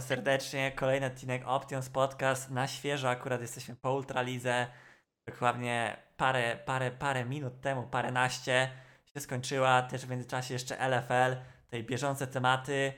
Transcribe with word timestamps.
serdecznie. 0.00 0.72
Kolejny 0.72 1.06
odcinek 1.06 1.42
Options 1.46 1.88
Podcast. 1.88 2.50
Na 2.50 2.66
świeżo 2.68 3.10
akurat 3.10 3.40
jesteśmy 3.40 3.76
po 3.76 3.94
Ultralize. 3.94 4.66
Dokładnie 5.26 5.96
parę, 6.16 6.58
parę, 6.66 6.90
parę 6.90 7.24
minut 7.24 7.60
temu, 7.60 7.82
paręnaście 7.82 8.70
się 9.14 9.20
skończyła. 9.20 9.82
Też 9.82 10.06
w 10.06 10.10
międzyczasie 10.10 10.54
jeszcze 10.54 10.88
LFL. 10.88 11.36
Tutaj 11.64 11.84
bieżące 11.84 12.26
tematy. 12.26 12.92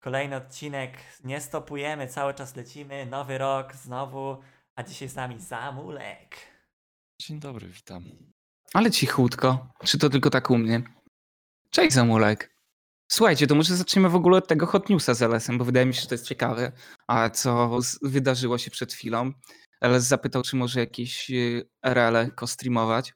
Kolejny 0.00 0.36
odcinek. 0.36 0.98
Nie 1.24 1.40
stopujemy, 1.40 2.06
cały 2.06 2.34
czas 2.34 2.56
lecimy. 2.56 3.06
Nowy 3.06 3.38
rok 3.38 3.74
znowu. 3.74 4.42
A 4.74 4.82
dzisiaj 4.82 5.08
z 5.08 5.16
nami 5.16 5.40
Zamulek. 5.40 6.36
Dzień 7.20 7.40
dobry, 7.40 7.68
witam. 7.68 8.04
Ale 8.74 8.90
cichutko. 8.90 9.68
Czy 9.84 9.98
to 9.98 10.10
tylko 10.10 10.30
tak 10.30 10.50
u 10.50 10.58
mnie? 10.58 10.82
Cześć 11.70 11.92
Zamulek. 11.92 12.55
Słuchajcie, 13.08 13.46
to 13.46 13.54
może 13.54 13.76
zaczniemy 13.76 14.08
w 14.08 14.14
ogóle 14.14 14.38
od 14.38 14.48
tego 14.48 14.66
hot 14.66 14.90
newsa 14.90 15.14
z 15.14 15.22
LS-em, 15.22 15.58
bo 15.58 15.64
wydaje 15.64 15.86
mi 15.86 15.94
się, 15.94 16.00
że 16.00 16.06
to 16.06 16.14
jest 16.14 16.26
ciekawe. 16.26 16.72
A 17.06 17.30
co 17.30 17.78
wydarzyło 18.02 18.58
się 18.58 18.70
przed 18.70 18.92
chwilą? 18.92 19.32
LS 19.80 20.04
zapytał, 20.04 20.42
czy 20.42 20.56
może 20.56 20.80
jakieś 20.80 21.30
y, 21.30 21.68
RL 21.82 22.30
streamować. 22.46 23.14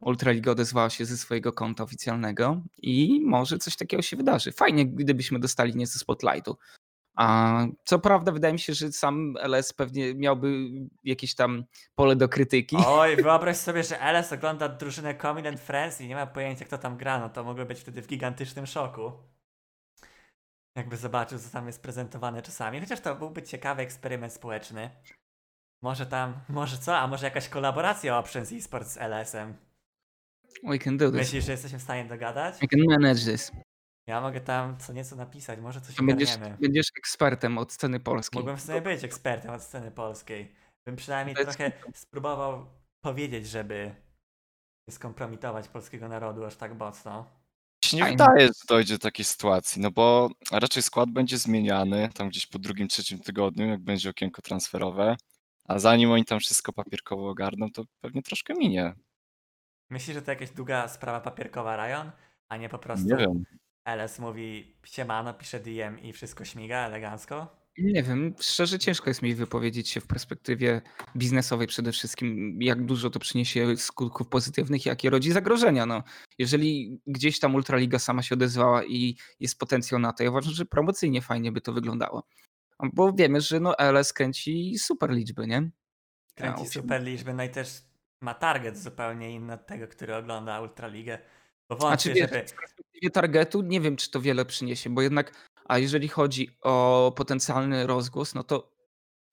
Ultraliga 0.00 0.52
odezwała 0.52 0.90
się 0.90 1.04
ze 1.04 1.16
swojego 1.16 1.52
konta 1.52 1.84
oficjalnego 1.84 2.62
i 2.78 3.20
może 3.24 3.58
coś 3.58 3.76
takiego 3.76 4.02
się 4.02 4.16
wydarzy. 4.16 4.52
Fajnie, 4.52 4.86
gdybyśmy 4.86 5.38
dostali 5.38 5.76
nieco 5.76 5.98
spotlightu. 5.98 6.56
A 7.16 7.66
co 7.84 7.98
prawda, 7.98 8.32
wydaje 8.32 8.52
mi 8.52 8.58
się, 8.58 8.74
że 8.74 8.92
sam 8.92 9.34
LS 9.40 9.72
pewnie 9.72 10.14
miałby 10.14 10.68
jakieś 11.04 11.34
tam 11.34 11.64
pole 11.94 12.16
do 12.16 12.28
krytyki. 12.28 12.76
Oj, 12.86 13.16
wyobraź 13.22 13.56
sobie, 13.56 13.82
że 13.82 14.00
LS 14.00 14.32
ogląda 14.32 14.68
drużynę 14.68 15.14
Common 15.14 15.46
and 15.46 15.60
Friends 15.60 16.00
i 16.00 16.08
nie 16.08 16.14
ma 16.14 16.26
pojęcia 16.26 16.64
kto 16.64 16.78
tam 16.78 16.96
gra, 16.96 17.18
no 17.18 17.28
to 17.28 17.44
mogły 17.44 17.66
być 17.66 17.80
wtedy 17.80 18.02
w 18.02 18.06
gigantycznym 18.06 18.66
szoku. 18.66 19.12
Jakby 20.76 20.96
zobaczył, 20.96 21.38
co 21.38 21.50
tam 21.50 21.66
jest 21.66 21.82
prezentowane 21.82 22.42
czasami. 22.42 22.80
Chociaż 22.80 23.00
to 23.00 23.16
byłby 23.16 23.42
ciekawy 23.42 23.82
eksperyment 23.82 24.32
społeczny. 24.32 24.90
Może 25.82 26.06
tam, 26.06 26.40
może 26.48 26.78
co? 26.78 26.98
A 26.98 27.06
może 27.06 27.26
jakaś 27.26 27.48
kolaboracja 27.48 28.18
Options 28.18 28.52
eSports 28.52 28.92
z 28.92 28.96
LS-em? 28.96 29.54
We 30.64 30.78
can 30.78 30.96
do 30.96 31.10
this. 31.10 31.18
Myślisz, 31.18 31.44
że 31.44 31.52
jesteśmy 31.52 31.78
w 31.78 31.82
stanie 31.82 32.04
dogadać? 32.04 32.62
I 32.62 32.68
can 32.68 32.80
manage 32.88 33.32
this. 33.32 33.52
Ja 34.10 34.20
mogę 34.20 34.40
tam 34.40 34.78
co 34.78 34.92
nieco 34.92 35.16
napisać, 35.16 35.58
może 35.60 35.80
coś 35.80 35.96
Będziesz, 35.96 36.38
będziesz 36.60 36.86
ekspertem 36.98 37.58
od 37.58 37.72
sceny 37.72 38.00
polskiej. 38.00 38.38
Mógłbym 38.38 38.56
w 38.56 38.62
sumie 38.62 38.80
być 38.80 39.04
ekspertem 39.04 39.50
od 39.50 39.62
sceny 39.62 39.90
polskiej. 39.90 40.54
Bym 40.86 40.96
przynajmniej 40.96 41.36
jest 41.38 41.58
trochę 41.58 41.72
spróbował 41.94 42.66
powiedzieć, 43.00 43.48
żeby 43.48 43.94
nie 44.88 44.94
skompromitować 44.94 45.68
polskiego 45.68 46.08
narodu 46.08 46.44
aż 46.44 46.56
tak 46.56 46.78
mocno. 46.78 47.26
Się 47.84 47.96
nie 47.96 48.04
wydaje, 48.04 48.46
że 48.46 48.52
dojdzie 48.68 48.94
do 48.94 48.98
takiej 48.98 49.24
sytuacji, 49.24 49.82
no 49.82 49.90
bo 49.90 50.30
raczej 50.52 50.82
skład 50.82 51.10
będzie 51.10 51.38
zmieniany 51.38 52.08
tam 52.14 52.28
gdzieś 52.28 52.46
po 52.46 52.58
drugim, 52.58 52.88
trzecim 52.88 53.18
tygodniu, 53.18 53.66
jak 53.66 53.80
będzie 53.80 54.10
okienko 54.10 54.42
transferowe, 54.42 55.16
a 55.68 55.78
zanim 55.78 56.10
oni 56.10 56.24
tam 56.24 56.40
wszystko 56.40 56.72
papierkowo 56.72 57.28
ogarną, 57.28 57.70
to 57.70 57.84
pewnie 58.00 58.22
troszkę 58.22 58.54
minie. 58.54 58.94
Myślisz, 59.90 60.14
że 60.14 60.22
to 60.22 60.30
jakaś 60.30 60.50
długa 60.50 60.88
sprawa 60.88 61.20
papierkowa 61.20 61.76
Ryan, 61.76 62.10
a 62.48 62.56
nie 62.56 62.68
po 62.68 62.78
prostu 62.78 63.08
Nie 63.08 63.16
wiem. 63.16 63.44
LS 63.84 64.18
mówi 64.18 64.76
siemano, 64.84 65.34
pisze 65.34 65.60
DM 65.60 65.98
i 66.02 66.12
wszystko 66.12 66.44
śmiga 66.44 66.86
elegancko? 66.86 67.60
Nie 67.78 68.02
wiem, 68.02 68.34
szczerze 68.40 68.78
ciężko 68.78 69.10
jest 69.10 69.22
mi 69.22 69.34
wypowiedzieć 69.34 69.88
się 69.88 70.00
w 70.00 70.06
perspektywie 70.06 70.82
biznesowej 71.16 71.66
przede 71.66 71.92
wszystkim, 71.92 72.58
jak 72.62 72.84
dużo 72.84 73.10
to 73.10 73.18
przyniesie 73.18 73.76
skutków 73.76 74.28
pozytywnych, 74.28 74.86
jakie 74.86 75.10
rodzi 75.10 75.32
zagrożenia. 75.32 75.86
No, 75.86 76.02
jeżeli 76.38 77.00
gdzieś 77.06 77.40
tam 77.40 77.54
Ultraliga 77.54 77.98
sama 77.98 78.22
się 78.22 78.34
odezwała 78.34 78.84
i 78.84 79.16
jest 79.40 79.58
potencjał 79.58 80.00
na 80.00 80.12
to, 80.12 80.22
ja 80.22 80.30
uważam, 80.30 80.52
że 80.52 80.64
promocyjnie 80.64 81.22
fajnie 81.22 81.52
by 81.52 81.60
to 81.60 81.72
wyglądało. 81.72 82.26
Bo 82.92 83.12
wiemy, 83.12 83.40
że 83.40 83.60
no 83.60 83.78
LS 83.78 84.12
kręci 84.12 84.78
super 84.78 85.10
liczby, 85.10 85.46
nie? 85.46 85.70
Kręci 86.34 86.66
super 86.66 87.02
liczby, 87.02 87.34
no 87.34 87.44
i 87.44 87.48
też 87.50 87.82
ma 88.20 88.34
target 88.34 88.78
zupełnie 88.78 89.34
inny 89.34 89.52
od 89.52 89.66
tego, 89.66 89.88
który 89.88 90.16
ogląda 90.16 90.60
Ultraligę. 90.60 91.18
Bo 91.70 91.76
A 91.76 91.78
wątpię, 91.78 92.02
czy 92.02 92.14
wiesz, 92.14 92.30
żeby... 92.94 93.10
targetu 93.10 93.62
nie 93.62 93.80
wiem, 93.80 93.96
czy 93.96 94.10
to 94.10 94.20
wiele 94.20 94.44
przyniesie, 94.44 94.90
bo 94.90 95.02
jednak, 95.02 95.48
a 95.64 95.78
jeżeli 95.78 96.08
chodzi 96.08 96.48
o 96.62 97.12
potencjalny 97.16 97.86
rozgłos, 97.86 98.34
no 98.34 98.44
to 98.44 98.72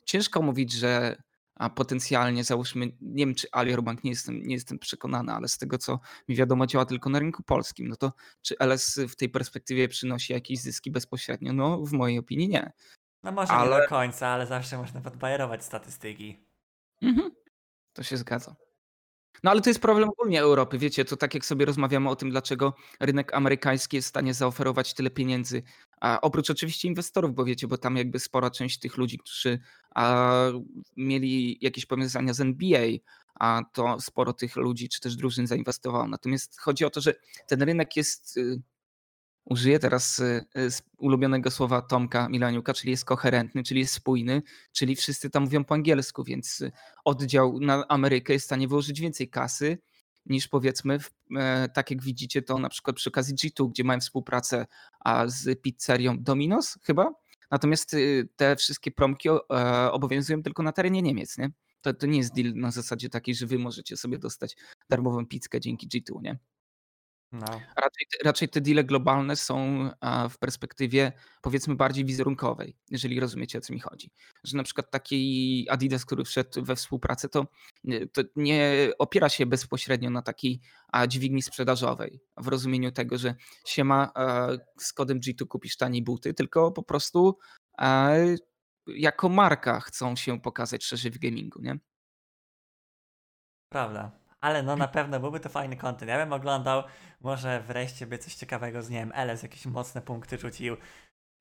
ciężko 0.06 0.42
mówić, 0.42 0.72
że 0.72 1.22
a 1.56 1.70
potencjalnie 1.70 2.44
załóżmy, 2.44 2.86
nie 3.02 3.26
wiem 3.26 3.36
czy 3.36 3.48
Ali 3.52 3.78
Bank 3.82 4.04
nie 4.04 4.10
jestem, 4.10 4.44
nie 4.44 4.54
jestem 4.54 4.80
przekonany, 4.80 5.34
ale 5.34 5.48
z 5.48 5.58
tego 5.58 5.78
co 5.78 6.00
mi 6.28 6.36
wiadomo 6.36 6.68
działa 6.68 6.86
tylko 6.86 7.10
na 7.10 7.20
rynku 7.20 7.44
polskim, 7.44 7.88
no 7.88 7.96
to 7.96 8.14
czy 8.42 8.56
LS 8.60 9.00
w 9.10 9.16
tej 9.16 9.30
perspektywie 9.30 9.88
przynosi 9.88 10.34
jakieś 10.34 10.60
zyski 10.60 10.92
bezpośrednio? 10.92 11.54
No 11.54 11.78
w 11.78 11.92
mojej 11.92 12.20
opinii 12.20 12.48
nie. 12.50 12.72
No 13.24 13.32
może 13.32 13.54
nie 13.54 13.60
ale- 13.60 13.82
do 13.82 13.88
końca, 13.88 14.28
ale 14.28 14.48
zawsze 14.48 14.78
można 14.78 15.02
podbajerować 15.02 15.64
statystyki. 15.64 16.40
Mhm. 17.02 17.32
To 17.94 18.04
się 18.04 18.18
zgadza. 18.18 18.56
No 19.44 19.52
ale 19.52 19.62
to 19.62 19.70
jest 19.70 19.80
problem 19.80 20.10
ogólnie 20.10 20.42
Europy. 20.42 20.78
Wiecie, 20.78 21.06
to 21.06 21.18
tak 21.18 21.34
jak 21.34 21.46
sobie 21.46 21.66
rozmawiamy 21.66 22.10
o 22.10 22.16
tym, 22.16 22.30
dlaczego 22.30 22.74
rynek 23.00 23.34
amerykański 23.34 23.96
jest 23.96 24.08
w 24.08 24.10
stanie 24.10 24.34
zaoferować 24.34 24.94
tyle 24.94 25.10
pieniędzy. 25.10 25.64
A 26.02 26.22
oprócz 26.22 26.50
oczywiście 26.50 26.88
inwestorów, 26.88 27.36
bo 27.36 27.46
wiecie, 27.46 27.68
bo 27.68 27.78
tam 27.78 27.98
jakby 27.98 28.20
spora 28.20 28.52
część 28.52 28.80
tych 28.80 28.98
ludzi, 28.98 29.18
którzy 29.18 29.60
a, 29.96 30.34
mieli 30.98 31.58
jakieś 31.62 31.86
powiązania 31.86 32.34
z 32.34 32.42
NBA, 32.42 32.88
a 33.36 33.62
to 33.74 34.00
sporo 34.00 34.34
tych 34.34 34.56
ludzi 34.56 34.90
czy 34.90 35.00
też 35.00 35.16
drużyn 35.16 35.48
zainwestowało. 35.48 36.08
Natomiast 36.08 36.60
chodzi 36.60 36.86
o 36.86 36.90
to, 36.90 37.02
że 37.02 37.14
ten 37.48 37.62
rynek 37.62 37.96
jest. 37.96 38.40
Użyję 39.50 39.80
teraz 39.80 40.20
y, 40.20 40.46
y, 40.58 40.70
ulubionego 40.98 41.52
słowa 41.52 41.82
Tomka 41.82 42.30
Milaniuka, 42.30 42.74
czyli 42.74 42.92
jest 42.92 43.06
koherentny, 43.06 43.64
czyli 43.64 43.80
jest 43.80 43.94
spójny, 43.94 44.42
czyli 44.72 44.96
wszyscy 44.96 45.30
tam 45.30 45.44
mówią 45.44 45.64
po 45.64 45.74
angielsku, 45.74 46.24
więc 46.24 46.62
y, 46.62 46.72
oddział 47.06 47.60
na 47.60 47.88
Amerykę 47.88 48.34
jest 48.34 48.44
w 48.44 48.46
stanie 48.46 48.68
wyłożyć 48.68 49.02
więcej 49.02 49.30
kasy 49.30 49.78
niż 50.26 50.48
powiedzmy, 50.48 50.98
e, 51.38 51.70
tak 51.70 51.92
jak 51.92 52.02
widzicie 52.02 52.42
to 52.42 52.60
na 52.60 52.70
przykład 52.70 52.96
przy 52.96 53.10
okazji 53.10 53.36
G2, 53.36 53.70
gdzie 53.70 53.84
mają 53.84 54.00
współpracę 54.00 54.66
a, 55.00 55.28
z 55.28 55.62
pizzerią 55.62 56.16
Domino's 56.16 56.78
chyba. 56.84 57.12
Natomiast 57.52 57.96
te 58.36 58.56
wszystkie 58.56 58.92
promki 58.92 59.30
e, 59.30 59.36
obowiązują 59.92 60.44
tylko 60.44 60.64
na 60.64 60.72
terenie 60.72 61.02
Niemiec, 61.02 61.38
nie? 61.38 61.52
To, 61.82 61.94
to 61.94 62.08
nie 62.08 62.18
jest 62.18 62.36
deal 62.36 62.54
na 62.56 62.72
zasadzie 62.72 63.10
takiej, 63.10 63.36
że 63.36 63.46
wy 63.46 63.60
możecie 63.60 63.98
sobie 63.98 64.20
dostać 64.20 64.56
darmową 64.90 65.26
pizzkę 65.26 65.60
dzięki 65.60 65.88
G2, 65.88 66.22
nie? 66.22 66.38
No. 67.32 67.46
Raczej, 67.76 68.08
te- 68.12 68.24
raczej 68.24 68.50
te 68.50 68.62
deale 68.62 68.84
globalne 68.84 69.36
są 69.36 69.90
w 70.30 70.38
perspektywie 70.38 71.12
powiedzmy 71.42 71.76
bardziej 71.76 72.06
wizerunkowej, 72.06 72.76
jeżeli 72.90 73.20
rozumiecie 73.20 73.58
o 73.58 73.62
co 73.62 73.74
mi 73.74 73.80
chodzi. 73.80 74.12
Że 74.44 74.58
na 74.58 74.64
przykład 74.64 74.92
taki 74.92 75.68
Adidas, 75.70 76.06
który 76.06 76.24
wszedł 76.24 76.64
we 76.64 76.76
współpracę, 76.76 77.30
to, 77.30 77.48
nie- 77.84 78.08
to 78.08 78.22
nie 78.36 78.90
opiera 79.00 79.30
się 79.30 79.46
bezpośrednio 79.46 80.10
na 80.10 80.22
takiej 80.22 80.62
dźwigni 81.08 81.42
sprzedażowej, 81.42 82.22
w 82.38 82.48
rozumieniu 82.48 82.92
tego, 82.92 83.18
że 83.18 83.36
się 83.66 83.84
ma 83.84 84.12
z 84.80 84.94
kodem 84.94 85.20
G2 85.20 85.48
kupisz 85.48 85.78
taniej 85.78 86.04
buty, 86.04 86.34
tylko 86.34 86.72
po 86.72 86.84
prostu 86.84 87.38
jako 88.88 89.30
marka 89.30 89.80
chcą 89.80 90.16
się 90.16 90.42
pokazać 90.42 90.84
szerzej 90.86 91.12
w 91.12 91.20
gamingu, 91.20 91.62
nie? 91.62 91.80
Prawda. 93.70 94.27
Ale 94.42 94.64
no 94.64 94.76
na 94.76 94.88
pewno 94.88 95.20
byłby 95.20 95.40
to 95.40 95.50
fajny 95.50 95.76
content. 95.78 96.10
Ja 96.10 96.18
bym 96.18 96.34
oglądał, 96.34 96.84
może 97.22 97.62
wreszcie 97.68 98.08
by 98.08 98.18
coś 98.18 98.36
ciekawego 98.36 98.82
z, 98.82 98.90
nie 98.90 98.98
wiem, 99.00 99.12
LS 99.16 99.44
jakieś 99.44 99.66
mocne 99.66 100.02
punkty 100.02 100.38
rzucił, 100.38 100.78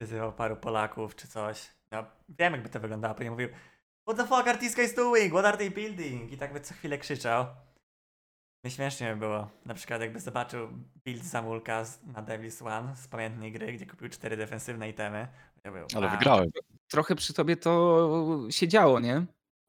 wyzywał 0.00 0.32
paru 0.32 0.56
Polaków 0.56 1.16
czy 1.16 1.28
coś. 1.28 1.70
No, 1.92 2.04
wiem 2.28 2.52
jakby 2.52 2.68
to 2.68 2.80
wyglądało, 2.80 3.14
pewnie 3.14 3.30
mówił 3.30 3.48
What 4.08 4.16
the 4.16 4.26
fuck 4.36 4.48
are 4.48 4.58
these 4.58 4.76
guys 4.76 4.94
doing? 4.94 5.32
What 5.32 5.44
are 5.44 5.56
they 5.58 5.70
building? 5.70 6.32
I 6.32 6.38
tak 6.38 6.52
by 6.52 6.60
co 6.60 6.74
chwilę 6.74 6.98
krzyczał. 6.98 7.46
Nieśmiesznie 8.64 9.10
by 9.14 9.16
było. 9.16 9.50
Na 9.64 9.74
przykład 9.74 10.00
jakby 10.00 10.20
zobaczył 10.20 10.68
build 11.04 11.24
Zamulka 11.24 11.84
z- 11.84 12.02
na 12.04 12.22
Devil's 12.22 12.66
One 12.66 12.96
z 12.96 13.08
pamiętnej 13.08 13.52
gry, 13.52 13.72
gdzie 13.72 13.86
kupił 13.86 14.08
cztery 14.08 14.36
defensywne 14.36 14.88
itemy. 14.88 15.28
Ja 15.64 15.72
był, 15.72 15.86
Ale 15.96 16.08
wygrałem. 16.08 16.50
trochę 16.88 17.14
przy 17.16 17.32
tobie 17.34 17.56
to 17.56 18.10
się 18.50 18.68
działo, 18.68 19.00
nie? 19.00 19.24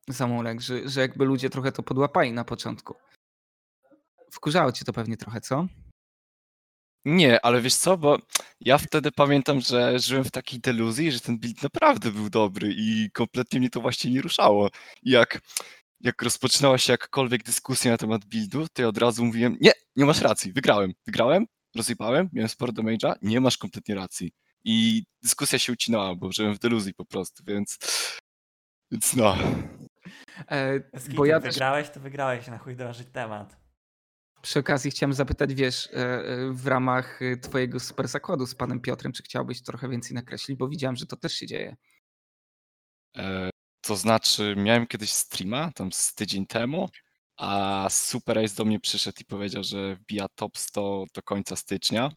Zamulek, 0.08 0.62
że, 0.62 0.90
że 0.90 1.02
jakby 1.02 1.26
ludzie 1.26 1.50
trochę 1.50 1.72
to 1.72 1.84
podłapali 1.84 2.34
na 2.34 2.44
początku. 2.44 2.96
Wkurzało 4.32 4.72
cię 4.72 4.86
to 4.86 4.94
pewnie 4.94 5.18
trochę, 5.18 5.42
co? 5.42 5.68
Nie, 7.06 7.46
ale 7.46 7.62
wiesz 7.62 7.76
co, 7.76 7.98
bo 7.98 8.18
ja 8.60 8.78
wtedy 8.78 9.12
pamiętam, 9.12 9.62
że 9.62 10.00
żyłem 10.00 10.24
w 10.24 10.32
takiej 10.32 10.60
deluzji, 10.60 11.12
że 11.12 11.20
ten 11.20 11.40
build 11.40 11.64
naprawdę 11.64 12.12
był 12.12 12.30
dobry 12.30 12.74
i 12.78 13.12
kompletnie 13.14 13.60
mnie 13.60 13.70
to 13.70 13.82
właśnie 13.82 14.12
nie 14.12 14.22
ruszało. 14.22 14.70
I 15.04 15.12
jak, 15.12 15.40
jak 16.02 16.22
rozpoczynała 16.22 16.78
się 16.78 16.94
jakakolwiek 16.94 17.44
dyskusja 17.44 17.92
na 17.92 17.98
temat 17.98 18.26
buildu, 18.26 18.68
to 18.74 18.82
ja 18.82 18.88
od 18.88 18.98
razu 18.98 19.26
mówiłem, 19.26 19.58
nie, 19.62 19.72
nie 19.96 20.06
masz 20.06 20.22
racji, 20.22 20.54
wygrałem, 20.54 20.94
wygrałem, 21.06 21.46
rozjebałem, 21.76 22.30
miałem 22.34 22.50
sporo 22.50 22.72
damage'a, 22.74 23.16
nie 23.22 23.42
masz 23.42 23.58
kompletnie 23.58 23.96
racji. 23.96 24.32
I 24.64 25.04
dyskusja 25.24 25.60
się 25.60 25.74
ucinała, 25.74 26.16
bo 26.16 26.32
żyłem 26.32 26.54
w 26.54 26.60
deluzji 26.60 26.94
po 26.94 27.06
prostu, 27.06 27.44
więc, 27.48 27.80
więc 28.92 29.16
no. 29.16 29.38
E, 30.52 30.80
bo 30.80 31.16
bo 31.16 31.26
ja 31.26 31.40
też 31.40 31.54
wygrałeś, 31.54 31.90
to 31.90 32.00
wygrałeś, 32.00 32.48
na 32.48 32.58
chuj 32.58 32.76
drążyć 32.76 33.08
temat. 33.14 33.67
Przy 34.48 34.60
okazji 34.60 34.92
chciałem 34.92 35.14
zapytać, 35.14 35.54
wiesz, 35.54 35.88
e, 35.88 35.96
e, 35.96 36.52
w 36.52 36.68
ramach 36.68 37.22
e, 37.22 37.38
twojego 37.38 37.80
super 37.80 38.08
zakładu 38.08 38.46
z 38.46 38.56
panem 38.56 38.80
Piotrem, 38.80 39.14
czy 39.14 39.24
chciałbyś 39.24 39.62
trochę 39.62 39.90
więcej 39.90 40.16
nakreślić, 40.16 40.58
bo 40.58 40.68
widziałem, 40.68 40.96
że 40.96 41.06
to 41.06 41.18
też 41.18 41.34
się 41.34 41.48
dzieje. 41.48 41.76
To 43.82 43.96
znaczy, 43.96 44.56
miałem 44.58 44.88
kiedyś 44.88 45.12
streama, 45.12 45.72
tam 45.76 45.92
z 45.92 46.14
tydzień 46.14 46.46
temu, 46.46 46.90
a 47.38 47.88
Super 47.90 48.40
Ace 48.40 48.56
do 48.56 48.66
mnie 48.66 48.80
przyszedł 48.80 49.18
i 49.22 49.26
powiedział, 49.26 49.64
że 49.64 49.96
wbija 49.96 50.28
top 50.36 50.58
100 50.58 51.06
do 51.14 51.22
końca 51.22 51.56
stycznia. 51.56 52.12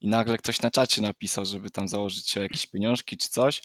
I 0.00 0.08
nagle 0.08 0.38
ktoś 0.38 0.62
na 0.62 0.70
czacie 0.70 1.02
napisał, 1.02 1.44
żeby 1.44 1.70
tam 1.70 1.88
założyć 1.88 2.36
jakieś 2.36 2.66
pieniążki 2.66 3.16
czy 3.16 3.28
coś. 3.28 3.62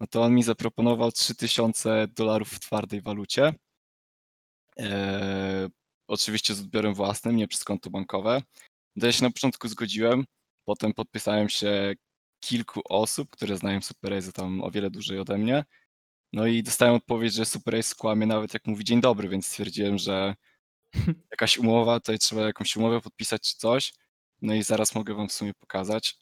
No 0.00 0.06
to 0.06 0.22
on 0.22 0.34
mi 0.34 0.42
zaproponował 0.42 1.12
3000 1.12 2.06
dolarów 2.08 2.48
w 2.48 2.60
twardej 2.60 3.02
walucie. 3.02 3.54
Oczywiście 6.08 6.54
z 6.54 6.60
odbiorem 6.60 6.94
własnym, 6.94 7.36
nie 7.36 7.48
przez 7.48 7.64
konto 7.64 7.90
bankowe. 7.90 8.42
Ja 8.96 9.12
się 9.12 9.24
na 9.24 9.30
początku 9.30 9.68
zgodziłem, 9.68 10.24
potem 10.64 10.92
podpisałem 10.94 11.48
się 11.48 11.94
kilku 12.40 12.80
osób, 12.88 13.30
które 13.30 13.56
znają 13.56 13.82
Super 13.82 14.14
Ace 14.14 14.32
tam 14.32 14.62
o 14.62 14.70
wiele 14.70 14.90
dłużej 14.90 15.18
ode 15.18 15.38
mnie. 15.38 15.64
No 16.32 16.46
i 16.46 16.62
dostałem 16.62 16.94
odpowiedź, 16.94 17.34
że 17.34 17.44
Super 17.44 17.76
Ace 17.76 17.94
kłamie 17.94 18.26
nawet 18.26 18.54
jak 18.54 18.66
mówi 18.66 18.84
dzień 18.84 19.00
dobry, 19.00 19.28
więc 19.28 19.46
stwierdziłem, 19.46 19.98
że 19.98 20.34
jakaś 21.30 21.58
umowa, 21.58 22.00
tutaj 22.00 22.18
trzeba 22.18 22.42
jakąś 22.42 22.76
umowę 22.76 23.00
podpisać 23.00 23.42
czy 23.42 23.56
coś. 23.56 23.92
No 24.42 24.54
i 24.54 24.62
zaraz 24.62 24.94
mogę 24.94 25.14
wam 25.14 25.28
w 25.28 25.32
sumie 25.32 25.54
pokazać, 25.54 26.18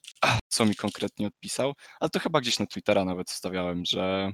co 0.49 0.67
mi 0.67 0.77
konkretnie 0.77 1.27
odpisał. 1.27 1.73
Ale 2.01 2.11
to 2.11 2.21
chyba 2.21 2.41
gdzieś 2.41 2.59
na 2.59 2.67
Twittera 2.67 3.05
nawet 3.05 3.31
wstawiałem, 3.31 3.85
że 3.85 4.33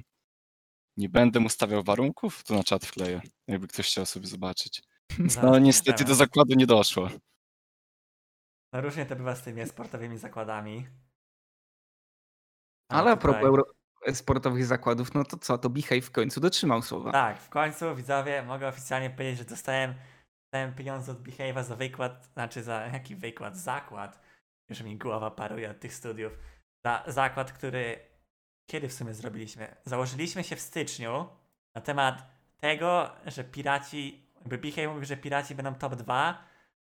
nie 0.97 1.09
będę 1.09 1.39
mu 1.39 1.49
stawiał 1.49 1.83
warunków, 1.83 2.43
to 2.43 2.53
na 2.53 2.63
czat 2.63 2.85
wkleję, 2.85 3.21
jakby 3.47 3.67
ktoś 3.67 3.87
chciał 3.87 4.05
sobie 4.05 4.27
zobaczyć. 4.27 4.81
No 5.43 5.59
niestety 5.59 6.03
do 6.03 6.15
zakładu 6.15 6.53
nie 6.55 6.67
doszło. 6.67 7.09
No 8.73 8.81
różnie 8.81 9.05
to 9.05 9.15
bywa 9.15 9.35
z 9.35 9.41
tymi 9.41 9.67
sportowymi 9.67 10.17
zakładami. 10.17 10.87
Ale 12.89 13.11
a 13.11 13.17
propos 13.17 13.43
euro 13.43 13.63
sportowych 14.13 14.65
zakładów, 14.65 15.13
no 15.13 15.23
to 15.23 15.37
co, 15.37 15.57
to 15.57 15.69
Bichaj 15.69 16.01
w 16.01 16.11
końcu 16.11 16.39
dotrzymał 16.39 16.81
słowa. 16.81 17.11
Tak, 17.11 17.39
w 17.39 17.49
końcu 17.49 17.95
widzowie 17.95 18.43
mogę 18.43 18.67
oficjalnie 18.67 19.09
powiedzieć, 19.09 19.37
że 19.37 19.45
dostałem, 19.45 19.93
dostałem 20.43 20.75
pieniądze 20.75 21.11
od 21.11 21.23
Behave'a 21.23 21.63
za 21.63 21.75
wykład, 21.75 22.29
znaczy 22.33 22.63
za 22.63 22.81
jaki 22.81 23.15
wykład? 23.15 23.57
Zakład. 23.57 24.21
Już 24.69 24.81
mi 24.81 24.97
głowa 24.97 25.31
paruje 25.31 25.71
od 25.71 25.79
tych 25.79 25.93
studiów. 25.93 26.33
Za 26.85 27.03
zakład, 27.07 27.51
który 27.51 28.11
kiedy 28.71 28.87
w 28.89 28.93
sumie 28.93 29.13
zrobiliśmy? 29.13 29.75
Założyliśmy 29.85 30.43
się 30.43 30.55
w 30.55 30.61
styczniu 30.61 31.29
na 31.75 31.81
temat 31.81 32.27
tego, 32.57 33.09
że 33.25 33.43
piraci, 33.43 34.30
Behave 34.45 34.87
mówił, 34.87 35.05
że 35.05 35.17
piraci 35.17 35.55
będą 35.55 35.75
top 35.75 35.95
2, 35.95 36.43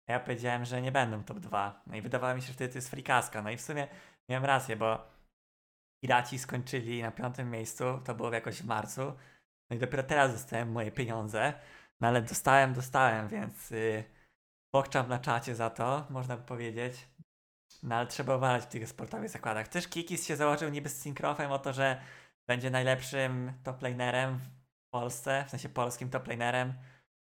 a 0.06 0.12
ja 0.12 0.20
powiedziałem, 0.20 0.64
że 0.64 0.82
nie 0.82 0.92
będą 0.92 1.24
top 1.24 1.38
2. 1.38 1.82
No 1.86 1.96
i 1.96 2.02
wydawało 2.02 2.34
mi 2.34 2.42
się, 2.42 2.48
że 2.48 2.52
wtedy 2.52 2.72
to 2.72 2.78
jest 2.78 2.90
frikaska. 2.90 3.42
No 3.42 3.50
i 3.50 3.56
w 3.56 3.60
sumie 3.60 3.88
miałem 4.28 4.44
rację, 4.44 4.76
bo 4.76 5.18
Piraci 6.00 6.38
skończyli 6.38 7.02
na 7.02 7.10
piątym 7.10 7.50
miejscu, 7.50 7.84
to 8.04 8.14
było 8.14 8.32
jakoś 8.32 8.62
w 8.62 8.66
marcu. 8.66 9.12
No 9.70 9.76
i 9.76 9.78
dopiero 9.78 10.02
teraz 10.02 10.32
dostałem 10.32 10.72
moje 10.72 10.92
pieniądze. 10.92 11.52
No 12.00 12.08
ale 12.08 12.22
dostałem, 12.22 12.74
dostałem, 12.74 13.28
więc 13.28 13.70
yy, 13.70 14.04
na 15.08 15.18
czacie 15.18 15.54
za 15.54 15.70
to, 15.70 16.06
można 16.10 16.36
by 16.36 16.42
powiedzieć. 16.42 17.08
No 17.82 17.94
ale 17.94 18.06
trzeba 18.06 18.36
uważać 18.36 18.64
w 18.64 18.68
tych 18.68 18.88
sportowych 18.88 19.30
zakładach. 19.30 19.68
Też 19.68 19.88
Kikis 19.88 20.26
się 20.26 20.36
założył 20.36 20.68
niby 20.68 20.88
z 20.88 21.00
Syncrofem 21.00 21.52
o 21.52 21.58
to, 21.58 21.72
że 21.72 22.00
będzie 22.46 22.70
najlepszym 22.70 23.52
toplanerem 23.64 24.38
w 24.38 24.90
Polsce, 24.90 25.44
w 25.46 25.50
sensie 25.50 25.68
polskim 25.68 26.10
toplanerem. 26.10 26.74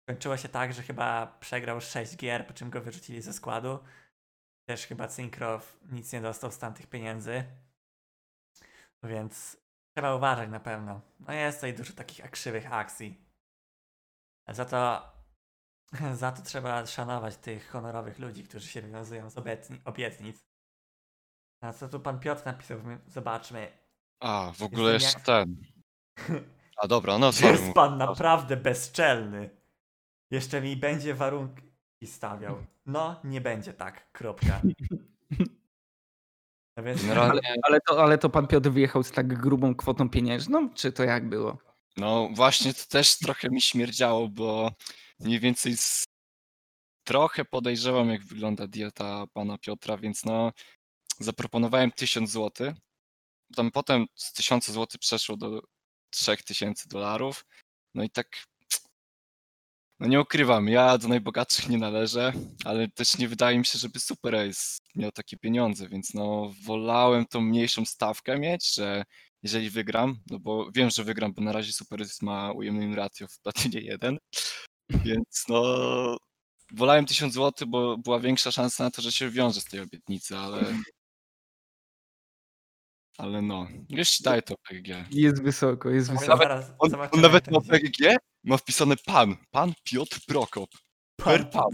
Skończyło 0.05 0.37
się 0.37 0.49
tak, 0.49 0.73
że 0.73 0.83
chyba 0.83 1.27
przegrał 1.39 1.81
6 1.81 2.17
gier, 2.17 2.47
po 2.47 2.53
czym 2.53 2.69
go 2.69 2.81
wyrzucili 2.81 3.21
ze 3.21 3.33
składu. 3.33 3.79
Też 4.69 4.87
chyba 4.87 5.09
Syncrof 5.09 5.77
nic 5.91 6.13
nie 6.13 6.21
dostał 6.21 6.51
z 6.51 6.57
tamtych 6.57 6.87
pieniędzy. 6.87 7.43
Więc 9.03 9.57
trzeba 9.95 10.15
uważać 10.15 10.49
na 10.49 10.59
pewno. 10.59 11.01
No 11.19 11.33
jest 11.33 11.57
tutaj 11.57 11.73
dużo 11.73 11.93
takich 11.93 12.31
krzywych 12.31 12.73
akcji. 12.73 13.25
Za 14.47 14.65
to, 14.65 15.11
za 16.21 16.31
to 16.31 16.41
trzeba 16.41 16.85
szanować 16.85 17.37
tych 17.37 17.69
honorowych 17.69 18.19
ludzi, 18.19 18.43
którzy 18.43 18.67
się 18.67 18.81
wywiązują 18.81 19.29
z 19.29 19.37
obietni, 19.37 19.81
obietnic. 19.85 20.45
A 21.61 21.73
co 21.73 21.89
tu 21.89 21.99
pan 21.99 22.19
Piotr 22.19 22.45
napisał? 22.45 22.79
Zobaczmy. 23.07 23.71
A, 24.19 24.51
w 24.55 24.61
ogóle 24.61 24.93
Jestem 24.93 25.07
jeszcze 25.07 25.31
jak... 25.31 25.47
ten. 25.47 26.45
A 26.81 26.87
dobra, 26.87 27.17
no 27.17 27.31
sorry. 27.31 27.51
Jest 27.51 27.73
pan 27.73 27.97
naprawdę 27.97 28.57
bezczelny. 28.57 29.64
Jeszcze 30.31 30.61
mi 30.61 30.75
będzie 30.75 31.13
warunki 31.13 31.61
stawiał. 32.05 32.65
No, 32.85 33.21
nie 33.23 33.41
będzie 33.41 33.73
tak. 33.73 34.11
Kropka. 34.11 34.61
No 36.77 36.83
więc... 36.83 37.09
ale, 37.09 37.41
ale, 37.63 37.81
to, 37.81 38.03
ale 38.03 38.17
to 38.17 38.29
pan 38.29 38.47
Piotr 38.47 38.69
wyjechał 38.69 39.03
z 39.03 39.11
tak 39.11 39.41
grubą 39.41 39.75
kwotą 39.75 40.09
pieniężną, 40.09 40.73
czy 40.73 40.91
to 40.91 41.03
jak 41.03 41.29
było? 41.29 41.57
No 41.97 42.29
właśnie 42.33 42.73
to 42.73 42.85
też 42.89 43.17
trochę 43.17 43.49
mi 43.49 43.61
śmierdziało, 43.61 44.29
bo 44.29 44.71
mniej 45.19 45.39
więcej 45.39 45.77
z... 45.77 46.03
trochę 47.03 47.45
podejrzewam 47.45 48.09
jak 48.09 48.23
wygląda 48.23 48.67
dieta 48.67 49.27
pana 49.33 49.57
Piotra, 49.57 49.97
więc 49.97 50.25
no 50.25 50.51
zaproponowałem 51.19 51.91
1000 51.91 52.31
zł. 52.31 52.73
Tam 53.55 53.71
potem 53.71 54.05
z 54.15 54.33
1000 54.33 54.67
zł 54.67 54.99
przeszło 54.99 55.37
do 55.37 55.61
3000 56.09 56.89
dolarów. 56.89 57.45
No 57.93 58.03
i 58.03 58.09
tak 58.09 58.27
no 59.99 60.07
nie 60.07 60.21
ukrywam, 60.21 60.67
ja 60.67 60.97
do 60.97 61.07
najbogatszych 61.07 61.69
nie 61.69 61.77
należę, 61.77 62.33
ale 62.65 62.87
też 62.87 63.17
nie 63.17 63.27
wydaje 63.27 63.59
mi 63.59 63.65
się, 63.65 63.79
żeby 63.79 63.99
Super 63.99 64.35
Ace 64.35 64.77
miał 64.95 65.11
takie 65.11 65.37
pieniądze, 65.37 65.89
więc 65.89 66.13
no 66.13 66.51
wolałem 66.63 67.25
tą 67.25 67.41
mniejszą 67.41 67.85
stawkę 67.85 68.39
mieć, 68.39 68.75
że 68.75 69.03
jeżeli 69.43 69.69
wygram, 69.69 70.19
no 70.29 70.39
bo 70.39 70.71
wiem, 70.71 70.89
że 70.89 71.03
wygram, 71.03 71.33
bo 71.33 71.41
na 71.41 71.51
razie 71.51 71.73
Super 71.73 72.01
Ace 72.01 72.25
ma 72.25 72.51
ujemnym 72.51 72.93
ratio 72.93 73.27
w 73.27 73.39
platynie 73.39 73.81
1, 73.81 74.17
więc 74.89 75.43
no 75.49 75.63
wolałem 76.73 77.05
1000 77.05 77.33
zł, 77.33 77.67
bo 77.67 77.97
była 77.97 78.19
większa 78.19 78.51
szansa 78.51 78.83
na 78.83 78.91
to, 78.91 79.01
że 79.01 79.11
się 79.11 79.29
wiąże 79.29 79.61
z 79.61 79.65
tej 79.65 79.79
obietnicy, 79.79 80.37
ale 80.37 80.63
ale 83.17 83.41
no, 83.41 83.67
już 83.89 84.09
ci 84.09 84.23
daję 84.23 84.41
to 84.41 84.55
PGG. 84.69 84.87
Jest 85.11 85.43
wysoko, 85.43 85.89
jest 85.89 86.11
wysoko. 86.11 86.37
Nawet, 86.37 86.73
on, 86.79 86.95
on 87.11 87.21
nawet 87.21 87.51
ma 87.51 87.61
PGG, 87.61 88.17
ma 88.45 88.57
wpisane 88.57 88.95
pan, 89.05 89.35
pan 89.51 89.73
Piotr 89.83 90.19
Prokop. 90.27 90.69
Per 91.15 91.49
pan. 91.49 91.69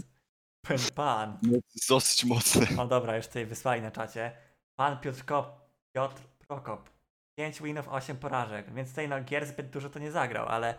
Per 0.62 0.80
pan. 0.94 1.38
No, 1.42 1.58
dosyć 1.88 2.24
mocne. 2.24 2.66
No 2.76 2.86
dobra, 2.86 3.16
już 3.16 3.26
tutaj 3.26 3.46
wysłali 3.46 3.82
na 3.82 3.90
czacie. 3.90 4.36
Pan 4.74 5.00
Piotr, 5.00 5.24
Kop, 5.24 5.70
Piotr 5.94 6.22
Prokop. 6.48 6.90
5 7.38 7.62
winów, 7.62 7.88
8 7.88 8.16
porażek, 8.16 8.74
więc 8.74 8.88
tutaj 8.88 9.08
no 9.08 9.24
gier 9.24 9.46
zbyt 9.46 9.70
dużo 9.70 9.90
to 9.90 9.98
nie 9.98 10.10
zagrał, 10.10 10.48
ale 10.48 10.74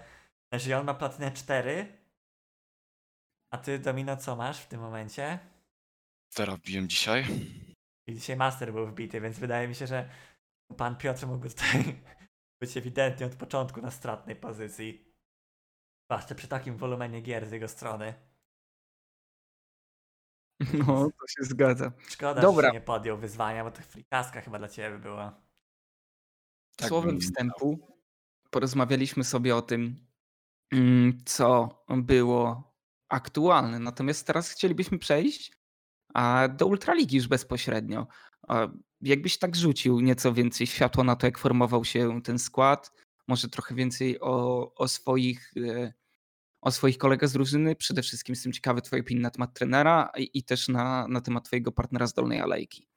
jeżeli 0.51 0.73
on 0.73 0.85
ma 0.85 0.93
platynę 0.93 1.31
4, 1.31 1.97
a 3.51 3.57
ty 3.57 3.79
Domino 3.79 4.17
co 4.17 4.35
masz 4.35 4.59
w 4.59 4.67
tym 4.67 4.81
momencie? 4.81 5.39
Teraz 6.35 6.59
biłem 6.59 6.89
dzisiaj. 6.89 7.25
I 8.07 8.13
dzisiaj 8.13 8.35
Master 8.35 8.73
był 8.73 8.87
wbity, 8.87 9.21
więc 9.21 9.39
wydaje 9.39 9.67
mi 9.67 9.75
się, 9.75 9.87
że 9.87 10.09
pan 10.77 10.95
Piotr 10.95 11.27
mógłby 11.27 11.49
tutaj 11.49 12.01
być 12.61 12.77
ewidentnie 12.77 13.25
od 13.25 13.35
początku 13.35 13.81
na 13.81 13.91
stratnej 13.91 14.35
pozycji. 14.35 15.12
Zwłaszcza 16.13 16.35
przy 16.35 16.47
takim 16.47 16.77
wolumenie 16.77 17.21
gier 17.21 17.47
z 17.47 17.51
jego 17.51 17.67
strony. 17.67 18.13
No, 20.73 21.09
to 21.19 21.27
się 21.27 21.43
zgadza. 21.43 21.91
Szkoda, 22.09 22.41
Dobra. 22.41 22.67
że 22.67 22.73
się 22.73 22.79
nie 22.79 22.85
podjął 22.85 23.17
wyzwania, 23.17 23.63
bo 23.63 23.71
to 23.71 23.81
frikaska 23.81 24.41
chyba 24.41 24.59
dla 24.59 24.67
ciebie 24.67 24.97
była. 24.97 25.41
Tak 26.75 26.89
Słowem 26.89 27.19
wstępu 27.19 27.97
porozmawialiśmy 28.49 29.23
sobie 29.23 29.55
o 29.55 29.61
tym, 29.61 30.05
mm, 30.71 31.17
co 31.25 31.69
było 31.89 32.73
aktualne. 33.09 33.79
Natomiast 33.79 34.27
teraz 34.27 34.49
chcielibyśmy 34.49 34.99
przejść 34.99 35.51
do 36.49 36.67
Ultraligi 36.67 37.17
już 37.17 37.27
bezpośrednio. 37.27 38.07
Jakbyś 39.01 39.37
tak 39.37 39.55
rzucił 39.55 39.99
nieco 39.99 40.33
więcej 40.33 40.67
światła 40.67 41.03
na 41.03 41.15
to, 41.15 41.27
jak 41.27 41.37
formował 41.37 41.85
się 41.85 42.21
ten 42.21 42.39
skład, 42.39 42.91
może 43.27 43.49
trochę 43.49 43.75
więcej 43.75 44.19
o, 44.19 44.73
o 44.75 44.87
swoich 44.87 45.53
e, 45.57 45.93
o 46.63 46.71
swoich 46.71 46.97
kolegach 46.97 47.29
z 47.29 47.33
drużyny. 47.33 47.75
Przede 47.75 48.01
wszystkim 48.01 48.33
jestem 48.33 48.53
ciekawy 48.53 48.81
twojej 48.81 49.03
opinii 49.03 49.23
na 49.23 49.29
temat 49.29 49.53
trenera 49.53 50.11
i, 50.17 50.29
i 50.33 50.43
też 50.43 50.67
na, 50.67 51.07
na 51.07 51.21
temat 51.21 51.45
twojego 51.45 51.71
partnera 51.71 52.07
z 52.07 52.13
Dolnej 52.13 52.41
Alejki. 52.41 52.87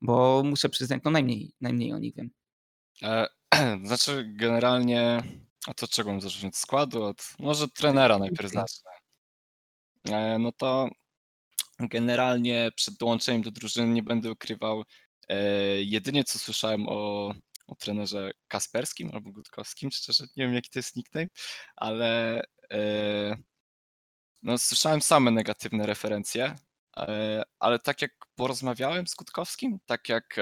Bo 0.00 0.42
muszę 0.44 0.68
przyznać, 0.68 1.00
no 1.04 1.10
najmniej, 1.10 1.54
najmniej 1.60 1.92
o 1.92 1.98
nich 1.98 2.14
wiem. 2.14 2.30
E, 3.02 3.26
znaczy 3.86 4.32
generalnie, 4.36 5.22
a 5.66 5.74
to 5.74 5.88
czego 5.88 6.10
mam 6.10 6.20
zacząć? 6.20 6.44
Od 6.44 6.56
składu? 6.56 7.02
Od, 7.02 7.34
może 7.38 7.68
trenera 7.68 8.18
najpierw 8.18 8.52
zacznę. 8.52 8.90
E, 10.04 10.38
no 10.38 10.52
to 10.52 10.88
generalnie 11.80 12.70
przed 12.76 12.96
dołączeniem 12.96 13.42
do 13.42 13.50
drużyny 13.50 13.88
nie 13.88 14.02
będę 14.02 14.32
ukrywał, 14.32 14.84
e, 15.28 15.36
jedynie 15.82 16.24
co 16.24 16.38
słyszałem 16.38 16.88
o, 16.88 17.32
o 17.66 17.74
trenerze 17.74 18.30
Kasperskim 18.48 19.10
albo 19.12 19.32
Gutkowskim, 19.32 19.90
szczerze 19.90 20.24
nie 20.36 20.44
wiem 20.44 20.54
jaki 20.54 20.70
to 20.70 20.78
jest 20.78 20.96
nickname, 20.96 21.26
ale 21.76 22.42
no, 24.42 24.58
słyszałem 24.58 25.02
same 25.02 25.30
negatywne 25.30 25.86
referencje, 25.86 26.56
e, 26.96 27.42
ale 27.58 27.78
tak 27.78 28.02
jak 28.02 28.12
porozmawiałem 28.34 29.06
z 29.06 29.14
Gutkowskim, 29.14 29.78
tak 29.86 30.08
jak, 30.08 30.36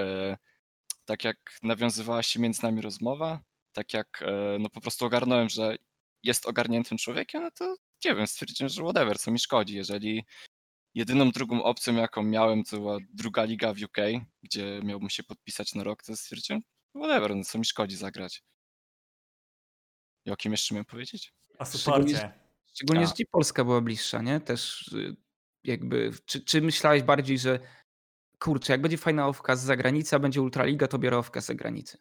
tak 1.04 1.24
jak 1.24 1.36
nawiązywała 1.62 2.22
się 2.22 2.40
między 2.40 2.62
nami 2.62 2.80
rozmowa, 2.80 3.40
tak 3.72 3.92
jak 3.94 4.22
e, 4.22 4.58
no 4.60 4.70
po 4.70 4.80
prostu 4.80 5.06
ogarnąłem, 5.06 5.48
że 5.48 5.76
jest 6.22 6.46
ogarniętym 6.46 6.98
człowiekiem, 6.98 7.42
no 7.42 7.50
to 7.50 7.76
nie 8.04 8.14
wiem, 8.14 8.26
stwierdziłem, 8.26 8.68
że 8.68 8.82
whatever, 8.82 9.18
co 9.18 9.30
mi 9.30 9.38
szkodzi. 9.38 9.76
Jeżeli 9.76 10.24
jedyną 10.94 11.30
drugą 11.30 11.62
opcją, 11.62 11.94
jaką 11.94 12.22
miałem, 12.22 12.64
to 12.64 12.76
była 12.76 12.98
druga 13.14 13.44
liga 13.44 13.74
w 13.74 13.82
UK, 13.82 13.96
gdzie 14.42 14.80
miałbym 14.84 15.10
się 15.10 15.22
podpisać 15.24 15.74
na 15.74 15.84
rok, 15.84 16.02
to 16.02 16.16
stwierdziłem, 16.16 16.62
whatever, 16.96 17.36
no 17.36 17.44
co 17.44 17.58
mi 17.58 17.64
szkodzi 17.64 17.96
zagrać. 17.96 18.42
I 20.26 20.30
o 20.30 20.36
kim 20.36 20.52
jeszcze 20.52 20.74
miałem 20.74 20.84
powiedzieć? 20.84 21.32
O 21.58 21.64
Szczególnie, 21.64 22.08
suporcie. 22.14 22.32
szczególnie 22.74 23.04
A. 23.04 23.06
że 23.06 23.12
ci 23.14 23.26
Polska 23.26 23.64
była 23.64 23.80
bliższa, 23.80 24.22
nie? 24.22 24.40
Też 24.40 24.88
y, 24.88 25.16
jakby, 25.64 26.12
czy, 26.24 26.40
czy 26.40 26.60
myślałeś 26.62 27.02
bardziej, 27.02 27.38
że 27.38 27.58
kurczę, 28.38 28.72
jak 28.72 28.82
będzie 28.82 28.98
fajna 28.98 29.28
owka 29.28 29.56
z 29.56 29.62
zagranicy, 29.62 30.16
a 30.16 30.18
będzie 30.18 30.42
Ultraliga, 30.42 30.88
to 30.88 30.98
biorę 30.98 31.18
owkę 31.18 31.42
z 31.42 31.46
zagranicy. 31.46 31.98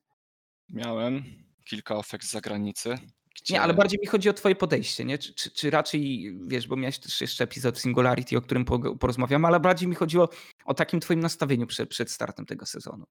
Miałem 0.70 1.24
kilka 1.66 1.96
ofek 1.96 2.24
z 2.24 2.32
zagranicy. 2.32 2.98
Gdzie... 3.36 3.54
Nie, 3.54 3.62
ale 3.62 3.74
bardziej 3.74 4.00
mi 4.02 4.08
chodzi 4.08 4.30
o 4.30 4.34
twoje 4.34 4.56
podejście, 4.56 5.06
nie? 5.06 5.18
Czy, 5.18 5.34
czy, 5.34 5.52
czy 5.52 5.70
raczej, 5.70 6.32
wiesz, 6.48 6.68
bo 6.68 6.76
miałeś 6.76 7.00
też 7.00 7.22
jeszcze 7.22 7.44
epizod 7.44 7.80
Singularity, 7.80 8.38
o 8.38 8.42
którym 8.42 8.66
po- 8.66 8.96
porozmawiamy, 8.96 9.48
ale 9.48 9.60
bardziej 9.60 9.88
mi 9.88 9.96
chodziło 9.96 10.30
o 10.66 10.74
takim 10.74 11.00
twoim 11.00 11.20
nastawieniu 11.20 11.68
przed, 11.68 11.90
przed 11.90 12.12
startem 12.12 12.46
tego 12.46 12.66
sezonu. 12.66 13.06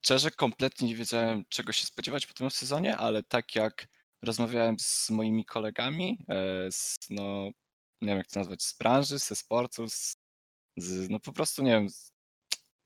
Szczerze, 0.00 0.30
kompletnie 0.30 0.88
nie 0.88 0.96
wiedziałem, 0.96 1.44
czego 1.48 1.72
się 1.72 1.86
spodziewać 1.86 2.26
po 2.26 2.34
tym 2.34 2.50
sezonie, 2.50 2.96
ale 2.96 3.22
tak 3.22 3.54
jak 3.54 3.86
rozmawiałem 4.22 4.76
z 4.78 5.10
moimi 5.10 5.44
kolegami, 5.44 6.18
e, 6.28 6.72
z, 6.72 6.98
no, 7.10 7.44
nie 8.00 8.08
wiem 8.08 8.18
jak 8.18 8.26
to 8.26 8.40
nazwać, 8.40 8.62
z 8.62 8.78
branży, 8.78 9.18
ze 9.18 9.36
sportu, 9.36 9.88
z, 9.88 10.16
z, 10.76 11.10
no 11.10 11.20
po 11.20 11.32
prostu 11.32 11.62
nie 11.62 11.70
wiem, 11.70 11.90
z, 11.90 12.12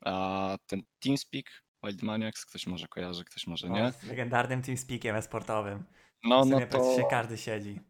a 0.05 0.57
ten 0.67 0.83
TeamSpeak, 1.01 1.47
Wild 1.85 2.03
Maniacs, 2.03 2.47
ktoś 2.47 2.67
może 2.67 2.89
kojarzy, 2.89 3.25
ktoś 3.25 3.47
może 3.47 3.71
nie. 3.71 3.85
O, 3.85 3.93
z 3.93 4.03
legendarnym 4.03 4.62
TeamSpeakiem 4.62 5.23
sportowym. 5.23 5.85
No, 6.25 6.45
no 6.45 6.67
to 6.67 7.07
każdy 7.11 7.39
siedzi. 7.39 7.81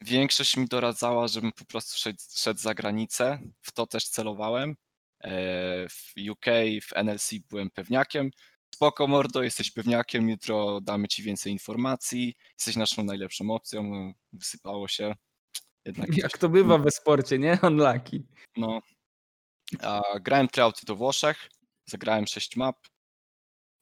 większość 0.00 0.56
mi 0.56 0.66
doradzała, 0.66 1.28
żebym 1.28 1.52
po 1.52 1.64
prostu 1.64 1.98
szedł, 1.98 2.18
szedł 2.34 2.60
za 2.60 2.74
granicę, 2.74 3.38
w 3.62 3.72
to 3.72 3.86
też 3.86 4.08
celowałem. 4.08 4.76
E, 5.24 5.88
W 5.88 6.30
UK, 6.30 6.46
w 6.82 6.92
NLC 6.96 7.34
byłem 7.50 7.70
pewniakiem. 7.70 8.30
Spoko 8.74 9.06
mordo, 9.06 9.42
jesteś 9.42 9.70
pewniakiem, 9.70 10.28
jutro 10.28 10.80
damy 10.80 11.08
ci 11.08 11.22
więcej 11.22 11.52
informacji, 11.52 12.34
jesteś 12.58 12.76
naszą 12.76 13.04
najlepszą 13.04 13.50
opcją, 13.50 13.82
no, 13.82 14.12
wysypało 14.32 14.88
się. 14.88 15.14
Jednak 15.84 16.16
Jak 16.16 16.38
to 16.38 16.48
bywa 16.48 16.78
we 16.78 16.90
sporcie, 16.90 17.38
nie? 17.38 17.58
Unlucky. 17.62 18.22
no. 18.56 18.80
A, 19.82 20.02
grałem 20.20 20.48
tryouty 20.48 20.86
do 20.86 20.96
Włoszech, 20.96 21.48
zagrałem 21.86 22.26
6 22.26 22.56
map. 22.56 22.76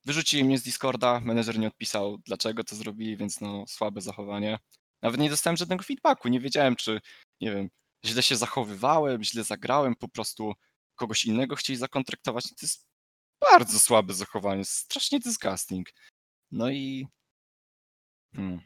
Wyrzucili 0.04 0.44
mnie 0.44 0.58
z 0.58 0.62
Discorda, 0.62 1.20
menedżer 1.20 1.58
nie 1.58 1.68
odpisał 1.68 2.18
dlaczego 2.18 2.64
to 2.64 2.76
zrobili, 2.76 3.16
więc 3.16 3.40
no 3.40 3.64
słabe 3.66 4.00
zachowanie. 4.00 4.58
Nawet 5.02 5.20
nie 5.20 5.30
dostałem 5.30 5.56
żadnego 5.56 5.84
feedbacku, 5.84 6.28
nie 6.28 6.40
wiedziałem 6.40 6.76
czy, 6.76 7.00
nie 7.40 7.54
wiem, 7.54 7.68
źle 8.04 8.22
się 8.22 8.36
zachowywałem, 8.36 9.24
źle 9.24 9.44
zagrałem, 9.44 9.94
po 9.96 10.08
prostu 10.08 10.52
kogoś 10.94 11.24
innego 11.24 11.56
chcieli 11.56 11.76
zakontraktować. 11.76 12.44
To 12.44 12.56
jest 12.62 12.91
bardzo 13.50 13.78
słabe 13.78 14.14
zachowanie, 14.14 14.64
strasznie 14.64 15.20
disgusting. 15.20 15.88
No 16.50 16.70
i... 16.70 17.06
Hmm. 18.34 18.60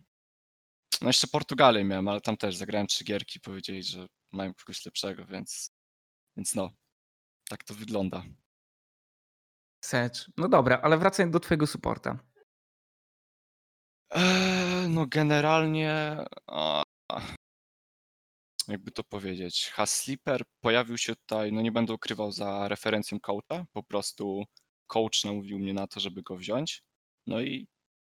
No 1.01 1.09
jeszcze 1.09 1.27
Portugalię 1.27 1.85
miałem, 1.85 2.09
ale 2.09 2.21
tam 2.21 2.37
też 2.37 2.57
zagrałem 2.57 2.87
trzy 2.87 3.05
gierki, 3.05 3.41
powiedzieli, 3.41 3.83
że 3.83 4.07
mają 4.33 4.55
kogoś 4.55 4.87
lepszego, 4.87 5.27
więc, 5.27 5.71
więc 6.37 6.55
no, 6.55 6.71
tak 7.49 7.65
to 7.65 7.75
wygląda. 7.75 8.23
Secz. 9.85 10.31
No 10.37 10.49
dobra, 10.49 10.81
ale 10.83 10.99
wracając 10.99 11.33
do 11.33 11.41
twojego 11.41 11.67
supporta. 11.67 12.19
Eee, 14.11 14.89
no 14.89 15.07
generalnie, 15.07 16.17
a, 16.47 16.85
jakby 18.69 18.91
to 18.91 19.05
powiedzieć, 19.05 19.71
Hasliper 19.71 20.43
pojawił 20.61 20.99
się 20.99 21.17
tutaj, 21.17 21.53
no 21.53 21.63
nie 21.63 21.73
będę 21.73 21.93
ukrywał 21.95 22.33
za 22.33 22.69
referencją 22.69 23.21
coacha, 23.21 23.67
po 23.73 23.83
prostu 23.83 24.45
coach 24.87 25.25
namówił 25.25 25.59
mnie 25.59 25.75
na 25.75 25.87
to, 25.87 26.01
żeby 26.01 26.23
go 26.23 26.37
wziąć, 26.37 26.83
no 27.27 27.41
i 27.41 27.67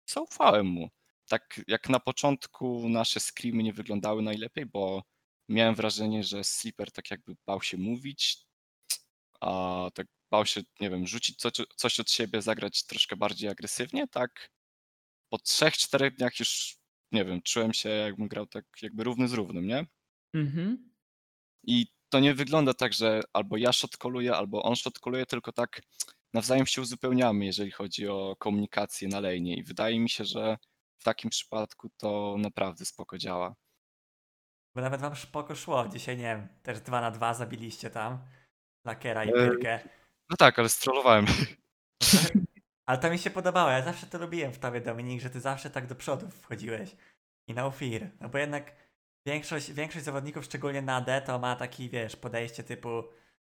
zaufałem 0.09 0.67
mu. 0.67 0.89
Tak 1.27 1.61
jak 1.67 1.89
na 1.89 1.99
początku 1.99 2.89
nasze 2.89 3.19
screamy 3.19 3.63
nie 3.63 3.73
wyglądały 3.73 4.21
najlepiej, 4.21 4.65
bo 4.65 5.03
miałem 5.49 5.75
wrażenie, 5.75 6.23
że 6.23 6.43
Slipper 6.43 6.91
tak 6.91 7.11
jakby 7.11 7.35
bał 7.45 7.61
się 7.61 7.77
mówić, 7.77 8.38
a 9.41 9.89
tak 9.93 10.07
bał 10.31 10.45
się, 10.45 10.61
nie 10.79 10.89
wiem, 10.89 11.07
rzucić 11.07 11.38
coś, 11.38 11.53
coś 11.75 11.99
od 11.99 12.11
siebie, 12.11 12.41
zagrać 12.41 12.83
troszkę 12.83 13.15
bardziej 13.15 13.49
agresywnie, 13.49 14.07
tak 14.07 14.49
po 15.29 15.38
trzech, 15.39 15.77
czterech 15.77 16.15
dniach 16.15 16.39
już, 16.39 16.77
nie 17.11 17.25
wiem, 17.25 17.41
czułem 17.41 17.73
się 17.73 17.89
jakbym 17.89 18.27
grał 18.27 18.47
tak 18.47 18.65
jakby 18.81 19.03
równy 19.03 19.27
z 19.27 19.33
równym, 19.33 19.67
nie? 19.67 19.85
Mhm. 20.33 20.91
I 21.63 21.88
to 22.09 22.19
nie 22.19 22.33
wygląda 22.33 22.73
tak, 22.73 22.93
że 22.93 23.21
albo 23.33 23.57
ja 23.57 23.73
shotkoluję, 23.73 24.35
albo 24.35 24.63
on 24.63 24.75
shotkoluję, 24.75 25.25
tylko 25.25 25.51
tak 25.51 25.81
nawzajem 26.33 26.65
się 26.65 26.81
uzupełniamy, 26.81 27.45
jeżeli 27.45 27.71
chodzi 27.71 28.07
o 28.07 28.36
komunikację 28.39 29.07
na 29.07 29.19
lejnie 29.19 29.55
i 29.55 29.63
wydaje 29.63 30.00
mi 30.00 30.09
się, 30.09 30.25
że 30.25 30.57
w 30.98 31.03
takim 31.03 31.29
przypadku 31.29 31.89
to 31.98 32.36
naprawdę 32.38 32.86
spoko 32.86 33.17
działa. 33.17 33.55
Bo 34.75 34.81
nawet 34.81 35.01
wam 35.01 35.15
spoko 35.15 35.55
szło. 35.55 35.88
Dzisiaj, 35.88 36.17
nie 36.17 36.24
wiem, 36.24 36.48
też 36.63 36.81
2 36.81 37.01
na 37.01 37.12
2 37.12 37.33
zabiliście 37.33 37.89
tam. 37.89 38.19
Lakiera 38.86 39.24
i 39.24 39.27
Ej. 39.27 39.33
Pyrkę. 39.33 39.79
No 40.29 40.38
tak, 40.38 40.59
ale 40.59 40.69
strollowałem. 40.69 41.25
Ale 42.86 42.98
to 42.98 43.09
mi 43.09 43.19
się 43.19 43.29
podobało. 43.29 43.69
Ja 43.69 43.81
zawsze 43.81 44.07
to 44.07 44.17
lubiłem 44.17 44.53
w 44.53 44.59
tobie, 44.59 44.81
Dominik, 44.81 45.21
że 45.21 45.29
ty 45.29 45.39
zawsze 45.39 45.69
tak 45.69 45.88
do 45.88 45.95
przodu 45.95 46.29
wchodziłeś. 46.29 46.95
I 47.48 47.53
na 47.53 47.71
fear. 47.71 48.09
No 48.19 48.29
bo 48.29 48.38
jednak 48.38 48.75
większość, 49.25 49.71
większość 49.71 50.05
zawodników, 50.05 50.45
szczególnie 50.45 50.81
na 50.81 50.95
AD, 50.95 51.21
to 51.25 51.39
ma 51.39 51.55
taki, 51.55 51.89
wiesz, 51.89 52.15
podejście 52.15 52.63
typu 52.63 53.03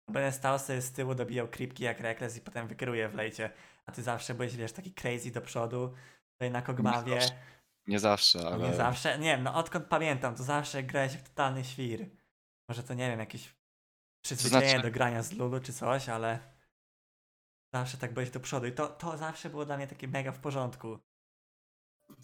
będę 0.10 0.32
stał 0.32 0.60
sobie 0.60 0.82
z 0.82 0.92
tyłu, 0.92 1.16
dobijał 1.16 1.48
kripki 1.48 1.84
jak 1.84 2.00
Rekles 2.00 2.38
i 2.38 2.42
potem 2.42 2.68
wykryję 2.68 3.10
w 3.10 3.16
lejcie. 3.16 3.52
A 3.86 3.92
ty 3.92 4.04
zawsze 4.04 4.34
byłeś, 4.34 4.56
wiesz, 4.56 4.72
taki 4.72 4.94
crazy 4.94 5.32
do 5.32 5.42
przodu. 5.42 5.94
Tutaj 6.32 6.52
na 6.52 6.62
Kogmawie. 6.62 7.22
zawsze, 7.22 7.36
Nie 7.88 8.00
zawsze, 8.00 8.48
ale 8.48 8.70
Nie 8.70 8.74
zawsze, 8.76 9.20
nie 9.20 9.26
wiem, 9.36 9.44
no 9.44 9.56
odkąd 9.56 9.86
pamiętam, 9.86 10.36
to 10.36 10.44
zawsze 10.44 10.84
grałeś 10.84 11.12
w 11.14 11.24
totalny 11.24 11.64
świr. 11.64 12.10
Może 12.70 12.84
to 12.84 12.94
nie 12.94 13.10
wiem, 13.10 13.20
jakieś 13.20 13.56
przyzwyczajenie 14.26 14.70
znaczy- 14.70 14.88
do 14.88 14.94
grania 14.94 15.24
z 15.24 15.32
Lulu 15.32 15.60
czy 15.60 15.74
coś, 15.74 16.10
ale 16.10 16.40
zawsze 17.74 17.98
tak 17.98 18.14
byłeś 18.14 18.30
do 18.30 18.40
przodu 18.40 18.68
i 18.68 18.72
to, 18.72 18.88
to 18.88 19.18
zawsze 19.18 19.50
było 19.50 19.66
dla 19.66 19.78
mnie 19.78 19.88
takie 19.88 20.08
mega 20.08 20.32
w 20.32 20.40
porządku. 20.40 21.00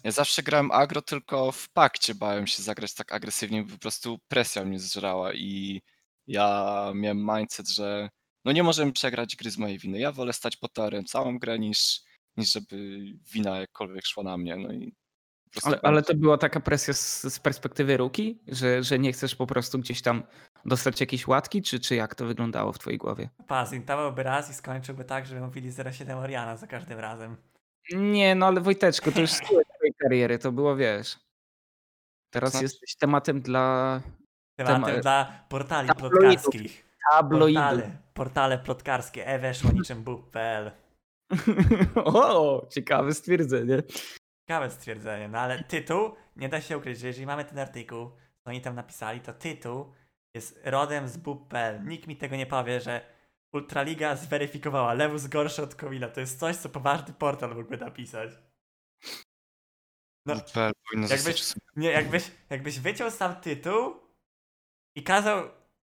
ja 0.04 0.10
zawsze 0.10 0.42
grałem 0.42 0.70
agro, 0.70 1.02
tylko 1.02 1.52
w 1.52 1.68
pakcie 1.68 2.14
bałem 2.14 2.46
się 2.46 2.62
zagrać 2.62 2.94
tak 2.94 3.12
agresywnie, 3.12 3.62
bo 3.64 3.72
po 3.72 3.78
prostu 3.78 4.18
presja 4.28 4.64
mnie 4.64 4.78
zżerała 4.80 5.32
i 5.32 5.82
ja 6.26 6.92
miałem 6.94 7.26
mindset, 7.36 7.68
że 7.68 8.08
no 8.44 8.52
nie 8.52 8.62
możemy 8.62 8.92
przegrać 8.92 9.36
gry 9.36 9.50
z 9.50 9.58
mojej 9.58 9.78
winy. 9.78 9.98
Ja 9.98 10.12
wolę 10.12 10.32
stać 10.32 10.56
pod 10.56 10.72
torem 10.72 11.04
całą 11.04 11.38
grę 11.38 11.58
niż, 11.58 12.00
niż 12.36 12.52
żeby 12.52 12.98
wina 13.32 13.60
jakkolwiek 13.60 14.06
szła 14.06 14.22
na 14.22 14.36
mnie. 14.36 14.56
No 14.56 14.72
i 14.72 14.94
prostu 15.60 15.68
Ale, 15.68 15.80
ale 15.82 16.02
to 16.02 16.14
była 16.14 16.38
taka 16.38 16.60
presja 16.60 16.94
z, 16.94 17.22
z 17.22 17.38
perspektywy 17.38 17.96
ruki, 17.96 18.38
że, 18.48 18.82
że 18.82 18.98
nie 18.98 19.12
chcesz 19.12 19.34
po 19.34 19.46
prostu 19.46 19.78
gdzieś 19.78 20.02
tam 20.02 20.22
dostać 20.64 21.00
jakieś 21.00 21.26
łatki, 21.26 21.62
czy, 21.62 21.80
czy 21.80 21.94
jak 21.94 22.14
to 22.14 22.26
wyglądało 22.26 22.72
w 22.72 22.78
twojej 22.78 22.98
głowie? 22.98 23.28
Pa, 23.46 23.66
zintowałby 23.66 24.22
raz 24.22 24.50
i 24.50 24.54
skończyłby 24.54 25.04
tak, 25.04 25.26
żeby 25.26 25.40
mówili 25.40 25.70
0,7 25.70 26.16
Oriana 26.16 26.56
za 26.56 26.66
każdym 26.66 26.98
razem. 26.98 27.36
Nie, 27.92 28.34
no 28.34 28.46
ale 28.46 28.60
Wojteczku, 28.60 29.12
to 29.12 29.20
już 29.20 29.30
z 29.38 29.40
tyłu 29.40 29.62
twojej 29.76 29.94
kariery, 29.98 30.38
to 30.38 30.52
było, 30.52 30.76
wiesz. 30.76 31.18
Teraz 32.30 32.50
Znaczy- 32.50 32.64
jesteś 32.64 32.96
tematem 32.96 33.40
dla 33.40 34.00
Tematem 34.56 34.84
Tema- 34.84 35.00
dla 35.02 35.44
portali 35.48 35.88
tabloidów. 35.88 36.20
plotkarskich. 36.20 36.86
tabloidów. 37.10 37.62
Portale, 37.62 37.90
portale 38.14 38.58
plotkarskie, 38.58 39.26
e 39.26 39.38
weszło 39.38 39.70
niczym 39.72 40.02
buk.pl. 40.02 40.70
o, 42.04 42.66
ciekawe 42.70 43.14
stwierdzenie. 43.14 43.82
Ciekawe 44.48 44.70
stwierdzenie, 44.70 45.28
no 45.28 45.38
ale 45.38 45.64
tytuł, 45.64 46.14
nie 46.36 46.48
da 46.48 46.60
się 46.60 46.78
ukryć, 46.78 46.98
że 46.98 47.06
jeżeli 47.06 47.26
mamy 47.26 47.44
ten 47.44 47.58
artykuł, 47.58 48.10
co 48.44 48.50
oni 48.50 48.60
tam 48.60 48.74
napisali, 48.74 49.20
to 49.20 49.32
tytuł 49.32 49.92
jest 50.34 50.60
rodem 50.64 51.08
z 51.08 51.16
bub.pl. 51.16 51.84
Nikt 51.84 52.06
mi 52.06 52.16
tego 52.16 52.36
nie 52.36 52.46
powie, 52.46 52.80
że 52.80 53.00
Ultraliga 53.52 54.16
zweryfikowała, 54.16 54.94
Lewus 54.94 55.26
gorszy 55.26 55.62
od 55.62 55.74
Kowila. 55.74 56.08
To 56.08 56.20
jest 56.20 56.38
coś, 56.38 56.56
co 56.56 56.68
poważny 56.68 57.14
portal 57.14 57.54
mógłby 57.54 57.76
napisać. 57.76 58.30
No, 60.26 60.34
jakbyś- 61.10 61.54
nie, 61.76 61.90
jakbyś, 61.90 62.30
jakbyś 62.50 62.80
wyciął 62.80 63.10
sam 63.10 63.36
tytuł 63.36 64.05
i 64.96 65.02
kazał 65.02 65.48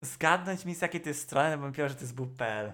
zgadnąć 0.03 0.65
mi 0.65 0.75
z 0.75 0.83
jakiej 0.83 1.01
to 1.01 1.09
jest 1.09 1.23
strony, 1.23 1.51
bym 1.51 1.61
powiedział, 1.61 1.89
że 1.89 1.95
to 1.95 2.01
jest 2.01 2.15
bub.pl. 2.15 2.73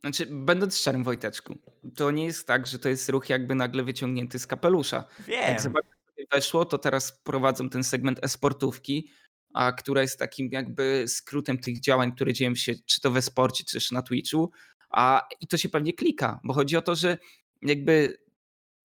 Znaczy, 0.00 0.26
będąc 0.30 0.78
szczerym, 0.78 1.04
Wojteczku, 1.04 1.58
to 1.96 2.10
nie 2.10 2.24
jest 2.24 2.46
tak, 2.46 2.66
że 2.66 2.78
to 2.78 2.88
jest 2.88 3.08
ruch 3.08 3.28
jakby 3.28 3.54
nagle 3.54 3.82
wyciągnięty 3.82 4.38
z 4.38 4.46
kapelusza. 4.46 5.04
Wiem. 5.26 5.40
Jak 5.40 5.60
zobaczysz, 5.60 5.92
weszło, 6.32 6.64
to 6.64 6.78
teraz 6.78 7.12
prowadzą 7.12 7.70
ten 7.70 7.84
segment 7.84 8.24
e-sportówki, 8.24 9.10
a 9.54 9.72
która 9.72 10.02
jest 10.02 10.18
takim 10.18 10.48
jakby 10.52 11.04
skrótem 11.08 11.58
tych 11.58 11.80
działań, 11.80 12.12
które 12.12 12.32
dzieją 12.32 12.54
się 12.54 12.72
czy 12.86 13.00
to 13.00 13.10
we 13.10 13.22
sporcie, 13.22 13.64
czy 13.64 13.72
też 13.72 13.90
na 13.90 14.02
Twitchu, 14.02 14.50
a 14.90 15.28
i 15.40 15.46
to 15.46 15.56
się 15.56 15.68
pewnie 15.68 15.92
klika, 15.92 16.40
bo 16.44 16.54
chodzi 16.54 16.76
o 16.76 16.82
to, 16.82 16.94
że 16.94 17.18
jakby 17.62 18.18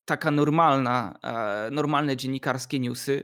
taka 0.06 0.32
normalna, 0.32 1.20
e, 1.24 1.72
normalne 1.72 2.18
dziennikarskie 2.18 2.80
newsy, 2.80 3.24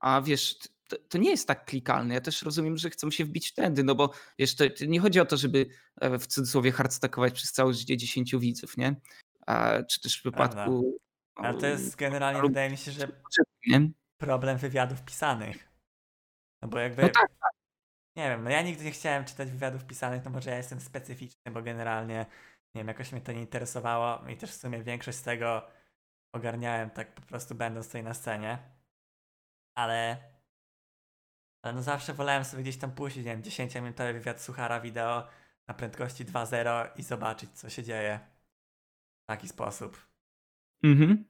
a 0.00 0.22
wiesz, 0.22 0.56
to, 0.88 0.96
to 1.08 1.18
nie 1.18 1.30
jest 1.30 1.48
tak 1.48 1.64
klikalne. 1.64 2.14
Ja 2.14 2.20
też 2.20 2.42
rozumiem, 2.42 2.76
że 2.76 2.90
chcą 2.90 3.10
się 3.10 3.24
wbić 3.24 3.48
w 3.48 3.54
trendy, 3.54 3.84
no 3.84 3.94
bo 3.94 4.10
wiesz, 4.38 4.56
to, 4.56 4.64
to 4.70 4.84
nie 4.84 5.00
chodzi 5.00 5.20
o 5.20 5.24
to, 5.26 5.36
żeby 5.36 5.66
e, 6.00 6.18
w 6.18 6.26
cudzysłowie 6.26 6.72
hardstackować 6.72 7.32
przez 7.32 7.52
całe 7.52 7.74
życie 7.74 7.96
10 7.96 8.36
widzów, 8.36 8.76
nie? 8.76 9.00
A, 9.46 9.82
czy 9.82 10.00
też 10.00 10.20
w 10.20 10.24
wypadku... 10.24 10.98
Ale 11.34 11.58
to 11.58 11.66
jest 11.66 11.96
generalnie, 11.96 12.40
lub- 12.40 12.50
wydaje 12.50 12.70
mi 12.70 12.76
się, 12.76 12.92
że 12.92 13.08
Nie? 13.66 13.90
problem 14.20 14.58
wywiadów 14.58 15.02
pisanych. 15.02 15.68
No 16.62 16.68
bo 16.68 16.78
jakby, 16.78 17.02
No 17.02 17.08
tak, 17.08 17.28
nie 18.16 18.28
wiem, 18.28 18.44
no 18.44 18.50
ja 18.50 18.62
nigdy 18.62 18.84
nie 18.84 18.90
chciałem 18.90 19.24
czytać 19.24 19.50
wywiadów 19.50 19.84
pisanych, 19.84 20.24
no 20.24 20.30
może 20.30 20.50
ja 20.50 20.56
jestem 20.56 20.80
specyficzny, 20.80 21.52
bo 21.52 21.62
generalnie, 21.62 22.26
nie 22.74 22.80
wiem, 22.80 22.88
jakoś 22.88 23.12
mnie 23.12 23.20
to 23.20 23.32
nie 23.32 23.40
interesowało 23.40 24.28
i 24.28 24.36
też 24.36 24.50
w 24.50 24.60
sumie 24.60 24.82
większość 24.82 25.18
z 25.18 25.22
tego 25.22 25.68
ogarniałem 26.32 26.90
tak 26.90 27.14
po 27.14 27.22
prostu 27.22 27.54
będąc 27.54 27.86
tutaj 27.86 28.02
na 28.02 28.14
scenie. 28.14 28.58
Ale, 29.74 30.16
no 31.72 31.82
zawsze 31.82 32.14
wolałem 32.14 32.44
sobie 32.44 32.62
gdzieś 32.62 32.76
tam 32.76 32.90
puścić, 32.90 33.24
nie 33.24 33.30
wiem, 33.36 33.42
10-minutowy 33.42 34.12
wywiad 34.12 34.42
suchara 34.42 34.80
wideo 34.80 35.28
na 35.68 35.74
prędkości 35.74 36.24
2.0 36.24 36.88
i 36.96 37.02
zobaczyć, 37.02 37.50
co 37.50 37.70
się 37.70 37.82
dzieje. 37.82 38.20
W 39.22 39.26
taki 39.26 39.48
sposób. 39.48 40.06
Mhm. 40.82 41.24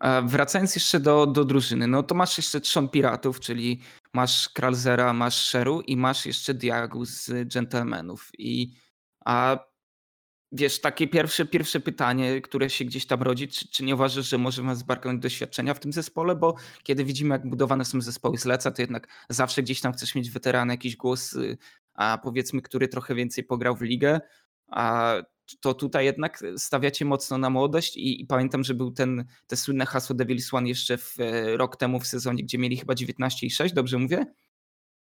E, 0.00 0.22
Wracając 0.22 0.74
jeszcze 0.74 1.00
do, 1.00 1.26
do 1.26 1.44
drużyny, 1.44 1.86
no 1.86 2.02
to 2.02 2.14
masz 2.14 2.36
jeszcze 2.36 2.60
trzon 2.60 2.88
piratów, 2.88 3.40
czyli 3.40 3.82
masz 4.14 4.48
Kralzera, 4.48 5.12
masz 5.12 5.48
Sheru 5.48 5.80
i 5.80 5.96
masz 5.96 6.26
jeszcze 6.26 6.54
Diagu 6.54 7.04
z 7.04 7.30
Gentlemanów. 7.54 8.30
I 8.38 8.74
a 9.24 9.69
wiesz, 10.52 10.80
takie 10.80 11.08
pierwsze, 11.08 11.46
pierwsze 11.46 11.80
pytanie, 11.80 12.40
które 12.40 12.70
się 12.70 12.84
gdzieś 12.84 13.06
tam 13.06 13.22
rodzi, 13.22 13.48
czy, 13.48 13.68
czy 13.68 13.84
nie 13.84 13.94
uważasz, 13.94 14.28
że 14.28 14.38
możemy 14.38 14.76
zbarknąć 14.76 15.22
doświadczenia 15.22 15.74
w 15.74 15.80
tym 15.80 15.92
zespole? 15.92 16.36
Bo 16.36 16.54
kiedy 16.82 17.04
widzimy, 17.04 17.34
jak 17.34 17.48
budowane 17.48 17.84
są 17.84 18.00
zespoły 18.00 18.38
z 18.38 18.44
Leca, 18.44 18.70
to 18.70 18.82
jednak 18.82 19.08
zawsze 19.28 19.62
gdzieś 19.62 19.80
tam 19.80 19.92
chcesz 19.92 20.14
mieć 20.14 20.30
weterana, 20.30 20.72
jakiś 20.72 20.96
głos, 20.96 21.32
y, 21.32 21.58
a 21.94 22.18
powiedzmy, 22.22 22.62
który 22.62 22.88
trochę 22.88 23.14
więcej 23.14 23.44
pograł 23.44 23.76
w 23.76 23.82
ligę. 23.82 24.20
A 24.66 25.14
to 25.60 25.74
tutaj 25.74 26.04
jednak 26.04 26.44
stawiacie 26.56 27.04
mocno 27.04 27.38
na 27.38 27.50
młodość 27.50 27.96
i, 27.96 28.22
i 28.22 28.26
pamiętam, 28.26 28.64
że 28.64 28.74
był 28.74 28.90
ten, 28.90 29.24
te 29.46 29.56
słynne 29.56 29.86
hasło 29.86 30.16
Devil's 30.16 30.56
One 30.56 30.68
jeszcze 30.68 30.98
w, 30.98 31.20
e, 31.20 31.56
rok 31.56 31.76
temu 31.76 32.00
w 32.00 32.06
sezonie, 32.06 32.42
gdzie 32.42 32.58
mieli 32.58 32.76
chyba 32.76 32.94
19 32.94 33.46
i 33.46 33.50
6, 33.50 33.74
dobrze 33.74 33.98
mówię? 33.98 34.26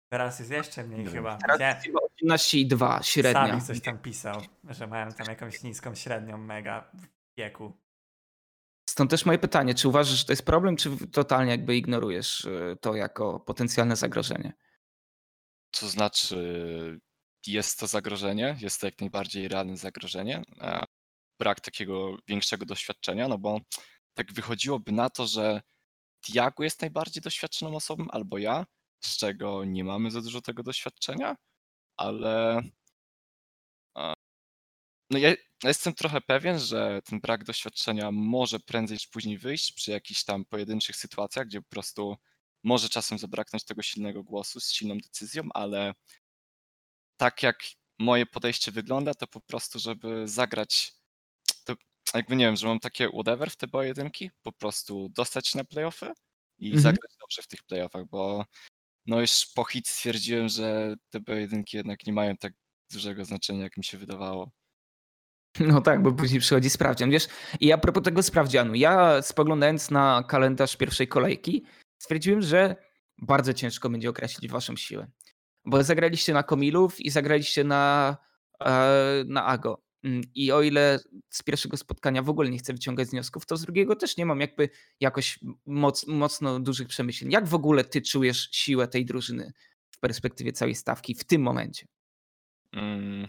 Teraz 0.10 0.40
jest 0.40 0.52
jeszcze 0.52 0.84
mniej 0.84 1.04
Nie. 1.04 1.12
chyba. 1.12 1.38
Teraz 1.38 1.86
Widziałem- 2.22 2.34
jest 2.34 2.46
chyba 2.46 2.58
18 2.58 2.60
i 2.60 2.68
2 2.68 3.04
średnia. 3.04 3.48
Sami 3.48 3.62
coś 3.62 3.82
tam 3.82 4.00
pisał, 4.00 4.42
że 4.70 4.88
mają 4.88 5.12
tam 5.12 5.28
jakąś 5.28 5.64
niską 5.64 5.96
średnią 5.96 6.38
mega 6.38 6.92
w 6.94 7.08
wieku. 7.38 7.74
Stąd 8.90 9.12
też 9.12 9.26
moje 9.26 9.40
pytanie, 9.40 9.76
czy 9.76 9.88
uważasz, 9.88 10.20
że 10.20 10.26
to 10.26 10.32
jest 10.32 10.46
problem, 10.46 10.76
czy 10.76 11.08
totalnie 11.08 11.52
jakby 11.52 11.78
ignorujesz 11.78 12.46
e, 12.46 12.76
to 12.82 12.96
jako 12.96 13.40
potencjalne 13.40 13.96
zagrożenie? 13.96 14.54
To 15.72 15.88
znaczy, 15.88 17.00
jest 17.48 17.80
to 17.80 17.88
zagrożenie, 17.88 18.58
jest 18.62 18.82
to 18.82 18.88
jak 18.88 19.00
najbardziej 19.02 19.48
realne 19.48 19.78
zagrożenie. 19.78 20.42
a 20.60 20.86
Brak 21.40 21.60
takiego 21.62 22.18
większego 22.28 22.66
doświadczenia, 22.66 23.28
no 23.28 23.38
bo 23.38 23.60
tak 24.14 24.34
wychodziłoby 24.34 24.92
na 24.92 25.10
to, 25.10 25.28
że 25.28 25.62
Tiago 26.26 26.64
jest 26.64 26.82
najbardziej 26.82 27.22
doświadczoną 27.22 27.76
osobą, 27.76 28.06
albo 28.10 28.38
ja, 28.38 28.66
z 29.04 29.18
czego 29.18 29.66
nie 29.66 29.84
mamy 29.84 30.12
za 30.12 30.22
dużo 30.22 30.42
tego 30.42 30.64
doświadczenia, 30.64 31.36
ale 31.98 32.62
a, 33.96 34.14
no 35.10 35.18
ja, 35.20 35.30
ja 35.30 35.36
jestem 35.64 35.94
trochę 35.94 36.22
pewien, 36.22 36.60
że 36.60 37.02
ten 37.06 37.20
brak 37.20 37.44
doświadczenia 37.44 38.12
może 38.12 38.60
prędzej 38.60 38.98
czy 39.00 39.10
później 39.10 39.38
wyjść 39.38 39.72
przy 39.74 39.92
jakichś 39.92 40.24
tam 40.24 40.46
pojedynczych 40.46 40.96
sytuacjach, 40.96 41.48
gdzie 41.48 41.62
po 41.62 41.70
prostu 41.70 42.18
może 42.64 42.90
czasem 42.90 43.18
zabraknąć 43.20 43.64
tego 43.66 43.82
silnego 43.82 44.24
głosu 44.24 44.60
z 44.60 44.72
silną 44.72 44.98
decyzją, 44.98 45.44
ale 45.54 45.94
tak 47.18 47.44
jak 47.44 47.64
moje 48.00 48.26
podejście 48.26 48.72
wygląda, 48.72 49.14
to 49.14 49.28
po 49.28 49.42
prostu, 49.42 49.80
żeby 49.80 50.28
zagrać, 50.28 50.94
to 51.66 51.76
jakby 52.14 52.36
nie 52.36 52.46
wiem, 52.46 52.56
że 52.56 52.68
mam 52.68 52.80
takie 52.80 53.10
whatever 53.10 53.52
w 53.52 53.56
te 53.56 53.68
pojedynki, 53.68 54.32
po 54.42 54.52
prostu 54.52 55.10
dostać 55.10 55.48
się 55.48 55.58
na 55.58 55.64
playoffy 55.64 56.14
i 56.60 56.66
Mhm. 56.68 56.82
zagrać 56.84 57.12
dobrze 57.20 57.42
w 57.42 57.48
tych 57.48 57.64
playoffach, 57.64 58.06
bo 58.06 58.46
no 59.06 59.22
już 59.22 59.46
po 59.56 59.64
hit 59.66 59.88
stwierdziłem, 59.88 60.50
że 60.50 60.96
te 61.10 61.22
pojedynki 61.22 61.78
jednak 61.78 62.08
nie 62.08 62.14
mają 62.14 62.38
tak 62.38 62.54
dużego 62.92 63.26
znaczenia, 63.26 63.64
jak 63.64 63.78
mi 63.78 63.84
się 63.84 63.98
wydawało. 63.98 64.52
No 65.60 65.82
tak, 65.82 66.04
bo 66.04 66.12
później 66.12 66.40
przychodzi 66.40 66.70
sprawdzian. 66.70 67.10
Wiesz, 67.10 67.28
i 67.60 67.72
a 67.72 67.78
propos 67.78 68.04
tego 68.04 68.24
sprawdzianu, 68.24 68.76
ja 68.76 69.22
spoglądając 69.22 69.92
na 69.92 70.24
kalendarz 70.28 70.76
pierwszej 70.78 71.08
kolejki, 71.08 71.66
stwierdziłem, 71.98 72.42
że 72.42 72.76
bardzo 73.18 73.54
ciężko 73.54 73.90
będzie 73.90 74.10
określić 74.10 74.52
waszą 74.52 74.76
siłę. 74.76 75.08
Bo 75.66 75.84
zagraliście 75.84 76.34
na 76.34 76.44
Komilów 76.44 77.02
i 77.02 77.10
zagraliście 77.10 77.64
na, 77.64 78.18
e, 78.66 79.24
na 79.28 79.46
Ago. 79.46 79.82
Mm, 80.04 80.22
I 80.36 80.52
o 80.52 80.62
ile 80.62 81.00
z 81.30 81.44
pierwszego 81.44 81.78
spotkania 81.78 82.22
w 82.24 82.30
ogóle 82.30 82.50
nie 82.50 82.58
chcę 82.58 82.74
wyciągać 82.74 83.10
wniosków, 83.10 83.46
to 83.46 83.58
z 83.58 83.62
drugiego 83.62 83.96
też 83.96 84.18
nie 84.18 84.26
mam 84.26 84.42
jakby 84.42 84.70
jakoś 85.00 85.40
moc, 85.66 86.08
mocno 86.08 86.60
dużych 86.60 86.88
przemyśleń. 86.88 87.32
Jak 87.32 87.48
w 87.48 87.54
ogóle 87.54 87.84
ty 87.84 88.02
czujesz 88.02 88.50
siłę 88.52 88.88
tej 88.88 89.06
drużyny 89.06 89.54
w 89.92 90.00
perspektywie 90.00 90.52
całej 90.52 90.76
stawki 90.76 91.16
w 91.16 91.24
tym 91.24 91.42
momencie? 91.42 91.86
Mm, 92.72 93.28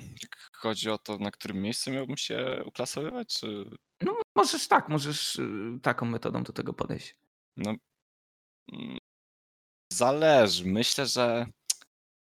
chodzi 0.52 0.90
o 0.90 0.98
to, 0.98 1.18
na 1.18 1.30
którym 1.30 1.62
miejscu 1.62 1.90
miałbym 1.90 2.16
się 2.16 2.62
uklasowywać, 2.66 3.28
czy 3.28 3.70
No 4.02 4.16
możesz 4.36 4.68
tak, 4.68 4.88
możesz 4.88 5.36
y, 5.36 5.78
taką 5.82 6.06
metodą 6.06 6.42
do 6.42 6.52
tego 6.52 6.72
podejść. 6.72 7.16
No, 7.56 7.74
mm, 8.72 8.98
zależy. 9.92 10.64
Myślę, 10.64 11.06
że 11.06 11.46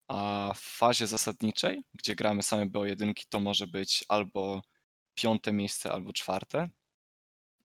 a 0.09 0.53
w 0.57 0.61
fazie 0.61 1.07
zasadniczej, 1.07 1.85
gdzie 1.95 2.15
gramy 2.15 2.43
same 2.43 2.67
BO1, 2.67 3.13
to 3.29 3.41
może 3.41 3.67
być 3.67 4.05
albo 4.09 4.63
piąte 5.15 5.53
miejsce, 5.53 5.93
albo 5.93 6.13
czwarte. 6.13 6.69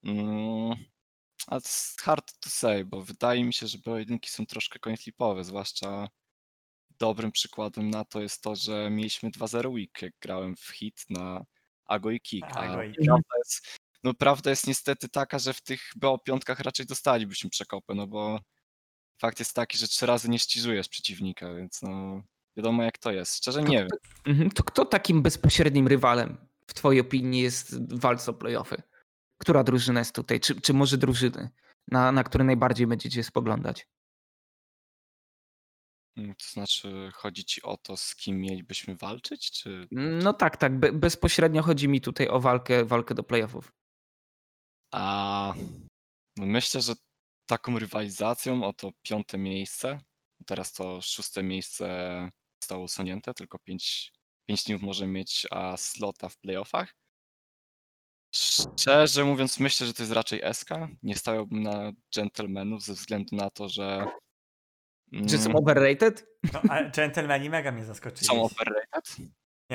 Mm, 0.03 0.75
A 1.47 1.57
it's 1.57 2.01
hard 2.01 2.39
to 2.39 2.49
say, 2.49 2.85
bo 2.85 3.01
wydaje 3.01 3.43
mi 3.43 3.53
się, 3.53 3.67
że 3.67 3.77
BO1 3.77 4.17
są 4.25 4.45
troszkę 4.45 4.79
coin 4.79 4.97
flipowe, 4.97 5.43
zwłaszcza 5.43 6.07
dobrym 6.99 7.31
przykładem 7.31 7.89
na 7.89 8.05
to 8.05 8.21
jest 8.21 8.41
to, 8.41 8.55
że 8.55 8.89
mieliśmy 8.89 9.29
2-0 9.29 9.71
week, 9.71 10.01
jak 10.01 10.13
grałem 10.21 10.55
w 10.55 10.69
hit 10.69 11.05
na 11.09 11.45
Ago 11.85 12.11
i 12.11 12.21
Kick. 12.21 12.47
A 12.51 12.59
Ago 12.59 12.83
i 12.83 12.91
Kick. 12.91 13.05
prawda 13.05 13.37
jest, 13.37 13.79
no 14.03 14.13
prawda 14.13 14.49
jest 14.49 14.67
niestety 14.67 15.09
taka, 15.09 15.39
że 15.39 15.53
w 15.53 15.61
tych 15.61 15.81
BO5 16.01 16.63
raczej 16.63 16.85
dostalibyśmy 16.85 17.49
przekopę, 17.49 17.95
no 17.95 18.07
bo 18.07 18.39
fakt 19.19 19.39
jest 19.39 19.55
taki, 19.55 19.77
że 19.77 19.87
trzy 19.87 20.05
razy 20.05 20.29
nie 20.29 20.39
ściżujesz 20.39 20.87
przeciwnika, 20.89 21.53
więc 21.53 21.81
no 21.81 22.23
wiadomo 22.57 22.83
jak 22.83 22.97
to 22.97 23.11
jest. 23.11 23.37
Szczerze 23.37 23.63
nie 23.63 23.77
wiem. 23.77 23.87
Mhm. 24.25 24.51
To 24.51 24.63
kto 24.63 24.85
takim 24.85 25.21
bezpośrednim 25.21 25.87
rywalem 25.87 26.37
w 26.67 26.73
twojej 26.73 27.01
opinii 27.01 27.41
jest 27.41 27.81
w 27.93 27.99
walce 27.99 28.31
o 28.31 28.33
playoffy? 28.33 28.81
Która 29.37 29.63
drużyna 29.63 29.99
jest 29.99 30.15
tutaj? 30.15 30.39
Czy, 30.39 30.61
czy 30.61 30.73
może 30.73 30.97
drużyny, 30.97 31.49
na, 31.87 32.11
na 32.11 32.23
które 32.23 32.43
najbardziej 32.43 32.87
będziecie 32.87 33.23
spoglądać? 33.23 33.87
Mm, 36.17 36.35
To 36.35 36.45
znaczy 36.51 37.11
chodzi 37.13 37.45
ci 37.45 37.61
o 37.61 37.77
to, 37.77 37.97
z 37.97 38.15
kim 38.15 38.41
mielibyśmy 38.41 38.95
walczyć, 38.95 39.51
czy 39.51 39.87
No 39.91 40.33
tak, 40.33 40.57
tak. 40.57 40.79
Be, 40.79 40.91
bezpośrednio 40.91 41.61
chodzi 41.63 41.87
mi 41.87 42.01
tutaj 42.01 42.27
o 42.27 42.39
walkę, 42.39 42.85
walkę 42.85 43.15
do 43.15 43.23
playoffów. 43.23 43.71
A 44.93 45.53
no 46.37 46.45
myślę, 46.45 46.81
że 46.81 46.93
taką 47.49 47.79
rywalizacją 47.79 48.63
o 48.63 48.73
to 48.73 48.91
piąte 49.01 49.37
miejsce, 49.37 49.99
teraz 50.45 50.73
to 50.73 51.01
szóste 51.01 51.43
miejsce 51.43 51.85
zostało 52.61 52.83
usunięte, 52.83 53.33
tylko 53.33 53.59
pięć, 53.59 54.13
pięć 54.45 54.63
teamów 54.63 54.83
może 54.83 55.07
mieć 55.07 55.47
a 55.51 55.77
slota 55.77 56.29
w 56.29 56.37
playoffach. 56.37 56.95
Szczerze 58.35 59.25
mówiąc, 59.25 59.59
myślę, 59.59 59.87
że 59.87 59.93
to 59.93 60.03
jest 60.03 60.13
raczej 60.13 60.41
SK. 60.53 60.69
Nie 61.03 61.15
stawiałbym 61.15 61.63
na 61.63 61.91
gentlemanów 62.15 62.83
ze 62.83 62.93
względu 62.93 63.35
na 63.35 63.49
to, 63.49 63.69
że 63.69 64.05
Czy 65.29 65.37
są 65.37 65.49
mm, 65.49 65.55
overrated? 65.55 66.25
No, 66.53 66.61
ale 66.69 66.91
dżentelmeni 66.91 67.49
mega 67.49 67.71
mnie 67.71 67.85
zaskoczyli. 67.85 68.27
są 68.27 68.43
overrated. 68.43 69.15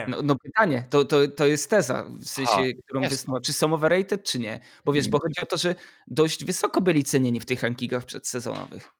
No, 0.08 0.22
no 0.22 0.36
pytanie, 0.38 0.86
to, 0.90 1.04
to, 1.04 1.28
to 1.28 1.46
jest 1.46 1.70
teza, 1.70 2.04
w 2.04 2.24
sensie, 2.24 2.52
Aha, 2.52 2.62
którą 2.84 3.08
wysnuła. 3.08 3.40
Czy 3.40 3.52
są 3.52 3.74
overrated, 3.74 4.24
czy 4.24 4.38
nie? 4.38 4.60
Bo 4.84 4.92
wiesz, 4.92 5.08
bo 5.08 5.20
chodzi 5.20 5.40
o 5.40 5.46
to, 5.46 5.56
że 5.56 5.74
dość 6.06 6.44
wysoko 6.44 6.80
byli 6.80 7.04
cenieni 7.04 7.40
w 7.40 7.46
tych 7.46 7.62
rankingach 7.62 8.04
przedsezonowych. 8.04 8.90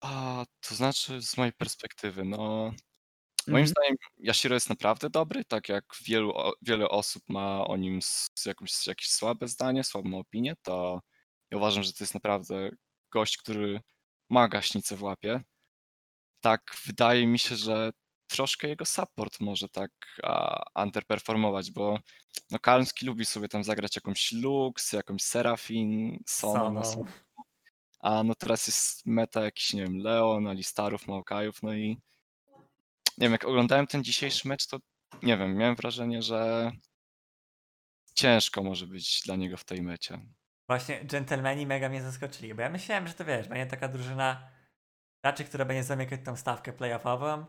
A, 0.00 0.44
to 0.68 0.74
znaczy 0.74 1.22
z 1.22 1.36
mojej 1.36 1.52
perspektywy, 1.52 2.24
no 2.24 2.72
Moim 3.48 3.64
Mhm. 3.64 3.66
zdaniem 3.66 3.96
Yashiro 4.18 4.54
jest 4.54 4.68
naprawdę 4.68 5.10
dobry, 5.10 5.44
tak 5.44 5.68
jak 5.68 5.84
wielu, 6.04 6.32
wiele 6.62 6.88
osób 6.88 7.22
ma 7.28 7.66
o 7.66 7.76
nim 7.76 8.00
jakąś, 8.46 8.86
jakieś 8.86 9.10
słabe 9.10 9.48
zdanie, 9.48 9.84
słabą 9.84 10.18
opinię, 10.18 10.54
to 10.62 11.00
ja 11.50 11.58
uważam, 11.58 11.82
że 11.82 11.92
to 11.92 12.04
jest 12.04 12.14
naprawdę 12.14 12.70
gość, 13.10 13.36
który 13.36 13.80
ma 14.30 14.48
gaśnicę 14.48 14.96
w 14.96 15.02
łapie. 15.02 15.40
Tak, 16.40 16.76
wydaje 16.86 17.26
mi 17.26 17.38
się, 17.38 17.56
że 17.56 17.90
troszkę 18.32 18.68
jego 18.68 18.84
support 18.84 19.40
może 19.40 19.68
tak 19.68 19.90
a, 20.22 20.62
underperformować, 20.82 21.70
bo 21.70 21.98
no 22.50 22.58
Kalmski 22.58 23.06
lubi 23.06 23.24
sobie 23.24 23.48
tam 23.48 23.64
zagrać 23.64 23.96
jakąś 23.96 24.32
Lux, 24.32 24.92
jakąś 24.92 25.22
Serafin, 25.22 26.18
Sono, 26.26 26.70
na 26.70 26.84
Sono. 26.84 27.10
a 28.00 28.22
no 28.22 28.34
teraz 28.34 28.66
jest 28.66 29.06
meta 29.06 29.44
jakiś, 29.44 29.72
nie 29.72 29.82
wiem, 29.82 29.98
Leon, 29.98 30.46
Alistarów, 30.46 31.08
Maokajów, 31.08 31.62
no 31.62 31.74
i 31.74 31.98
nie 33.18 33.26
wiem, 33.26 33.32
jak 33.32 33.44
oglądałem 33.44 33.86
ten 33.86 34.04
dzisiejszy 34.04 34.48
mecz, 34.48 34.66
to 34.66 34.78
nie 35.22 35.36
wiem, 35.36 35.56
miałem 35.56 35.76
wrażenie, 35.76 36.22
że 36.22 36.72
ciężko 38.14 38.62
może 38.62 38.86
być 38.86 39.22
dla 39.24 39.36
niego 39.36 39.56
w 39.56 39.64
tej 39.64 39.82
mecie. 39.82 40.18
Właśnie 40.68 41.04
dżentelmeni 41.04 41.66
mega 41.66 41.88
mnie 41.88 42.02
zaskoczyli, 42.02 42.54
bo 42.54 42.62
ja 42.62 42.70
myślałem, 42.70 43.08
że 43.08 43.14
to 43.14 43.24
wiesz, 43.24 43.48
będzie 43.48 43.66
taka 43.66 43.88
drużyna 43.88 44.48
raczej, 45.22 45.46
która 45.46 45.64
będzie 45.64 45.84
zamykać 45.84 46.20
tą 46.24 46.36
stawkę 46.36 46.72
playoffową, 46.72 47.46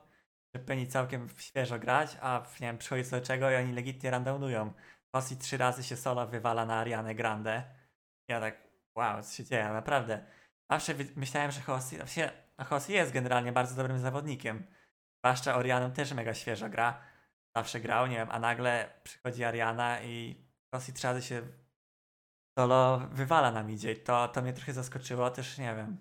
że 0.55 0.61
będzie 0.61 0.91
całkiem 0.91 1.29
świeżo 1.37 1.79
grać, 1.79 2.17
a 2.21 2.45
nie 2.59 2.67
wiem, 2.67 2.77
przychodzi 2.77 3.09
do 3.09 3.21
czego 3.21 3.51
i 3.51 3.55
oni 3.55 3.73
legitnie 3.73 4.11
randownują. 4.11 4.73
Rosji 5.15 5.37
trzy 5.37 5.57
razy 5.57 5.83
się 5.83 5.97
solo 5.97 6.27
wywala 6.27 6.65
na 6.65 6.75
Arianę 6.75 7.15
Grande. 7.15 7.63
Ja 8.27 8.39
tak, 8.39 8.67
wow, 8.97 9.23
co 9.23 9.33
się 9.33 9.43
dzieje, 9.43 9.69
naprawdę. 9.69 10.25
Zawsze 10.71 10.93
myślałem, 11.15 11.51
że 11.51 11.61
Hossi, 11.61 11.97
się, 12.05 12.31
no 12.57 12.65
Hossi 12.65 12.93
jest 12.93 13.11
generalnie 13.11 13.51
bardzo 13.51 13.75
dobrym 13.75 13.99
zawodnikiem. 13.99 14.67
Zwłaszcza 15.19 15.55
Orianą 15.55 15.91
też 15.91 16.13
mega 16.13 16.33
świeżo 16.33 16.69
gra. 16.69 17.01
Zawsze 17.55 17.79
grał, 17.79 18.07
nie 18.07 18.15
wiem, 18.15 18.31
a 18.31 18.39
nagle 18.39 18.89
przychodzi 19.03 19.43
Ariana 19.43 20.01
i 20.01 20.45
Hossi 20.73 20.93
trzy 20.93 21.07
razy 21.07 21.21
się 21.21 21.41
solo 22.59 22.99
wywala 23.11 23.51
na 23.51 23.63
midzie. 23.63 23.95
To, 23.95 24.27
to 24.27 24.41
mnie 24.41 24.53
trochę 24.53 24.73
zaskoczyło, 24.73 25.29
też 25.29 25.57
nie 25.57 25.75
wiem. 25.75 25.97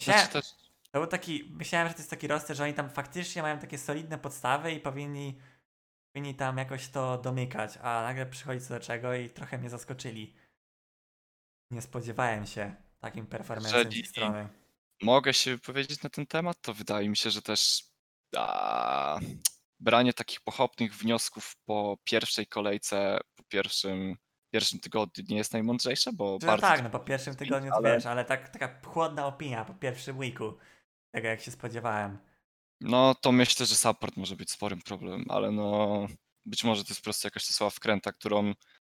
Znaczy 0.00 0.28
też, 0.28 0.54
to 0.90 1.00
był 1.00 1.06
taki, 1.06 1.52
myślałem, 1.54 1.88
że 1.88 1.94
to 1.94 2.00
jest 2.00 2.10
taki 2.10 2.26
roster, 2.26 2.56
że 2.56 2.64
oni 2.64 2.74
tam 2.74 2.90
faktycznie 2.90 3.42
mają 3.42 3.58
takie 3.58 3.78
solidne 3.78 4.18
podstawy 4.18 4.72
i 4.72 4.80
powinni, 4.80 5.38
powinni 6.12 6.34
tam 6.34 6.58
jakoś 6.58 6.88
to 6.88 7.18
domykać, 7.18 7.78
a 7.82 8.02
nagle 8.02 8.26
przychodzi 8.26 8.60
co 8.60 8.74
do 8.74 8.80
czego 8.80 9.14
i 9.14 9.30
trochę 9.30 9.58
mnie 9.58 9.70
zaskoczyli. 9.70 10.34
Nie 11.70 11.82
spodziewałem 11.82 12.46
się 12.46 12.74
takim 12.98 13.26
performancem 13.26 13.92
z 13.92 13.96
ich 13.96 14.08
strony. 14.08 14.48
mogę 15.02 15.34
się 15.34 15.50
wypowiedzieć 15.50 16.02
na 16.02 16.10
ten 16.10 16.26
temat, 16.26 16.60
to 16.60 16.74
wydaje 16.74 17.08
mi 17.08 17.16
się, 17.16 17.30
że 17.30 17.42
też 17.42 17.84
a, 18.36 19.18
branie 19.80 20.12
takich 20.12 20.40
pochopnych 20.40 20.94
wniosków 20.94 21.56
po 21.64 21.98
pierwszej 22.04 22.46
kolejce, 22.46 23.18
po 23.34 23.42
pierwszym, 23.44 24.16
pierwszym 24.52 24.80
tygodniu 24.80 25.24
nie 25.28 25.36
jest 25.36 25.52
najmądrzejsze, 25.52 26.12
bo 26.12 26.38
Że 26.40 26.46
bardzo 26.46 26.66
tak, 26.66 26.82
no 26.82 26.90
po 26.90 27.00
pierwszym 27.00 27.36
tygodniu 27.36 27.70
to 27.70 27.76
ale- 27.76 27.94
wiesz, 27.94 28.06
ale 28.06 28.24
tak, 28.24 28.48
taka 28.48 28.80
chłodna 28.86 29.26
opinia 29.26 29.64
po 29.64 29.74
pierwszym 29.74 30.18
weeku. 30.18 30.58
Tego 31.12 31.28
jak 31.28 31.40
się 31.40 31.50
spodziewałem. 31.50 32.18
No 32.80 33.14
to 33.14 33.32
myślę, 33.32 33.66
że 33.66 33.74
support 33.74 34.16
może 34.16 34.36
być 34.36 34.50
sporym 34.50 34.82
problemem, 34.82 35.24
ale 35.28 35.50
no 35.50 36.06
być 36.46 36.64
może 36.64 36.84
to 36.84 36.88
jest 36.88 37.00
po 37.00 37.04
prostu 37.04 37.26
jakaś 37.26 37.46
ta 37.46 37.52
słaba 37.52 37.70
wkręta, 37.70 38.12
którą 38.12 38.52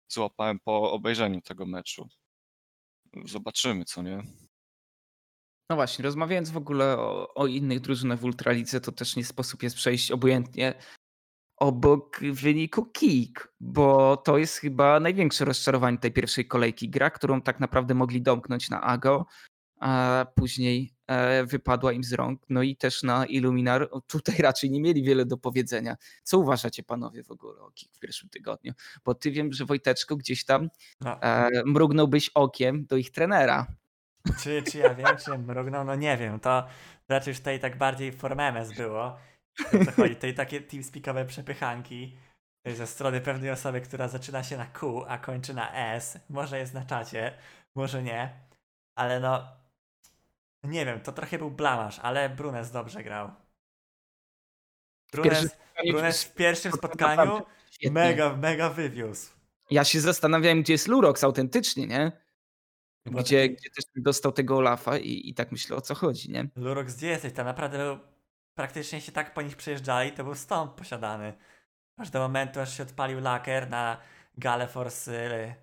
złapałem 0.08 0.60
po 0.60 0.92
obejrzeniu 0.92 1.42
tego 1.42 1.66
meczu. 1.66 2.08
Zobaczymy, 3.26 3.86
co 3.86 4.02
nie? 4.02 4.24
No 5.70 5.76
właśnie, 5.76 6.04
rozmawiając 6.04 6.50
w 6.50 6.58
ogóle 6.58 6.98
o, 6.98 7.34
o 7.34 7.48
innych 7.48 7.80
drużynach 7.80 8.20
w 8.20 8.24
Ultralidze, 8.24 8.82
to 8.82 8.92
też 8.92 9.16
nie 9.16 9.26
sposób 9.26 9.64
jest 9.64 9.76
przejść 9.76 10.12
obojętnie 10.12 10.74
obok 11.58 12.20
wyniku 12.20 12.86
KIK, 12.86 13.54
bo 13.60 14.18
to 14.18 14.38
jest 14.38 14.58
chyba 14.58 15.00
największe 15.00 15.46
rozczarowanie 15.46 15.98
tej 15.98 16.12
pierwszej 16.12 16.48
kolejki. 16.48 16.90
Gra, 16.90 17.10
którą 17.10 17.42
tak 17.42 17.60
naprawdę 17.60 17.94
mogli 17.94 18.22
domknąć 18.22 18.70
na 18.70 18.82
AGO, 18.82 19.26
a 19.80 20.26
później 20.36 20.94
e, 21.08 21.46
wypadła 21.46 21.92
im 21.92 22.04
z 22.04 22.14
rąk. 22.14 22.42
No 22.50 22.62
i 22.62 22.76
też 22.76 23.04
na 23.04 23.26
Illuminar 23.26 23.90
tutaj 24.08 24.36
raczej 24.40 24.72
nie 24.72 24.82
mieli 24.82 25.04
wiele 25.04 25.26
do 25.26 25.38
powiedzenia. 25.38 25.96
Co 26.24 26.40
uważacie 26.40 26.84
panowie 26.84 27.24
w 27.24 27.32
ogóle 27.32 27.62
o 27.62 27.72
KIK 27.72 27.94
w 27.96 28.00
pierwszym 28.00 28.30
tygodniu? 28.30 28.74
Bo 29.06 29.16
ty 29.16 29.32
wiem, 29.32 29.54
że 29.54 29.66
Wojteczko 29.66 30.16
gdzieś 30.16 30.46
tam 30.46 30.70
No, 31.02 31.22
e, 31.22 31.50
mrugnąłbyś 31.66 32.30
okiem 32.34 32.86
do 32.86 32.98
ich 32.98 33.12
trenera. 33.12 33.68
czy, 34.44 34.64
czy 34.72 34.78
ja 34.78 34.96
wiem, 34.96 35.18
czy 35.26 35.38
mrugnął? 35.38 35.86
No 35.86 35.96
nie 35.96 36.18
wiem, 36.18 36.40
to 36.40 36.68
raczej 37.10 37.32
już 37.32 37.38
tutaj 37.38 37.60
tak 37.60 37.78
bardziej 37.78 38.12
formemes 38.12 38.74
było. 38.74 39.18
O 39.82 39.86
co 39.86 39.92
chodzi? 39.92 40.16
Tutaj 40.16 40.34
takie 40.34 40.62
teamspeakowe 40.62 41.26
przepychanki 41.26 42.18
ze 42.66 42.88
strony 42.88 43.22
pewnej 43.22 43.52
osoby, 43.52 43.82
która 43.82 44.08
zaczyna 44.08 44.44
się 44.44 44.58
na 44.58 44.66
Q, 44.66 45.06
a 45.08 45.18
kończy 45.18 45.54
na 45.54 45.74
S. 45.94 46.18
Może 46.30 46.60
jest 46.60 46.74
na 46.74 46.86
czacie, 46.86 47.34
może 47.76 48.04
nie. 48.04 48.40
Ale 48.96 49.20
no, 49.20 49.48
nie 50.66 50.86
wiem, 50.86 51.02
to 51.02 51.12
trochę 51.12 51.38
był 51.38 51.52
blamasz, 51.52 52.00
ale 52.00 52.30
Brunes 52.30 52.72
dobrze 52.72 53.04
grał. 53.04 53.32
Brunes, 55.12 55.58
Brunes 55.92 56.24
w 56.24 56.34
pierwszym 56.34 56.72
spotkaniu 56.72 57.46
świetnie. 57.72 57.92
mega, 57.92 58.36
mega 58.36 58.70
wywiózł. 58.70 59.32
Ja 59.70 59.84
się 59.84 60.00
zastanawiałem, 60.00 60.62
gdzie 60.62 60.74
jest 60.74 60.88
Lurox 60.88 61.24
autentycznie, 61.24 61.88
nie? 61.88 62.12
Gdzie, 63.06 63.50
gdzie 63.50 63.70
też 63.70 63.86
dostał 63.96 64.32
tego 64.32 64.58
Olafa 64.58 64.98
i, 64.98 65.30
i 65.30 65.34
tak 65.34 65.52
myślę, 65.52 65.76
o 65.76 65.82
co 65.82 65.96
chodzi, 65.96 66.32
nie? 66.32 66.50
Lurox, 66.56 66.96
gdzie 66.96 67.08
jesteś? 67.08 67.34
Tam 67.34 67.46
naprawdę 67.46 68.00
praktycznie 68.54 69.02
się 69.02 69.12
tak 69.12 69.34
po 69.34 69.42
nich 69.42 69.56
przejeżdżali, 69.56 70.12
to 70.12 70.24
był 70.24 70.36
stąd 70.36 70.72
posiadany. 70.72 71.34
Aż 71.98 72.10
do 72.10 72.20
momentu, 72.20 72.60
aż 72.60 72.78
się 72.78 72.84
odpalił 72.84 73.20
laker 73.20 73.70
na 73.70 73.98
Gale 74.38 74.68
Force 74.68 75.56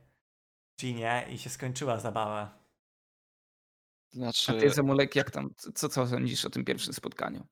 Ginie 0.81 1.27
i 1.31 1.39
się 1.39 1.51
skończyła 1.51 2.01
zabawa. 2.01 2.62
Znaczy, 4.13 4.53
A 4.53 4.61
ty, 4.61 4.71
Zamulek, 4.71 5.17
jak 5.17 5.31
tam, 5.31 5.51
co, 5.75 5.89
co 5.89 6.07
sądzisz 6.07 6.45
o 6.45 6.51
tym 6.51 6.65
pierwszym 6.65 6.93
spotkaniu? 6.93 7.47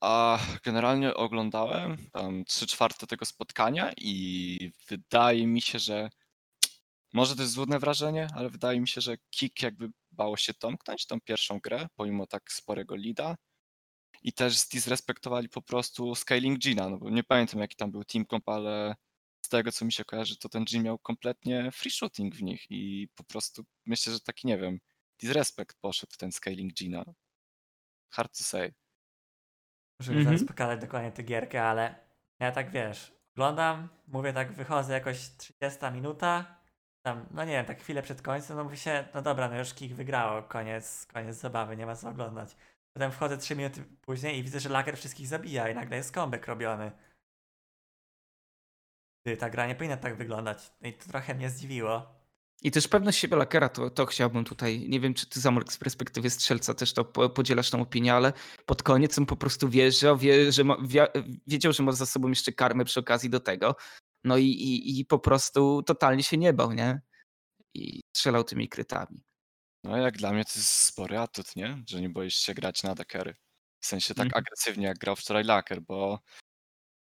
A 0.00 0.38
generalnie 0.64 1.14
oglądałem 1.14 1.96
tam 2.12 2.44
3 2.44 2.66
czwarte 2.66 3.06
tego 3.06 3.24
spotkania 3.24 3.92
i 3.96 4.72
wydaje 4.88 5.46
mi 5.46 5.62
się, 5.62 5.78
że 5.78 6.10
może 7.12 7.36
to 7.36 7.42
jest 7.42 7.54
złudne 7.54 7.78
wrażenie, 7.78 8.28
ale 8.34 8.50
wydaje 8.50 8.80
mi 8.80 8.88
się, 8.88 9.00
że 9.00 9.16
Kik 9.30 9.62
jakby 9.62 9.90
bało 10.12 10.36
się 10.36 10.52
domknąć 10.60 11.06
tą 11.06 11.20
pierwszą 11.20 11.58
grę, 11.58 11.86
pomimo 11.96 12.26
tak 12.26 12.52
sporego 12.52 12.96
leada. 12.96 13.36
I 14.22 14.32
też 14.32 14.58
zdisrespektowali 14.58 15.48
po 15.48 15.62
prostu 15.62 16.14
scaling 16.14 16.58
Gina, 16.58 16.88
no 16.88 16.98
bo 16.98 17.10
nie 17.10 17.24
pamiętam 17.24 17.60
jaki 17.60 17.76
tam 17.76 17.90
był 17.90 18.04
team 18.04 18.26
comp, 18.26 18.48
ale 18.48 18.94
z 19.40 19.48
tego 19.48 19.72
co 19.72 19.84
mi 19.84 19.92
się 19.92 20.04
kojarzy, 20.04 20.36
to 20.36 20.48
ten 20.48 20.64
Gin 20.64 20.82
miał 20.82 20.98
kompletnie 20.98 21.70
free 21.72 21.90
shooting 21.90 22.34
w 22.34 22.42
nich 22.42 22.66
i 22.70 23.08
po 23.14 23.24
prostu 23.24 23.64
myślę, 23.86 24.12
że 24.12 24.20
taki, 24.20 24.46
nie 24.46 24.58
wiem, 24.58 24.78
disrespect 25.18 25.80
poszedł 25.80 26.12
w 26.12 26.16
ten 26.16 26.32
scaling 26.32 26.74
Gina. 26.74 27.04
Hard 28.12 28.38
to 28.38 28.44
say. 28.44 28.74
Żeby 30.00 30.18
Mhm. 30.18 30.36
zaraz 30.36 30.48
pokazać 30.48 30.80
dokładnie 30.80 31.12
tę 31.12 31.22
gierkę, 31.22 31.62
ale 31.62 31.94
ja 32.40 32.52
tak 32.52 32.70
wiesz, 32.70 33.12
oglądam, 33.34 33.88
mówię 34.06 34.32
tak, 34.32 34.52
wychodzę 34.52 34.92
jakoś 34.92 35.18
30 35.36 35.78
minuta, 35.92 36.58
tam, 37.02 37.26
no 37.30 37.44
nie 37.44 37.52
wiem, 37.52 37.66
tak 37.66 37.80
chwilę 37.82 38.02
przed 38.02 38.22
końcem, 38.22 38.56
no 38.56 38.64
mówi 38.64 38.76
się, 38.76 39.08
no 39.14 39.22
dobra, 39.22 39.48
no 39.48 39.58
już 39.58 39.74
Kik 39.74 39.94
wygrało, 39.94 40.42
koniec, 40.42 41.06
koniec 41.06 41.36
zabawy, 41.36 41.76
nie 41.76 41.86
ma 41.86 41.96
co 41.96 42.08
oglądać. 42.08 42.56
Potem 42.92 43.12
wchodzę 43.12 43.38
3 43.38 43.56
minuty 43.56 43.84
później 44.02 44.38
i 44.38 44.42
widzę, 44.42 44.60
że 44.60 44.68
laker 44.68 44.96
wszystkich 44.96 45.26
zabija 45.26 45.68
i 45.68 45.74
nagle 45.74 45.96
jest 45.96 46.14
comeback 46.14 46.46
robiony. 46.46 46.92
Ty, 49.26 49.36
ta 49.36 49.50
gra 49.50 49.66
nie 49.66 49.74
powinna 49.74 49.96
tak 49.96 50.16
wyglądać. 50.16 50.72
No 50.80 50.88
I 50.88 50.92
to 50.92 51.08
trochę 51.08 51.34
mnie 51.34 51.50
zdziwiło. 51.50 52.17
I 52.62 52.70
też 52.70 52.88
pewność 52.88 53.18
siebie 53.18 53.36
Lakera, 53.36 53.68
to, 53.68 53.90
to 53.90 54.06
chciałbym 54.06 54.44
tutaj, 54.44 54.88
nie 54.88 55.00
wiem 55.00 55.14
czy 55.14 55.26
ty 55.28 55.40
Zamulek 55.40 55.72
z 55.72 55.78
perspektywy 55.78 56.30
strzelca 56.30 56.74
też 56.74 56.92
to 56.92 57.04
po- 57.04 57.30
podzielasz 57.30 57.70
tą 57.70 57.80
opinię, 57.82 58.14
ale 58.14 58.32
pod 58.66 58.82
koniec 58.82 59.18
on 59.18 59.26
po 59.26 59.36
prostu 59.36 59.68
wjeżdżał, 59.68 60.18
wie, 60.18 60.52
że 60.52 60.64
ma, 60.64 60.76
wiedział, 61.46 61.72
że 61.72 61.82
ma 61.82 61.92
za 61.92 62.06
sobą 62.06 62.28
jeszcze 62.28 62.52
karmę 62.52 62.84
przy 62.84 63.00
okazji 63.00 63.30
do 63.30 63.40
tego, 63.40 63.76
no 64.24 64.36
i, 64.36 64.44
i, 64.46 65.00
i 65.00 65.04
po 65.04 65.18
prostu 65.18 65.82
totalnie 65.82 66.22
się 66.22 66.36
nie 66.36 66.52
bał, 66.52 66.72
nie? 66.72 67.00
I 67.74 68.00
strzelał 68.16 68.44
tymi 68.44 68.68
krytami. 68.68 69.24
No 69.84 69.96
jak 69.96 70.16
dla 70.16 70.32
mnie 70.32 70.44
to 70.44 70.52
jest 70.56 70.70
spory 70.70 71.18
atut, 71.18 71.56
nie? 71.56 71.82
Że 71.88 72.00
nie 72.00 72.08
boisz 72.10 72.34
się 72.34 72.54
grać 72.54 72.82
na 72.82 72.94
dekery. 72.94 73.34
W 73.80 73.86
sensie 73.86 74.14
tak 74.14 74.26
Mhm. 74.26 74.44
agresywnie 74.44 74.86
jak 74.86 74.98
grał 74.98 75.16
wczoraj 75.16 75.44
Laker, 75.44 75.80
bo 75.82 76.20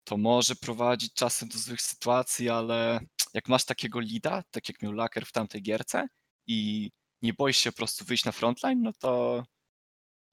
to 0.03 0.17
może 0.17 0.55
prowadzić 0.55 1.13
czasem 1.13 1.49
do 1.49 1.57
złych 1.57 1.81
sytuacji, 1.81 2.49
ale 2.49 2.99
jak 3.33 3.47
masz 3.47 3.65
takiego 3.65 3.99
leada, 3.99 4.43
tak 4.51 4.69
jak 4.69 4.81
miał 4.81 4.91
Laker 4.91 5.25
w 5.25 5.31
tamtej 5.31 5.61
gierce 5.61 6.07
i 6.47 6.89
nie 7.21 7.33
boisz 7.33 7.57
się 7.57 7.71
po 7.71 7.77
prostu 7.77 8.05
wyjść 8.05 8.25
na 8.25 8.31
frontline, 8.31 8.81
no 8.81 8.91
to 8.99 9.43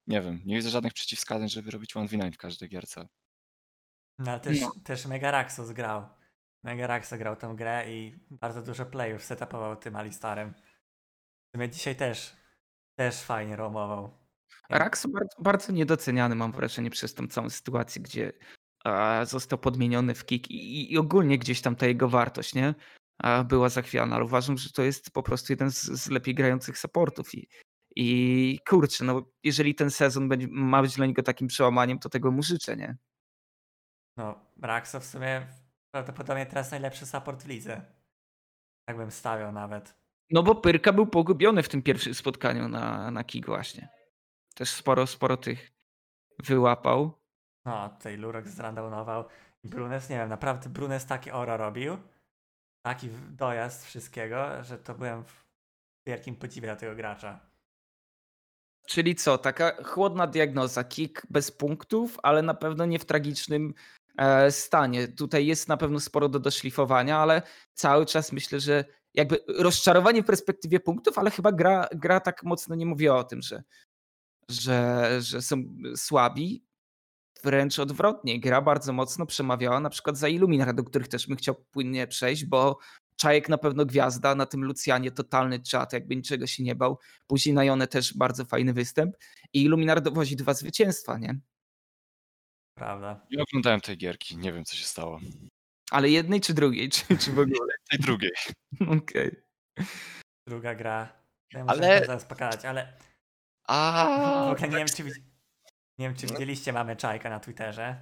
nie 0.07 0.21
wiem, 0.21 0.41
nie 0.45 0.55
widzę 0.55 0.69
żadnych 0.69 0.93
przeciwwskazań, 0.93 1.49
żeby 1.49 1.71
robić 1.71 1.95
1v9 1.95 2.31
w 2.31 2.37
każdej 2.37 2.69
gierce. 2.69 3.07
No 4.19 4.31
ale 4.31 4.39
też, 4.39 4.61
No. 4.61 4.71
też 4.83 5.05
Mega 5.05 5.31
Raxos 5.31 5.71
grał. 5.71 6.09
Mega 6.63 6.87
Raxo 6.87 7.17
grał 7.17 7.35
tą 7.35 7.55
grę 7.55 7.93
i 7.93 8.19
bardzo 8.31 8.61
dużo 8.61 8.85
playów 8.85 9.23
setupował 9.23 9.75
tym 9.75 9.95
Alistarem. 9.95 10.53
W 10.53 11.51
sumie 11.55 11.69
dzisiaj 11.69 11.95
też, 11.95 12.35
też 12.95 13.21
fajnie 13.21 13.55
romował. 13.55 14.17
Rax 14.69 15.05
bardzo, 15.07 15.41
bardzo 15.41 15.71
niedoceniany 15.71 16.35
mam 16.35 16.51
wrażenie 16.51 16.89
przez 16.89 17.13
tą 17.13 17.27
całą 17.27 17.49
sytuację, 17.49 18.01
gdzie 18.01 18.33
został 19.23 19.59
podmieniony 19.59 20.15
w 20.15 20.25
kick 20.25 20.51
i, 20.51 20.93
i 20.93 20.97
ogólnie 20.97 21.37
gdzieś 21.37 21.61
tam 21.61 21.75
ta 21.75 21.87
jego 21.87 22.09
wartość, 22.09 22.55
nie? 22.55 22.75
Była 23.45 23.69
zachwiana, 23.69 24.15
ale 24.15 24.25
uważam, 24.25 24.57
że 24.57 24.69
to 24.71 24.83
jest 24.83 25.11
po 25.11 25.23
prostu 25.23 25.53
jeden 25.53 25.71
z, 25.71 25.83
z 25.83 26.09
lepiej 26.09 26.35
grających 26.35 26.77
supportów 26.77 27.35
i, 27.35 27.47
i 27.95 28.59
kurczę, 28.69 29.05
no 29.05 29.25
jeżeli 29.43 29.75
ten 29.75 29.91
sezon 29.91 30.29
będzie, 30.29 30.47
ma 30.51 30.81
być 30.81 30.95
dla 30.95 31.05
niego 31.05 31.23
takim 31.23 31.47
przełamaniem, 31.47 31.99
to 31.99 32.09
tego 32.09 32.31
mu 32.31 32.43
życzę, 32.43 32.77
nie? 32.77 32.97
No, 34.17 34.45
Raxo 34.61 34.99
w 34.99 35.05
sumie 35.05 35.47
prawdopodobnie 35.91 36.45
teraz 36.45 36.71
najlepszy 36.71 37.05
support 37.05 37.43
w 37.43 37.47
lidze. 37.47 37.81
Tak 38.85 38.97
bym 38.97 39.11
stawiał 39.11 39.51
nawet. 39.51 39.95
No 40.31 40.43
bo 40.43 40.55
Pyrka 40.55 40.93
był 40.93 41.07
pogubiony 41.07 41.63
w 41.63 41.69
tym 41.69 41.81
pierwszym 41.81 42.13
spotkaniu 42.13 42.67
na, 42.67 43.11
na 43.11 43.23
Kig 43.23 43.45
właśnie. 43.45 43.89
Też 44.55 44.69
sporo, 44.69 45.07
sporo 45.07 45.37
tych 45.37 45.71
wyłapał. 46.43 47.18
No, 47.65 47.89
tutaj 47.89 48.17
Lurok 48.17 48.47
zrandownował. 48.47 49.25
I 49.63 49.69
Brunes, 49.69 50.09
nie 50.09 50.17
wiem, 50.17 50.29
naprawdę 50.29 50.69
Brunes 50.69 51.05
taki 51.05 51.31
oro 51.31 51.57
robił. 51.57 51.97
Taki 52.85 53.09
dojazd 53.29 53.85
wszystkiego, 53.85 54.63
że 54.63 54.77
to 54.77 54.95
byłem 54.95 55.23
w 55.23 55.45
wielkim 56.07 56.35
podziwie 56.35 56.67
dla 56.67 56.75
tego 56.75 56.95
gracza. 56.95 57.39
Czyli 58.87 59.15
co, 59.15 59.37
taka 59.37 59.83
chłodna 59.83 60.27
diagnoza, 60.27 60.83
kick 60.83 61.27
bez 61.29 61.51
punktów, 61.51 62.17
ale 62.23 62.41
na 62.41 62.53
pewno 62.53 62.85
nie 62.85 62.99
w 62.99 63.05
tragicznym 63.05 63.73
e, 64.17 64.51
stanie. 64.51 65.07
Tutaj 65.07 65.45
jest 65.45 65.67
na 65.67 65.77
pewno 65.77 65.99
sporo 65.99 66.29
do 66.29 66.39
doszlifowania, 66.39 67.17
ale 67.17 67.41
cały 67.73 68.05
czas 68.05 68.31
myślę, 68.31 68.59
że 68.59 68.85
jakby 69.13 69.39
rozczarowanie 69.47 70.23
w 70.23 70.25
perspektywie 70.25 70.79
punktów, 70.79 71.17
ale 71.17 71.31
chyba 71.31 71.51
gra, 71.51 71.87
gra 71.95 72.19
tak 72.19 72.43
mocno 72.43 72.75
nie 72.75 72.85
mówiła 72.85 73.17
o 73.17 73.23
tym, 73.23 73.41
że, 73.41 73.63
że, 74.49 75.07
że 75.21 75.41
są 75.41 75.63
słabi. 75.95 76.68
Wręcz 77.43 77.79
odwrotnie, 77.79 78.39
gra 78.39 78.61
bardzo 78.61 78.93
mocno 78.93 79.25
przemawiała 79.25 79.79
na 79.79 79.89
przykład 79.89 80.17
za 80.17 80.27
Illuminar, 80.27 80.75
do 80.75 80.83
których 80.83 81.07
też 81.07 81.27
bym 81.27 81.37
chciał 81.37 81.55
płynnie 81.55 82.07
przejść, 82.07 82.45
bo 82.45 82.79
Czajek 83.15 83.49
na 83.49 83.57
pewno 83.57 83.85
gwiazda, 83.85 84.35
na 84.35 84.45
tym 84.45 84.63
Lucjanie 84.63 85.11
totalny 85.11 85.59
czat, 85.59 85.93
jakby 85.93 86.15
niczego 86.15 86.47
się 86.47 86.63
nie 86.63 86.75
bał. 86.75 86.99
Później 87.27 87.55
na 87.55 87.63
Jonę 87.63 87.87
też 87.87 88.17
bardzo 88.17 88.45
fajny 88.45 88.73
występ 88.73 89.15
i 89.53 89.63
Illuminar 89.63 90.01
dowozi 90.01 90.35
dwa 90.35 90.53
zwycięstwa, 90.53 91.17
nie? 91.17 91.39
Prawda. 92.77 93.25
Nie 93.31 93.43
oglądałem 93.43 93.81
tej 93.81 93.97
gierki, 93.97 94.37
nie 94.37 94.53
wiem 94.53 94.65
co 94.65 94.75
się 94.75 94.85
stało. 94.85 95.19
Ale 95.91 96.09
jednej 96.09 96.41
czy 96.41 96.53
drugiej, 96.53 96.89
czy, 96.89 97.17
czy 97.17 97.31
w 97.31 97.39
ogóle? 97.39 97.73
Tej 97.89 97.99
drugiej. 97.99 98.31
Okej. 98.97 99.31
Druga 100.47 100.75
gra. 100.75 101.23
Ja 101.53 101.63
Ale- 101.67 102.05
zaraz 102.05 102.25
pokazać, 102.25 102.65
ale 102.65 102.97
A, 103.67 104.45
w 104.49 104.51
ogóle 104.51 104.69
nie 104.69 104.77
wiem, 104.77 104.87
czy, 104.87 105.03
widz- 105.03 105.28
nie 105.99 106.05
wiem, 106.07 106.15
czy 106.15 106.27
widzieliście 106.27 106.73
mamy 106.73 106.95
Czajka 106.95 107.29
na 107.29 107.39
Twitterze, 107.39 107.95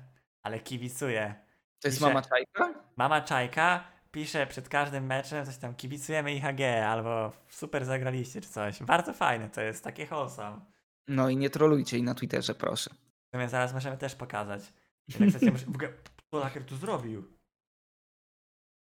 ale 0.44 0.60
kibicuję. 0.60 1.36
To 1.80 1.88
jest 1.88 1.98
Pisze- 1.98 2.08
mama 2.08 2.22
Czajka? 2.22 2.74
Mama 2.96 3.22
Czajka 3.22 3.84
pisze 4.12 4.48
przed 4.48 4.70
każdym 4.70 5.06
meczem 5.06 5.46
coś 5.46 5.58
tam 5.58 5.76
kibicujemy 5.76 6.34
IHG 6.34 6.62
albo 6.86 7.32
super 7.50 7.86
zagraliście 7.86 8.42
czy 8.42 8.50
coś. 8.50 8.84
Bardzo 8.84 9.14
fajne 9.14 9.50
to 9.50 9.62
jest, 9.62 9.84
takie 9.84 10.06
wholesome. 10.06 10.62
No 11.08 11.30
i 11.30 11.38
nie 11.38 11.50
trolujcie 11.50 11.98
jej 11.98 12.04
na 12.04 12.16
Twitterze, 12.16 12.56
proszę. 12.56 12.90
Sumie 13.34 13.50
zaraz 13.50 13.74
możemy 13.74 13.98
też 13.98 14.16
pokazać. 14.16 14.62
W 15.10 15.70
ogóle 15.70 15.94
co 16.32 16.40
Laker 16.40 16.66
tu 16.66 16.76
zrobił? 16.76 17.24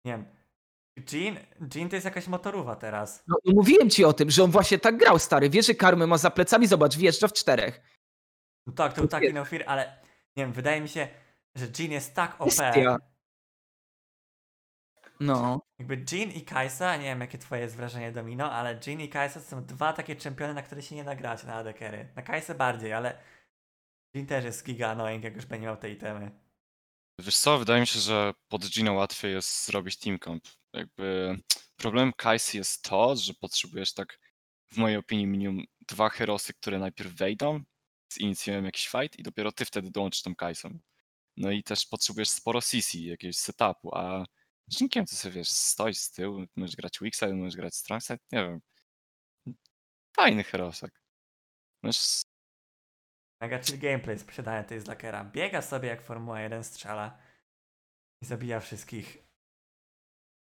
Nie 0.05 0.11
wiem. 0.11 0.25
Jean, 1.11 1.37
Jean 1.75 1.89
to 1.89 1.95
jest 1.95 2.05
jakaś 2.05 2.27
motorówa 2.27 2.75
teraz. 2.75 3.23
No, 3.27 3.37
no 3.45 3.53
mówiłem 3.55 3.89
ci 3.89 4.05
o 4.05 4.13
tym, 4.13 4.29
że 4.29 4.43
on 4.43 4.51
właśnie 4.51 4.79
tak 4.79 4.97
grał, 4.97 5.19
stary. 5.19 5.49
Wiesz, 5.49 5.67
że 5.67 5.75
karmy 5.75 6.07
ma 6.07 6.17
za 6.17 6.31
plecami, 6.31 6.67
zobacz, 6.67 6.97
wjeżdża 6.97 7.27
w 7.27 7.33
czterech. 7.33 7.81
No 8.69 8.75
tak, 8.75 8.93
to 8.93 9.01
był 9.01 9.07
taki 9.07 9.33
no 9.33 9.45
fear, 9.45 9.63
ale 9.67 9.97
nie 10.35 10.43
wiem, 10.43 10.53
wydaje 10.53 10.81
mi 10.81 10.89
się, 10.89 11.07
że 11.55 11.65
Jean 11.79 11.91
jest 11.91 12.15
tak 12.15 12.41
OP. 12.41 12.47
Bestia. 12.47 12.97
No. 15.19 15.61
Jakby 15.79 16.05
Jean 16.11 16.31
i 16.31 16.41
Kaisa, 16.41 16.97
nie 16.97 17.03
wiem 17.03 17.21
jakie 17.21 17.37
twoje 17.37 17.61
jest 17.61 17.75
wrażenie 17.75 18.11
Domino, 18.11 18.51
ale 18.51 18.79
Jean 18.87 19.01
i 19.01 19.09
Kaisa 19.09 19.39
to 19.39 19.45
są 19.45 19.65
dwa 19.65 19.93
takie 19.93 20.15
czempiony, 20.15 20.53
na 20.53 20.61
które 20.61 20.81
się 20.81 20.95
nie 20.95 21.03
da 21.03 21.15
grać 21.15 21.43
na 21.43 21.53
AD-kery. 21.55 22.07
Na 22.15 22.21
Kaisę 22.21 22.55
bardziej, 22.55 22.93
ale 22.93 23.17
Jean 24.13 24.27
też 24.27 24.45
jest 24.45 24.65
giga 24.65 24.89
annoying, 24.89 25.23
jak 25.23 25.35
już 25.35 25.45
będzie 25.45 25.65
miał 25.65 25.77
te 25.77 25.89
itemy. 25.89 26.31
Wiesz 27.19 27.37
co, 27.37 27.57
wydaje 27.57 27.81
mi 27.81 27.87
się, 27.87 27.99
że 27.99 28.33
pod 28.47 28.65
Gino 28.65 28.93
łatwiej 28.93 29.33
jest 29.33 29.65
zrobić 29.65 29.97
team 29.97 30.19
comp. 30.19 30.43
Jakby 30.73 31.37
problemem 31.75 32.13
Kajsy 32.13 32.57
jest 32.57 32.83
to, 32.83 33.15
że 33.15 33.33
potrzebujesz 33.33 33.93
tak, 33.93 34.19
w 34.71 34.77
mojej 34.77 34.97
opinii, 34.97 35.27
minimum 35.27 35.65
dwa 35.87 36.09
herosy, 36.09 36.53
które 36.53 36.79
najpierw 36.79 37.13
wejdą, 37.13 37.63
zinicjują 38.13 38.63
jakiś 38.63 38.87
fight 38.87 39.19
i 39.19 39.23
dopiero 39.23 39.51
ty 39.51 39.65
wtedy 39.65 39.91
dołączysz 39.91 40.21
tą 40.21 40.35
Kajsą. 40.35 40.79
No 41.37 41.51
i 41.51 41.63
też 41.63 41.85
potrzebujesz 41.85 42.29
sporo 42.29 42.61
CC, 42.61 42.97
jakiegoś 42.97 43.35
setupu, 43.35 43.95
a 43.95 44.25
z 44.69 44.81
Jinkiem 44.81 45.05
to 45.05 45.15
sobie 45.15 45.35
wiesz, 45.35 45.49
stoisz 45.49 45.97
z 45.97 46.11
tyłu, 46.11 46.45
możesz 46.55 46.75
grać 46.75 46.99
Weakside, 46.99 47.33
możesz 47.33 47.55
grać 47.55 47.75
Strongside, 47.75 48.19
nie 48.31 48.45
wiem. 48.45 48.61
Fajny 50.15 50.43
herosek. 50.43 51.01
Możesz 51.83 52.21
Mega 53.41 53.63
chill 53.63 53.79
gameplay 53.79 54.19
z 54.19 54.23
posiadania 54.23 54.63
tej 54.63 54.79
Zlakera. 54.79 55.25
Biega 55.25 55.61
sobie 55.61 55.89
jak 55.89 56.01
Formuła 56.01 56.41
1, 56.41 56.63
strzela 56.63 57.17
i 58.21 58.25
zabija 58.25 58.59
wszystkich. 58.59 59.17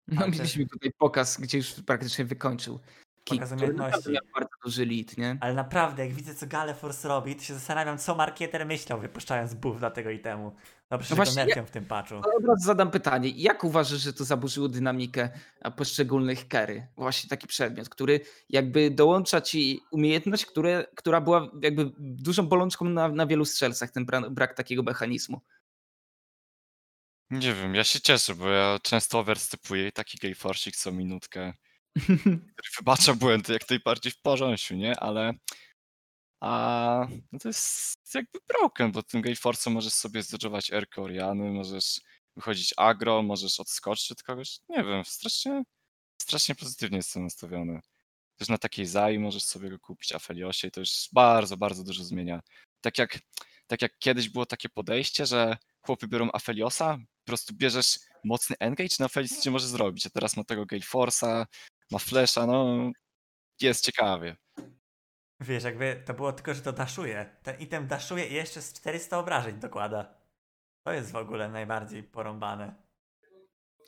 No 0.09 0.29
mieliśmy 0.29 0.66
tutaj 0.66 0.92
pokaz, 0.99 1.40
gdzie 1.40 1.59
już 1.59 1.73
praktycznie 1.73 2.25
wykończył. 2.25 2.81
Kick, 3.27 3.45
który 3.45 3.73
naprawdę 3.73 4.12
miał 4.12 4.23
bardzo 4.35 4.51
duży 4.65 4.87
lead, 4.87 5.19
nie? 5.19 5.39
Ale 5.41 5.55
naprawdę, 5.55 6.07
jak 6.07 6.15
widzę 6.15 6.35
co 6.35 6.47
Galeforce 6.47 7.09
robi, 7.09 7.37
to 7.37 7.43
się 7.43 7.55
zastanawiam, 7.55 7.99
co 7.99 8.15
marketer 8.15 8.67
myślał, 8.67 9.01
wypuszczając 9.01 9.55
buff 9.55 9.79
dla 9.79 9.91
tego 9.91 10.11
itemu. 10.11 10.57
Dobrze, 10.91 11.07
No 11.07 11.09
że 11.09 11.15
właśnie, 11.17 11.43
go 11.43 11.47
nerfią 11.47 11.67
w 11.67 11.71
tym 11.71 11.87
patchu. 11.87 12.15
Od 12.17 12.45
razu 12.49 12.65
zadam 12.65 12.91
pytanie. 12.91 13.29
Jak 13.29 13.65
uważasz, 13.65 14.01
że 14.01 14.12
to 14.12 14.25
zaburzyło 14.25 14.69
dynamikę 14.69 15.29
a, 15.62 15.71
poszczególnych 15.71 16.49
kery? 16.49 16.87
Właśnie 16.97 17.31
taki 17.31 17.47
przedmiot, 17.47 17.89
który 17.89 18.21
jakby 18.49 18.91
dołącza 18.91 19.41
ci 19.41 19.81
umiejętność, 19.91 20.47
które, 20.47 20.87
która 20.97 21.21
była 21.21 21.51
jakby 21.62 21.91
dużą 21.99 22.47
bolączką 22.47 22.85
na, 22.85 23.09
na 23.09 23.27
wielu 23.27 23.45
strzelcach, 23.45 23.91
ten 23.91 24.07
bra, 24.07 24.21
brak 24.31 24.55
takiego 24.55 24.83
mechanizmu. 24.83 25.41
Nie 27.31 27.55
wiem, 27.55 27.75
ja 27.75 27.85
się 27.85 28.01
cieszę, 28.01 28.35
bo 28.35 28.49
ja 28.49 28.79
często 28.83 29.19
overstypuję 29.19 29.89
i 29.89 29.93
taki 29.93 30.19
gayforsik 30.19 30.77
co 30.77 30.93
minutkę, 30.93 31.53
który 32.00 32.68
wybacza 32.78 33.14
błędy 33.14 33.52
jak 33.52 33.70
najbardziej 33.70 34.12
w 34.12 34.20
porządku, 34.20 34.74
nie? 34.74 35.00
Ale 35.00 35.35
a 36.40 37.06
no 37.32 37.38
to 37.38 37.48
jest 37.48 38.14
jakby 38.14 38.38
broken, 38.48 38.92
bo 38.92 39.02
tym 39.02 39.22
gayforsem 39.22 39.72
możesz 39.72 39.92
sobie 39.92 40.22
zdodżować 40.22 40.72
Erkę 40.72 41.02
Oriany, 41.02 41.52
możesz 41.52 42.00
wychodzić 42.37 42.74
agro, 42.76 43.22
możesz 43.22 43.61
odskoczyć 43.61 44.12
od 44.12 44.22
kogoś. 44.22 44.59
Nie 44.68 44.85
wiem, 44.85 45.04
strasznie, 45.04 45.62
strasznie 46.22 46.54
pozytywnie 46.54 46.96
jestem 46.96 47.24
nastawiony. 47.24 47.80
Też 48.37 48.48
na 48.48 48.59
takiej 48.59 48.87
Zai 48.87 49.18
możesz 49.18 49.44
sobie 49.44 49.70
go 49.70 49.78
kupić, 49.78 50.12
Afeliosie 50.12 50.68
i 50.68 50.70
to 50.70 50.80
już 50.80 51.09
bardzo, 51.12 51.56
bardzo 51.56 51.85
dużo 51.85 52.04
zmienia. 52.04 52.40
Tak 52.80 52.98
jak, 52.98 53.18
tak 53.66 53.82
jak 53.82 53.98
kiedyś 53.98 54.28
było 54.28 54.46
takie 54.46 54.68
podejście, 54.68 55.26
że 55.26 55.56
chłopy 55.82 56.09
biorą 56.09 56.28
Afeliosa, 56.32 56.98
po 56.98 57.24
prostu 57.24 57.54
bierzesz 57.54 57.98
mocny 58.24 58.56
engage, 58.61 58.96
na 59.00 59.09
nie 59.44 59.50
może 59.50 59.68
zrobić, 59.68 60.06
a 60.06 60.11
teraz 60.11 60.37
ma 60.37 60.44
tego 60.44 60.66
Gale 60.66 60.82
Force'a, 60.82 61.46
ma 61.90 61.99
Flesza, 61.99 62.46
no 62.46 62.90
jest 63.61 63.85
ciekawie. 63.85 64.37
Wiesz, 65.40 65.64
jakby 65.64 66.03
to 66.05 66.14
było 66.14 66.33
tylko, 66.33 66.55
że 66.55 66.61
to 66.61 66.72
daszuje. 66.72 67.37
Ten 67.42 67.61
item 67.61 67.87
daszuje 67.87 68.27
i 68.27 68.35
jeszcze 68.35 68.62
z 68.62 68.72
400 68.72 69.18
obrażeń 69.18 69.59
dokłada. 69.59 70.14
To 70.87 70.92
jest 70.92 71.12
w 71.12 71.16
ogóle 71.16 71.49
najbardziej 71.49 72.03
porąbane. 72.03 72.75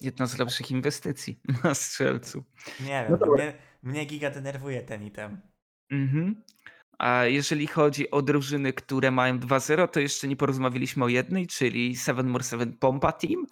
Jedna 0.00 0.26
z 0.26 0.38
lepszych 0.38 0.70
inwestycji 0.70 1.40
na 1.64 1.74
strzelcu. 1.74 2.44
Nie 2.80 3.06
wiem, 3.08 3.18
No 3.20 3.26
mnie, 3.26 3.54
mnie 3.82 4.04
giga 4.04 4.30
denerwuje 4.30 4.82
ten 4.82 5.02
item. 5.02 5.40
Mhm. 5.90 6.44
A 6.98 7.24
jeżeli 7.24 7.66
chodzi 7.66 8.10
o 8.10 8.22
drużyny, 8.22 8.72
które 8.72 9.10
mają 9.10 9.38
2-0, 9.38 9.88
to 9.88 10.00
jeszcze 10.00 10.28
nie 10.28 10.36
porozmawialiśmy 10.36 11.04
o 11.04 11.08
jednej, 11.08 11.46
czyli 11.46 11.96
7 11.96 12.30
more 12.30 12.44
7 12.44 12.72
Pompa 12.72 13.12
Team. 13.12 13.46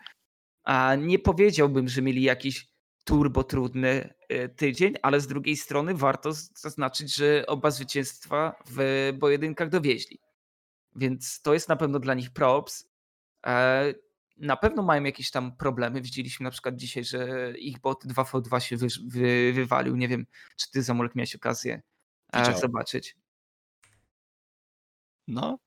A 0.64 0.94
nie 0.94 1.18
powiedziałbym, 1.18 1.88
że 1.88 2.02
mieli 2.02 2.22
jakiś 2.22 2.75
turbo 3.06 3.44
trudny 3.44 4.14
e, 4.28 4.48
tydzień, 4.48 4.94
ale 5.02 5.20
z 5.20 5.26
drugiej 5.26 5.56
strony 5.56 5.94
warto 5.94 6.32
zaznaczyć, 6.54 7.14
że 7.16 7.44
oba 7.46 7.70
zwycięstwa 7.70 8.54
w 8.70 9.12
pojedynkach 9.20 9.68
dowieźli. 9.68 10.18
Więc 10.96 11.42
to 11.42 11.54
jest 11.54 11.68
na 11.68 11.76
pewno 11.76 11.98
dla 11.98 12.14
nich 12.14 12.30
props. 12.30 12.88
E, 13.46 13.94
Na 14.36 14.56
pewno 14.56 14.82
mają 14.82 15.04
jakieś 15.04 15.30
tam 15.30 15.56
problemy. 15.56 16.00
Widzieliśmy 16.02 16.44
na 16.44 16.50
przykład 16.50 16.76
dzisiaj, 16.76 17.04
że 17.04 17.52
ich 17.58 17.78
bot 17.80 18.04
2v2 18.04 18.58
się 18.58 18.76
wy, 18.76 18.86
wy, 19.06 19.52
wywalił. 19.54 19.96
Nie 19.96 20.08
wiem, 20.08 20.26
czy 20.56 20.70
ty 20.70 20.82
Zamolek 20.82 21.14
miałeś 21.14 21.34
okazję 21.36 21.82
e, 22.32 22.38
Widziałem. 22.38 22.60
zobaczyć. 22.60 23.16
No, 25.28 25.58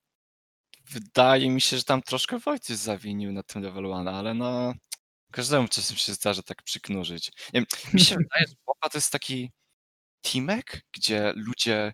wydaje 0.90 1.50
mi 1.50 1.60
się, 1.60 1.76
że 1.76 1.84
tam 1.84 2.02
troszkę 2.02 2.38
Wojciech 2.38 2.76
zawinił 2.76 3.32
na 3.32 3.42
tym 3.42 3.62
level 3.62 3.84
1, 3.84 4.08
ale 4.08 4.34
no, 4.34 4.72
każdemu 5.30 5.68
czasem 5.68 5.96
się 5.96 6.14
zdarza 6.14 6.42
tak 6.42 6.62
przyknurzyć. 6.62 7.32
Nie 7.54 7.60
wiem, 7.60 7.66
mi 7.94 8.00
się 8.00 8.16
wydaje, 8.16 8.46
że 8.48 8.54
Popa 8.64 8.88
to 8.88 8.98
jest 8.98 9.12
taki 9.12 9.50
teamek, 10.22 10.86
gdzie 10.92 11.32
ludzie, 11.36 11.92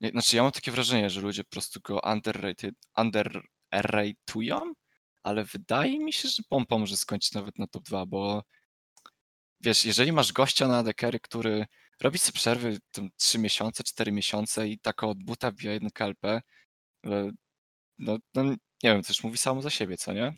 nie, 0.00 0.10
znaczy 0.10 0.36
ja 0.36 0.42
mam 0.42 0.52
takie 0.52 0.72
wrażenie, 0.72 1.10
że 1.10 1.20
ludzie 1.20 1.44
po 1.44 1.50
prostu 1.50 1.80
go 1.80 2.00
underrated, 2.12 2.74
underratują, 2.96 4.72
ale 5.22 5.44
wydaje 5.44 5.98
mi 5.98 6.12
się, 6.12 6.28
że 6.28 6.42
Pompa 6.48 6.78
może 6.78 6.96
skończyć 6.96 7.32
nawet 7.32 7.58
na 7.58 7.66
top 7.66 7.84
2, 7.84 8.06
bo 8.06 8.42
wiesz, 9.60 9.84
jeżeli 9.84 10.12
masz 10.12 10.32
gościa 10.32 10.68
na 10.68 10.82
dekery, 10.82 11.20
który 11.20 11.66
robi 12.00 12.18
sobie 12.18 12.36
przerwy 12.36 12.78
tam 12.92 13.10
3 13.16 13.38
miesiące, 13.38 13.84
4 13.84 14.12
miesiące 14.12 14.68
i 14.68 14.78
tak 14.78 15.02
od 15.02 15.24
buta 15.24 15.52
bija 15.52 15.72
jeden 15.72 15.90
KLP, 15.90 16.24
e, 17.06 17.30
no, 17.98 18.18
no 18.34 18.44
nie 18.44 18.56
wiem, 18.82 19.02
to 19.02 19.08
już 19.10 19.24
mówi 19.24 19.38
samo 19.38 19.62
za 19.62 19.70
siebie, 19.70 19.96
co 19.96 20.12
nie? 20.12 20.34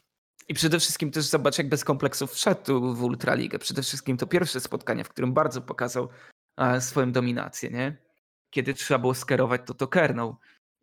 I 0.49 0.55
przede 0.55 0.81
wszystkim 0.81 1.11
też 1.11 1.25
zobacz, 1.25 1.59
jak 1.59 1.69
bez 1.69 1.85
kompleksów 1.85 2.33
wszedł 2.33 2.95
w 2.95 3.03
Ultraligę. 3.03 3.59
Przede 3.59 3.83
wszystkim 3.83 4.17
to 4.17 4.27
pierwsze 4.27 4.61
spotkanie, 4.61 5.05
w 5.05 5.09
którym 5.09 5.33
bardzo 5.33 5.61
pokazał 5.63 6.09
e, 6.57 6.81
swoją 6.81 7.13
dominację, 7.13 7.71
nie? 7.71 7.97
Kiedy 8.51 8.75
trzeba 8.75 8.99
było 8.99 9.15
skierować, 9.15 9.61
to 9.67 9.75
to 9.75 9.89
kernął. 9.89 10.37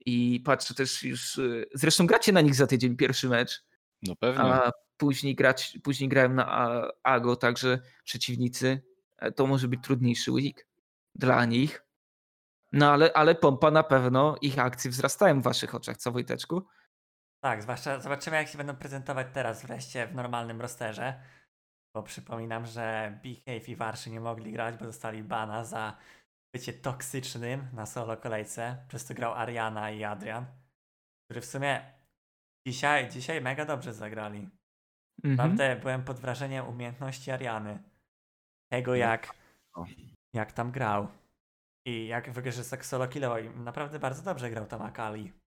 I 0.05 0.41
patrzę 0.45 0.73
też 0.73 1.03
już, 1.03 1.39
e, 1.39 1.65
zresztą 1.73 2.07
gracie 2.07 2.31
na 2.31 2.41
nich 2.41 2.55
za 2.55 2.67
tydzień 2.67 2.97
pierwszy 2.97 3.29
mecz, 3.29 3.63
No 4.03 4.15
pewnie. 4.15 4.43
a 4.43 4.71
później, 4.97 5.35
grać, 5.35 5.77
później 5.83 6.09
grałem 6.09 6.35
na 6.35 6.81
AGO, 7.03 7.35
także 7.35 7.79
przeciwnicy, 8.03 8.81
e, 9.17 9.31
to 9.31 9.47
może 9.47 9.67
być 9.67 9.79
trudniejszy 9.83 10.31
week 10.31 10.67
dla 11.15 11.45
nich. 11.45 11.83
No 12.71 12.91
ale, 12.91 13.13
ale 13.13 13.35
pompa 13.35 13.71
na 13.71 13.83
pewno, 13.83 14.35
ich 14.41 14.59
akcje 14.59 14.91
wzrastają 14.91 15.41
w 15.41 15.43
waszych 15.43 15.75
oczach, 15.75 15.97
co 15.97 16.11
Wojteczku? 16.11 16.65
Tak, 17.43 17.61
zwłaszcza 17.61 17.99
zobaczymy 17.99 18.37
jak 18.37 18.47
się 18.47 18.57
będą 18.57 18.75
prezentować 18.75 19.27
teraz 19.33 19.65
wreszcie 19.65 20.07
w 20.07 20.15
normalnym 20.15 20.61
rosterze. 20.61 21.21
Bo 21.95 22.03
przypominam, 22.03 22.65
że 22.65 23.17
Behave 23.23 23.69
i 23.69 23.75
Warszy 23.75 24.09
nie 24.09 24.19
mogli 24.19 24.51
grać, 24.51 24.77
bo 24.77 24.85
dostali 24.85 25.23
bana 25.23 25.63
za 25.63 25.97
bycie 26.55 26.73
toksycznym 26.73 27.67
na 27.73 27.85
solo 27.85 28.17
kolejce. 28.17 28.85
Przez 28.87 29.05
to 29.05 29.13
grał 29.13 29.33
Ariana 29.33 29.91
i 29.91 30.03
Adrian, 30.03 30.45
który 31.25 31.41
w 31.41 31.45
sumie 31.45 31.93
dzisiaj, 32.67 33.09
dzisiaj 33.09 33.41
mega 33.41 33.65
dobrze 33.65 33.93
zagrali. 33.93 34.49
Mhm. 35.23 35.35
Naprawdę 35.35 35.75
byłem 35.75 36.03
pod 36.03 36.19
wrażeniem 36.19 36.67
umiejętności 36.67 37.31
Ariany. 37.31 37.79
Tego 38.71 38.95
jak, 38.95 39.35
O. 39.73 39.85
jak 40.33 40.51
tam 40.51 40.71
grał. 40.71 41.07
I 41.85 42.07
jak 42.07 42.31
wygrze 42.31 42.63
tak 42.63 42.85
solo 42.85 43.07
killowo. 43.07 43.39
I 43.39 43.49
naprawdę 43.49 43.99
bardzo 43.99 44.23
dobrze 44.23 44.49
grał 44.49 44.65
tam 44.65 44.81
Akali. 44.81 45.40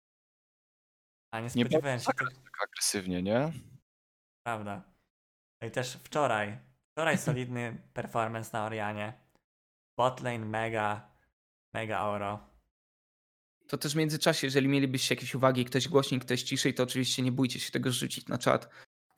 A 1.34 1.40
nie 1.40 1.44
Nie 1.44 1.50
spodziewałem 1.50 1.98
się 2.00 2.04
tego. 2.06 2.18
zagrać 2.24 2.34
tak 2.44 2.62
agresywnie, 2.68 3.22
nie? 3.22 3.52
Prawda. 4.46 4.82
No 5.62 5.68
i 5.68 5.70
też 5.70 5.92
wczoraj. 5.96 6.58
Wczoraj 6.92 7.18
solidny 7.18 7.82
performance 7.94 8.50
na 8.52 8.66
Orianie. 8.66 9.12
Botlane 9.98 10.38
mega, 10.38 11.10
mega 11.74 12.00
oro. 12.04 12.50
To 13.68 13.78
też 13.78 13.92
w 13.94 13.96
międzyczasie, 13.96 14.46
jeżeli 14.46 14.68
mielibyście 14.68 15.14
jakieś 15.14 15.34
uwagi, 15.34 15.64
ktoś 15.64 15.88
głośniej, 15.88 16.20
ktoś 16.20 16.42
ciszej, 16.42 16.74
to 16.74 16.82
oczywiście 16.82 17.22
nie 17.22 17.32
bójcie 17.32 17.60
się 17.60 17.70
tego 17.72 17.92
rzucić 17.92 18.28
na 18.28 18.38
czat. 18.38 18.68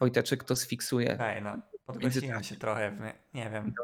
Wojteczek 0.01 0.45
to 0.45 0.57
sfiksuje. 0.57 1.15
Okej, 1.15 1.43
no. 1.43 1.57
Podgłosiłem 1.87 2.45
się 2.45 2.57
trochę, 2.57 2.91
w- 2.91 3.35
nie 3.35 3.51
wiem. 3.51 3.75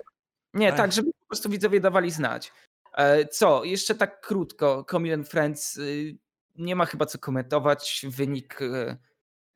Nie, 0.54 0.68
Ech. 0.68 0.76
tak, 0.76 0.92
żeby 0.92 1.12
po 1.12 1.26
prostu 1.26 1.48
widzowie 1.50 1.80
dawali 1.80 2.10
znać. 2.10 2.52
E, 2.94 3.26
Co, 3.26 3.64
jeszcze 3.64 3.94
tak 3.94 4.20
krótko. 4.20 4.84
Comil 4.90 5.14
and 5.14 5.28
Friends 5.28 5.76
y, 5.76 6.18
nie 6.54 6.76
ma 6.76 6.86
chyba 6.86 7.06
co 7.06 7.18
komentować. 7.18 8.06
Wynik 8.08 8.62
y, 8.62 8.96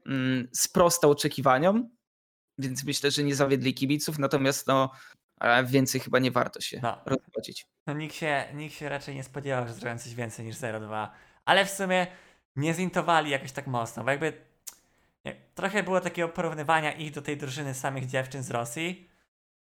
mm, 0.06 0.48
sprostał 0.52 1.10
oczekiwaniom, 1.10 1.90
więc 2.58 2.84
myślę, 2.84 3.10
że 3.10 3.22
nie 3.22 3.34
zawiedli 3.34 3.74
kibiców, 3.74 4.18
natomiast 4.18 4.66
no, 4.66 4.90
e, 5.40 5.64
więcej 5.64 6.00
chyba 6.00 6.18
nie 6.18 6.30
warto 6.30 6.60
się 6.60 6.80
No. 6.82 7.02
rozchodzić. 7.06 7.66
No 7.86 7.92
nikt 7.94 8.14
się, 8.14 8.44
nikt 8.54 8.74
się 8.74 8.88
raczej 8.88 9.14
nie 9.14 9.24
spodziewał, 9.24 9.66
że 9.68 9.74
zrobią 9.74 9.98
coś 9.98 10.14
więcej 10.14 10.46
niż 10.46 10.56
0-2. 10.56 11.08
Ale 11.44 11.64
w 11.64 11.70
sumie 11.70 12.06
nie 12.56 12.74
zintowali 12.74 13.30
jakoś 13.30 13.52
tak 13.52 13.66
mocno, 13.66 14.04
bo 14.04 14.10
jakby 14.10 14.32
nie, 15.24 15.36
trochę 15.54 15.82
było 15.82 16.00
takiego 16.00 16.28
porównywania 16.28 16.92
ich 16.92 17.12
do 17.12 17.22
tej 17.22 17.36
drużyny 17.36 17.74
samych 17.74 18.06
dziewczyn 18.06 18.42
z 18.42 18.50
Rosji, 18.50 19.10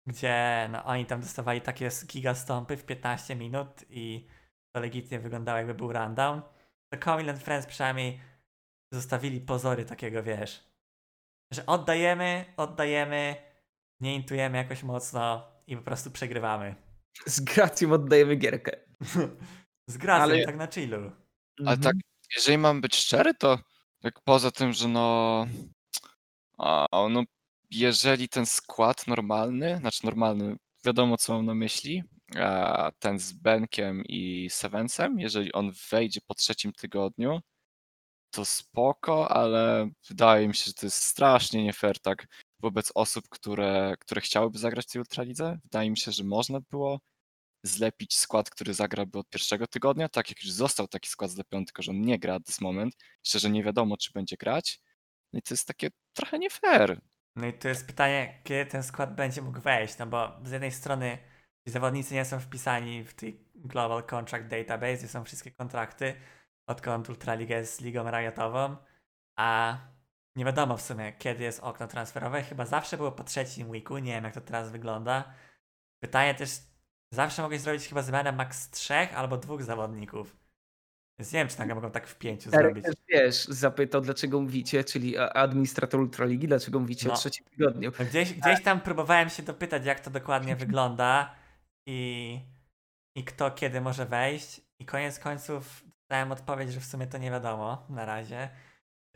gdzie 0.06 0.68
no, 0.72 0.84
oni 0.84 1.06
tam 1.06 1.20
dostawali 1.20 1.60
takie 1.60 1.88
gigastąpy 2.06 2.76
w 2.76 2.84
15 2.84 3.36
minut 3.36 3.68
i 3.90 4.26
to 4.72 4.80
legitnie 4.80 5.20
wyglądało 5.20 5.58
jakby 5.58 5.74
był 5.74 5.92
rundown. 5.92 6.42
To 6.96 7.04
Comil 7.04 7.30
and 7.30 7.42
Friends 7.42 7.66
przynajmniej 7.66 8.20
zostawili 8.92 9.40
pozory 9.40 9.84
takiego, 9.84 10.22
wiesz, 10.22 10.64
że 11.52 11.66
oddajemy, 11.66 12.44
oddajemy, 12.56 13.36
nie 14.00 14.14
intujemy 14.14 14.58
jakoś 14.58 14.82
mocno 14.82 15.52
i 15.66 15.76
po 15.76 15.82
prostu 15.82 16.10
przegrywamy. 16.10 16.74
Z 17.26 17.40
gracją 17.40 17.92
oddajemy 17.92 18.36
gierkę. 18.36 18.72
Z 19.90 19.96
gracją, 19.96 20.22
Ale- 20.34 20.44
tak 20.44 20.56
na 20.56 20.66
chillu. 20.66 20.96
Ale 21.58 21.70
Mhm. 21.76 21.80
tak, 21.80 21.94
jeżeli 22.36 22.58
mam 22.58 22.80
być 22.80 22.96
szczery, 22.96 23.34
to 23.34 23.58
tak 24.02 24.20
poza 24.24 24.50
tym, 24.50 24.72
że 24.72 24.88
no, 24.88 25.46
a, 26.58 26.86
no 27.10 27.22
jeżeli 27.70 28.28
ten 28.28 28.46
skład 28.46 29.06
normalny, 29.06 29.76
znaczy 29.78 30.06
normalny, 30.06 30.56
wiadomo 30.84 31.16
co 31.16 31.32
mam 31.34 31.46
na 31.46 31.54
myśli, 31.54 32.02
ten 32.98 33.18
z 33.18 33.32
Benkiem 33.32 34.04
i 34.04 34.50
Sevensem, 34.50 35.20
jeżeli 35.20 35.52
on 35.52 35.72
wejdzie 35.90 36.20
po 36.26 36.34
trzecim 36.34 36.72
tygodniu, 36.72 37.40
to 38.30 38.44
spoko, 38.44 39.30
ale 39.30 39.90
wydaje 40.08 40.48
mi 40.48 40.54
się, 40.54 40.64
że 40.64 40.74
to 40.74 40.86
jest 40.86 41.02
strasznie 41.02 41.64
nie 41.64 41.72
fair 41.72 42.00
tak 42.00 42.26
wobec 42.60 42.92
osób, 42.94 43.28
które, 43.28 43.94
które 44.00 44.20
chciałyby 44.20 44.58
zagrać 44.58 44.86
w 44.86 44.90
tej 44.92 45.00
Ultralidze. 45.00 45.58
Wydaje 45.64 45.90
mi 45.90 45.96
się, 45.96 46.12
że 46.12 46.24
można 46.24 46.60
było 46.70 47.00
zlepić 47.62 48.16
skład, 48.16 48.50
który 48.50 48.74
zagrałby 48.74 49.18
od 49.18 49.28
pierwszego 49.28 49.66
tygodnia, 49.66 50.08
tak 50.08 50.28
jak 50.28 50.44
już 50.44 50.52
został 50.52 50.88
taki 50.88 51.08
skład 51.08 51.30
zlepiony, 51.30 51.66
tylko 51.66 51.82
że 51.82 51.90
on 51.90 52.00
nie 52.00 52.18
gra 52.18 52.34
at 52.34 52.46
this 52.46 52.60
moment, 52.60 52.94
szczerze 53.22 53.50
nie 53.50 53.64
wiadomo, 53.64 53.96
czy 53.96 54.12
będzie 54.12 54.36
grać. 54.36 54.80
No 55.32 55.38
i 55.38 55.42
to 55.42 55.54
jest 55.54 55.66
takie 55.66 55.88
trochę 56.12 56.38
nie 56.38 56.50
fair. 56.50 57.00
No 57.36 57.46
i 57.46 57.52
tu 57.52 57.68
jest 57.68 57.86
pytanie, 57.86 58.40
kiedy 58.44 58.70
ten 58.70 58.82
skład 58.82 59.14
będzie 59.14 59.42
mógł 59.42 59.60
wejść, 59.60 59.98
no 59.98 60.06
bo 60.06 60.40
z 60.44 60.50
jednej 60.50 60.72
strony 60.72 61.18
ci 61.64 61.70
zawodnicy 61.72 62.14
nie 62.14 62.24
są 62.24 62.40
wpisani 62.40 63.04
w 63.04 63.14
tej 63.14 63.40
Global 63.54 64.02
Contract 64.02 64.46
Database, 64.46 64.96
gdzie 64.96 65.08
są 65.08 65.24
wszystkie 65.24 65.50
kontrakty, 65.50 66.14
odkąd 66.66 67.08
Ultraliga 67.08 67.56
jest 67.56 67.80
ligą 67.80 68.10
riotową, 68.10 68.76
a 69.36 69.78
nie 70.36 70.44
wiadomo 70.44 70.76
w 70.76 70.82
sumie, 70.82 71.12
kiedy 71.18 71.44
jest 71.44 71.60
okno 71.60 71.86
transferowe, 71.88 72.42
chyba 72.42 72.66
zawsze 72.66 72.96
było 72.96 73.12
po 73.12 73.24
trzecim 73.24 73.70
weeku, 73.70 73.98
nie 73.98 74.12
wiem 74.12 74.24
jak 74.24 74.34
to 74.34 74.40
teraz 74.40 74.70
wygląda. 74.70 75.32
Pytanie 76.02 76.34
też, 76.34 76.50
zawsze 77.12 77.42
mogłeś 77.42 77.60
zrobić 77.60 77.88
chyba 77.88 78.02
zmianę 78.02 78.32
max 78.32 78.70
trzech 78.70 79.14
albo 79.18 79.36
dwóch 79.36 79.62
zawodników. 79.62 80.36
Więc 81.18 81.32
nie 81.32 81.38
wiem, 81.38 81.48
czy 81.48 81.58
nagle 81.58 81.74
mogą 81.74 81.90
tak 81.90 82.06
w 82.06 82.18
pięciu 82.18 82.50
Darek 82.50 82.66
zrobić. 82.66 82.84
też, 82.84 82.94
wiesz, 83.08 83.44
zapytał, 83.44 84.00
dlaczego 84.00 84.40
mówicie, 84.40 84.84
czyli 84.84 85.18
administrator 85.18 86.00
Ultraligi, 86.00 86.48
dlaczego 86.48 86.80
mówicie 86.80 87.08
No. 87.08 87.14
o 87.14 87.16
trzecim 87.16 87.46
tygodniu. 87.46 87.92
No 87.98 88.04
Gdzieś, 88.04 88.32
gdzieś 88.32 88.62
tam 88.62 88.80
próbowałem 88.80 89.28
się 89.30 89.42
dopytać, 89.42 89.84
jak 89.84 90.00
to 90.00 90.10
dokładnie 90.10 90.56
wygląda 90.66 91.34
i, 91.86 92.40
i 93.16 93.24
kto 93.24 93.50
kiedy 93.50 93.80
może 93.80 94.06
wejść. 94.06 94.60
I 94.78 94.86
koniec 94.86 95.18
końców 95.18 95.84
dałem 96.10 96.32
odpowiedź, 96.32 96.72
że 96.72 96.80
w 96.80 96.84
sumie 96.84 97.06
to 97.06 97.18
nie 97.18 97.30
wiadomo 97.30 97.86
na 97.88 98.04
razie, 98.04 98.50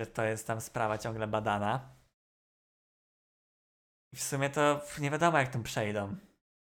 że 0.01 0.07
to 0.07 0.25
jest 0.25 0.47
tam 0.47 0.61
sprawa 0.61 0.99
ciągle 0.99 1.27
badana. 1.27 1.97
I 4.13 4.17
w 4.17 4.23
sumie 4.23 4.51
to 4.51 4.81
nie 4.99 5.11
wiadomo, 5.11 5.39
jak 5.39 5.49
tam 5.49 5.63
przejdą 5.63 6.17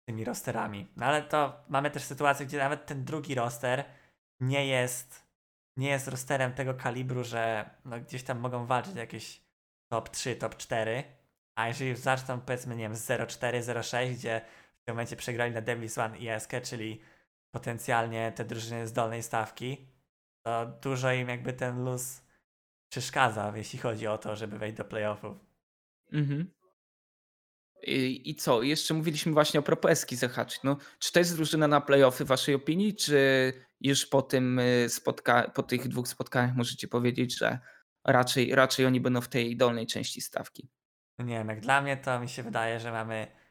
tymi 0.09 0.25
rosterami. 0.25 0.93
No 0.97 1.07
ale 1.07 1.23
to 1.23 1.65
mamy 1.69 1.91
też 1.91 2.03
sytuację, 2.03 2.47
gdzie 2.47 2.59
nawet 2.59 2.87
ten 2.87 3.05
drugi 3.05 3.35
roster 3.35 3.85
nie 4.41 4.67
jest, 4.67 5.27
nie 5.77 5.89
jest 5.89 6.09
rosterem 6.09 6.53
tego 6.53 6.75
kalibru, 6.75 7.25
że 7.25 7.71
no 7.85 8.01
gdzieś 8.01 8.23
tam 8.23 8.39
mogą 8.39 8.67
walczyć 8.67 8.95
jakieś 8.95 9.41
top 9.93 10.09
3, 10.09 10.37
top 10.37 10.57
4. 10.57 11.05
A 11.59 11.69
jeżeli 11.69 11.97
zaczną 11.97 12.41
powiedzmy, 12.41 12.77
nie 12.77 12.83
wiem, 12.83 12.97
z 12.97 13.07
0-4, 13.07 13.61
0-6, 13.61 14.15
gdzie 14.15 14.41
w 14.85 14.87
tym 14.87 14.95
momencie 14.95 15.17
przegrali 15.17 15.55
na 15.55 15.61
Devils 15.61 15.99
One 15.99 16.19
i 16.19 16.29
ESK, 16.29 16.53
czyli 16.63 17.01
potencjalnie 17.51 18.33
te 18.33 18.45
drużyny 18.45 18.89
z 18.89 18.93
dolnej 18.93 19.23
stawki, 19.23 19.89
to 20.43 20.67
dużo 20.83 21.13
im 21.13 21.29
jakby 21.29 21.53
ten 21.53 21.85
luz 21.85 22.23
przeszkadza, 22.89 23.53
jeśli 23.57 23.79
chodzi 23.79 24.07
o 24.07 24.19
to, 24.19 24.37
żeby 24.37 24.59
wejść 24.59 24.77
do 24.77 24.85
playoffów. 24.85 25.37
Mhm. 26.13 26.51
I, 27.83 28.31
I 28.31 28.35
co? 28.35 28.63
Jeszcze 28.63 28.95
mówiliśmy 28.95 29.33
właśnie 29.33 29.61
o 29.61 29.63
propoeski 29.63 30.17
zahaczyć. 30.17 30.61
No, 30.65 30.77
czy 30.99 31.13
to 31.13 31.19
jest 31.19 31.37
drużyna 31.37 31.69
na 31.69 31.81
playoffy 31.81 32.25
w 32.25 32.29
waszej 32.29 32.55
opinii, 32.55 32.95
czy 32.95 33.53
już 33.81 34.07
po 34.07 34.23
tym 34.23 34.59
y, 34.59 34.87
spotka- 34.89 35.51
po 35.51 35.63
tych 35.63 35.89
dwóch 35.89 36.09
spotkaniach 36.09 36.57
możecie 36.57 36.89
powiedzieć, 36.89 37.39
że 37.39 37.59
raczej, 38.05 38.55
raczej 38.55 38.87
oni 38.87 39.01
będą 39.01 39.21
w 39.21 39.29
tej 39.29 39.57
dolnej 39.57 39.87
części 39.87 40.21
stawki? 40.21 40.69
Nie 41.19 41.39
wiem, 41.39 41.49
jak 41.49 41.61
dla 41.61 41.83
mnie 41.83 41.97
to 41.97 42.21
mi 42.21 42.29
się 42.29 42.43
wydaje, 42.43 42.81
że 42.81 42.93
mamy 42.93 43.44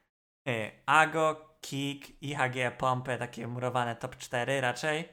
Ago, 0.86 1.56
Kik, 1.60 2.22
IHG, 2.22 2.76
Pompę, 2.78 3.18
takie 3.18 3.46
murowane 3.48 3.96
top 3.96 4.16
4 4.16 4.60
raczej. 4.60 5.08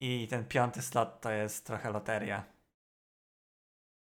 I 0.00 0.28
ten 0.30 0.44
piąty 0.44 0.82
slot 0.82 1.20
to 1.20 1.30
jest 1.30 1.66
trochę 1.66 1.90
loteria. 1.90 2.44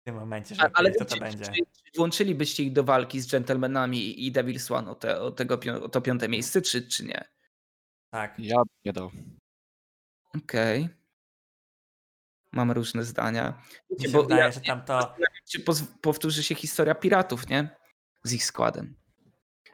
W 0.01 0.05
tym 0.05 0.15
momencie, 0.15 0.55
żeby 0.55 0.69
Ale 0.73 0.89
wiedzieć, 0.91 0.99
co 0.99 1.05
to 1.05 1.15
czy, 1.15 1.19
będzie. 1.21 1.45
czy, 1.45 1.51
czy 1.51 1.91
włączylibyście 1.95 2.63
ich 2.63 2.73
do 2.73 2.83
walki 2.83 3.21
z 3.21 3.27
dżentelmenami 3.27 4.25
i 4.27 4.31
Devils 4.31 4.71
One 4.71 4.91
o, 4.91 4.95
te, 4.95 5.21
o, 5.21 5.31
tego, 5.31 5.59
o 5.83 5.89
to 5.89 6.01
piąte 6.01 6.29
miejsce, 6.29 6.61
czy, 6.61 6.87
czy 6.87 7.05
nie? 7.05 7.25
Tak. 8.09 8.39
Ja 8.39 8.55
bym 8.57 8.65
nie 8.85 8.93
dał. 8.93 9.11
Okej. 10.37 10.89
Mam 12.51 12.71
różne 12.71 13.03
zdania. 13.03 13.61
Mi 13.89 13.97
Wiecie, 13.97 14.05
się 14.07 14.11
bo 14.13 14.23
wydaje, 14.23 14.41
ja- 14.41 14.51
że 14.51 14.61
tam 14.61 14.85
to. 14.85 15.15
Czy 15.51 15.59
powtórzy 16.01 16.43
się 16.43 16.55
historia 16.55 16.95
piratów, 16.95 17.49
nie? 17.49 17.75
Z 18.23 18.33
ich 18.33 18.45
składem. 18.45 18.95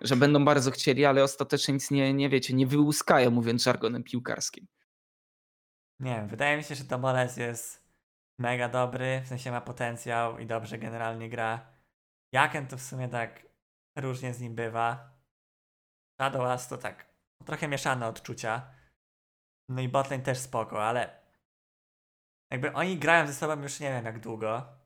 Że 0.02 0.16
będą 0.16 0.46
bardzo 0.46 0.72
chcieli, 0.72 1.06
ale 1.06 1.24
ostatecznie 1.24 1.74
nic 1.74 1.92
nie, 1.92 2.14
nie 2.14 2.30
wiecie, 2.30 2.54
nie 2.54 2.68
wyłuskają, 2.68 3.32
mówiąc 3.32 3.64
żargonem 3.64 4.04
piłkarskim. 4.04 4.68
Nie 6.00 6.16
wiem, 6.16 6.28
wydaje 6.28 6.58
mi 6.58 6.64
się, 6.64 6.76
że 6.76 6.84
Tomoles 6.84 7.38
jest 7.38 7.90
mega 8.40 8.70
dobry, 8.70 9.22
w 9.26 9.28
sensie 9.28 9.52
ma 9.52 9.62
potencjał 9.62 10.40
i 10.40 10.46
dobrze 10.46 10.78
generalnie 10.78 11.30
gra. 11.30 11.74
Jaken 12.32 12.68
to 12.68 12.78
w 12.78 12.82
sumie 12.82 13.10
tak 13.10 13.48
różnie 13.96 14.34
z 14.34 14.42
nim 14.42 14.56
bywa. 14.56 15.20
Shadow 16.22 16.68
to 16.68 16.78
tak 16.78 17.10
trochę 17.46 17.68
mieszane 17.68 18.08
odczucia. 18.08 18.72
No 19.70 19.82
i 19.82 19.90
botlane 19.90 20.24
też 20.24 20.38
spoko, 20.38 20.84
ale 20.86 21.22
jakby 22.52 22.74
oni 22.74 22.98
grają 22.98 23.28
ze 23.28 23.34
sobą 23.34 23.62
już 23.62 23.80
nie 23.80 23.90
wiem 23.90 24.06
jak 24.06 24.20
długo. 24.20 24.80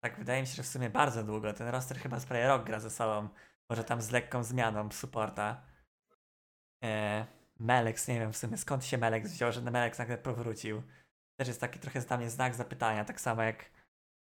Tak 0.00 0.18
wydaje 0.18 0.40
mi 0.40 0.46
się, 0.46 0.54
że 0.54 0.62
w 0.62 0.66
sumie 0.66 0.90
bardzo 0.90 1.24
długo. 1.24 1.52
Ten 1.52 1.68
roster 1.68 1.98
chyba 1.98 2.20
z 2.20 2.30
rok 2.30 2.64
gra 2.64 2.80
ze 2.80 2.90
sobą. 2.90 3.28
Może 3.70 3.84
tam 3.84 4.02
z 4.02 4.10
lekką 4.10 4.44
zmianą 4.44 4.90
supporta. 4.92 5.62
Eee, 6.82 7.24
Melex, 7.58 8.08
nie 8.08 8.20
wiem 8.20 8.32
w 8.32 8.36
sumie 8.36 8.56
skąd 8.56 8.84
się 8.84 8.98
Melex 8.98 9.32
wziął, 9.32 9.52
że 9.52 9.60
Melex 9.60 9.98
nagle 9.98 10.18
powrócił. 10.18 10.82
Też 11.36 11.48
jest 11.48 11.60
taki 11.60 11.78
trochę 11.78 12.00
dla 12.00 12.16
mnie 12.18 12.30
znak 12.30 12.54
zapytania, 12.54 13.04
tak 13.04 13.20
samo 13.20 13.42
jak 13.42 13.70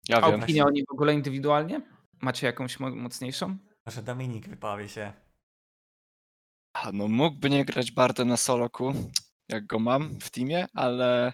Ja 0.08 0.20
A 0.20 0.30
wiem. 0.30 0.42
opinia 0.42 0.64
o 0.64 0.70
nim 0.70 0.84
w 0.88 0.92
ogóle 0.92 1.14
indywidualnie? 1.14 1.80
Macie 2.20 2.46
jakąś 2.46 2.80
mo- 2.80 2.90
mocniejszą? 2.96 3.56
może 3.86 4.02
Dominik 4.02 4.48
wypowie 4.48 4.88
się. 4.88 5.12
A, 6.76 6.92
No 6.92 7.08
mógłby 7.08 7.50
nie 7.50 7.64
grać 7.64 7.92
Bardę 7.92 8.24
na 8.24 8.36
soloku, 8.36 8.92
jak 9.48 9.66
go 9.66 9.78
mam 9.78 10.20
w 10.20 10.30
teamie, 10.30 10.66
ale 10.74 11.32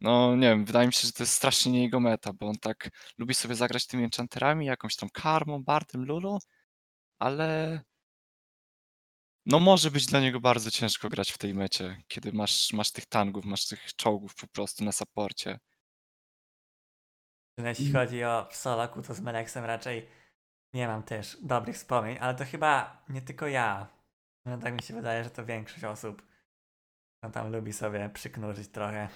no 0.00 0.36
nie 0.36 0.48
wiem, 0.48 0.64
wydaje 0.64 0.86
mi 0.86 0.92
się, 0.92 1.06
że 1.06 1.12
to 1.12 1.22
jest 1.22 1.32
strasznie 1.34 1.72
nie 1.72 1.82
jego 1.82 2.00
meta, 2.00 2.32
bo 2.32 2.46
on 2.48 2.54
tak 2.56 2.90
lubi 3.18 3.34
sobie 3.34 3.54
zagrać 3.54 3.86
tymi 3.86 4.04
enchanterami, 4.04 4.66
jakąś 4.66 4.96
tam 4.96 5.08
karmą, 5.10 5.62
Bardem, 5.62 6.04
Lulu, 6.04 6.38
ale 7.22 7.80
no 9.46 9.60
może 9.60 9.90
być 9.90 10.06
dla 10.06 10.20
niego 10.20 10.40
bardzo 10.40 10.70
ciężko 10.70 11.08
grać 11.08 11.32
w 11.32 11.38
tej 11.38 11.54
mecie, 11.54 12.02
kiedy 12.08 12.32
masz, 12.32 12.72
masz 12.72 12.92
tych 12.92 13.06
tangów, 13.06 13.44
masz 13.44 13.66
tych 13.66 13.96
czołgów 13.96 14.34
po 14.34 14.46
prostu 14.46 14.84
na 14.84 14.92
saporcie. 14.92 15.58
Jeśli 17.58 17.92
chodzi 17.92 18.24
o 18.24 18.48
w 18.50 18.56
soloku, 18.56 19.02
to 19.02 19.14
z 19.14 19.20
Melexem 19.20 19.64
raczej 19.64 20.08
nie 20.74 20.86
mam 20.88 21.02
też 21.02 21.38
dobrych 21.42 21.76
wspomnień, 21.76 22.18
ale 22.20 22.34
to 22.34 22.44
chyba 22.44 23.02
nie 23.08 23.22
tylko 23.22 23.46
ja. 23.46 23.86
No, 24.46 24.58
tak 24.58 24.74
mi 24.74 24.82
się 24.82 24.94
wydaje, 24.94 25.24
że 25.24 25.30
to 25.30 25.44
większość 25.44 25.84
osób 25.84 26.22
no, 27.22 27.30
tam 27.30 27.52
lubi 27.52 27.72
sobie 27.72 28.10
przyknurzyć 28.14 28.68
trochę 28.68 29.08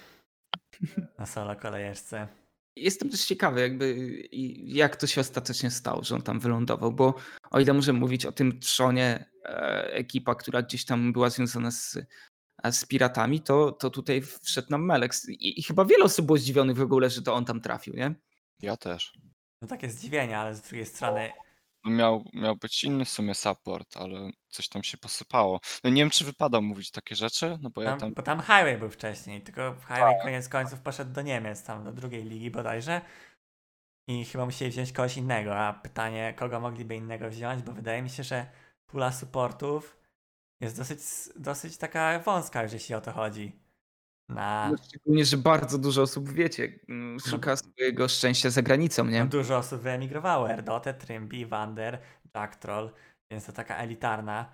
na 1.19 1.27
solo 1.27 1.57
kolejeczce. 1.57 2.29
Jestem 2.77 3.11
też 3.11 3.25
ciekawy, 3.25 3.61
jakby 3.61 3.97
jak 4.65 4.97
to 4.97 5.07
się 5.07 5.21
ostatecznie 5.21 5.71
stało, 5.71 6.05
że 6.05 6.15
on 6.15 6.23
tam 6.23 6.41
wylądował, 6.41 6.93
bo 6.93 7.15
o 7.51 7.61
ile 7.61 7.73
możemy 7.73 7.99
mówić 7.99 8.27
o 8.27 8.33
tym 8.33 8.61
trzonie 8.61 9.31
e, 9.45 9.93
ekipa, 9.93 10.35
która 10.35 10.63
gdzieś 10.63 10.85
tam 10.85 11.13
była 11.13 11.31
związana 11.31 11.71
z, 11.71 11.99
e, 12.63 12.73
z 12.73 12.85
piratami, 12.85 13.41
to, 13.41 13.73
to 13.73 13.91
tutaj 13.91 14.23
wszedł 14.43 14.69
nam 14.71 14.85
Melex. 14.85 15.29
I, 15.29 15.61
I 15.61 15.63
chyba 15.63 15.85
wiele 15.85 16.05
osób 16.05 16.27
było 16.27 16.39
zdziwionych 16.39 16.77
w 16.77 16.83
ogóle, 16.83 17.11
że 17.11 17.23
to 17.23 17.35
on 17.35 17.45
tam 17.45 17.61
trafił, 17.61 17.95
nie? 17.95 18.15
Ja 18.63 18.77
też. 18.77 19.13
No 19.63 19.69
takie 19.69 19.91
zdziwienie, 19.91 20.39
ale 20.39 20.55
z 20.55 20.61
drugiej 20.63 20.87
strony 20.87 21.33
miał, 21.91 22.25
miał 22.35 22.57
być 22.57 22.85
inny 22.85 23.05
w 23.05 23.09
sumie 23.09 23.35
support, 23.35 23.97
ale 23.97 24.31
coś 24.49 24.69
tam 24.69 24.83
się 24.83 24.99
posypało. 24.99 25.61
No 25.85 25.91
nie 25.91 26.03
wiem, 26.03 26.11
czy 26.11 26.25
wypada 26.25 26.61
mówić 26.61 26.91
takie 26.91 27.15
rzeczy, 27.15 27.59
no 27.63 27.71
bo 27.71 27.83
ja 27.83 27.91
tam, 27.91 28.01
tam 28.01 28.15
bo 28.15 28.23
tam 28.23 28.41
Highway 28.41 28.79
był 28.79 28.91
wcześniej, 28.91 29.41
tylko 29.41 29.75
Highway 29.81 30.23
koniec 30.23 30.49
końców 30.49 30.81
poszedł 30.81 31.13
do 31.13 31.23
Niemiec, 31.23 31.63
tam 31.63 31.85
do 31.85 31.93
drugiej 31.93 32.25
ligi 32.25 32.51
bodajże. 32.51 33.01
I 34.09 34.25
chyba 34.25 34.45
musieli 34.45 34.71
wziąć 34.71 34.93
kogoś 34.93 35.17
innego, 35.17 35.59
a 35.59 35.73
pytanie, 35.73 36.35
kogo 36.37 36.61
mogliby 36.61 36.97
innego 36.97 37.31
wziąć, 37.31 37.63
bo 37.63 37.73
wydaje 37.73 38.03
mi 38.03 38.11
się, 38.11 38.23
że 38.23 38.47
pula 38.87 39.13
supportów 39.13 39.97
jest 40.61 40.77
dosyć, 40.77 41.01
dosyć 41.37 41.77
taka 41.77 42.19
wąska 42.19 42.63
jeśli 42.63 42.95
o 42.95 43.01
to 43.01 43.13
chodzi. 43.13 43.66
Na 44.29 44.69
No, 44.71 44.77
Szczególnie, 44.89 45.25
że 45.25 45.37
bardzo 45.37 45.79
dużo 45.79 46.03
osób, 46.03 46.33
wiecie, 46.33 46.79
mm, 46.89 47.21
szuka 47.21 47.57
swojego 47.57 48.09
szczęścia 48.09 48.51
za 48.51 48.63
granicą, 48.63 49.05
nie? 49.07 49.21
no, 49.21 49.27
dużo 49.27 49.57
osób 49.57 49.81
wyemigrowało, 49.81 50.51
Erdote, 50.51 50.95
Trymbi, 50.95 51.47
Wander, 51.47 52.01
Jack 52.35 52.57
Troll, 52.57 52.91
więc 53.31 53.47
to 53.47 53.53
taka 53.53 53.77
elitarna 53.77 54.53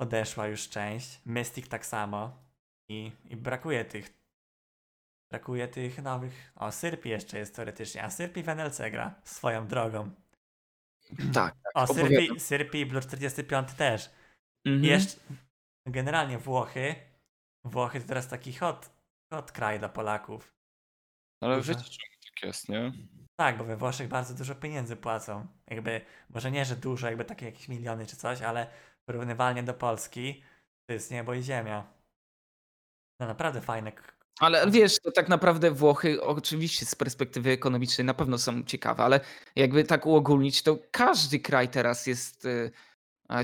odeszła 0.00 0.46
już 0.46 0.68
część. 0.68 1.20
Mystic 1.26 1.68
tak 1.68 1.86
samo 1.86 2.44
i, 2.88 3.12
i 3.24 3.36
brakuje 3.36 3.84
tych 3.84 4.20
brakuje 5.30 5.68
tych 5.68 6.02
nowych, 6.02 6.52
o 6.56 6.72
Syrpi 6.72 7.08
jeszcze 7.08 7.38
jest 7.38 7.56
teoretycznie, 7.56 8.04
a 8.04 8.10
Syrpi 8.10 8.42
w 8.42 8.48
NLC 8.48 8.80
gra 8.90 9.14
swoją 9.24 9.66
drogą. 9.66 10.10
Tak. 11.34 11.54
O, 11.74 11.82
opowiadam. 11.82 12.10
Syrpi, 12.10 12.40
Syrpi 12.40 12.80
i 12.80 12.86
Blue 12.86 13.00
45 13.02 13.72
też. 13.72 14.10
Mhm. 14.66 14.84
Jeszcze 14.84 15.20
generalnie 15.86 16.38
Włochy, 16.38 16.94
Włochy 17.64 18.00
to 18.00 18.06
teraz 18.06 18.28
taki 18.28 18.52
hot, 18.52 18.90
hot 19.32 19.52
kraj 19.52 19.78
dla 19.78 19.88
Polaków. 19.88 20.54
Ale 21.40 21.56
Dużo. 21.56 21.72
wiecie, 21.72 21.84
czemu 21.84 22.12
tak 22.24 22.42
jest, 22.42 22.68
nie? 22.68 22.92
Tak, 23.36 23.58
bo 23.58 23.64
we 23.64 23.76
Włoszech 23.76 24.08
bardzo 24.08 24.34
dużo 24.34 24.54
pieniędzy 24.54 24.96
płacą. 24.96 25.46
Jakby, 25.66 26.00
może 26.30 26.50
nie, 26.50 26.64
że 26.64 26.76
dużo, 26.76 27.06
jakby 27.06 27.24
takie 27.24 27.46
jakieś 27.46 27.68
miliony 27.68 28.06
czy 28.06 28.16
coś, 28.16 28.42
ale 28.42 28.66
porównywalnie 29.04 29.62
do 29.62 29.74
Polski 29.74 30.42
to 30.86 30.92
jest 30.92 31.10
niebo 31.10 31.34
i 31.34 31.42
ziemia. 31.42 31.92
No 33.20 33.26
naprawdę 33.26 33.60
fajne. 33.60 33.92
Ale 34.40 34.70
wiesz, 34.70 35.00
to 35.00 35.12
tak 35.12 35.28
naprawdę 35.28 35.70
Włochy 35.70 36.22
oczywiście 36.22 36.86
z 36.86 36.94
perspektywy 36.94 37.50
ekonomicznej 37.50 38.04
na 38.04 38.14
pewno 38.14 38.38
są 38.38 38.62
ciekawe, 38.62 39.04
ale 39.04 39.20
jakby 39.56 39.84
tak 39.84 40.06
uogólnić, 40.06 40.62
to 40.62 40.78
każdy 40.90 41.40
kraj 41.40 41.68
teraz 41.68 42.06
jest 42.06 42.44
y, 42.44 42.70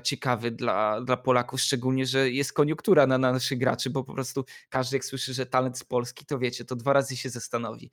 ciekawy 0.02 0.50
dla, 0.50 1.00
dla 1.00 1.16
Polaków, 1.16 1.60
szczególnie, 1.60 2.06
że 2.06 2.30
jest 2.30 2.52
koniunktura 2.52 3.06
na, 3.06 3.18
na 3.18 3.32
naszych 3.32 3.58
graczy, 3.58 3.90
bo 3.90 4.04
po 4.04 4.14
prostu 4.14 4.44
każdy 4.68 4.96
jak 4.96 5.04
słyszy, 5.04 5.34
że 5.34 5.46
talent 5.46 5.78
z 5.78 5.84
Polski, 5.84 6.26
to 6.26 6.38
wiecie, 6.38 6.64
to 6.64 6.76
dwa 6.76 6.92
razy 6.92 7.16
się 7.16 7.30
zastanowi, 7.30 7.90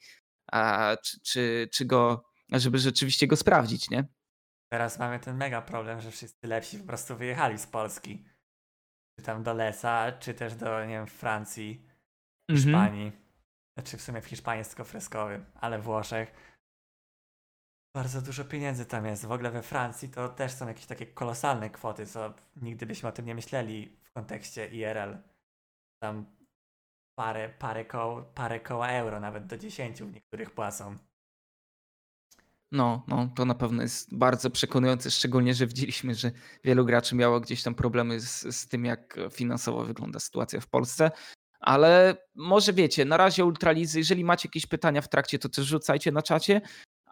a, 0.52 0.96
czy, 1.04 1.20
czy, 1.22 1.70
czy 1.74 1.86
go, 1.86 2.24
żeby 2.52 2.78
rzeczywiście 2.80 3.28
go 3.28 3.36
sprawdzić, 3.36 3.90
nie? 3.90 4.08
Teraz 4.72 5.00
mamy 5.00 5.20
ten 5.20 5.38
mega 5.38 5.62
problem, 5.62 6.02
że 6.02 6.12
wszyscy 6.12 6.48
lepsi 6.48 6.80
po 6.80 6.88
prostu 6.88 7.16
wyjechali 7.16 7.58
z 7.58 7.68
Polski. 7.68 8.26
Czy 9.20 9.26
tam 9.26 9.44
do 9.44 9.54
Lesa, 9.54 10.12
czy 10.12 10.34
też 10.34 10.56
do, 10.56 10.86
nie 10.86 10.94
wiem, 10.94 11.08
Francji, 11.08 11.94
Mhm. 12.50 12.58
Hiszpanii. 12.58 13.12
Znaczy 13.78 13.98
w 13.98 14.02
sumie 14.02 14.22
w 14.22 14.26
Hiszpanii 14.26 14.60
jest 14.60 14.72
tylko 14.72 14.84
freskowy, 14.84 15.46
ale 15.56 15.80
Włoszech 15.80 16.32
bardzo 17.94 18.22
dużo 18.22 18.46
pieniędzy 18.46 18.86
tam 18.86 19.06
jest. 19.06 19.26
W 19.26 19.32
ogóle 19.32 19.52
we 19.52 19.62
Francji 19.62 20.10
to 20.10 20.30
też 20.30 20.52
są 20.52 20.68
jakieś 20.68 20.86
takie 20.86 21.06
kolosalne 21.06 21.70
kwoty, 21.70 22.06
co 22.06 22.34
nigdy 22.62 22.86
byśmy 22.86 23.10
o 23.10 23.12
tym 23.12 23.26
nie 23.26 23.36
myśleli 23.36 23.98
w 24.04 24.12
kontekście 24.12 24.68
IRL. 24.68 25.18
Tam 26.00 26.26
parę, 27.16 27.50
parę, 27.60 27.86
koł, 27.86 28.24
parę 28.36 28.60
koła 28.60 28.90
euro, 28.90 29.20
nawet 29.20 29.46
do 29.46 29.58
10 29.58 30.02
w 30.02 30.14
niektórych 30.14 30.52
płacą. 30.52 30.98
No, 32.72 33.04
no, 33.08 33.30
to 33.36 33.46
na 33.46 33.56
pewno 33.56 33.82
jest 33.82 34.18
bardzo 34.18 34.50
przekonujące, 34.50 35.12
szczególnie, 35.12 35.54
że 35.54 35.68
widzieliśmy, 35.68 36.16
że 36.16 36.32
wielu 36.64 36.86
graczy 36.86 37.16
miało 37.16 37.40
gdzieś 37.40 37.64
tam 37.64 37.76
problemy 37.76 38.20
z, 38.20 38.56
z 38.56 38.68
tym, 38.68 38.86
jak 38.86 39.18
finansowo 39.32 39.86
wygląda 39.86 40.20
sytuacja 40.20 40.60
w 40.60 40.68
Polsce. 40.68 41.12
Ale 41.60 42.18
może 42.36 42.74
wiecie, 42.74 43.06
na 43.06 43.18
razie 43.18 43.46
Ultralizy, 43.46 44.00
jeżeli 44.00 44.24
macie 44.24 44.48
jakieś 44.48 44.66
pytania 44.66 45.02
w 45.02 45.10
trakcie, 45.10 45.40
to 45.40 45.50
też 45.50 45.66
rzucajcie 45.66 46.12
na 46.12 46.22
czacie, 46.22 46.62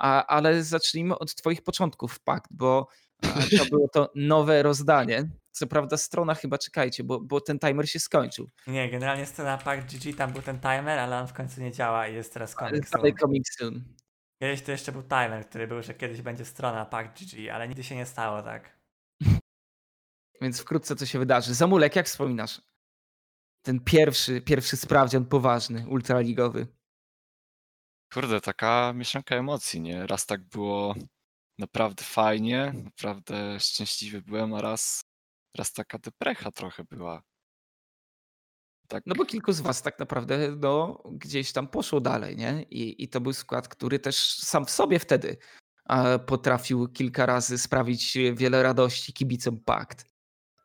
a, 0.01 0.25
ale 0.25 0.63
zacznijmy 0.63 1.19
od 1.19 1.35
twoich 1.35 1.61
początków, 1.61 2.19
Pakt, 2.19 2.47
bo 2.51 2.87
to 3.59 3.65
było 3.65 3.87
to 3.87 4.11
nowe 4.15 4.63
rozdanie. 4.63 5.29
Co 5.51 5.67
prawda 5.67 5.97
strona 5.97 6.35
chyba, 6.35 6.57
czekajcie, 6.57 7.03
bo, 7.03 7.19
bo 7.19 7.41
ten 7.41 7.59
timer 7.59 7.89
się 7.89 7.99
skończył. 7.99 8.49
Nie, 8.67 8.89
generalnie 8.89 9.25
scena 9.25 9.57
Pack 9.57 9.93
GG, 9.93 10.17
tam 10.17 10.33
był 10.33 10.41
ten 10.41 10.59
timer, 10.59 10.99
ale 10.99 11.19
on 11.19 11.27
w 11.27 11.33
końcu 11.33 11.61
nie 11.61 11.71
działa 11.71 12.07
i 12.07 12.15
jest 12.15 12.33
teraz 12.33 12.55
comic 12.55 12.89
soon. 12.89 13.17
Coming 13.19 13.45
soon. 13.59 13.83
Kiedyś 14.41 14.61
to 14.61 14.71
jeszcze 14.71 14.91
był 14.91 15.03
timer, 15.03 15.45
który 15.49 15.67
był, 15.67 15.83
że 15.83 15.93
kiedyś 15.93 16.21
będzie 16.21 16.45
strona 16.45 16.85
Pack 16.85 17.19
GG, 17.19 17.49
ale 17.53 17.67
nigdy 17.67 17.83
się 17.83 17.95
nie 17.95 18.05
stało 18.05 18.41
tak. 18.41 18.79
Więc 20.41 20.61
wkrótce 20.61 20.95
to 20.95 21.05
się 21.05 21.19
wydarzy. 21.19 21.53
Zamulek, 21.53 21.95
jak 21.95 22.05
wspominasz? 22.05 22.61
Ten 23.61 23.79
pierwszy, 23.79 24.41
pierwszy 24.41 24.77
sprawdzian 24.77 25.25
poważny, 25.25 25.85
ultraligowy. 25.89 26.67
Kurde, 28.13 28.41
taka 28.41 28.93
mieszanka 28.93 29.35
emocji, 29.35 29.81
nie? 29.81 30.07
Raz 30.07 30.25
tak 30.25 30.43
było 30.43 30.95
naprawdę 31.59 32.03
fajnie, 32.03 32.73
naprawdę 32.83 33.59
szczęśliwy 33.59 34.21
byłem, 34.21 34.53
a 34.53 34.61
raz, 34.61 35.01
raz 35.57 35.73
taka 35.73 35.97
deprecha 35.97 36.51
trochę 36.51 36.83
była. 36.83 37.23
Tak, 38.87 39.03
No 39.05 39.15
bo 39.15 39.25
kilku 39.25 39.51
z 39.51 39.61
was 39.61 39.81
tak 39.81 39.99
naprawdę 39.99 40.55
no, 40.59 41.03
gdzieś 41.11 41.51
tam 41.51 41.67
poszło 41.67 42.01
dalej, 42.01 42.37
nie? 42.37 42.65
I, 42.69 43.03
I 43.03 43.07
to 43.09 43.21
był 43.21 43.33
skład, 43.33 43.67
który 43.67 43.99
też 43.99 44.33
sam 44.33 44.65
w 44.65 44.71
sobie 44.71 44.99
wtedy 44.99 45.37
potrafił 46.25 46.87
kilka 46.87 47.25
razy 47.25 47.57
sprawić 47.57 48.17
wiele 48.33 48.63
radości 48.63 49.13
kibicom 49.13 49.59
Pakt. 49.59 50.05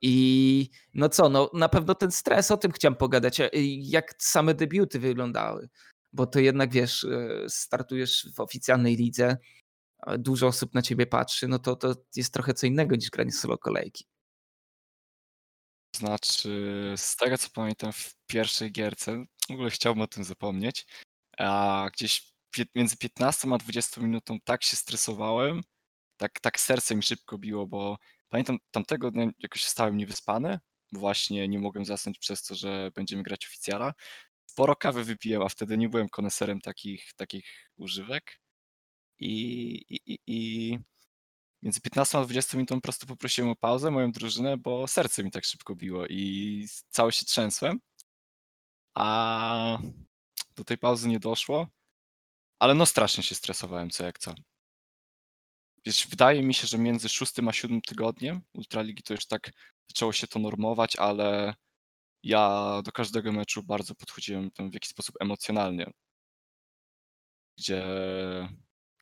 I 0.03 0.70
no 0.94 1.09
co, 1.09 1.28
no 1.28 1.51
na 1.55 1.68
pewno 1.68 1.94
ten 1.94 2.11
stres, 2.11 2.51
o 2.51 2.57
tym 2.57 2.72
chciałem 2.72 2.97
pogadać, 2.97 3.40
jak 3.80 4.14
same 4.18 4.55
debiuty 4.55 4.99
wyglądały. 4.99 5.68
Bo 6.16 6.26
to 6.26 6.40
jednak 6.40 6.72
wiesz, 6.72 7.04
e, 7.04 7.44
startujesz 7.48 8.28
w 8.34 8.40
oficjalnej 8.40 8.96
lidze, 8.96 9.36
dużo 10.18 10.46
osób 10.46 10.74
na 10.74 10.82
ciebie 10.82 11.06
patrzy, 11.06 11.48
no 11.48 11.58
to 11.58 11.76
to 11.76 11.94
jest 12.16 12.32
trochę 12.32 12.54
co 12.54 12.66
innego 12.66 12.96
niż 12.96 13.10
granie 13.10 13.32
solo 13.32 13.58
kolejki. 13.58 14.06
Znaczy, 15.96 16.94
z 16.96 17.16
tego 17.16 17.38
co 17.38 17.48
pamiętam 17.50 17.92
w 17.92 18.14
pierwszej 18.26 18.72
gierce, 18.72 19.24
w 19.48 19.52
ogóle 19.52 19.70
chciałbym 19.70 20.02
o 20.02 20.06
tym 20.06 20.24
zapomnieć, 20.24 20.86
a 21.38 21.88
gdzieś 21.92 22.32
między 22.74 22.96
15 22.96 23.48
a 23.54 23.58
20 23.58 24.00
minutą 24.00 24.38
tak 24.44 24.64
się 24.64 24.76
stresowałem, 24.76 25.60
tak, 26.16 26.40
tak 26.40 26.60
serce 26.60 26.94
mi 26.94 27.02
szybko 27.02 27.38
biło, 27.38 27.66
bo 27.66 27.98
pamiętam 28.28 28.58
tamtego 28.70 29.10
dnia 29.10 29.30
jakoś 29.38 29.64
stałem 29.64 29.96
niewyspany, 29.96 30.58
właśnie 30.92 31.48
nie 31.48 31.58
mogłem 31.58 31.84
zasnąć 31.84 32.18
przez 32.18 32.42
to, 32.42 32.54
że 32.54 32.90
będziemy 32.94 33.22
grać 33.22 33.46
oficjala. 33.46 33.94
Sporo 34.57 34.76
kawy 34.76 35.04
wypiłem, 35.04 35.42
a 35.42 35.48
wtedy 35.48 35.78
nie 35.78 35.88
byłem 35.88 36.09
koneserem 36.09 36.61
takich, 36.61 37.12
takich 37.16 37.70
używek. 37.76 38.40
I, 39.18 39.30
i, 39.90 40.18
i, 40.26 40.78
między 41.62 41.80
15 41.80 42.18
a 42.18 42.24
20 42.24 42.57
minutą 42.57 42.74
po 42.74 42.80
prostu 42.80 43.07
poprosiłem 43.07 43.50
o 43.50 43.57
pauzę 43.57 43.90
moją 43.90 44.12
drużynę, 44.12 44.57
bo 44.57 44.86
serce 44.86 45.24
mi 45.24 45.30
tak 45.30 45.44
szybko 45.44 45.74
biło 45.74 46.07
i 46.07 46.68
cały 46.90 47.12
się 47.12 47.24
trzęsłem. 47.24 47.80
A 48.94 49.78
do 50.57 50.64
tej 50.64 50.78
pauzy 50.78 51.09
nie 51.09 51.20
doszło. 51.20 51.68
Ale 52.59 52.74
no 52.74 52.86
strasznie 52.86 53.22
się 53.22 53.34
stresowałem 53.34 53.90
co 53.90 54.04
jak 54.04 54.18
co. 54.18 54.34
Wiesz, 55.86 56.07
wydaje 56.07 56.42
mi 56.42 56.54
się, 56.54 56.66
że 56.66 56.78
między 56.78 57.09
szóstym 57.09 57.48
a 57.48 57.52
siódmym 57.52 57.80
tygodniem 57.80 58.40
Ultraligi 58.54 59.02
to 59.02 59.14
już 59.14 59.26
tak 59.26 59.50
zaczęło 59.88 60.12
się 60.12 60.26
to 60.26 60.38
normować, 60.38 60.96
ale 60.96 61.54
ja 62.22 62.82
do 62.84 62.92
każdego 62.92 63.32
meczu 63.32 63.62
bardzo 63.62 63.94
podchodziłem 63.94 64.50
w 64.58 64.74
jakiś 64.74 64.90
sposób 64.90 65.16
emocjonalnie. 65.20 65.90
Gdzie, 67.58 67.84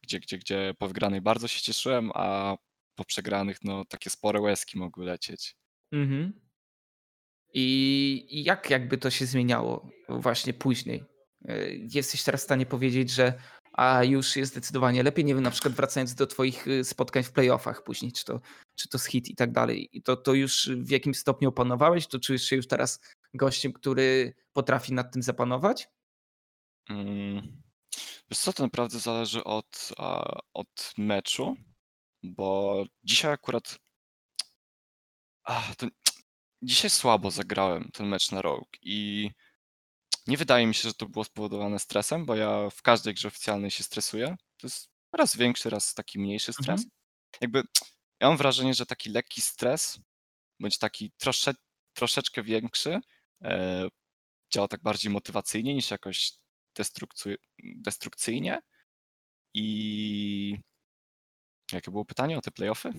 gdzie, 0.03 0.21
gdzie, 0.21 0.39
gdzie 0.39 0.75
po 0.79 0.89
wygranej 0.89 1.21
bardzo 1.21 1.49
się 1.49 1.61
cieszyłem, 1.61 2.11
a 2.15 2.57
po 2.95 3.05
przegranych 3.05 3.59
no 3.65 3.85
takie 3.85 4.11
spore 4.11 4.41
łezki 4.41 4.79
mogły 4.79 5.05
lecieć. 5.05 5.57
Mhm. 5.93 6.41
I 7.55 8.43
jak 8.45 8.71
jakby 8.71 8.99
to 8.99 9.11
się 9.11 9.27
zmieniało 9.27 9.91
właśnie 10.09 10.55
później? 10.55 11.05
Y, 11.51 11.87
jesteś 11.93 12.23
teraz 12.23 12.41
w 12.41 12.45
stanie 12.45 12.67
powiedzieć, 12.67 13.11
że 13.11 13.35
a 13.75 14.05
już 14.05 14.37
jest 14.37 14.53
zdecydowanie 14.53 15.03
lepiej, 15.03 15.25
nie 15.25 15.35
wiem, 15.35 15.43
na 15.43 15.51
przykład 15.51 15.75
wracając 15.75 16.15
do 16.15 16.27
twoich 16.27 16.69
y, 16.69 16.85
spotkań 16.85 17.23
w 17.23 17.33
playoffach 17.33 17.83
później, 17.83 18.13
czy 18.13 18.25
to, 18.25 18.41
czy 18.75 18.89
to 18.89 18.99
z 18.99 19.07
hit 19.07 19.29
i 19.29 19.35
tak 19.35 19.53
dalej, 19.53 19.89
I 19.93 20.03
to, 20.03 20.17
to 20.17 20.35
już 20.35 20.71
w 20.77 20.91
jakim 20.91 21.15
stopniu 21.15 21.49
opanowałeś? 21.49 22.07
To 22.07 22.19
czujesz 22.19 22.43
się 22.43 22.57
już 22.57 22.67
teraz 22.67 23.01
gościem, 23.35 23.73
który 23.73 24.35
potrafi 24.53 24.93
nad 24.93 25.13
tym 25.13 25.23
zapanować? 25.23 25.89
Mm. 26.89 27.63
Wiesz 28.31 28.39
co, 28.39 28.53
to 28.53 28.63
naprawdę 28.63 28.99
zależy 28.99 29.45
od, 29.45 29.93
od 30.55 30.93
meczu, 30.99 31.57
bo 32.23 32.85
dzisiaj 33.05 33.33
akurat 33.33 33.79
to 35.77 35.87
dzisiaj 36.63 36.91
słabo 36.91 37.31
zagrałem 37.31 37.91
ten 37.93 38.07
mecz 38.07 38.33
na 38.33 38.43
Rogue 38.43 38.67
i 38.83 39.31
nie 40.27 40.37
wydaje 40.37 40.67
mi 40.67 40.75
się, 40.75 40.89
że 40.89 40.95
to 40.95 41.09
było 41.09 41.25
spowodowane 41.25 41.79
stresem, 41.79 42.27
bo 42.27 42.35
ja 42.35 42.71
w 42.71 42.83
każdej 42.83 43.15
grze 43.15 43.29
oficjalnej 43.29 43.71
się 43.71 43.85
stresuję. 43.85 44.37
To 44.57 44.67
jest 44.67 44.89
raz 45.13 45.37
większy, 45.37 45.71
raz 45.71 45.95
taki 45.95 46.19
mniejszy 46.19 46.53
stres. 46.53 46.69
Mhm. 46.69 46.91
Jakby 47.41 47.63
ja 48.21 48.29
mam 48.29 48.37
wrażenie, 48.37 48.75
że 48.75 48.87
taki 48.87 49.11
lekki 49.11 49.41
stres, 49.41 50.01
bądź 50.61 50.79
taki 50.79 51.13
trosze, 51.19 51.55
troszeczkę 51.97 52.43
większy, 52.43 53.01
e, 53.45 53.89
działa 54.53 54.69
tak 54.69 54.83
bardziej 54.83 55.13
motywacyjnie 55.13 55.75
niż 55.75 55.91
jakoś 55.91 56.33
destrukcyjnie. 57.61 58.61
I 59.55 60.59
jakie 61.73 61.91
było 61.91 62.05
pytanie 62.05 62.39
o 62.39 62.41
te 62.41 62.51
playoffy? 62.51 62.93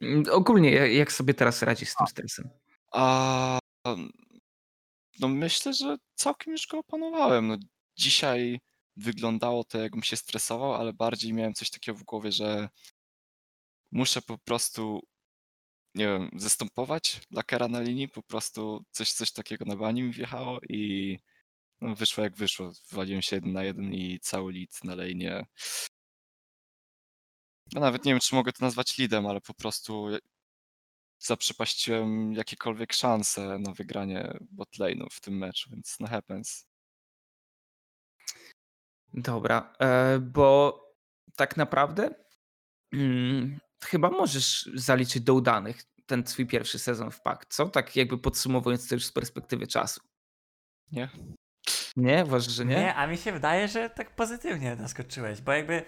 Mm, 0.00 0.24
ogólnie, 0.30 0.70
jak 0.70 1.12
sobie 1.12 1.34
teraz 1.34 1.62
radzisz 1.62 1.88
z 1.88 1.96
tym 1.96 2.06
stresem? 2.06 2.50
A, 2.92 3.58
no 5.20 5.28
myślę, 5.28 5.74
że 5.74 5.96
całkiem 6.14 6.52
już 6.52 6.66
go 6.66 6.78
opanowałem. 6.78 7.48
No 7.48 7.56
dzisiaj 7.96 8.60
wyglądało 8.96 9.64
to, 9.64 9.78
jakbym 9.78 10.02
się 10.02 10.16
stresował, 10.16 10.74
ale 10.74 10.92
bardziej 10.92 11.32
miałem 11.32 11.54
coś 11.54 11.70
takiego 11.70 11.98
w 11.98 12.04
głowie, 12.04 12.32
że 12.32 12.68
muszę 13.92 14.22
po 14.22 14.38
prostu, 14.38 15.00
nie 15.94 16.06
wiem, 16.06 16.30
zastępować 16.36 17.20
lakera 17.30 17.68
na 17.68 17.80
linii, 17.80 18.08
po 18.08 18.22
prostu 18.22 18.84
coś, 18.90 19.12
coś 19.12 19.32
takiego 19.32 19.64
na 19.64 19.76
bani 19.76 20.02
mi 20.02 20.12
wjechało 20.12 20.60
i 20.68 21.18
no, 21.80 21.94
wyszło 21.94 22.24
jak 22.24 22.36
wyszło. 22.36 22.72
Wywaliłem 22.90 23.22
się 23.22 23.36
jeden 23.36 23.52
na 23.52 23.64
jeden 23.64 23.94
i 23.94 24.18
cały 24.20 24.52
lead 24.52 24.84
na 24.84 24.94
lane. 24.94 25.46
No 27.72 27.80
nawet 27.80 28.04
nie 28.04 28.12
wiem, 28.12 28.20
czy 28.20 28.34
mogę 28.34 28.52
to 28.52 28.64
nazwać 28.64 28.98
leadem, 28.98 29.26
ale 29.26 29.40
po 29.40 29.54
prostu 29.54 30.08
zaprzepaściłem 31.26 32.32
jakiekolwiek 32.32 32.92
szanse 32.92 33.58
na 33.58 33.72
wygranie 33.72 34.38
botlane'u 34.52 35.06
w 35.10 35.20
tym 35.20 35.38
meczu, 35.38 35.70
więc 35.70 35.96
no 36.00 36.08
happens. 36.08 36.66
Dobra, 39.14 39.72
e, 39.80 40.18
bo 40.18 40.78
tak 41.36 41.56
naprawdę 41.56 42.14
hmm, 42.94 43.60
chyba 43.84 44.10
możesz 44.10 44.70
zaliczyć 44.74 45.22
do 45.22 45.34
udanych 45.34 45.82
ten 46.06 46.26
swój 46.26 46.46
pierwszy 46.46 46.78
sezon 46.78 47.10
w 47.10 47.20
PAK, 47.20 47.46
co? 47.46 47.68
Tak 47.68 47.96
jakby 47.96 48.18
podsumowując 48.18 48.88
to 48.88 48.94
już 48.94 49.06
z 49.06 49.12
perspektywy 49.12 49.66
czasu. 49.66 50.00
Nie. 50.92 51.08
Nie? 51.96 52.24
Uważasz, 52.24 52.52
że 52.52 52.64
nie? 52.64 52.76
Nie, 52.76 52.94
a 52.94 53.06
mi 53.06 53.18
się 53.18 53.32
wydaje, 53.32 53.68
że 53.68 53.90
tak 53.90 54.14
pozytywnie 54.14 54.76
zaskoczyłeś, 54.76 55.40
bo 55.40 55.52
jakby 55.52 55.84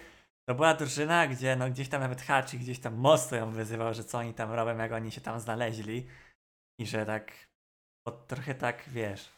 to 0.49 0.55
była 0.55 0.74
drużyna, 0.74 1.26
gdzie 1.26 1.57
no 1.57 1.70
gdzieś 1.70 1.88
tam 1.88 2.01
nawet 2.01 2.22
Hachi 2.22 2.59
gdzieś 2.59 2.80
tam 2.80 2.95
mocno 2.95 3.36
ją 3.36 3.51
wyzywał, 3.51 3.95
że 3.95 4.05
co 4.05 4.18
oni 4.18 4.34
tam 4.34 4.53
robią, 4.53 4.78
jak 4.78 4.92
oni 4.92 5.12
się 5.12 5.20
tam 5.20 5.40
znaleźli. 5.40 6.07
I 6.80 6.86
że 6.86 7.07
tak, 7.07 7.32
trochę 8.26 8.55
tak, 8.55 8.84
wiesz, 8.88 9.32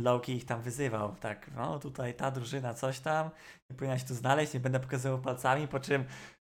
Loki 0.00 0.32
ich 0.32 0.44
tam 0.44 0.62
wyzywał, 0.62 1.16
tak, 1.16 1.50
no 1.54 1.78
tutaj 1.78 2.14
ta 2.14 2.30
drużyna 2.30 2.74
coś 2.74 3.00
tam, 3.00 3.30
nie 3.70 3.76
powinna 3.76 3.98
się 3.98 4.06
tu 4.06 4.14
znaleźć, 4.14 4.54
nie 4.54 4.60
będę 4.60 4.80
pokazywał 4.80 5.20
palcami, 5.20 5.68
po 5.68 5.80
czym 5.80 6.04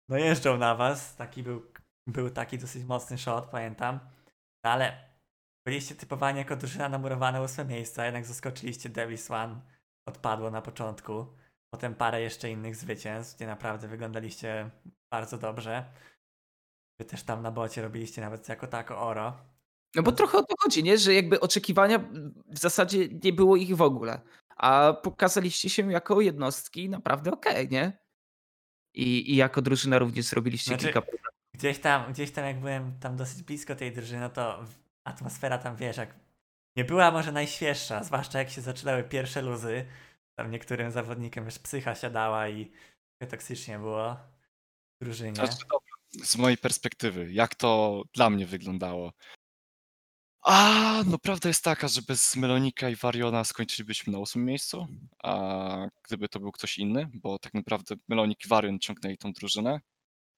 no 0.10 0.18
jeżdżą 0.18 0.58
na 0.58 0.76
was, 0.76 1.16
taki 1.16 1.43
był, 1.43 1.72
był 2.08 2.30
taki 2.30 2.58
dosyć 2.58 2.84
mocny 2.84 3.18
shot, 3.18 3.45
pamiętam. 3.45 3.99
No, 4.64 4.72
ale 4.72 5.10
byliście 5.68 5.95
typowani 5.95 6.38
jako 6.38 6.55
drużyna 6.55 6.89
namurowana 6.89 7.41
ósme 7.41 7.66
miejsca, 7.66 8.05
jednak 8.05 8.26
zaskoczyliście 8.26 8.89
Davis 8.89 9.32
One, 9.32 9.62
odpadło 10.08 10.51
na 10.51 10.62
początku. 10.62 11.37
Potem 11.70 11.95
parę 11.95 12.22
jeszcze 12.22 12.49
innych 12.49 12.76
zwycięstw, 12.76 13.36
gdzie 13.36 13.47
naprawdę 13.47 13.88
wyglądaliście 13.88 14.70
bardzo 15.11 15.38
dobrze. 15.38 15.86
Wy 16.99 17.05
też 17.05 17.24
tam 17.24 17.41
na 17.41 17.51
bocie 17.51 17.82
robiliście 17.82 18.22
nawet 18.22 18.49
jako 18.49 18.68
tako 18.68 19.01
oro. 19.01 19.38
No 19.95 20.03
bo 20.03 20.11
trochę 20.11 20.38
o 20.38 20.43
to 20.43 20.55
chodzi, 20.59 20.84
nie? 20.84 20.97
Że 20.97 21.13
jakby 21.13 21.39
oczekiwania 21.39 21.99
w 22.45 22.59
zasadzie 22.59 23.07
nie 23.24 23.34
było 23.34 23.55
ich 23.55 23.76
w 23.76 23.82
ogóle. 23.82 24.22
A 24.57 24.93
pokazaliście 25.03 25.70
się 25.70 25.91
jako 25.91 26.22
jednostki 26.22 26.89
naprawdę 26.89 27.32
okej, 27.32 27.53
okay, 27.53 27.68
nie? 27.68 27.97
I, 28.93 29.34
I 29.34 29.36
jako 29.36 29.61
drużyna 29.61 29.99
również 29.99 30.26
zrobiliście 30.26 30.72
znaczy, 30.72 30.84
kilka 30.86 31.01
Gdzieś 31.53 31.80
tam, 31.80 32.13
gdzieś 32.13 32.32
tam 32.32 32.45
jak 32.45 32.59
byłem 32.59 32.99
tam 32.99 33.15
dosyć 33.15 33.43
blisko 33.43 33.76
tej 33.76 33.91
drużyny, 33.91 34.22
no 34.22 34.30
to 34.30 34.63
atmosfera 35.03 35.57
tam 35.57 35.76
wiesz, 35.76 35.97
jak 35.97 36.15
nie 36.76 36.86
była 36.86 37.11
może 37.11 37.32
najświeższa, 37.32 38.03
zwłaszcza 38.03 38.39
jak 38.39 38.49
się 38.49 38.61
zaczynały 38.61 39.03
pierwsze 39.03 39.41
luzy, 39.41 39.86
tam 40.38 40.52
niektórym 40.52 40.92
zawodnikom 40.92 41.46
już 41.46 41.60
psycha 41.60 41.96
siadała 41.96 42.50
i 42.50 42.72
toksycznie 43.30 43.80
było 43.80 44.16
w 45.02 45.06
drużynie. 45.06 45.36
Znaczy, 45.36 45.58
z 46.24 46.38
mojej 46.38 46.58
perspektywy, 46.58 47.34
jak 47.34 47.56
to 47.56 48.04
dla 48.14 48.30
mnie 48.30 48.46
wyglądało? 48.46 49.14
A, 50.42 51.04
no 51.06 51.18
prawda 51.18 51.50
jest 51.50 51.64
taka, 51.64 51.88
że 51.88 52.02
bez 52.02 52.36
Melonika 52.36 52.90
i 52.90 52.96
Variona 52.96 53.44
skończylibyśmy 53.44 54.14
na 54.14 54.20
ósmym 54.20 54.46
miejscu, 54.46 54.88
a 55.24 55.88
gdyby 56.06 56.30
to 56.30 56.40
był 56.40 56.52
ktoś 56.52 56.78
inny, 56.78 57.10
bo 57.14 57.40
tak 57.40 57.54
naprawdę 57.54 57.96
Melonik 58.08 58.46
i 58.46 58.48
Varion 58.48 58.80
ciągnęli 58.80 59.18
tą 59.18 59.34
drużynę. 59.34 59.80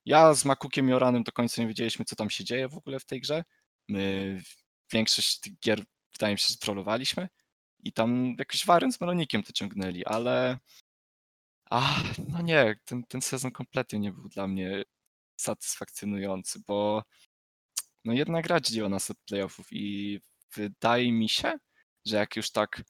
Ja 0.06 0.34
z 0.34 0.46
Makukiem 0.46 0.90
i 0.90 0.94
Oranem 0.94 1.24
do 1.24 1.32
końca 1.32 1.62
nie 1.62 1.68
wiedzieliśmy, 1.68 2.06
co 2.06 2.16
tam 2.16 2.30
się 2.30 2.44
dzieje 2.44 2.68
w 2.68 2.78
ogóle 2.78 3.00
w 3.00 3.06
tej 3.06 3.22
grze. 3.22 3.44
My 3.88 4.42
większość 4.92 5.40
tych 5.40 5.60
gier, 5.60 5.84
wydaje 6.14 6.34
mi 6.34 6.40
się, 6.40 6.58
trollowaliśmy. 6.58 7.30
I 7.84 7.94
tam 7.94 8.36
jakiś 8.40 8.66
Warren 8.66 8.92
z 8.92 9.02
Melonikiem 9.02 9.44
to 9.44 9.54
ciągnęli, 9.54 10.06
ale 10.06 10.60
a, 11.70 12.04
no 12.28 12.42
nie, 12.42 12.76
ten, 12.86 13.04
ten 13.04 13.22
sezon 13.22 13.52
kompletnie 13.52 14.00
nie 14.00 14.12
był 14.12 14.30
dla 14.30 14.48
mnie 14.48 14.84
satysfakcjonujący, 15.40 16.60
bo 16.68 17.04
no 18.06 18.14
jedna 18.14 18.42
gra 18.42 18.60
dzieliła 18.60 18.90
nas 18.90 19.12
od 19.12 19.18
playoffów 19.20 19.68
i 19.72 20.20
wydaje 20.56 21.12
mi 21.12 21.30
się, 21.30 21.54
że 22.06 22.16
jak 22.18 22.36
już 22.36 22.52
tak 22.52 22.82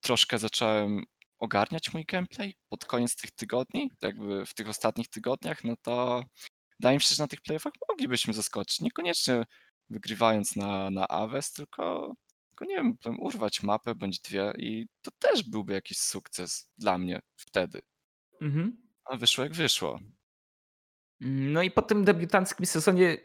troszkę 0.00 0.38
zacząłem 0.38 1.04
ogarniać 1.38 1.92
mój 1.94 2.04
gameplay 2.04 2.54
pod 2.68 2.84
koniec 2.84 3.16
tych 3.16 3.30
tygodni, 3.30 3.90
jakby 4.02 4.46
w 4.46 4.54
tych 4.54 4.68
ostatnich 4.68 5.08
tygodniach, 5.08 5.64
no 5.64 5.76
to 5.82 6.24
wydaje 6.80 6.96
mi 6.96 7.02
się, 7.02 7.14
że 7.14 7.22
na 7.22 7.28
tych 7.28 7.40
playoffach 7.40 7.72
moglibyśmy 7.88 8.34
zaskoczyć. 8.34 8.80
Niekoniecznie 8.80 9.44
wygrywając 9.90 10.56
na, 10.56 10.90
na 10.90 11.08
Aves, 11.08 11.52
tylko 11.52 12.14
tylko 12.52 12.64
nie 12.64 12.76
wiem, 12.76 13.20
urwać 13.20 13.62
mapę 13.62 13.94
bądź 13.94 14.20
dwie 14.20 14.52
i 14.56 14.86
to 15.02 15.10
też 15.10 15.42
byłby 15.42 15.72
jakiś 15.72 15.98
sukces 15.98 16.70
dla 16.78 16.98
mnie 16.98 17.20
wtedy. 17.36 17.82
Mhm. 18.40 18.76
A 19.04 19.16
wyszło 19.16 19.44
jak 19.44 19.52
wyszło. 19.52 20.00
No 21.20 21.62
i 21.62 21.70
po 21.70 21.82
tym 21.82 22.04
debiutanckim 22.04 22.66
sezonie, 22.66 23.18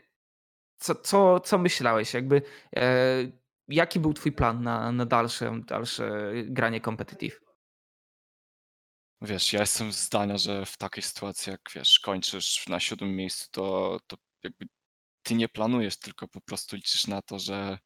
co, 0.78 0.96
co, 0.96 1.40
co 1.40 1.58
myślałeś? 1.58 2.14
Jakby, 2.14 2.42
e, 2.76 3.32
jaki 3.68 4.00
był 4.00 4.14
twój 4.14 4.32
plan 4.32 4.64
na, 4.64 4.92
na 4.92 5.06
dalsze, 5.06 5.62
dalsze 5.66 6.32
granie 6.46 6.82
competitive? 6.82 7.42
Wiesz, 9.22 9.54
ja 9.54 9.60
jestem 9.60 9.92
zdania, 9.92 10.38
że 10.38 10.66
w 10.66 10.78
takiej 10.78 11.04
sytuacji, 11.04 11.52
jak 11.52 11.62
wiesz, 11.76 12.00
kończysz 12.00 12.68
na 12.68 12.80
siódmym 12.80 13.16
miejscu, 13.16 13.48
to, 13.52 14.00
to 14.08 14.18
jakby 14.44 14.66
ty 15.24 15.36
nie 15.36 15.50
planujesz, 15.50 16.00
tylko 16.00 16.28
po 16.28 16.42
prostu 16.42 16.76
liczysz 16.76 17.08
na 17.08 17.22
to, 17.22 17.40
że 17.40 17.80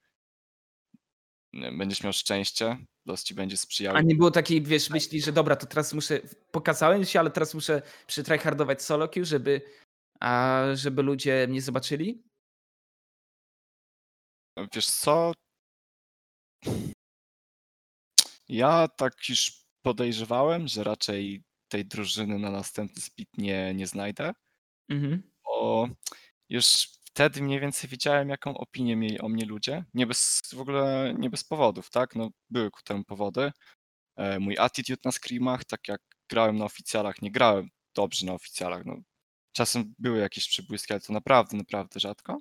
będziesz 1.53 2.03
miał 2.03 2.13
szczęście, 2.13 2.77
los 3.05 3.23
ci 3.23 3.35
będzie 3.35 3.57
sprzyjał. 3.57 3.95
A 3.95 4.01
nie 4.01 4.15
było 4.15 4.31
takiej, 4.31 4.61
wiesz, 4.61 4.89
myśli, 4.89 5.21
że 5.21 5.31
dobra, 5.31 5.55
to 5.55 5.65
teraz 5.65 5.93
muszę, 5.93 6.19
pokazałem 6.51 7.05
się, 7.05 7.19
ale 7.19 7.31
teraz 7.31 7.53
muszę 7.53 7.81
przytryhardować 8.07 8.81
solo 8.83 9.09
queue, 9.09 9.25
żeby, 9.25 9.61
a, 10.19 10.63
żeby 10.73 11.01
ludzie 11.01 11.47
mnie 11.49 11.61
zobaczyli? 11.61 12.23
Wiesz 14.75 14.89
co? 14.89 15.33
Ja 18.49 18.87
tak 18.87 19.29
już 19.29 19.61
podejrzewałem, 19.85 20.67
że 20.67 20.83
raczej 20.83 21.43
tej 21.71 21.85
drużyny 21.85 22.39
na 22.39 22.51
następny 22.51 23.01
split 23.01 23.29
nie, 23.37 23.73
nie 23.73 23.87
znajdę, 23.87 24.33
Mhm. 24.89 25.31
bo 25.45 25.89
już 26.49 26.87
wtedy 27.13 27.41
mniej 27.41 27.59
więcej 27.59 27.89
wiedziałem, 27.89 28.29
jaką 28.29 28.57
opinię 28.57 28.95
mieli 28.95 29.19
o 29.21 29.29
mnie 29.29 29.45
ludzie. 29.45 29.85
Nie 29.93 30.07
bez, 30.07 30.41
w 30.53 30.59
ogóle 30.59 31.13
nie 31.17 31.29
bez 31.29 31.43
powodów, 31.43 31.89
tak? 31.89 32.15
No, 32.15 32.29
były 32.49 32.71
ku 32.71 32.81
temu 32.83 33.03
powody. 33.03 33.51
E, 34.17 34.39
Mój 34.39 34.57
attitude 34.59 35.01
na 35.05 35.11
screamach, 35.11 35.65
tak 35.65 35.87
jak 35.87 36.01
grałem 36.29 36.57
na 36.57 36.65
oficjalach, 36.65 37.21
nie 37.21 37.31
grałem 37.31 37.69
dobrze 37.95 38.25
na 38.25 38.33
oficjalach. 38.33 38.85
No, 38.85 38.95
czasem 39.53 39.93
były 39.99 40.19
jakieś 40.19 40.47
przybłyski, 40.49 40.93
ale 40.93 40.99
to 41.01 41.13
naprawdę, 41.13 41.57
naprawdę 41.57 41.99
rzadko. 41.99 42.37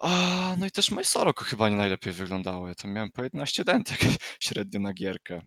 A, 0.00 0.56
no 0.58 0.66
i 0.66 0.70
też 0.70 0.90
moje 0.90 1.04
Soroko 1.04 1.44
chyba 1.44 1.68
nie 1.68 1.76
najlepiej 1.76 2.12
wyglądało. 2.12 2.68
Ja 2.68 2.74
tam 2.74 2.92
miałem 2.92 3.10
po 3.12 3.22
11 3.22 3.64
dentek 3.64 3.98
średnio 4.40 4.80
na 4.80 4.92
gierkę. 4.92 5.42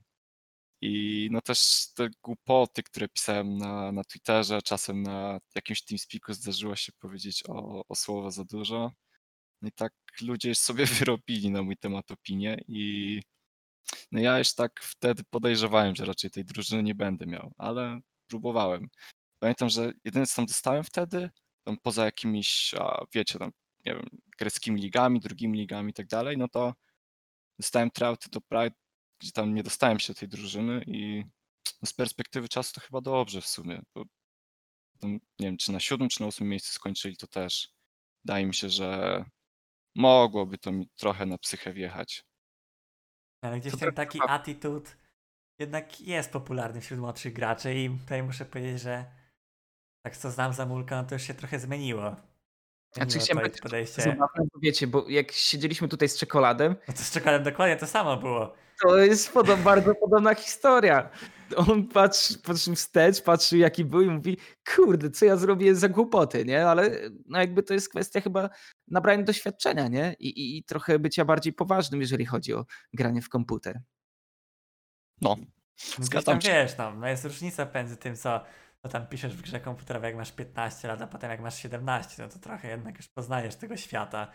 I 0.82 1.28
no 1.32 1.42
też 1.42 1.88
te 1.96 2.10
głupoty, 2.24 2.84
które 2.84 3.08
pisałem 3.08 3.58
na, 3.58 3.92
na 3.92 4.04
Twitterze, 4.04 4.62
czasem 4.62 5.04
na 5.04 5.40
jakimś 5.56 5.82
TeamSpeaku 5.82 6.34
zdarzyło 6.34 6.76
się 6.76 6.92
powiedzieć 7.00 7.44
o, 7.48 7.84
o 7.88 7.96
słowo 7.96 8.32
za 8.32 8.44
dużo. 8.46 8.92
No 9.62 9.68
i 9.70 9.72
tak 9.72 9.94
ludzie 10.22 10.56
sobie 10.68 10.86
wyrobili 10.86 11.52
na 11.52 11.64
mój 11.64 11.78
temat 11.78 12.12
opinię 12.12 12.58
i 12.68 13.22
no 14.12 14.20
ja 14.20 14.40
już 14.40 14.54
tak 14.54 14.80
wtedy 14.84 15.24
podejrzewałem, 15.30 15.96
że 15.96 16.06
raczej 16.06 16.32
tej 16.32 16.46
drużyny 16.46 16.84
nie 16.84 16.96
będę 16.96 17.26
miał, 17.26 17.54
ale 17.58 18.00
próbowałem. 18.28 18.90
Pamiętam, 19.40 19.70
że 19.70 19.92
jedyne 20.04 20.26
co 20.26 20.36
tam 20.36 20.46
dostałem 20.46 20.84
wtedy, 20.84 21.30
tam 21.64 21.78
poza 21.78 22.06
jakimiś, 22.06 22.74
a, 22.80 23.06
wiecie, 23.14 23.40
tam, 23.40 23.52
nie 23.86 23.96
wiem, 23.96 24.06
greckimi 24.40 24.82
ligami, 24.82 25.20
drugimi 25.20 25.60
ligami 25.60 25.92
i 25.92 25.94
tak 25.94 26.08
dalej, 26.08 26.38
no 26.38 26.48
to 26.48 26.74
dostałem 27.60 27.92
trauty 27.92 28.30
do 28.30 28.42
Pride, 28.42 28.76
gdzie 29.20 29.32
tam 29.32 29.54
nie 29.56 29.64
dostałem 29.64 30.00
się 30.00 30.14
do 30.14 30.20
tej 30.20 30.30
drużyny 30.30 30.84
i 30.88 31.24
z 31.86 31.94
perspektywy 31.94 32.50
czasu 32.50 32.74
to 32.74 32.82
chyba 32.82 33.02
dobrze 33.02 33.42
w 33.42 33.48
sumie, 33.48 33.82
bo 33.96 34.04
tam, 35.00 35.12
nie 35.12 35.20
wiem, 35.48 35.58
czy 35.58 35.72
na 35.72 35.80
siódmym, 35.80 36.10
czy 36.10 36.22
na 36.22 36.28
ósmym 36.28 36.50
miejscu 36.50 36.74
skończyli, 36.74 37.18
to 37.18 37.28
też 37.28 37.70
wydaje 38.26 38.46
mi 38.46 38.54
się, 38.54 38.70
że 38.70 39.24
mogłoby 39.96 40.58
to 40.58 40.72
mi 40.72 40.88
trochę 40.96 41.26
na 41.26 41.38
psychę 41.38 41.74
wjechać. 41.74 42.24
Ale 43.42 43.60
gdzieś 43.60 43.72
To 43.74 43.78
ten 43.78 43.88
tak 43.88 43.96
taki 43.96 44.20
chyba- 44.20 44.34
attitude 44.34 44.92
jednak 45.60 46.02
jest 46.02 46.32
popularny 46.32 46.82
wśród 46.82 47.00
młodszych 47.00 47.34
graczy 47.34 47.76
i 47.76 47.90
tutaj 48.00 48.24
muszę 48.24 48.46
powiedzieć, 48.46 48.82
że 48.82 49.06
tak 50.06 50.18
co 50.18 50.32
znam 50.32 50.54
Zamulka, 50.54 51.02
no 51.02 51.08
to 51.08 51.16
już 51.16 51.24
się 51.24 51.34
trochę 51.34 51.60
zmieniło. 51.60 52.16
Znaczy 52.96 53.20
chciałem 53.20 53.38
powiedzieć, 53.44 53.62
podejście. 53.62 54.02
Zabawne, 54.02 54.44
bo 54.54 54.60
wiecie, 54.62 54.88
bo 54.88 55.10
jak 55.10 55.32
siedzieliśmy 55.32 55.88
tutaj 55.88 56.10
z 56.10 56.18
czekoladem, 56.18 56.76
No 56.88 56.94
to 56.94 57.00
z 57.04 57.12
czekoladem 57.12 57.44
dokładnie 57.44 57.76
to 57.78 57.88
samo 57.88 58.18
było. 58.18 58.56
To 58.82 58.98
jest 58.98 59.34
podob, 59.34 59.60
bardzo 59.60 59.96
podobna 59.96 60.36
historia. 60.36 61.10
On 61.56 61.88
patrzy, 61.88 62.40
patrzył 62.40 62.76
wstecz, 62.76 63.22
patrzył 63.22 63.60
jaki 63.60 63.86
był 63.86 64.02
i 64.02 64.10
mówi, 64.10 64.38
kurde, 64.76 65.10
co 65.10 65.26
ja 65.26 65.38
zrobię 65.38 65.76
za 65.76 65.90
głupoty, 65.90 66.46
nie? 66.46 66.68
Ale 66.68 66.92
no 67.26 67.40
jakby 67.40 67.64
to 67.64 67.74
jest 67.74 67.90
kwestia 67.90 68.22
chyba 68.22 68.50
nabrania 68.88 69.24
doświadczenia, 69.24 69.88
nie? 69.88 70.16
I, 70.20 70.28
i, 70.30 70.58
I 70.58 70.64
trochę 70.64 71.00
bycia 71.00 71.26
bardziej 71.26 71.54
poważnym, 71.54 72.02
jeżeli 72.02 72.26
chodzi 72.26 72.54
o 72.54 72.66
granie 72.94 73.22
w 73.22 73.30
komputer. 73.30 73.82
No, 75.22 75.36
No 76.00 76.06
Zgadzam 76.06 76.34
tam 76.34 76.42
się. 76.42 76.50
wiesz, 76.50 76.78
no, 76.78 76.96
no 76.96 77.08
jest 77.08 77.26
różnica 77.26 77.68
między 77.76 77.98
tym, 77.98 78.16
co, 78.16 78.44
co 78.84 78.90
tam 78.90 79.08
piszesz 79.08 79.36
w 79.36 79.42
grze 79.42 79.60
komputerowej, 79.60 80.08
jak 80.08 80.18
masz 80.18 80.32
15 80.32 80.88
lat, 80.88 81.02
a 81.02 81.08
potem 81.08 81.32
jak 81.32 81.42
masz 81.42 81.56
17, 81.62 82.24
no 82.24 82.30
to 82.30 82.40
trochę 82.40 82.68
jednak 82.70 82.98
już 82.98 83.08
poznajesz 83.08 83.56
tego 83.56 83.78
świata. 83.78 84.32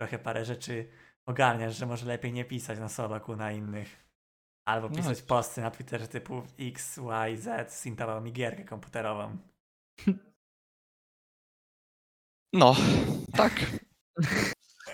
Trochę 0.00 0.18
parę 0.18 0.44
rzeczy 0.44 0.88
ogarniasz, 1.26 1.76
że 1.76 1.86
może 1.86 2.06
lepiej 2.06 2.32
nie 2.32 2.44
pisać 2.44 2.78
na 2.78 2.88
soloku 2.88 3.36
na 3.36 3.52
innych. 3.52 4.06
Albo 4.68 4.88
No. 4.88 4.96
pisać 4.96 5.22
posty 5.22 5.60
na 5.60 5.70
Twitterze 5.70 6.08
typu 6.08 6.42
X, 6.60 6.98
Y, 6.98 7.36
Z, 7.42 7.72
sintował 7.74 8.20
mi 8.22 8.32
gierkę 8.32 8.64
komputerową. 8.64 9.36
no, 12.52 12.76
tak. 13.36 13.52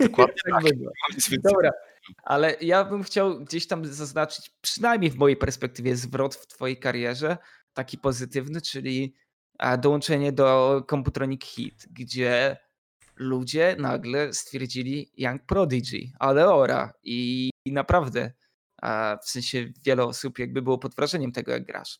Dokładnie 0.00 0.34
Tak 0.50 0.64
tak. 1.30 1.40
Dobra, 1.42 1.70
ale 2.22 2.56
ja 2.60 2.84
bym 2.84 3.02
chciał 3.02 3.40
gdzieś 3.44 3.66
tam 3.66 3.86
zaznaczyć, 3.86 4.50
przynajmniej 4.60 5.10
w 5.10 5.16
mojej 5.16 5.36
perspektywie, 5.36 5.96
zwrot 5.96 6.34
w 6.34 6.46
twojej 6.46 6.76
karierze, 6.78 7.36
taki 7.72 7.98
pozytywny, 7.98 8.60
czyli 8.60 9.14
a, 9.58 9.76
dołączenie 9.76 10.32
do 10.32 10.82
Computronic 10.90 11.44
Hit, 11.44 11.86
gdzie 11.90 12.56
ludzie 13.22 13.76
nagle 13.78 14.32
stwierdzili 14.32 15.12
Young 15.16 15.46
Prodigy, 15.46 16.12
ale 16.18 16.54
ora 16.54 16.92
i, 17.02 17.50
i 17.66 17.72
naprawdę, 17.72 18.32
a, 18.82 19.18
w 19.22 19.28
sensie 19.28 19.72
wiele 19.86 20.04
osób 20.04 20.38
jakby 20.38 20.62
było 20.62 20.78
pod 20.78 20.94
wrażeniem 20.94 21.32
tego, 21.32 21.52
jak 21.52 21.64
grasz. 21.64 21.98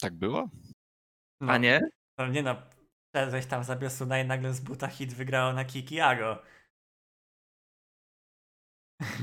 Tak 0.00 0.14
było? 0.14 0.50
No, 1.40 1.52
A 1.52 1.58
nie? 1.58 1.80
No 2.18 2.26
nie 2.26 2.42
no, 2.42 2.56
tam 3.48 3.64
za 3.64 3.76
Biosuna 3.76 4.20
i 4.20 4.26
nagle 4.26 4.54
z 4.54 4.60
buta 4.60 4.88
hit 4.88 5.14
wygrało 5.14 5.52
na 5.52 5.64
Kikiago. 5.64 6.42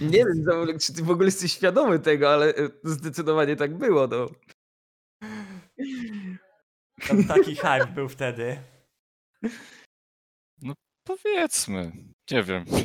Nie 0.02 0.26
wiem, 0.26 0.46
czy 0.80 0.94
ty 0.94 1.04
w 1.04 1.10
ogóle 1.10 1.28
jesteś 1.28 1.54
świadomy 1.54 2.00
tego, 2.00 2.34
ale 2.34 2.56
e, 2.56 2.70
zdecydowanie 2.84 3.56
tak 3.56 3.78
było. 3.78 4.08
No. 4.08 4.28
Tam 7.08 7.24
taki 7.24 7.56
hype 7.56 7.88
był 7.96 8.10
wtedy. 8.10 8.58
Powiedzmy. 11.04 11.92
Nie 12.32 12.44
wiem. 12.44 12.66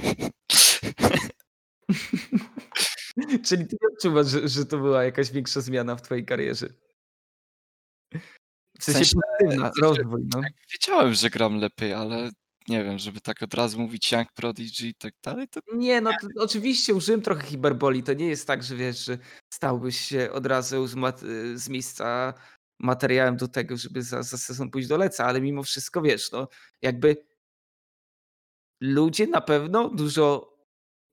Czyli 3.47 3.67
ty 3.67 3.77
nie 3.83 3.89
odczuwasz, 3.95 4.27
że, 4.27 4.49
że 4.49 4.67
to 4.67 4.79
była 4.79 5.05
jakaś 5.05 5.31
większa 5.31 5.61
zmiana 5.61 5.97
w 5.97 6.03
twojej 6.03 6.25
karierze? 6.25 6.69
W 8.79 8.85
sensie 8.85 9.05
sensie, 9.05 9.17
pozytywna, 9.39 9.71
wiecie, 9.77 9.81
rozwój, 9.81 10.23
no. 10.35 10.41
Wiedziałem, 10.73 11.15
że 11.15 11.31
gram 11.31 11.57
lepiej, 11.57 11.93
ale 11.93 12.31
nie 12.69 12.85
wiem, 12.85 12.99
żeby 12.99 13.21
tak 13.21 13.43
od 13.43 13.55
razu 13.55 13.81
mówić 13.81 14.13
Young 14.13 14.33
Prodigy 14.33 14.87
i 14.87 14.95
tak 14.95 15.15
dalej, 15.25 15.49
to 15.49 15.61
Nie, 15.75 16.01
no 16.01 16.11
to 16.21 16.43
oczywiście 16.43 16.95
użyłem 16.95 17.23
trochę 17.23 17.47
hiperboli. 17.47 18.03
To 18.03 18.13
nie 18.13 18.27
jest 18.27 18.47
tak, 18.47 18.63
że 18.63 18.77
wiesz, 18.77 19.05
że 19.05 19.19
stałbyś 19.55 20.01
się 20.01 20.33
od 20.33 20.47
razu 20.47 20.87
z, 20.87 20.95
mat- 20.95 21.25
z 21.55 21.69
miejsca 21.69 22.35
materiałem 22.79 23.37
do 23.37 23.49
tego, 23.49 23.77
żeby 23.77 24.03
za, 24.03 24.23
za 24.23 24.39
sezon 24.39 24.71
pójść 24.71 24.89
do 24.89 24.97
leca, 24.97 25.25
ale 25.25 25.41
mimo 25.41 25.63
wszystko 25.63 26.03
wiesz, 26.03 26.33
no 26.33 26.49
jakby 26.83 27.27
ludzie 28.81 29.27
na 29.27 29.41
pewno 29.41 29.89
dużo 29.89 30.57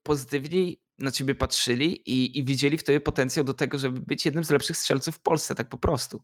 pozytywniej 0.03 0.81
na 0.99 1.11
ciebie 1.11 1.35
patrzyli 1.35 2.09
i, 2.09 2.39
i 2.39 2.45
widzieli 2.45 2.77
w 2.77 2.83
tobie 2.83 3.01
potencjał 3.01 3.45
do 3.45 3.53
tego, 3.53 3.79
żeby 3.79 3.99
być 4.01 4.25
jednym 4.25 4.43
z 4.43 4.49
lepszych 4.49 4.77
strzelców 4.77 5.15
w 5.15 5.21
Polsce, 5.21 5.55
tak 5.55 5.69
po 5.69 5.77
prostu. 5.77 6.23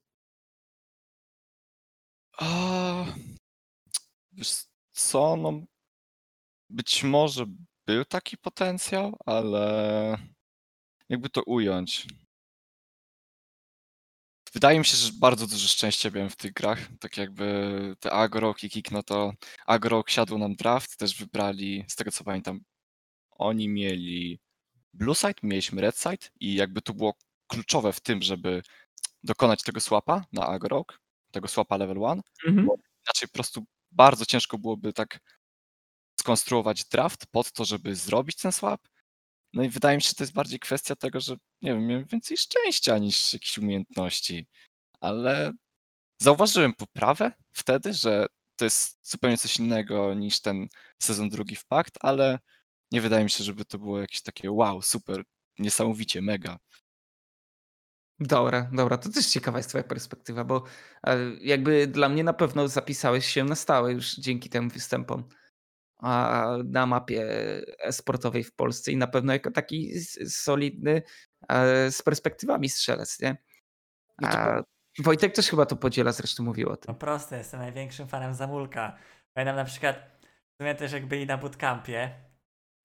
A, 2.38 3.06
wiesz 4.32 4.66
co, 4.92 5.36
no 5.36 5.62
być 6.70 7.04
może 7.04 7.46
był 7.88 8.06
taki 8.06 8.38
potencjał, 8.38 9.18
ale 9.26 10.18
jakby 11.10 11.30
to 11.30 11.44
ująć. 11.44 12.08
Wydaje 14.54 14.80
mi 14.80 14.86
się, 14.86 14.98
że 14.98 15.12
bardzo 15.20 15.48
dużo 15.48 15.68
szczęścia 15.68 16.10
miałem 16.10 16.30
w 16.30 16.36
tych 16.36 16.54
grach. 16.54 16.80
Tak 17.00 17.18
jakby 17.18 17.96
te 18.00 18.12
Agorok 18.12 18.64
i 18.64 18.70
Kik, 18.70 18.92
no 18.92 19.04
to 19.04 19.34
Agorok 19.66 20.10
siadł 20.10 20.38
nam 20.38 20.56
draft, 20.56 20.98
też 20.98 21.18
wybrali, 21.18 21.86
z 21.88 21.96
tego 21.96 22.12
co 22.12 22.24
pamiętam, 22.24 22.60
oni 23.32 23.70
mieli 23.70 24.40
Blue 24.94 25.16
Side, 25.16 25.34
mieliśmy 25.44 25.82
Red 25.82 25.98
Side 25.98 26.28
i 26.40 26.56
jakby 26.56 26.82
to 26.82 26.94
było 26.94 27.14
kluczowe 27.48 27.94
w 27.94 28.00
tym, 28.00 28.22
żeby 28.22 28.62
dokonać 29.24 29.64
tego 29.64 29.80
swapa 29.80 30.26
na 30.34 30.48
Agorok, 30.48 31.00
tego 31.32 31.48
swapa 31.48 31.78
level 31.78 31.98
1, 31.98 32.22
inaczej 33.08 33.28
po 33.28 33.34
prostu 33.34 33.64
bardzo 33.92 34.26
ciężko 34.26 34.58
byłoby 34.58 34.94
tak 34.94 35.20
skonstruować 36.20 36.86
draft 36.86 37.26
pod 37.32 37.52
to, 37.52 37.66
żeby 37.66 37.96
zrobić 37.96 38.36
ten 38.36 38.52
swap. 38.52 38.88
No 39.54 39.64
i 39.64 39.70
wydaje 39.70 39.98
mi 39.98 40.02
się, 40.02 40.10
że 40.10 40.16
to 40.16 40.24
jest 40.24 40.34
bardziej 40.34 40.60
kwestia 40.60 40.96
tego, 40.96 41.20
że 41.20 41.36
nie 41.62 41.74
wiem, 41.74 41.88
miałem 41.88 42.06
więcej 42.06 42.38
szczęścia 42.38 42.98
niż 42.98 43.34
jakichś 43.34 43.58
umiejętności. 43.58 44.48
Ale 45.02 45.52
zauważyłem 46.22 46.74
poprawę 46.74 47.32
wtedy, 47.52 47.94
że 47.94 48.26
to 48.56 48.66
jest 48.66 49.00
zupełnie 49.12 49.38
coś 49.38 49.58
innego 49.58 50.14
niż 50.14 50.42
ten 50.42 50.68
sezon 51.02 51.30
drugi 51.30 51.56
w 51.56 51.66
Pakt, 51.66 51.98
ale 52.02 52.40
nie 52.92 53.02
wydaje 53.02 53.24
mi 53.24 53.30
się, 53.30 53.44
żeby 53.44 53.66
to 53.66 53.80
było 53.80 54.02
jakieś 54.02 54.22
takie 54.22 54.52
wow, 54.52 54.82
super, 54.82 55.24
niesamowicie, 55.60 56.22
mega. 56.22 56.58
Dobra, 58.20 58.70
dobra, 58.74 58.98
to 58.98 59.10
też 59.10 59.28
ciekawa 59.28 59.60
jest 59.60 59.70
twoja 59.70 59.84
perspektywa, 59.84 60.44
bo 60.44 60.64
e, 61.08 61.18
jakby 61.42 61.88
dla 61.88 62.10
mnie 62.10 62.24
na 62.24 62.34
pewno 62.34 62.68
zapisałeś 62.68 63.26
się 63.26 63.44
na 63.44 63.56
stałe 63.56 63.94
już 63.94 64.16
dzięki 64.16 64.50
tym 64.50 64.70
występom 64.70 65.30
na 66.66 66.86
mapie 66.86 67.26
e-sportowej 67.80 68.44
w 68.44 68.56
Polsce 68.56 68.92
i 68.92 68.98
na 68.98 69.08
pewno 69.08 69.34
jako 69.34 69.52
taki 69.52 70.00
solidny 70.30 71.02
e, 71.50 71.92
z 71.92 72.02
perspektywami 72.02 72.70
strzelec, 72.70 73.20
nie? 73.20 73.38
No 74.22 74.28
A 74.30 74.64
Wojtek 75.00 75.34
też 75.36 75.50
chyba 75.50 75.66
to 75.66 75.76
podziela, 75.76 76.12
zresztą 76.12 76.44
mówił 76.44 76.70
o 76.70 76.78
tym. 76.78 76.86
No 76.88 76.94
proste, 77.00 77.38
jestem 77.38 77.60
największym 77.60 78.08
fanem 78.08 78.34
Zamulka. 78.34 78.98
Pamiętam 79.34 79.56
na 79.56 79.66
przykład, 79.66 79.96
w 80.26 80.62
sumie 80.62 80.76
też 80.76 80.92
jak 80.92 81.06
byli 81.06 81.26
na 81.26 81.38
bootcampie, 81.38 82.12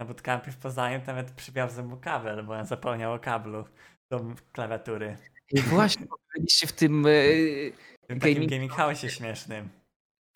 na 0.00 0.06
bootcampie 0.06 0.52
w 0.52 0.56
Poznaniu, 0.56 1.00
to 1.00 1.06
nawet 1.06 1.30
przywiozł 1.30 1.82
mu 1.82 1.96
kabel, 1.96 2.44
bo 2.44 2.54
on 2.54 2.66
zapomniał 2.66 3.12
o 3.12 3.18
kablu 3.18 3.64
do 4.10 4.24
klawiatury. 4.52 5.16
I 5.50 5.60
właśnie, 5.60 6.06
byliście 6.34 6.66
w 6.66 6.72
tym 6.72 7.06
e, 7.06 7.10
W 7.10 8.06
tym 8.08 8.18
Gaming- 8.18 8.50
gaming 8.50 8.72
house 8.72 9.00
śmiesznym. 9.00 9.68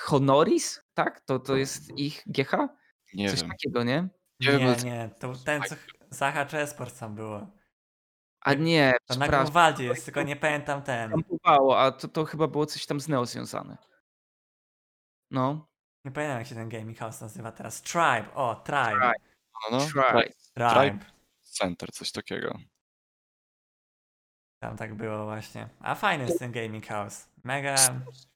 Honoris, 0.00 0.82
tak? 0.94 1.20
To, 1.20 1.38
to 1.38 1.56
jest 1.56 1.98
ich 1.98 2.22
GH? 2.26 2.52
Nie 3.14 3.30
Coś 3.30 3.40
wiem. 3.40 3.50
takiego, 3.50 3.84
nie? 3.84 4.08
Nie 4.40 4.52
Nie, 4.52 4.58
wiem, 4.58 4.76
nie, 4.84 5.10
to 5.18 5.32
ten 5.44 5.62
co 5.62 5.74
Zaha 6.10 6.46
czy 6.46 6.58
Esport 6.58 6.98
tam 6.98 7.14
było. 7.14 7.46
A 8.40 8.54
nie, 8.54 8.94
To 9.06 9.14
na. 9.18 9.28
Grunwaldzie 9.28 9.84
jest, 9.84 10.04
tylko 10.04 10.22
nie 10.22 10.36
pamiętam 10.36 10.82
ten. 10.82 11.10
Kampowało, 11.10 11.80
a 11.80 11.92
to, 11.92 12.08
to 12.08 12.24
chyba 12.24 12.46
było 12.46 12.66
coś 12.66 12.86
tam 12.86 13.00
z 13.00 13.08
Neo 13.08 13.26
związane. 13.26 13.76
No, 15.30 15.68
Nie 16.04 16.10
pamiętam 16.10 16.38
jak 16.38 16.46
się 16.46 16.54
ten 16.54 16.68
gaming 16.68 16.98
house 16.98 17.20
nazywa 17.20 17.52
teraz. 17.52 17.82
Tribe, 17.82 18.34
o, 18.34 18.54
Tribe. 18.54 18.90
Tribe. 18.90 19.12
No, 19.70 19.78
no, 19.78 19.86
try. 19.86 20.32
Tribe. 20.54 21.04
Center, 21.42 21.92
coś 21.92 22.12
takiego. 22.12 22.58
Tam 24.60 24.76
tak 24.76 24.94
było 24.94 25.24
właśnie. 25.24 25.68
A 25.80 25.94
fajny 25.94 26.24
jest 26.24 26.38
ten 26.38 26.52
gaming 26.52 26.86
house. 26.86 27.28
Mega. 27.44 27.76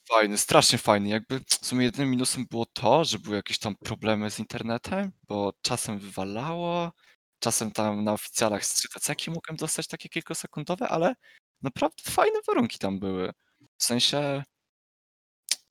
Fajny, 0.09 0.39
strasznie 0.39 0.79
fajny. 0.79 1.09
Jakby 1.09 1.41
w 1.41 1.67
sumie 1.67 1.85
jedynym 1.85 2.11
minusem 2.11 2.47
było 2.51 2.67
to, 2.67 3.05
że 3.05 3.19
były 3.19 3.37
jakieś 3.37 3.59
tam 3.59 3.77
problemy 3.77 4.31
z 4.31 4.39
internetem, 4.39 5.13
bo 5.29 5.53
czasem 5.63 5.99
wywalało, 5.99 6.93
czasem 7.39 7.71
tam 7.71 8.05
na 8.05 8.13
oficjalach 8.13 8.65
z 8.65 8.75
3 8.75 8.89
mogłem 9.31 9.57
dostać 9.57 9.87
takie 9.87 10.09
kilkusekundowe, 10.09 10.89
ale 10.89 11.15
naprawdę 11.63 12.03
fajne 12.11 12.39
warunki 12.47 12.79
tam 12.79 12.99
były. 12.99 13.33
W 13.79 13.85
sensie, 13.85 14.43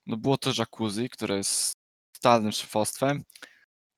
no 0.06 0.18
było 0.18 0.38
to 0.38 0.52
jacuzzi, 0.58 1.10
które 1.10 1.38
jest 1.38 1.74
totalnym 2.14 2.52
szefostwem. 2.52 3.24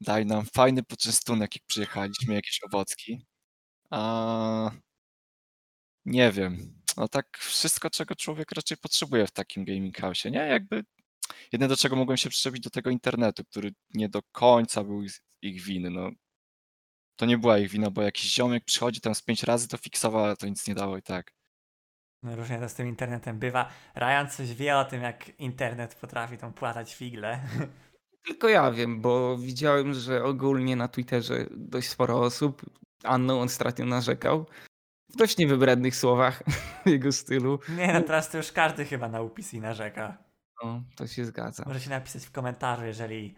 Daj 0.01 0.25
nam 0.25 0.45
fajny 0.45 0.83
poczęstunek, 0.83 1.55
jak 1.55 1.63
przyjechaliśmy, 1.67 2.33
jakieś 2.33 2.59
owocki. 2.63 3.25
A 3.89 4.71
nie 6.05 6.31
wiem. 6.31 6.57
No 6.97 7.07
tak 7.07 7.37
wszystko, 7.37 7.89
czego 7.89 8.15
człowiek 8.15 8.51
raczej 8.51 8.77
potrzebuje 8.77 9.27
w 9.27 9.31
takim 9.31 9.65
gaming 9.65 9.97
house, 9.97 10.25
nie? 10.25 10.39
Jakby 10.39 10.83
jedyne 11.51 11.69
do 11.69 11.77
czego 11.77 11.95
mogłem 11.95 12.17
się 12.17 12.29
przyczepić 12.29 12.63
do 12.63 12.69
tego 12.69 12.89
internetu, 12.89 13.43
który 13.45 13.71
nie 13.93 14.09
do 14.09 14.21
końca 14.31 14.83
był 14.83 15.03
ich- 15.03 15.21
ich 15.41 15.61
winy. 15.63 15.89
No, 15.89 16.09
to 17.15 17.25
nie 17.25 17.37
była 17.37 17.57
ich 17.57 17.69
wina, 17.69 17.91
bo 17.91 18.01
jakiś 18.01 18.33
ziomek 18.33 18.65
przychodzi 18.65 19.01
tam 19.01 19.15
z 19.15 19.21
pięć 19.21 19.43
razy, 19.43 19.67
to 19.67 19.77
fiksował, 19.77 20.23
ale 20.23 20.35
to 20.37 20.47
nic 20.47 20.67
nie 20.67 20.75
dało 20.75 20.97
i 20.97 21.01
tak. 21.01 21.31
No 22.23 22.35
różnie 22.35 22.59
to 22.59 22.69
z 22.69 22.73
tym 22.73 22.87
internetem 22.87 23.39
bywa. 23.39 23.69
Ryan 23.95 24.29
coś 24.29 24.53
wie 24.53 24.77
o 24.77 24.85
tym, 24.85 25.01
jak 25.01 25.39
internet 25.39 25.95
potrafi 25.95 26.37
tą 26.37 26.53
płatać 26.53 26.95
figle. 26.95 27.39
tylko 28.27 28.49
ja 28.49 28.71
wiem, 28.71 29.01
bo 29.01 29.37
widziałem, 29.37 29.93
że 29.93 30.23
ogólnie 30.23 30.75
na 30.75 30.87
Twitterze 30.87 31.45
dość 31.51 31.89
sporo 31.89 32.19
osób, 32.19 32.61
Anną 33.03 33.41
on 33.41 33.45
ostatnio 33.45 33.85
narzekał, 33.85 34.45
w 35.13 35.15
dość 35.15 35.37
niewybrednych 35.37 35.95
słowach 35.95 36.43
jego 36.85 37.11
stylu. 37.11 37.59
Nie 37.69 37.93
no, 37.93 38.01
teraz 38.01 38.29
to 38.29 38.37
już 38.37 38.51
każdy 38.51 38.85
chyba 38.85 39.09
na 39.09 39.21
UPC 39.21 39.57
narzeka. 39.57 40.17
No, 40.63 40.83
to 40.95 41.07
się 41.07 41.25
zgadza. 41.25 41.63
Możecie 41.67 41.89
napisać 41.89 42.25
w 42.25 42.31
komentarzu, 42.31 42.85
jeżeli 42.85 43.35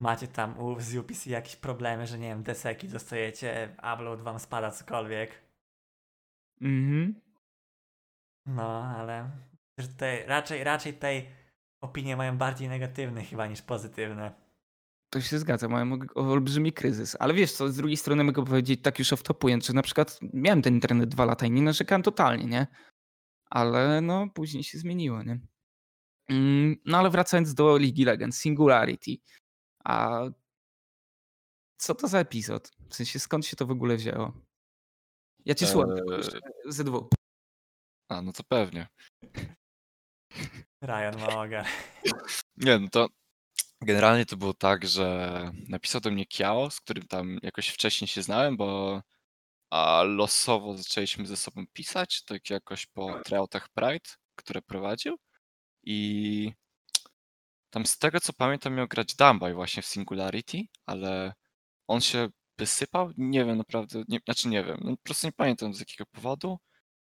macie 0.00 0.28
tam 0.28 0.58
u, 0.58 0.80
z 0.80 0.96
UPC 0.96 1.30
jakieś 1.30 1.56
problemy, 1.56 2.06
że 2.06 2.18
nie 2.18 2.28
wiem, 2.28 2.42
deseki 2.42 2.88
dostajecie, 2.88 3.76
upload 3.94 4.20
wam 4.20 4.38
spada, 4.38 4.70
cokolwiek. 4.70 5.42
Mhm. 6.60 7.20
No, 8.46 8.84
ale 8.84 9.30
tutaj 9.76 10.26
raczej, 10.26 10.64
raczej 10.64 10.94
tutaj 10.94 11.28
opinie 11.80 12.16
mają 12.16 12.38
bardziej 12.38 12.68
negatywne 12.68 13.24
chyba 13.24 13.46
niż 13.46 13.62
pozytywne. 13.62 14.41
To 15.12 15.20
się 15.20 15.38
zgadza, 15.38 15.68
mają 15.68 15.86
og- 15.96 16.12
olbrzymi 16.14 16.72
kryzys. 16.72 17.16
Ale 17.20 17.34
wiesz 17.34 17.52
co, 17.52 17.68
z 17.68 17.76
drugiej 17.76 17.96
strony 17.96 18.24
mogę 18.24 18.44
powiedzieć 18.44 18.80
tak 18.82 18.98
już 18.98 19.12
off-topując, 19.12 19.66
że 19.66 19.72
na 19.72 19.82
przykład 19.82 20.18
miałem 20.32 20.62
ten 20.62 20.74
internet 20.74 21.08
dwa 21.08 21.24
lata 21.24 21.46
i 21.46 21.50
nie 21.50 21.62
narzekałem 21.62 22.02
totalnie, 22.02 22.44
nie? 22.46 22.66
Ale 23.50 24.00
no, 24.00 24.28
później 24.34 24.64
się 24.64 24.78
zmieniło, 24.78 25.22
nie? 25.22 25.40
Mm, 26.28 26.76
No 26.86 26.98
ale 26.98 27.10
wracając 27.10 27.54
do 27.54 27.76
Ligi 27.76 28.04
Legend, 28.04 28.36
Singularity. 28.36 29.10
A 29.84 30.20
co 31.76 31.94
to 31.94 32.08
za 32.08 32.18
epizod? 32.18 32.70
W 32.88 32.94
sensie 32.94 33.18
skąd 33.20 33.46
się 33.46 33.56
to 33.56 33.66
w 33.66 33.70
ogóle 33.70 33.96
wzięło? 33.96 34.32
Ja 35.44 35.54
cię 35.54 35.66
słucham, 35.66 35.96
tylko 35.96 36.16
Eee. 36.16 36.84
dwóch. 36.84 37.08
A, 38.08 38.22
no 38.22 38.32
to 38.32 38.42
pewnie. 38.48 38.88
Ryan 40.82 41.16
ma 41.20 41.42
ogar. 41.42 41.66
Nie, 42.56 42.78
no 42.78 42.88
to 42.88 43.08
generalnie 43.84 44.26
to 44.26 44.36
było 44.36 44.54
tak, 44.54 44.86
że 44.86 45.50
napisał 45.68 46.00
do 46.00 46.10
mnie 46.10 46.26
Kiao, 46.26 46.70
z 46.70 46.80
którym 46.80 47.06
tam 47.06 47.38
jakoś 47.42 47.68
wcześniej 47.68 48.08
się 48.08 48.22
znałem, 48.22 48.56
bo 48.56 49.00
a 49.70 50.02
losowo 50.02 50.76
zaczęliśmy 50.76 51.26
ze 51.26 51.36
sobą 51.36 51.64
pisać, 51.72 52.24
tak 52.24 52.50
jakoś 52.50 52.86
po 52.86 53.20
tryoutach 53.24 53.68
Pride, 53.68 54.10
które 54.36 54.62
prowadził. 54.62 55.18
I 55.82 56.52
tam 57.70 57.86
z 57.86 57.98
tego 57.98 58.20
co 58.20 58.32
pamiętam 58.32 58.74
miał 58.74 58.88
grać 58.88 59.14
Dumbaj 59.14 59.54
właśnie 59.54 59.82
w 59.82 59.86
Singularity, 59.86 60.58
ale 60.86 61.32
on 61.88 62.00
się 62.00 62.28
wysypał, 62.58 63.10
nie 63.16 63.44
wiem 63.44 63.58
naprawdę, 63.58 64.02
nie, 64.08 64.20
znaczy 64.24 64.48
nie 64.48 64.64
wiem, 64.64 64.78
no 64.84 64.90
po 64.90 65.02
prostu 65.02 65.26
nie 65.26 65.32
pamiętam 65.32 65.74
z 65.74 65.80
jakiego 65.80 66.06
powodu. 66.06 66.58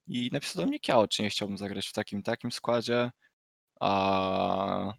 I 0.08 0.30
napisał 0.34 0.64
do 0.64 0.70
mnie 0.70 0.80
Kiao, 0.80 1.08
czy 1.08 1.24
nie 1.24 1.30
chciałbym 1.30 1.58
zagrać 1.58 1.88
w 1.88 1.94
takim 1.94 2.24
takim 2.24 2.52
składzie, 2.52 3.12
a 3.82 4.94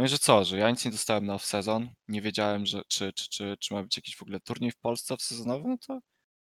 no 0.00 0.06
i 0.06 0.08
że 0.08 0.18
co, 0.18 0.44
że 0.44 0.58
ja 0.58 0.70
nic 0.70 0.84
nie 0.84 0.90
dostałem 0.90 1.26
na 1.26 1.34
off-sezon, 1.34 1.88
nie 2.08 2.22
wiedziałem, 2.22 2.66
że 2.66 2.82
czy, 2.88 3.12
czy, 3.12 3.28
czy, 3.28 3.56
czy 3.60 3.74
ma 3.74 3.82
być 3.82 3.96
jakiś 3.96 4.16
w 4.16 4.22
ogóle 4.22 4.40
turniej 4.40 4.70
w 4.70 4.76
Polsce 4.76 5.14
off-sezonowy, 5.14 5.68
no 5.68 5.76
to 5.86 6.00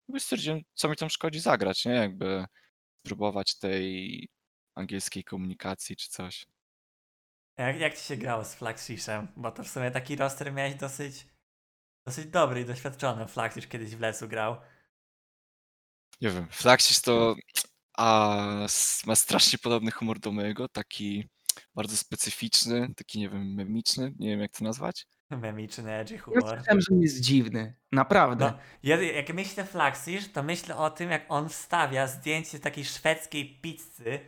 jakby 0.07 0.19
stwierdziłem, 0.19 0.61
co 0.73 0.89
mi 0.89 0.95
tam 0.95 1.09
szkodzi 1.09 1.39
zagrać, 1.39 1.85
nie? 1.85 1.91
Jakby 1.91 2.45
spróbować 3.05 3.57
tej 3.57 4.29
angielskiej 4.75 5.23
komunikacji 5.23 5.95
czy 5.95 6.09
coś. 6.09 6.45
Jak, 7.57 7.79
jak 7.79 7.97
ci 7.97 8.03
się 8.03 8.17
grało 8.17 8.45
z 8.45 8.55
Flaxishem? 8.55 9.27
Bo 9.35 9.51
to 9.51 9.63
w 9.63 9.67
sumie 9.67 9.91
taki 9.91 10.15
roster 10.15 10.53
miałeś 10.53 10.75
dosyć, 10.75 11.27
dosyć 12.07 12.25
dobry 12.27 12.61
i 12.61 12.65
doświadczony. 12.65 13.27
Flaxish 13.27 13.67
kiedyś 13.67 13.95
w 13.95 13.99
Lesu 13.99 14.27
grał. 14.27 14.57
Nie 16.21 16.29
wiem, 16.29 16.47
Flaxis 16.51 17.01
to 17.01 17.35
a, 17.97 18.67
ma 19.05 19.15
strasznie 19.15 19.59
podobny 19.59 19.91
humor 19.91 20.19
do 20.19 20.31
mojego, 20.31 20.67
taki 20.67 21.29
bardzo 21.75 21.97
specyficzny, 21.97 22.93
taki 22.95 23.19
nie 23.19 23.29
wiem, 23.29 23.53
memiczny, 23.53 24.13
nie 24.19 24.29
wiem 24.29 24.39
jak 24.39 24.51
to 24.51 24.63
nazwać. 24.63 25.07
Memiczny, 25.29 25.93
edgy 25.93 26.15
Ja 26.15 26.21
humor. 26.21 26.41
słyszałem, 26.55 26.81
że 26.81 26.87
on 26.91 27.01
jest 27.01 27.19
dziwny. 27.21 27.75
Naprawdę. 27.91 28.45
No, 28.45 28.57
ja, 28.83 29.01
jak 29.01 29.33
myślę 29.33 29.65
Flaxish, 29.65 30.31
to 30.31 30.43
myślę 30.43 30.77
o 30.77 30.89
tym, 30.89 31.11
jak 31.11 31.25
on 31.29 31.49
wstawia 31.49 32.07
zdjęcie 32.07 32.59
takiej 32.59 32.85
szwedzkiej 32.85 33.59
pizzy, 33.61 34.19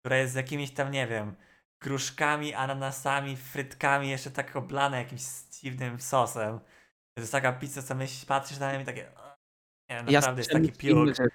która 0.00 0.16
jest 0.16 0.32
z 0.32 0.36
jakimiś 0.36 0.70
tam, 0.70 0.90
nie 0.90 1.06
wiem, 1.06 1.34
gruszkami, 1.82 2.54
ananasami, 2.54 3.36
frytkami, 3.36 4.08
jeszcze 4.08 4.30
tak 4.30 4.56
oblane 4.56 4.96
jakimś 4.98 5.22
dziwnym 5.62 6.00
sosem. 6.00 6.58
To 7.14 7.20
jest 7.20 7.32
taka 7.32 7.52
pizza, 7.52 7.82
co 7.82 7.94
myślisz, 7.94 8.24
patrzysz 8.24 8.58
na 8.58 8.72
nią 8.72 8.80
i 8.80 8.84
takie... 8.84 9.12
Nie, 9.90 9.96
wiem, 9.96 10.06
Ja 10.08 10.20
naprawdę 10.20 10.40
jest 10.40 10.50
taki 10.50 10.88
że- 11.16 11.28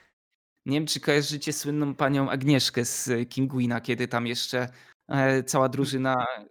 Nie 0.66 0.78
wiem, 0.78 0.88
czy 0.88 1.00
kojarzycie 1.00 1.54
słynną 1.54 1.96
panią 1.96 2.30
Agnieszkę 2.30 2.86
z 2.86 3.30
Kingwina, 3.30 3.82
kiedy 3.82 4.08
tam 4.08 4.28
jeszcze 4.28 4.70
cała 5.45 5.70
drużyna 5.70 6.26
e, 6.41 6.47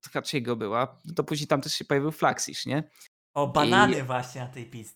Tkaczyego 0.00 0.56
była. 0.56 0.98
To 1.16 1.24
później 1.24 1.46
tam 1.46 1.60
też 1.60 1.72
się 1.72 1.84
pojawił 1.84 2.10
Flaxish, 2.10 2.66
nie? 2.66 2.90
O, 3.34 3.46
banany 3.48 4.04
właśnie 4.04 4.40
na 4.40 4.46
tej 4.46 4.70
pizzy. 4.70 4.94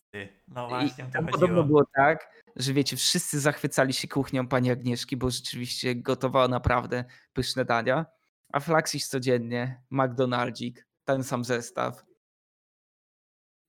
No 0.49 0.67
I 0.67 0.69
właśnie, 0.69 1.05
o 1.05 1.07
to 1.07 1.13
chodziło. 1.19 1.33
podobno 1.33 1.65
było 1.65 1.85
tak, 1.95 2.45
że 2.57 2.73
wiecie, 2.73 2.97
wszyscy 2.97 3.41
zachwycali 3.41 3.93
się 3.93 4.09
kuchnią 4.09 4.49
pani 4.49 4.71
Agnieszki, 4.71 5.17
bo 5.17 5.31
rzeczywiście 5.31 5.95
gotowała 5.97 6.49
naprawdę 6.49 7.05
pyszne 7.33 7.65
dania. 7.65 8.07
A 8.53 8.61
Flaxish 8.61 9.07
codziennie, 9.07 9.83
McDonaldzik, 9.91 10.87
ten 11.05 11.25
sam 11.25 11.45
zestaw. 11.45 12.05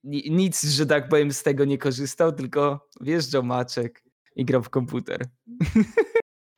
Ni- 0.03 0.31
Nic, 0.31 0.63
że 0.63 0.85
tak 0.85 1.09
powiem, 1.09 1.33
z 1.33 1.43
tego 1.43 1.65
nie 1.65 1.77
korzystał, 1.77 2.31
tylko 2.31 2.87
wjeżdżał 3.01 3.43
maczek 3.43 4.03
i 4.35 4.45
grał 4.45 4.63
w 4.63 4.69
komputer. 4.69 5.25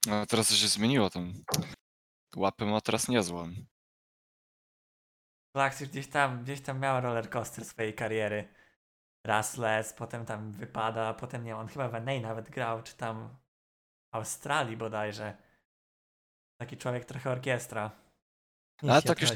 A 0.09 0.25
teraz 0.25 0.47
to 0.47 0.53
się 0.55 0.67
zmieniło 0.67 1.09
tam. 1.09 1.33
Łapę 2.35 2.65
ma 2.65 2.81
teraz 2.81 3.07
niezłą. 3.07 3.53
Flaxish 5.57 5.89
gdzieś 5.89 6.07
tam, 6.07 6.43
gdzieś 6.43 6.61
tam 6.61 6.79
miał 6.79 7.01
roller 7.01 7.29
coaster 7.29 7.65
swojej 7.65 7.93
kariery. 7.93 8.47
Rastless, 9.27 9.93
potem 9.93 10.25
tam 10.25 10.51
wypada, 10.51 11.13
potem 11.13 11.43
nie 11.43 11.57
on 11.57 11.67
chyba 11.67 11.89
w 11.89 11.93
NA 11.93 12.19
nawet 12.21 12.49
grał, 12.49 12.83
czy 12.83 12.95
tam 12.95 13.29
w 14.13 14.15
Australii 14.15 14.77
bodajże. 14.77 15.37
Taki 16.61 16.77
człowiek 16.77 17.05
trochę 17.05 17.31
orkiestra. 17.31 17.91
Ale 18.83 18.93
Jeśli 18.95 19.07
tak 19.07 19.21
już-. 19.21 19.31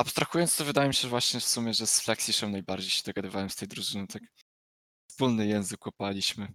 Abstrahując, 0.00 0.56
to 0.56 0.64
wydaje 0.64 0.88
mi 0.88 0.94
się 0.94 1.08
właśnie 1.08 1.40
w 1.40 1.44
sumie, 1.44 1.74
że 1.74 1.86
z 1.86 2.00
Flexiszem 2.00 2.52
najbardziej 2.52 2.90
się 2.90 3.02
dogadywałem 3.06 3.50
z 3.50 3.56
tej 3.56 3.68
drużyny. 3.68 4.06
Tak 4.06 4.22
wspólny 5.10 5.46
język 5.46 5.86
łapaliśmy. 5.86 6.54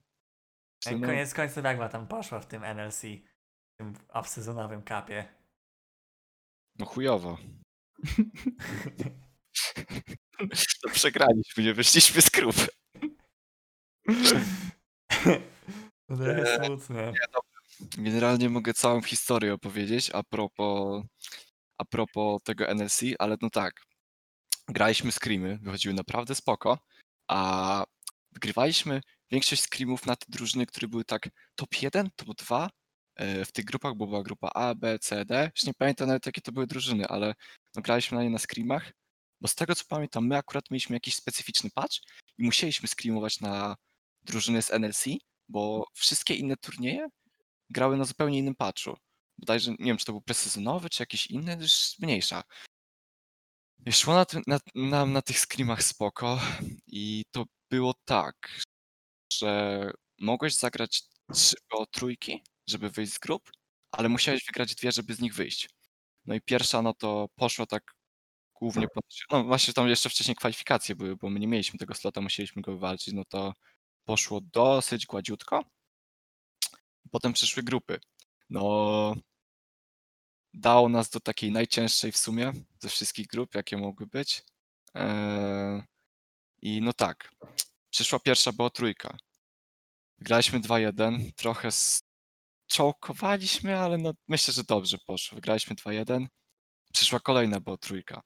No- 0.91 1.07
Koniec 1.07 1.33
końców 1.33 1.63
jak 1.63 1.77
ma 1.77 1.89
tam 1.89 2.07
poszło 2.07 2.39
w 2.39 2.45
tym 2.45 2.63
NLC, 2.63 3.01
w 3.01 3.77
tym 3.77 3.93
off-sezonowym 3.93 4.83
kapie. 4.83 5.36
No 6.79 6.85
chujowo. 6.85 7.37
To 10.81 10.89
przegraliśmy, 10.93 11.63
nie 11.63 11.73
wyszliśmy 11.73 12.21
z 12.21 12.29
grupy. 12.29 12.67
To 16.07 16.17
trochę 16.17 16.65
smutne. 16.65 17.13
Generalnie 17.97 18.49
mogę 18.49 18.73
całą 18.73 19.01
historię 19.01 19.53
opowiedzieć 19.53 20.09
a 20.13 20.23
propos, 20.23 21.03
a 21.77 21.85
propos 21.85 22.43
tego 22.43 22.65
NLC, 22.67 23.01
ale 23.19 23.37
no 23.41 23.49
tak. 23.49 23.81
Graliśmy 24.67 25.11
screamy, 25.11 25.59
wychodziły 25.61 25.93
naprawdę 25.93 26.35
spoko, 26.35 26.79
a 27.27 27.85
wygrywaliśmy 28.31 29.01
większość 29.31 29.61
screamów 29.61 30.05
na 30.05 30.15
te 30.15 30.25
drużyny, 30.29 30.65
które 30.65 30.87
były 30.87 31.05
tak 31.05 31.29
top 31.55 31.81
1, 31.81 32.09
top 32.15 32.35
2 32.35 32.65
e, 32.65 32.69
w 33.45 33.51
tych 33.51 33.65
grupach, 33.65 33.95
bo 33.95 34.07
była 34.07 34.23
grupa 34.23 34.49
A, 34.55 34.75
B, 34.75 34.99
C, 34.99 35.25
D. 35.25 35.51
Już 35.55 35.63
nie 35.63 35.73
pamiętam 35.73 36.07
nawet 36.07 36.25
jakie 36.25 36.41
to 36.41 36.51
były 36.51 36.67
drużyny, 36.67 37.07
ale 37.07 37.35
no 37.75 37.81
graliśmy 37.81 38.17
na 38.17 38.23
nie 38.23 38.29
na 38.29 38.39
screamach, 38.39 38.91
bo 39.41 39.47
z 39.47 39.55
tego 39.55 39.75
co 39.75 39.83
pamiętam, 39.87 40.27
my 40.27 40.37
akurat 40.37 40.71
mieliśmy 40.71 40.95
jakiś 40.95 41.15
specyficzny 41.15 41.69
patch 41.69 41.97
i 42.37 42.43
musieliśmy 42.43 42.87
screamować 42.87 43.39
na 43.39 43.75
drużyny 44.21 44.61
z 44.61 44.71
NLC, 44.71 45.05
bo 45.49 45.87
wszystkie 45.93 46.35
inne 46.35 46.57
turnieje 46.57 47.07
grały 47.69 47.97
na 47.97 48.05
zupełnie 48.05 48.39
innym 48.39 48.55
patchu. 48.55 48.97
Bodajże, 49.37 49.71
nie 49.71 49.85
wiem, 49.85 49.97
czy 49.97 50.05
to 50.05 50.11
był 50.11 50.21
presezonowy, 50.21 50.89
czy 50.89 51.03
jakiś 51.03 51.27
inny, 51.27 51.57
już 51.61 51.99
mniejsza. 51.99 52.43
I 53.85 53.91
na, 54.07 54.25
na, 54.47 54.59
na, 54.75 55.05
na 55.05 55.21
tych 55.21 55.39
screamach 55.39 55.83
spoko 55.83 56.39
i 56.87 57.23
to 57.31 57.45
było 57.69 57.93
tak, 58.05 58.61
że 59.33 59.91
mogłeś 60.19 60.55
zagrać 60.55 61.03
trzy 61.33 61.55
o 61.69 61.85
trójki, 61.85 62.43
żeby 62.67 62.89
wyjść 62.89 63.13
z 63.13 63.19
grup, 63.19 63.51
ale 63.91 64.09
musiałeś 64.09 64.45
wygrać 64.45 64.75
dwie, 64.75 64.91
żeby 64.91 65.13
z 65.13 65.19
nich 65.19 65.35
wyjść. 65.35 65.69
No 66.25 66.35
i 66.35 66.41
pierwsza, 66.41 66.81
no 66.81 66.93
to 66.93 67.29
poszło 67.35 67.65
tak 67.65 67.83
głównie 68.55 68.87
po... 68.87 69.01
No 69.31 69.43
właśnie 69.43 69.73
tam 69.73 69.87
jeszcze 69.89 70.09
wcześniej 70.09 70.35
kwalifikacje 70.35 70.95
były, 70.95 71.15
bo 71.15 71.29
my 71.29 71.39
nie 71.39 71.47
mieliśmy 71.47 71.79
tego 71.79 71.93
slota, 71.93 72.21
musieliśmy 72.21 72.61
go 72.61 72.71
wywalczyć, 72.71 73.13
no 73.13 73.25
to 73.25 73.53
poszło 74.05 74.41
dosyć 74.41 75.05
gładziutko. 75.05 75.63
Potem 77.11 77.33
przyszły 77.33 77.63
grupy. 77.63 77.99
No, 78.49 79.15
dało 80.53 80.89
nas 80.89 81.09
do 81.09 81.19
takiej 81.19 81.51
najcięższej 81.51 82.11
w 82.11 82.17
sumie 82.17 82.51
ze 82.79 82.89
wszystkich 82.89 83.27
grup, 83.27 83.55
jakie 83.55 83.77
mogły 83.77 84.07
być. 84.07 84.43
Eee, 84.93 85.81
I 86.61 86.81
no 86.81 86.93
tak, 86.93 87.31
przyszła 87.89 88.19
pierwsza 88.19 88.51
była 88.51 88.69
trójka. 88.69 89.17
Graliśmy 90.19 90.59
2-1, 90.59 91.31
trochę 91.35 91.69
czołkowaliśmy, 92.67 93.79
ale 93.79 93.97
no 93.97 94.13
myślę, 94.27 94.53
że 94.53 94.63
dobrze 94.63 94.97
poszło. 95.05 95.35
Wygraliśmy 95.35 95.75
2-1. 95.75 96.27
Przyszła 96.93 97.19
kolejna 97.19 97.59
była 97.59 97.77
trójka. 97.77 98.21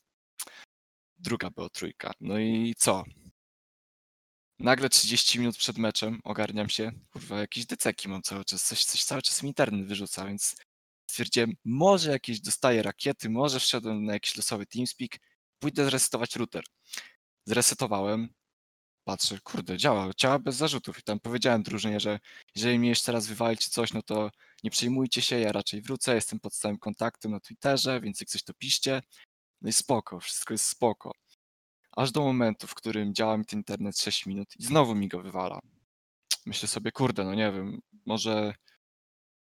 Druga 1.17 1.49
była 1.49 1.69
trójka. 1.69 2.11
No 2.19 2.39
i 2.39 2.75
co? 2.77 3.03
Nagle 4.59 4.89
30 4.89 5.39
minut 5.39 5.57
przed 5.57 5.77
meczem 5.77 6.19
ogarniam 6.23 6.69
się, 6.69 6.91
kurwa, 7.11 7.39
jakieś 7.39 7.65
deceki 7.65 8.09
mam 8.09 8.21
cały 8.21 8.45
czas, 8.45 8.63
coś, 8.63 8.85
coś 8.85 9.03
cały 9.03 9.21
czas 9.21 9.43
internet 9.43 9.87
wyrzuca, 9.87 10.25
więc 10.25 10.55
stwierdziłem, 11.09 11.53
może 11.65 12.11
jakieś 12.11 12.41
dostaję 12.41 12.83
rakiety, 12.83 13.29
może 13.29 13.59
wszedłem 13.59 14.05
na 14.05 14.13
jakiś 14.13 14.37
losowy 14.37 14.65
TeamSpeak, 14.65 15.11
pójdę 15.59 15.85
zresetować 15.85 16.35
router. 16.35 16.63
Zresetowałem, 17.45 18.29
patrzę, 19.04 19.39
kurde, 19.43 19.78
działa, 19.78 20.12
działa 20.18 20.39
bez 20.39 20.56
zarzutów 20.56 20.99
i 20.99 21.04
tam 21.04 21.20
powiedziałem 21.20 21.64
drużynie, 21.64 21.99
że 21.99 22.20
jeżeli 22.56 22.80
mnie 22.80 22.89
jeszcze 22.89 23.12
raz 23.12 23.28
wywali 23.28 23.58
czy 23.58 23.70
coś, 23.70 23.93
no 23.93 24.02
to 24.02 24.32
nie 24.64 24.72
przejmujcie 24.72 25.22
się, 25.22 25.39
ja 25.39 25.52
raczej 25.52 25.82
wrócę, 25.82 26.16
jestem 26.16 26.39
pod 26.39 26.54
stałym 26.54 26.78
kontaktem 26.78 27.32
na 27.32 27.39
Twitterze, 27.39 28.02
więc 28.02 28.20
jak 28.20 28.30
coś 28.30 28.43
to 28.43 28.54
piszcie. 28.54 29.02
No 29.62 29.70
i 29.70 29.74
spoko, 29.74 30.20
wszystko 30.20 30.54
jest 30.54 30.66
spoko. 30.66 31.12
Aż 31.97 32.12
do 32.12 32.22
momentu, 32.22 32.68
w 32.68 32.76
którym 32.76 33.14
działa 33.14 33.38
mi 33.38 33.45
ten 33.45 33.60
internet 33.60 33.99
6 33.99 34.26
minut 34.26 34.47
i 34.60 34.64
znowu 34.64 34.95
mi 34.95 35.08
go 35.08 35.22
wywala. 35.22 35.60
Myślę 36.45 36.68
sobie, 36.68 36.91
kurde, 36.91 37.24
no 37.24 37.36
nie 37.36 37.52
wiem, 37.52 37.82
może, 38.06 38.54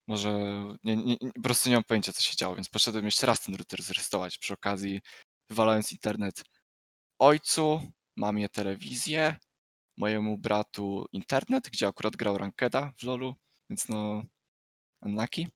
może, 0.08 0.40
nie, 0.84 0.96
nie, 0.96 1.18
po 1.36 1.42
prostu 1.42 1.70
nie 1.70 1.76
mam 1.76 1.84
pojęcia, 1.84 2.14
co 2.14 2.22
się 2.22 2.36
działo, 2.36 2.56
więc 2.56 2.70
poszedłem 2.70 3.06
jeszcze 3.06 3.28
raz 3.28 3.42
ten 3.42 3.56
router 3.56 3.84
zrestować 3.84 4.38
przy 4.38 4.54
okazji, 4.54 5.02
wywalając 5.50 5.92
internet 5.92 6.44
ojcu, 7.20 7.92
mamie 8.16 8.50
telewizję, 8.50 9.36
mojemu 9.98 10.38
bratu 10.38 11.06
internet, 11.12 11.70
gdzie 11.70 11.88
akurat 11.88 12.16
grał 12.16 12.38
Rankeda 12.38 12.94
w 12.98 13.04
LoLu, 13.04 13.36
więc 13.70 13.90
no, 13.90 14.24
unlucky. 15.02 15.48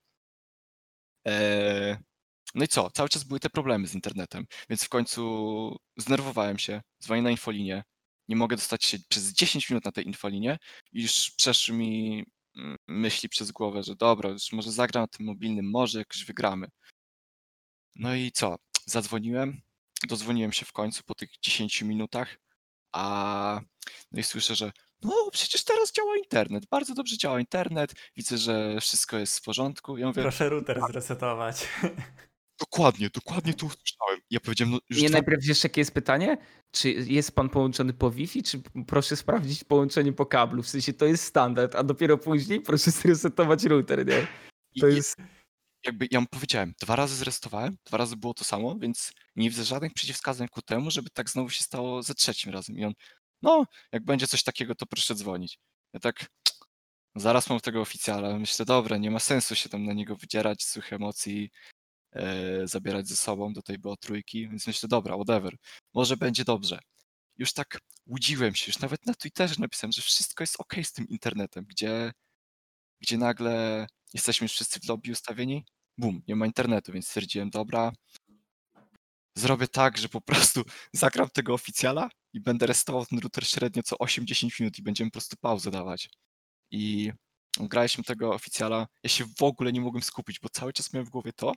Eee, 1.24 1.96
no 2.54 2.64
i 2.64 2.68
co? 2.68 2.90
Cały 2.90 3.08
czas 3.08 3.24
były 3.24 3.40
te 3.40 3.50
problemy 3.50 3.86
z 3.86 3.94
internetem, 3.94 4.46
więc 4.68 4.84
w 4.84 4.88
końcu 4.88 5.76
znerwowałem 5.96 6.58
się, 6.58 6.82
dzwonię 7.02 7.22
na 7.22 7.30
infolinię, 7.30 7.84
nie 8.28 8.36
mogę 8.36 8.56
dostać 8.56 8.84
się 8.84 8.98
przez 9.08 9.32
10 9.32 9.70
minut 9.70 9.84
na 9.84 9.92
tej 9.92 10.06
infolinie 10.06 10.58
już 10.92 11.30
przeszły 11.30 11.76
mi 11.76 12.24
mm, 12.56 12.76
myśli 12.88 13.28
przez 13.28 13.52
głowę, 13.52 13.82
że 13.82 13.96
dobra, 13.96 14.30
już 14.30 14.52
może 14.52 14.72
zagram 14.72 15.02
na 15.02 15.08
tym 15.08 15.26
mobilnym, 15.26 15.70
może 15.70 15.98
jakoś 15.98 16.24
wygramy. 16.24 16.68
No 17.96 18.14
i 18.14 18.32
co? 18.32 18.56
Zadzwoniłem, 18.86 19.62
dozwoniłem 20.08 20.52
się 20.52 20.66
w 20.66 20.72
końcu 20.72 21.02
po 21.06 21.14
tych 21.14 21.30
10 21.42 21.82
minutach, 21.82 22.36
a 22.92 23.60
no 24.12 24.20
i 24.20 24.22
słyszę, 24.22 24.54
że 24.54 24.72
no 25.02 25.28
przecież 25.32 25.64
teraz 25.64 25.92
działa 25.92 26.16
internet, 26.16 26.66
bardzo 26.70 26.94
dobrze 26.94 27.18
działa 27.18 27.40
internet, 27.40 27.94
widzę, 28.16 28.38
że 28.38 28.80
wszystko 28.80 29.18
jest 29.18 29.38
w 29.38 29.42
porządku. 29.42 29.98
Ja 29.98 30.06
mówię, 30.06 30.22
Proszę 30.22 30.48
router 30.48 30.80
zresetować. 30.90 31.68
dokładnie, 32.60 33.10
dokładnie 33.14 33.54
to 33.54 33.66
usłyszałem. 33.66 34.20
Ja 34.30 34.40
powiedziałem, 34.40 34.72
no 34.72 34.78
już 34.90 35.02
Nie 35.02 35.08
dwa... 35.08 35.18
najpierw 35.18 35.44
wiesz, 35.44 35.64
jakie 35.64 35.80
jest 35.80 35.94
pytanie? 35.94 36.36
Czy 36.70 36.90
jest 36.90 37.32
pan 37.34 37.48
połączony 37.48 37.92
po 37.92 38.10
Wi-Fi, 38.10 38.42
czy 38.42 38.62
proszę 38.86 39.16
sprawdzić 39.16 39.64
połączenie 39.64 40.12
po 40.12 40.26
kablu? 40.26 40.62
W 40.62 40.68
sensie 40.68 40.92
to 40.92 41.04
jest 41.06 41.24
standard, 41.24 41.74
a 41.74 41.82
dopiero 41.82 42.18
później 42.18 42.60
proszę 42.60 42.90
zresetować 42.90 43.64
router, 43.64 44.06
nie? 44.06 44.26
To 44.80 44.88
i- 44.88 44.96
jest... 44.96 45.16
jakby 45.86 46.08
ja 46.10 46.20
mu 46.20 46.26
powiedziałem, 46.26 46.74
dwa 46.80 46.96
razy 46.96 47.16
zrestowałem, 47.16 47.76
dwa 47.84 47.98
razy 47.98 48.16
było 48.16 48.34
to 48.34 48.44
samo, 48.44 48.78
więc 48.78 49.12
nie 49.36 49.50
widzę 49.50 49.64
żadnych 49.64 49.94
przeciwwskazań 49.94 50.48
ku 50.48 50.62
temu, 50.62 50.90
żeby 50.90 51.10
tak 51.10 51.30
znowu 51.30 51.50
się 51.50 51.62
stało 51.62 52.02
za 52.02 52.14
trzecim 52.14 52.52
razem. 52.52 52.78
I 52.78 52.84
on, 52.84 52.92
no, 53.42 53.64
jak 53.92 54.04
będzie 54.04 54.26
coś 54.26 54.42
takiego, 54.42 54.74
to 54.74 54.86
proszę 54.86 55.14
dzwonić. 55.14 55.58
Ja 55.94 56.00
tak, 56.00 56.26
zaraz 57.16 57.50
mam 57.50 57.60
tego 57.60 57.80
oficjala, 57.80 58.38
myślę, 58.38 58.64
dobra, 58.66 58.96
nie 58.96 59.10
ma 59.10 59.18
sensu 59.20 59.54
się 59.54 59.68
tam 59.68 59.84
na 59.86 59.92
niego 59.92 60.16
wydzierać, 60.16 60.64
złych 60.64 60.92
emocji, 60.92 61.50
e, 62.12 62.66
zabierać 62.68 63.08
ze 63.08 63.16
sobą 63.16 63.52
do 63.52 63.62
tej 63.62 63.78
było 63.78 63.96
trójki, 63.96 64.48
więc 64.48 64.66
myślę, 64.66 64.88
dobra, 64.88 65.14
whatever, 65.16 65.56
może 65.94 66.16
będzie 66.16 66.44
dobrze. 66.44 66.78
Już 67.38 67.52
tak 67.52 67.78
łudziłem 68.06 68.54
się, 68.54 68.64
już 68.68 68.78
nawet 68.80 69.06
na 69.06 69.14
Twitterze 69.14 69.54
napisałem, 69.58 69.92
że 69.92 70.02
wszystko 70.02 70.42
jest 70.42 70.60
ok 70.60 70.74
z 70.82 70.92
tym 70.92 71.08
internetem, 71.08 71.64
gdzie, 71.68 72.12
gdzie 73.00 73.18
nagle 73.18 73.86
jesteśmy 74.14 74.44
już 74.44 74.52
wszyscy 74.52 74.80
w 74.80 74.88
lobby 74.88 75.12
ustawieni, 75.12 75.64
bum, 75.98 76.22
nie 76.28 76.36
ma 76.36 76.46
internetu, 76.46 76.92
więc 76.92 77.06
stwierdziłem, 77.06 77.50
dobra, 77.50 77.92
zrobię 79.36 79.68
tak, 79.68 79.98
że 79.98 80.08
po 80.08 80.20
prostu 80.20 80.64
zagram 80.92 81.28
tego 81.30 81.54
oficjala 81.54 82.10
i 82.32 82.40
będę 82.40 82.66
restował 82.66 83.06
ten 83.06 83.18
router 83.18 83.46
średnio 83.46 83.82
co 83.82 83.96
8-10 83.96 84.60
minut 84.60 84.78
i 84.78 84.82
będziemy 84.82 85.10
po 85.10 85.12
prostu 85.12 85.36
pauzę 85.40 85.70
dawać. 85.70 86.10
I 86.70 87.12
graliśmy 87.60 88.04
tego 88.04 88.34
oficjala, 88.34 88.86
ja 89.02 89.10
się 89.10 89.24
w 89.38 89.42
ogóle 89.42 89.72
nie 89.72 89.80
mogłem 89.80 90.02
skupić, 90.02 90.40
bo 90.40 90.48
cały 90.48 90.72
czas 90.72 90.92
miałem 90.92 91.06
w 91.06 91.10
głowie 91.10 91.32
to, 91.32 91.52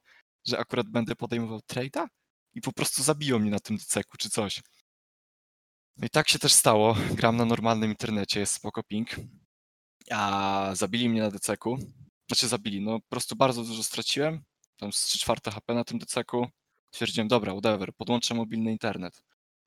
że 0.47 0.59
akurat 0.59 0.89
będę 0.89 1.15
podejmował 1.15 1.59
trade'a 1.59 2.07
i 2.53 2.61
po 2.61 2.73
prostu 2.73 3.03
zabiją 3.03 3.39
mnie 3.39 3.51
na 3.51 3.59
tym 3.59 3.77
deceku 3.77 4.17
czy 4.17 4.29
coś. 4.29 4.61
No 5.97 6.05
i 6.07 6.09
tak 6.09 6.29
się 6.29 6.39
też 6.39 6.53
stało. 6.53 6.97
Gram 7.11 7.37
na 7.37 7.45
normalnym 7.45 7.89
internecie, 7.89 8.39
jest 8.39 8.53
spoko 8.53 8.83
ping. 8.83 9.09
A 10.11 10.71
zabili 10.73 11.09
mnie 11.09 11.21
na 11.21 11.31
deceku. 11.31 11.77
Znaczy 12.27 12.47
zabili, 12.47 12.81
no 12.81 12.99
po 12.99 13.07
prostu 13.09 13.35
bardzo 13.35 13.63
dużo 13.63 13.83
straciłem. 13.83 14.43
Tam 14.77 14.93
z 14.93 15.03
3 15.03 15.19
czwarte 15.19 15.51
HP 15.51 15.73
na 15.73 15.83
tym 15.83 15.99
deceku. 15.99 16.47
Stwierdziłem, 16.91 17.27
dobra, 17.27 17.53
whatever, 17.53 17.93
podłączę 17.93 18.33
mobilny 18.33 18.71
internet. 18.71 19.23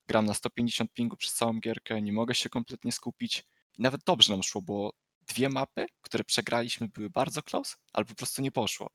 Gram 0.09 0.26
na 0.26 0.34
150 0.34 0.93
pingu 0.93 1.16
przez 1.16 1.34
całą 1.34 1.61
gierkę, 1.61 2.03
nie 2.03 2.12
mogę 2.12 2.34
się 2.34 2.49
kompletnie 2.49 2.93
skupić. 2.93 3.45
I 3.78 3.82
nawet 3.82 4.05
dobrze 4.05 4.32
nam 4.32 4.43
szło, 4.43 4.62
bo 4.62 4.93
dwie 5.28 5.49
mapy, 5.49 5.87
które 6.01 6.24
przegraliśmy, 6.24 6.89
były 6.89 7.11
bardzo 7.11 7.43
close, 7.43 7.76
ale 7.93 8.05
po 8.05 8.14
prostu 8.14 8.43
nie 8.43 8.53
poszło. 8.53 8.91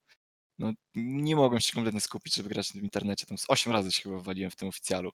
No, 0.60 0.74
nie 0.96 1.36
mogłem 1.36 1.62
się 1.62 1.74
kompletnie 1.74 2.02
skupić, 2.02 2.36
żeby 2.36 2.50
grać 2.50 2.72
w 2.72 2.76
internecie. 2.76 3.26
Tam 3.26 3.38
z 3.38 3.46
8 3.48 3.74
razy 3.74 3.92
się 3.92 4.04
chyba 4.04 4.20
waliłem 4.20 4.52
w 4.52 4.56
tym 4.56 4.68
oficjalu. 4.68 5.12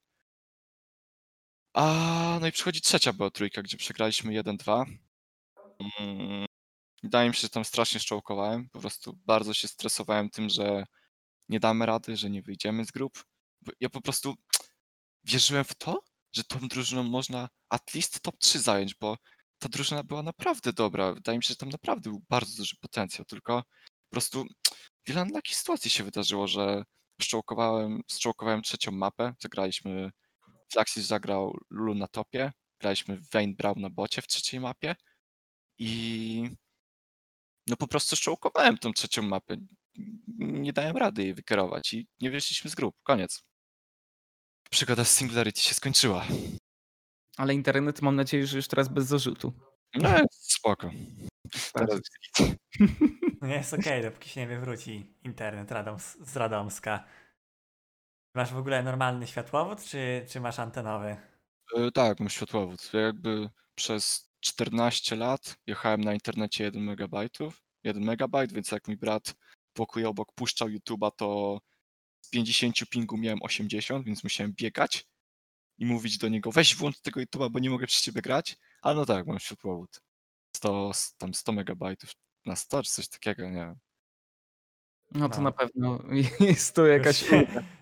A 1.73 2.37
no 2.41 2.47
i 2.47 2.51
przychodzi 2.51 2.81
trzecia 2.81 3.13
była 3.13 3.29
trójka, 3.29 3.61
gdzie 3.61 3.77
przegraliśmy 3.77 4.33
1-2. 4.33 4.85
Mm, 5.79 6.45
Wydaje 7.03 7.29
mi 7.29 7.35
się, 7.35 7.41
że 7.41 7.49
tam 7.49 7.65
strasznie 7.65 7.99
szczołkowałem. 7.99 8.69
Po 8.69 8.79
prostu 8.79 9.19
bardzo 9.25 9.53
się 9.53 9.67
stresowałem 9.67 10.29
tym, 10.29 10.49
że 10.49 10.85
nie 11.49 11.59
damy 11.59 11.85
rady, 11.85 12.17
że 12.17 12.29
nie 12.29 12.41
wyjdziemy 12.41 12.85
z 12.85 12.91
grup. 12.91 13.23
Ja 13.79 13.89
po 13.89 14.01
prostu 14.01 14.35
wierzyłem 15.23 15.63
w 15.65 15.75
to, 15.75 15.99
że 16.35 16.43
tą 16.43 16.59
drużyną 16.59 17.03
można 17.03 17.49
at 17.69 17.93
least 17.93 18.21
top 18.21 18.37
3 18.39 18.59
zająć, 18.59 18.95
bo 18.95 19.17
ta 19.59 19.69
drużyna 19.69 20.03
była 20.03 20.23
naprawdę 20.23 20.73
dobra. 20.73 21.13
Wydaje 21.13 21.37
mi 21.37 21.43
się, 21.43 21.47
że 21.47 21.55
tam 21.55 21.69
naprawdę 21.69 22.09
był 22.09 22.21
bardzo 22.29 22.57
duży 22.57 22.75
potencjał, 22.81 23.25
tylko 23.25 23.63
po 24.09 24.11
prostu 24.11 24.45
wiele 25.07 25.31
takich 25.31 25.55
sytuacji 25.55 25.91
się 25.91 26.03
wydarzyło, 26.03 26.47
że 26.47 26.83
szczołkowałem, 27.21 28.01
szczołkowałem 28.11 28.61
trzecią 28.61 28.91
mapę, 28.91 29.33
zagraliśmy, 29.39 30.11
Flaxis 30.71 31.05
zagrał 31.05 31.57
Lulu 31.69 31.95
na 31.95 32.07
topie, 32.07 32.51
graliśmy 32.79 33.19
Vayne 33.33 33.53
Brown 33.53 33.81
na 33.81 33.89
bocie 33.89 34.21
w 34.21 34.27
trzeciej 34.27 34.59
mapie 34.59 34.95
i 35.79 36.49
no 37.67 37.75
po 37.77 37.87
prostu 37.87 38.15
szczołkowałem 38.15 38.77
tą 38.77 38.93
trzecią 38.93 39.21
mapę. 39.21 39.57
Nie 40.37 40.73
dałem 40.73 40.97
rady 40.97 41.23
jej 41.23 41.33
wykierować 41.33 41.93
i 41.93 42.07
nie 42.21 42.31
wyszliśmy 42.31 42.69
z 42.69 42.75
grup. 42.75 42.95
Koniec. 43.03 43.43
Przygoda 44.69 45.05
z 45.05 45.15
Singularity 45.15 45.61
się 45.61 45.73
skończyła. 45.73 46.25
Ale 47.37 47.53
internet 47.53 48.01
mam 48.01 48.15
nadzieję, 48.15 48.47
że 48.47 48.57
już 48.57 48.67
teraz 48.67 48.87
bez 48.87 49.05
zarzutu. 49.05 49.53
No 49.95 50.09
spoko. 50.31 50.91
Teraz 51.73 51.99
No 53.41 53.47
jest 53.47 53.73
okej, 53.73 54.03
dopóki 54.03 54.29
się 54.29 54.41
nie 54.41 54.47
wywróci 54.47 55.15
internet 55.23 55.71
Radoms 55.71 56.17
z 56.21 56.35
Radomska. 56.35 57.03
Masz 58.35 58.53
w 58.53 58.57
ogóle 58.57 58.83
normalny 58.83 59.27
światłowód, 59.27 59.83
czy, 59.83 60.25
czy 60.29 60.39
masz 60.39 60.59
antenowy? 60.59 61.17
E, 61.77 61.91
Tak, 61.91 62.19
mam 62.19 62.29
światłowód. 62.29 62.89
Ja 62.93 62.99
jakby 63.01 63.49
przez 63.75 64.26
14 64.39 65.15
lat 65.15 65.57
jechałem 65.67 66.01
na 66.01 66.13
internecie 66.13 66.63
1 66.63 66.83
megabajtów, 66.83 67.61
1 67.83 68.03
megabajt, 68.03 68.53
więc 68.53 68.71
jak 68.71 68.87
mój 68.87 68.97
brat 68.97 69.35
pokój 69.73 70.05
obok 70.05 70.33
puszczał 70.33 70.67
YouTube'a, 70.67 71.11
to 71.17 71.59
z 72.21 72.29
50 72.29 72.75
pingu 72.89 73.17
miałem 73.17 73.41
80, 73.41 74.05
więc 74.05 74.23
musiałem 74.23 74.53
biegać 74.53 75.05
i 75.77 75.85
mówić 75.85 76.17
do 76.17 76.27
niego, 76.27 76.51
weź 76.51 76.75
włącz 76.75 76.99
tego 77.01 77.21
YouTube'a, 77.21 77.51
bo 77.51 77.59
nie 77.59 77.69
mogę 77.69 77.87
przez 77.87 78.01
ciebie 78.01 78.21
grać. 78.21 78.57
Ale 78.81 78.95
no 78.95 79.05
tak, 79.05 79.27
mam 79.27 79.39
światłowód. 79.39 80.01
100, 80.55 80.91
tam 81.17 81.33
100 81.33 81.51
megabajtów 81.51 82.11
na 82.45 82.55
100 82.55 82.83
czy 82.83 82.91
coś 82.91 83.07
takiego, 83.07 83.49
nie 83.49 83.55
wiem. 83.55 83.75
No 85.11 85.29
to 85.29 85.37
No. 85.37 85.43
na 85.43 85.51
pewno 85.51 85.99
jest 86.39 86.75
to 86.75 86.85
jakaś. 86.87 87.21
Już 87.21 87.31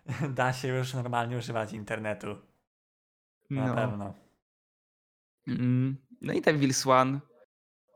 da 0.36 0.54
się 0.54 0.68
już 0.68 0.94
normalnie 0.94 1.38
używać 1.38 1.74
internetu. 1.74 2.28
Na 3.50 3.68
No. 3.68 3.76
pewno. 3.76 4.14
Mm, 5.48 6.05
No 6.22 6.34
i 6.34 6.42
ten 6.42 6.60
Wills 6.60 6.88
One, 6.88 7.20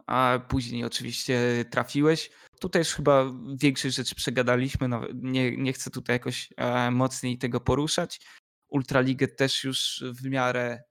a 0.07 0.39
później 0.47 0.83
oczywiście 0.85 1.65
trafiłeś. 1.71 2.29
Tutaj 2.59 2.79
już 2.81 2.93
chyba 2.93 3.25
większość 3.55 3.95
rzeczy 3.95 4.15
przegadaliśmy, 4.15 4.87
nawet 4.87 5.09
nie, 5.13 5.57
nie 5.57 5.73
chcę 5.73 5.89
tutaj 5.91 6.15
jakoś 6.15 6.49
e, 6.57 6.91
mocniej 6.91 7.37
tego 7.37 7.59
poruszać. 7.59 8.21
Ultraligę 8.69 9.27
też 9.27 9.63
już 9.63 10.03
w 10.13 10.25
miarę 10.29 10.83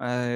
e, 0.00 0.26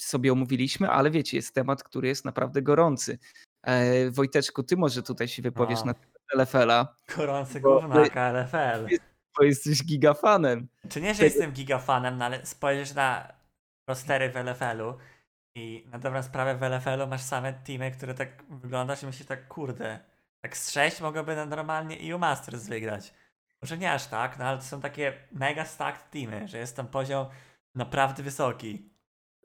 sobie 0.00 0.32
omówiliśmy, 0.32 0.90
ale 0.90 1.10
wiecie, 1.10 1.36
jest 1.36 1.54
temat, 1.54 1.82
który 1.82 2.08
jest 2.08 2.24
naprawdę 2.24 2.62
gorący. 2.62 3.18
E, 3.62 4.10
Wojteczku, 4.10 4.62
ty 4.62 4.76
może 4.76 5.02
tutaj 5.02 5.28
się 5.28 5.42
wypowiesz 5.42 5.78
No. 5.80 5.84
na 5.86 5.94
temat 5.94 6.18
LFL-a, 6.34 6.94
Gorący 7.16 7.60
Bo- 7.60 7.80
gównaka 7.80 8.32
LFL. 8.32 8.96
bo 9.38 9.44
jesteś 9.44 9.84
gigafanem. 9.84 10.68
Czy 10.88 11.00
nie, 11.00 11.14
że 11.14 11.24
jestem 11.24 11.52
gigafanem, 11.52 12.18
no 12.18 12.24
ale 12.24 12.46
spojrzysz 12.46 12.94
na 12.94 13.32
rostery 13.88 14.30
w 14.30 14.36
LFL-u 14.36 14.94
i 15.58 15.88
na 15.88 15.98
dobrą 15.98 16.22
sprawę 16.22 16.56
w 16.56 16.62
LFL-u 16.62 17.06
masz 17.06 17.22
same 17.22 17.52
teamy, 17.52 17.90
które 17.90 18.14
tak 18.14 18.44
wyglądasz 18.50 19.02
i 19.02 19.06
myślisz 19.06 19.28
tak, 19.28 19.48
kurde, 19.48 19.98
tak 20.40 20.56
z 20.56 20.70
6 20.70 21.00
mogłoby 21.00 21.46
normalnie 21.46 22.12
EU 22.12 22.18
Masters 22.18 22.68
wygrać. 22.68 23.14
Może 23.62 23.78
nie 23.78 23.92
aż 23.92 24.06
tak, 24.06 24.38
no 24.38 24.44
ale 24.44 24.58
to 24.58 24.64
są 24.64 24.80
takie 24.80 25.12
mega 25.32 25.64
stacked 25.64 26.10
teamy, 26.10 26.48
że 26.48 26.58
jest 26.58 26.76
tam 26.76 26.86
poziom 26.86 27.26
naprawdę 27.74 28.22
wysoki. 28.22 28.90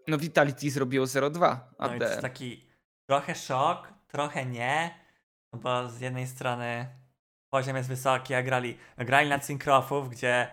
No 0.07 0.17
Vitality 0.17 0.71
zrobiło 0.71 1.05
0-2 1.05 1.57
No 1.79 1.95
i 1.95 1.99
to 1.99 2.05
jest 2.05 2.21
taki 2.21 2.67
trochę 3.09 3.35
szok, 3.35 3.93
trochę 4.07 4.45
nie, 4.45 4.99
no 5.53 5.59
bo 5.59 5.89
z 5.89 5.99
jednej 5.99 6.27
strony 6.27 6.87
poziom 7.49 7.75
jest 7.75 7.89
wysoki, 7.89 8.33
a 8.33 8.43
grali, 8.43 8.77
grali 8.97 9.29
na 9.29 9.39
Synkrofów, 9.39 10.09
gdzie 10.09 10.47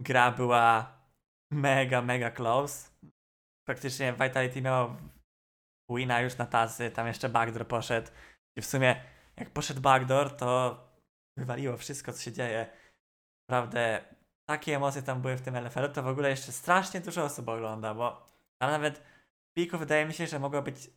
gra 0.00 0.30
była 0.30 0.92
mega, 1.50 2.02
mega 2.02 2.30
close. 2.30 2.90
Praktycznie 3.68 4.12
Vitality 4.12 4.62
miało 4.62 4.96
wina 5.90 6.20
już 6.20 6.36
na 6.36 6.46
tacy, 6.46 6.90
tam 6.90 7.06
jeszcze 7.06 7.28
backdoor 7.28 7.66
poszedł. 7.66 8.10
I 8.56 8.60
w 8.62 8.66
sumie 8.66 9.02
jak 9.36 9.50
poszedł 9.50 9.80
backdoor, 9.80 10.36
to 10.36 10.80
wywaliło 11.36 11.76
wszystko, 11.76 12.12
co 12.12 12.22
się 12.22 12.32
dzieje. 12.32 12.66
Naprawdę 13.48 14.04
takie 14.48 14.76
emocje 14.76 15.02
tam 15.02 15.22
były 15.22 15.36
w 15.36 15.40
tym 15.40 15.56
LFL-u, 15.56 15.88
to 15.88 16.02
w 16.02 16.06
ogóle 16.06 16.30
jeszcze 16.30 16.52
strasznie 16.52 17.00
dużo 17.00 17.24
osób 17.24 17.48
ogląda, 17.48 17.94
bo 17.94 18.26
tam 18.58 18.70
nawet 18.70 18.98
w 18.98 19.54
piku 19.56 19.78
wydaje 19.78 20.06
mi 20.06 20.14
się, 20.14 20.26
że 20.26 20.38
mogło 20.38 20.62
być 20.62 20.90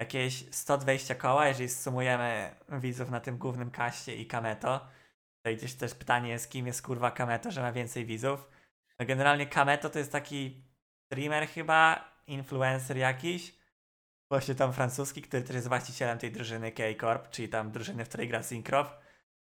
jakieś 0.00 0.54
120 0.54 1.14
koła, 1.14 1.48
jeżeli 1.48 1.68
sumujemy 1.68 2.54
widzów 2.68 3.10
na 3.10 3.20
tym 3.20 3.38
głównym 3.38 3.70
kaście 3.70 4.16
i 4.16 4.26
Kameto. 4.26 4.88
Tutaj 5.36 5.56
gdzieś 5.56 5.74
też 5.74 5.94
pytanie 5.94 6.30
jest, 6.30 6.50
kim 6.50 6.66
jest 6.66 6.82
kurwa 6.82 7.10
Kameto, 7.10 7.50
że 7.50 7.62
ma 7.62 7.72
więcej 7.72 8.06
widzów. 8.06 8.48
No 8.98 9.06
generalnie 9.06 9.46
Kameto 9.46 9.90
to 9.90 9.98
jest 9.98 10.12
taki 10.12 10.71
streamer 11.12 11.48
chyba, 11.48 12.04
influencer 12.26 12.96
jakiś, 12.96 13.54
właśnie 14.30 14.54
tam 14.54 14.72
francuski, 14.72 15.22
który 15.22 15.42
też 15.42 15.54
jest 15.56 15.68
właścicielem 15.68 16.18
tej 16.18 16.32
drużyny 16.32 16.72
K-Corp, 16.72 17.30
czyli 17.30 17.48
tam 17.48 17.70
drużyny, 17.70 18.04
w 18.04 18.08
której 18.08 18.28
gra 18.28 18.42
Syncroft. 18.42 18.92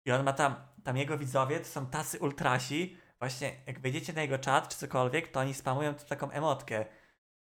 I 0.04 0.12
on 0.12 0.24
ma 0.24 0.32
tam, 0.32 0.54
tam 0.84 0.96
jego 0.96 1.18
widzowie 1.18 1.60
to 1.60 1.66
są 1.66 1.86
tacy 1.86 2.18
ultrasi, 2.18 2.96
właśnie 3.18 3.52
jak 3.66 3.80
wejdziecie 3.80 4.12
na 4.12 4.22
jego 4.22 4.38
czat 4.38 4.68
czy 4.68 4.76
cokolwiek, 4.78 5.28
to 5.28 5.40
oni 5.40 5.54
spamują 5.54 5.94
tu 5.94 6.04
taką 6.04 6.30
emotkę, 6.30 6.84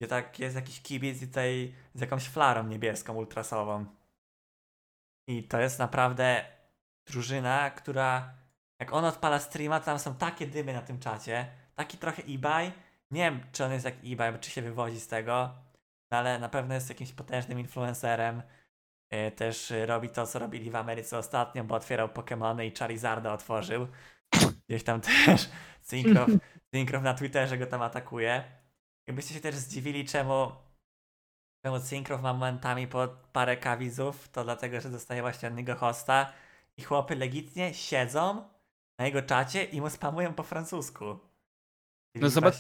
gdzie 0.00 0.08
tak 0.08 0.38
jest 0.38 0.56
jakiś 0.56 0.82
kibic 0.82 1.22
i 1.22 1.26
tutaj 1.26 1.74
z 1.94 2.00
jakąś 2.00 2.28
flarą 2.28 2.66
niebieską, 2.66 3.14
ultrasową. 3.14 3.86
I 5.28 5.42
to 5.44 5.60
jest 5.60 5.78
naprawdę 5.78 6.44
drużyna, 7.06 7.70
która 7.70 8.34
jak 8.80 8.92
on 8.92 9.04
odpala 9.04 9.38
streama, 9.38 9.80
to 9.80 9.86
tam 9.86 9.98
są 9.98 10.14
takie 10.14 10.46
dymy 10.46 10.72
na 10.72 10.82
tym 10.82 10.98
czacie, 10.98 11.50
taki 11.74 11.98
trochę 11.98 12.22
eBay. 12.22 12.72
Nie 13.11 13.20
wiem, 13.30 13.40
czy 13.52 13.64
on 13.64 13.72
jest 13.72 13.84
jak 13.84 13.94
eBay, 14.04 14.38
czy 14.38 14.50
się 14.50 14.62
wywodzi 14.62 15.00
z 15.00 15.08
tego, 15.08 15.54
no 16.11 16.18
ale 16.18 16.38
na 16.38 16.48
pewno 16.48 16.74
jest 16.74 16.88
jakimś 16.88 17.12
potężnym 17.12 17.61
influencerem. 17.61 18.42
Yy, 19.12 19.30
Też 19.30 19.72
robi 19.86 20.08
to, 20.08 20.26
co 20.26 20.38
robili 20.38 20.70
w 20.70 20.76
Ameryce 20.76 21.18
ostatnio, 21.18 21.64
bo 21.64 21.74
otwierał 21.74 22.08
Pokémony 22.08 22.66
i 22.66 22.76
Charizarda 22.76 23.32
otworzył. 23.32 23.86
Gdzieś 24.68 24.84
tam 24.84 25.00
też 25.00 25.48
Syncrof, 25.82 26.30
Syncrof 26.74 27.02
na 27.02 27.14
Twitterze 27.14 27.58
go 27.58 27.66
tam 27.66 27.82
atakuje. 27.82 28.44
Jakbyście 29.06 29.34
się 29.34 29.40
też 29.40 29.54
zdziwili, 29.54 30.04
czemu, 30.04 30.52
czemu 31.64 31.80
Syncrof 31.80 32.22
ma 32.22 32.32
momentami 32.32 32.88
po 32.88 33.08
parę 33.32 33.56
kawizów, 33.56 34.28
to 34.28 34.44
dlatego, 34.44 34.80
że 34.80 34.90
dostaje 34.90 35.22
właśnie 35.22 35.48
od 35.48 35.54
niego 35.54 35.74
hosta 35.74 36.32
i 36.76 36.82
chłopy 36.82 37.16
legitnie 37.16 37.74
siedzą 37.74 38.48
na 38.98 39.06
jego 39.06 39.22
czacie 39.22 39.64
i 39.64 39.80
mu 39.80 39.90
spamują 39.90 40.34
po 40.34 40.42
francusku. 40.42 41.18
Czyli 42.12 42.22
No 42.22 42.30
zobacz, 42.30 42.56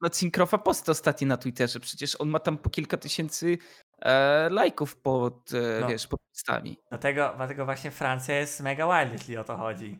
na 0.00 0.08
Syncrofa 0.12 0.58
post 0.58 0.88
ostatni 0.88 1.26
na 1.26 1.36
Twitterze. 1.36 1.80
Przecież 1.80 2.20
on 2.20 2.28
ma 2.28 2.38
tam 2.38 2.58
po 2.58 2.70
kilka 2.70 2.96
tysięcy 2.96 3.58
e, 4.02 4.48
lajków 4.50 4.96
pod, 4.96 5.50
e, 5.54 5.80
No. 5.80 5.88
wiesz, 5.88 6.06
pod 6.06 6.20
postami. 6.32 6.76
Dlatego, 6.88 7.32
dlatego 7.36 7.64
właśnie 7.64 7.90
Francja 7.90 8.38
jest 8.38 8.60
mega 8.60 8.86
wild, 9.04 9.12
jeśli 9.20 9.36
o 9.36 9.44
to 9.44 9.56
chodzi. 9.56 9.98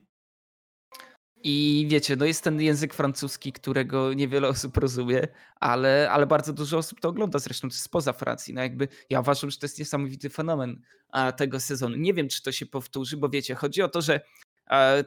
I 1.47 1.87
wiecie, 1.91 2.17
no 2.17 2.25
jest 2.25 2.45
ten 2.45 2.61
język 2.61 2.95
francuski, 2.95 3.53
którego 3.53 4.13
niewiele 4.15 4.49
osób 4.49 4.77
rozumie, 4.77 5.29
ale, 5.61 6.11
ale 6.11 6.27
bardzo 6.27 6.53
dużo 6.53 6.79
osób 6.79 7.01
to 7.01 7.09
ogląda, 7.09 7.39
zresztą 7.39 7.69
jest 7.69 7.81
spoza 7.81 8.13
Francji. 8.13 8.55
No 8.55 8.63
jakby 8.63 8.89
ja 9.11 9.21
uważam, 9.21 9.51
że 9.51 9.59
to 9.59 9.65
jest 9.65 9.79
niesamowity 9.79 10.31
fenomen 10.31 10.81
a, 11.13 11.33
tego 11.33 11.61
sezonu. 11.61 11.97
Nie 11.97 12.15
wiem, 12.15 12.29
czy 12.29 12.43
to 12.43 12.53
się 12.53 12.67
powtórzy, 12.67 13.17
bo 13.17 13.29
wiecie, 13.29 13.55
chodzi 13.55 13.83
o 13.83 13.89
to, 13.89 14.03
że 14.03 14.21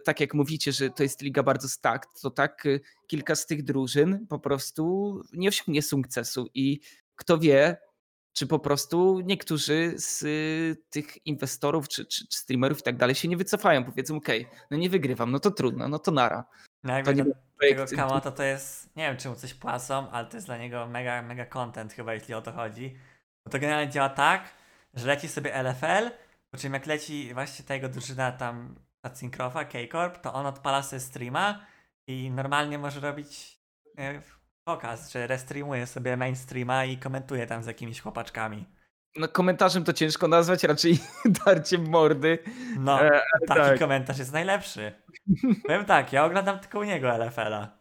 tak 0.04 0.20
jak 0.20 0.34
mówicie, 0.34 0.72
że 0.72 0.90
to 0.90 1.04
jest 1.04 1.22
liga 1.22 1.44
bardzo 1.44 1.70
stacked, 1.70 2.22
to 2.22 2.32
tak 2.32 2.66
y, 2.66 2.82
kilka 3.08 3.36
z 3.36 3.46
tych 3.46 3.64
drużyn 3.64 4.28
po 4.28 4.40
prostu 4.40 5.14
nie 5.34 5.48
osiągnie 5.48 5.82
sukcesu 5.82 6.48
i 6.54 6.80
kto 7.16 7.38
wie, 7.38 7.78
czy 8.34 8.48
po 8.48 8.60
prostu 8.60 9.20
niektórzy 9.20 9.94
z 9.98 10.24
y, 10.24 10.78
tych 10.90 11.26
inwestorów 11.26 11.88
czy, 11.88 12.06
czy, 12.06 12.28
czy 12.28 12.38
streamerów 12.38 12.80
i 12.80 12.84
tak 12.84 12.98
dalej 12.98 13.16
się 13.16 13.28
nie 13.28 13.38
wycofają, 13.38 13.86
powiedzą, 13.86 14.16
okej, 14.16 14.48
no 14.72 14.78
nie 14.78 14.90
wygrywam, 14.90 15.32
no 15.32 15.40
to 15.40 15.52
trudno, 15.52 15.88
no 15.88 16.00
to 16.00 16.12
nara. 16.12 16.46
No 16.84 17.04
To 17.04 17.12
nie 17.12 17.24
do 17.24 17.32
tego 17.60 17.86
Kamoto 17.96 18.32
to 18.32 18.44
jest, 18.44 18.96
nie 18.96 19.08
wiem 19.08 19.18
czy 19.18 19.30
mu 19.30 19.36
coś 19.36 19.54
płacą, 19.54 20.10
ale 20.12 20.28
to 20.28 20.38
jest 20.38 20.48
dla 20.48 20.58
niego 20.58 20.88
mega, 20.88 21.22
mega 21.22 21.46
content 21.46 21.94
chyba, 21.94 22.14
jeśli 22.14 22.34
o 22.34 22.42
to 22.42 22.52
chodzi. 22.52 22.98
Bo 23.46 23.52
to 23.52 23.60
generalnie 23.60 23.92
działa 23.92 24.10
tak, 24.10 24.54
że 24.94 25.08
leci 25.08 25.28
sobie 25.28 25.56
LFL, 25.56 26.12
po 26.52 26.58
czym 26.58 26.74
jak 26.74 26.86
leci 26.86 27.34
właśnie 27.34 27.66
ta 27.66 27.74
jego 27.74 27.90
drużyna 27.90 28.32
tam 28.32 28.76
ta 29.10 29.16
Syncrofa, 29.16 29.66
K-Corp, 29.66 30.22
to 30.22 30.34
on 30.34 30.46
odpala 30.46 30.84
sobie 30.84 31.00
streama 31.00 31.66
i 32.08 32.32
normalnie 32.32 32.78
może 32.78 33.00
robić 33.00 33.60
e, 33.98 34.22
pokaz, 34.64 35.12
że 35.12 35.28
restreamuje 35.28 35.88
sobie 35.88 36.18
mainstreama 36.18 36.86
i 36.86 36.98
komentuje 36.98 37.48
tam 37.48 37.64
z 37.64 37.68
jakimiś 37.68 38.02
chłopaczkami. 38.02 38.66
No 39.16 39.28
komentarzem 39.28 39.84
to 39.84 39.94
ciężko 39.94 40.28
nazwać, 40.28 40.64
raczej 40.64 41.00
darciem 41.46 41.90
mordy. 41.90 42.40
No, 42.80 43.02
E, 43.02 43.22
taki 43.48 43.62
tak. 43.62 43.80
komentarz 43.80 44.18
jest 44.20 44.34
najlepszy. 44.34 44.92
Powiem 45.64 45.86
tak, 45.86 46.14
ja 46.14 46.26
oglądam 46.26 46.60
tylko 46.60 46.80
u 46.80 46.84
niego 46.84 47.18
LFL-a. 47.18 47.78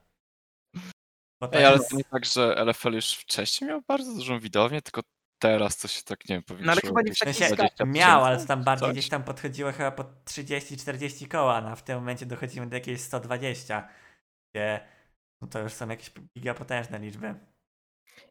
Ej, 1.52 1.64
ale 1.64 1.76
jest... 1.76 1.90
to 1.90 1.96
nie 1.96 2.04
tak, 2.04 2.24
że 2.24 2.54
LFL 2.64 2.92
już 2.92 3.10
wcześniej 3.10 3.70
miał 3.70 3.82
bardzo 3.88 4.14
dużą 4.14 4.40
widownię, 4.40 4.82
tylko 4.82 5.02
teraz 5.38 5.78
to 5.78 5.88
się 5.88 6.02
tak, 6.02 6.28
nie 6.28 6.34
wiem, 6.36 6.42
powiększyło. 6.42 6.66
No 6.66 6.72
ale 6.72 6.80
chyba 6.80 7.02
nie 7.02 7.14
w 7.14 7.18
takiej 7.18 7.34
sensie, 7.34 7.54
20 7.54 7.84
miał, 7.84 8.24
ale 8.24 8.38
to 8.38 8.46
tam 8.46 8.64
bardziej 8.64 8.88
coś. 8.88 8.92
gdzieś 8.92 9.08
tam 9.08 9.24
podchodziło 9.24 9.72
chyba 9.72 9.90
po 9.90 10.04
30-40 10.24 11.28
koła, 11.28 11.60
no 11.60 11.68
a 11.68 11.76
w 11.76 11.82
tym 11.82 11.98
momencie 11.98 12.26
dochodzimy 12.26 12.66
do 12.66 12.76
jakieś 12.76 13.00
120, 13.00 13.88
gdzie 14.54 14.80
no 15.40 15.48
to 15.48 15.58
już 15.58 15.72
są 15.72 15.88
jakieś 15.88 16.10
gigapotężne 16.38 16.98
liczby. 16.98 17.34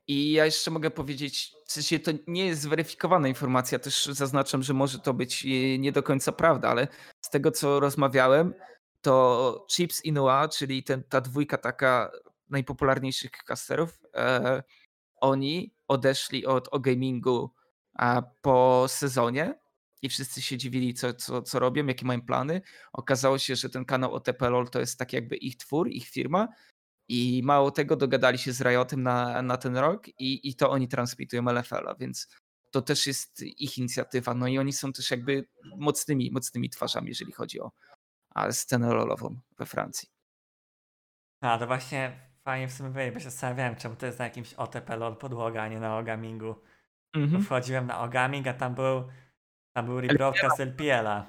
I 0.08 0.32
ja 0.32 0.46
jeszcze 0.46 0.72
mogę 0.72 0.92
powiedzieć, 0.92 1.54
w 1.66 1.72
sensie 1.72 2.00
to 2.00 2.12
nie 2.28 2.46
jest 2.46 2.62
zweryfikowana 2.62 3.28
informacja, 3.28 3.80
też 3.80 4.06
zaznaczam, 4.06 4.64
że 4.64 4.74
może 4.74 5.00
to 5.00 5.14
być 5.14 5.46
e, 5.46 5.78
nie 5.78 5.92
do 5.92 6.04
końca 6.04 6.32
prawda, 6.32 6.70
ale 6.70 6.88
z 7.22 7.30
tego 7.30 7.52
co 7.52 7.80
rozmawiałem, 7.80 8.54
to 9.02 9.66
Chips 9.72 10.06
Inoue, 10.06 10.50
czyli 10.50 10.84
ten, 10.84 11.04
ta 11.04 11.22
dwójka 11.22 11.58
taka 11.58 12.12
najpopularniejszych 12.50 13.32
casterów, 13.32 14.00
e, 14.16 14.64
oni 15.22 15.74
odeszli 15.88 16.46
od 16.46 16.68
o 16.72 16.80
gamingu 16.80 17.54
a, 17.94 18.22
po 18.42 18.86
sezonie 18.88 19.60
i 20.02 20.10
wszyscy 20.10 20.42
się 20.42 20.58
dziwili, 20.58 20.94
co, 20.94 21.14
co, 21.14 21.42
co 21.42 21.60
robią, 21.60 21.86
jakie 21.86 22.06
mają 22.06 22.22
plany. 22.22 22.62
Okazało 22.94 23.38
się, 23.38 23.56
że 23.56 23.70
ten 23.70 23.86
kanał 23.86 24.14
OTP 24.14 24.50
LOL 24.50 24.70
to 24.70 24.80
jest 24.80 25.00
tak 25.00 25.14
jakby 25.14 25.36
ich 25.36 25.58
twór, 25.58 25.90
ich 25.90 26.08
firma 26.08 26.48
i 27.08 27.42
mało 27.44 27.72
tego, 27.72 27.96
dogadali 27.96 28.38
się 28.38 28.54
z 28.54 28.62
Riotem 28.62 29.04
na, 29.04 29.42
na 29.42 29.58
ten 29.58 29.78
rok 29.78 30.08
i, 30.08 30.50
i 30.50 30.56
to 30.56 30.70
oni 30.70 30.88
transmitują 30.88 31.50
LFL-a, 31.50 31.96
więc 31.96 32.28
to 32.72 32.82
też 32.82 33.08
jest 33.08 33.42
ich 33.42 33.78
inicjatywa. 33.78 34.34
No 34.34 34.48
i 34.48 34.58
oni 34.58 34.74
są 34.74 34.94
też 34.94 35.12
jakby 35.12 35.48
mocnymi, 35.78 36.32
mocnymi 36.32 36.70
twarzami, 36.70 37.08
jeżeli 37.08 37.32
chodzi 37.32 37.60
o 37.60 37.72
scenę 38.52 38.94
lolową 38.94 39.40
we 39.58 39.66
Francji. 39.66 40.10
A 41.42 41.58
to 41.58 41.68
właśnie 41.68 42.25
fajnie 42.46 42.68
w 42.68 42.74
sumie 42.74 42.90
powiedzieć, 42.90 43.14
bo 43.14 43.20
się 43.20 43.30
zastanawiałem, 43.30 43.76
czemu 43.76 43.96
to 43.96 44.06
jest 44.06 44.20
na 44.20 44.26
jakimś 44.26 44.54
OTP 44.54 44.98
LOL 44.98 45.16
podłoga, 45.18 45.64
a 45.64 45.68
nie 45.68 45.80
na 45.80 45.98
Ogamingu. 45.98 46.56
Mhm. 47.16 47.44
Wchodziłem 47.44 47.88
na 47.88 48.00
Ogaming, 48.00 48.48
a 48.48 48.54
tam 48.54 48.76
był, 48.76 49.08
tam 49.76 49.86
był 49.86 50.02
rebroadcast 50.02 50.60
LPL-a. 50.60 51.26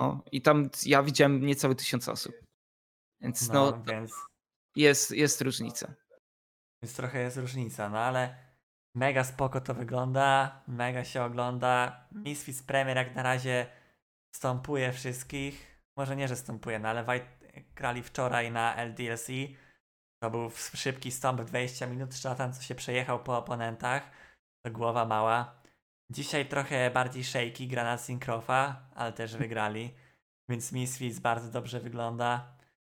No, 0.00 0.24
I 0.32 0.42
tam 0.42 0.70
ja 0.86 1.02
widziałem 1.02 1.46
niecałe 1.46 1.74
tysiąc 1.74 2.08
osób. 2.08 2.32
Więc 3.20 3.48
No, 3.48 3.70
no, 3.70 3.82
więc, 3.82 4.12
jest, 4.76 5.10
jest 5.10 5.40
różnica. 5.40 5.94
więc 6.82 6.96
trochę 6.96 7.20
jest 7.20 7.36
różnica, 7.36 7.88
no 7.88 7.98
ale 7.98 8.34
mega 8.94 9.24
spoko 9.24 9.60
to 9.60 9.74
wygląda, 9.74 10.62
mega 10.68 11.04
się 11.04 11.22
ogląda. 11.22 12.04
Misfits 12.12 12.62
Premier 12.62 12.96
jak 12.96 13.14
na 13.14 13.22
razie 13.22 13.66
stąpuje 14.34 14.92
wszystkich. 14.92 15.80
Może 15.96 16.16
nie, 16.16 16.28
że 16.28 16.36
stąpuje, 16.36 16.78
no 16.78 16.88
ale 16.88 17.04
White 17.08 17.26
grali 17.74 18.02
wczoraj 18.02 18.52
na 18.52 18.74
LDLC. 18.76 19.28
To 20.22 20.30
był 20.30 20.50
szybki 20.74 21.10
stąp 21.12 21.42
20 21.42 21.86
minut, 21.86 22.14
szatan 22.14 22.52
co 22.52 22.62
się 22.62 22.74
przejechał 22.74 23.22
po 23.22 23.38
oponentach. 23.38 24.10
To 24.66 24.72
głowa 24.72 25.04
mała. 25.04 25.60
Dzisiaj 26.10 26.48
trochę 26.48 26.90
bardziej 26.90 27.24
shaky, 27.24 27.66
gra 27.66 27.84
na 27.84 27.98
Syncrofa, 27.98 28.88
ale 28.94 29.12
też 29.12 29.36
wygrali. 29.36 29.94
Więc 30.48 30.72
Misfits 30.72 31.18
bardzo 31.18 31.50
dobrze 31.50 31.80
wygląda. 31.80 32.56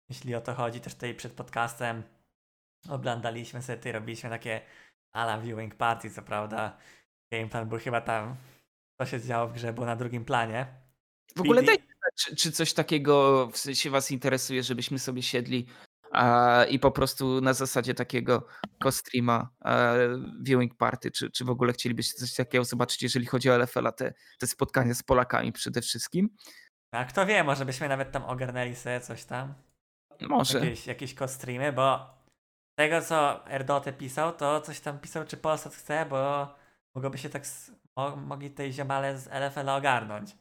Jeśli 0.08 0.34
o 0.34 0.40
to 0.40 0.54
chodzi, 0.54 0.80
też 0.80 0.94
tutaj 0.94 1.14
przed 1.14 1.32
podcastem 1.32 2.02
oglądaliśmy 2.88 3.62
sobie, 3.62 3.76
tutaj 3.78 3.92
robiliśmy 3.92 4.30
takie 4.30 4.60
ala 5.12 5.38
viewing 5.38 5.74
party, 5.74 6.10
co 6.10 6.22
prawda. 6.22 6.76
Gameplan 7.32 7.68
był 7.68 7.78
chyba 7.78 8.00
tam, 8.00 8.36
co 9.00 9.06
się 9.06 9.20
działo 9.20 9.48
w 9.48 9.52
grze, 9.52 9.72
było 9.72 9.86
na 9.86 9.96
drugim 9.96 10.24
planie. 10.24 10.66
W 11.36 11.40
ogóle 11.40 11.62
znać, 11.62 11.80
czy, 12.18 12.36
czy 12.36 12.52
coś 12.52 12.74
takiego 12.74 13.46
w 13.52 13.56
sensie 13.56 13.90
was 13.90 14.10
interesuje, 14.10 14.62
żebyśmy 14.62 14.98
sobie 14.98 15.22
siedli 15.22 15.66
a, 16.12 16.64
i 16.64 16.78
po 16.78 16.90
prostu 16.90 17.40
na 17.40 17.52
zasadzie 17.52 17.94
takiego 17.94 18.46
co-streama, 18.82 19.50
e, 19.64 19.98
viewing 20.42 20.74
party, 20.76 21.11
czy, 21.11 21.30
czy 21.30 21.44
w 21.44 21.50
ogóle 21.50 21.72
chcielibyście 21.72 22.14
coś 22.18 22.34
takiego 22.34 22.64
zobaczyć, 22.64 23.02
jeżeli 23.02 23.26
chodzi 23.26 23.50
o 23.50 23.54
LFL-a, 23.54 23.92
te, 23.92 24.14
te 24.38 24.46
spotkania 24.46 24.94
z 24.94 25.02
Polakami 25.02 25.52
przede 25.52 25.82
wszystkim? 25.82 26.36
A 26.92 27.04
kto 27.04 27.26
wie, 27.26 27.44
może 27.44 27.64
byśmy 27.64 27.88
nawet 27.88 28.12
tam 28.12 28.24
ogarnęli 28.24 28.74
sobie 28.74 29.00
coś 29.00 29.24
tam. 29.24 29.54
Może. 30.20 30.58
Jakieś, 30.58 30.86
jakieś 30.86 31.14
streamy, 31.26 31.72
bo 31.72 32.14
tego 32.78 33.00
co 33.02 33.46
Erdote 33.46 33.92
pisał, 33.92 34.32
to 34.32 34.61
coś 34.61 34.80
tam 34.80 34.98
pisał, 34.98 35.24
czy 35.24 35.36
Polsat 35.36 35.74
chce, 35.74 36.06
bo 36.06 36.48
mogłoby 36.94 37.18
się 37.18 37.28
tak 37.28 37.42
mogli 38.16 38.50
tej 38.50 38.72
ziomale 38.72 39.18
z 39.18 39.28
LFL 39.28 39.68
ogarnąć. 39.68 40.36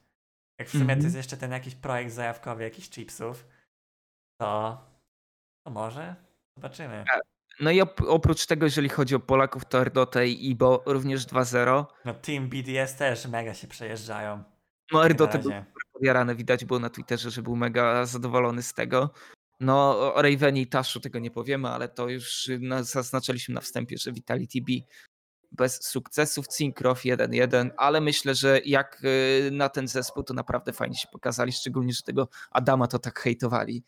Jak 0.58 0.68
w 0.68 0.72
sumie 0.72 0.86
to 0.86 0.92
Mhm. 0.92 1.04
jest 1.04 1.16
jeszcze 1.16 1.36
ten 1.36 1.50
jakiś 1.50 1.74
projekt 1.74 2.12
zajawkowy, 2.12 2.62
jakichś 2.62 2.90
chipsów, 2.90 3.46
to, 4.40 4.78
to 5.70 5.74
może 5.74 6.16
zobaczymy. 6.56 7.04
No 7.60 7.70
i 7.70 7.82
op- 7.82 8.06
oprócz 8.08 8.46
tego, 8.46 8.66
jeżeli 8.66 8.88
chodzi 8.88 9.14
o 9.14 9.20
Polaków, 9.20 9.64
to 9.64 9.80
Erdote 9.80 10.28
i 10.28 10.50
Ibo 10.50 10.82
również 10.86 11.26
2-0. 11.26 11.84
No 12.04 12.14
Team 12.14 12.48
BDS 12.48 12.96
też 12.96 13.26
mega 13.26 13.54
się 13.54 13.68
przejeżdżają. 13.68 14.42
No 14.92 15.06
Erdote 15.06 15.38
był 15.38 15.52
podjarany, 15.92 16.34
widać 16.34 16.64
było 16.64 16.80
na 16.80 16.90
Twitterze, 16.90 17.30
że 17.30 17.42
był 17.42 17.56
mega 17.56 18.06
zadowolony 18.06 18.62
z 18.62 18.74
tego. 18.74 19.10
No 19.60 19.98
o 20.14 20.22
Ravenie 20.22 20.60
i 20.60 20.66
Taszu 20.66 21.00
tego 21.00 21.18
nie 21.18 21.30
powiemy, 21.30 21.68
ale 21.68 21.88
to 21.88 22.08
już 22.08 22.50
na, 22.60 22.82
zaznaczyliśmy 22.82 23.54
na 23.54 23.60
wstępie, 23.60 23.98
że 23.98 24.12
Vitality 24.12 24.58
B 24.62 24.72
bez 25.52 25.82
sukcesów, 25.82 26.48
Cinkrof 26.48 27.02
1-1, 27.02 27.70
ale 27.76 28.00
myślę, 28.00 28.34
że 28.34 28.60
jak 28.64 29.02
y, 29.04 29.50
na 29.52 29.68
ten 29.68 29.88
zespół 29.88 30.22
to 30.22 30.34
naprawdę 30.34 30.72
fajnie 30.72 30.96
się 30.96 31.08
pokazali, 31.12 31.52
szczególnie, 31.52 31.92
że 31.92 32.02
tego 32.02 32.28
Adama 32.50 32.86
to 32.86 32.98
tak 32.98 33.20
hejtowali. 33.20 33.84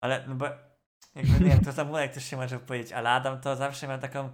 Ale 0.00 0.24
no 0.28 0.34
bo 0.34 0.46
jakby 1.16 1.44
nie 1.44 1.50
wiem, 1.50 1.64
to 1.64 1.72
Zamulek 1.72 2.12
też 2.12 2.24
się 2.24 2.36
może 2.36 2.60
powiedzieć, 2.60 2.92
ale 2.92 3.10
Adam 3.10 3.40
to 3.40 3.56
zawsze 3.56 3.88
miał 3.88 3.98
taką 3.98 4.30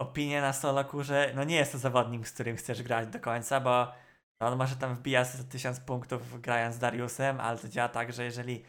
opinię 0.00 0.40
na 0.40 0.52
Soloku, 0.52 1.02
że 1.02 1.32
no 1.34 1.44
nie 1.44 1.56
jest 1.56 1.72
to 1.72 1.78
zawodnik, 1.78 2.28
z 2.28 2.32
którym 2.32 2.56
chcesz 2.56 2.82
grać 2.82 3.08
do 3.08 3.20
końca, 3.20 3.60
bo 3.60 3.92
on 4.40 4.58
może 4.58 4.76
tam 4.76 4.94
wbija 4.94 5.24
sobie 5.24 5.44
1000 5.44 5.80
punktów 5.80 6.40
grając 6.40 6.74
z 6.74 6.78
Dariusem, 6.78 7.40
ale 7.40 7.58
to 7.58 7.68
działa 7.68 7.88
tak, 7.88 8.12
że 8.12 8.24
jeżeli 8.24 8.64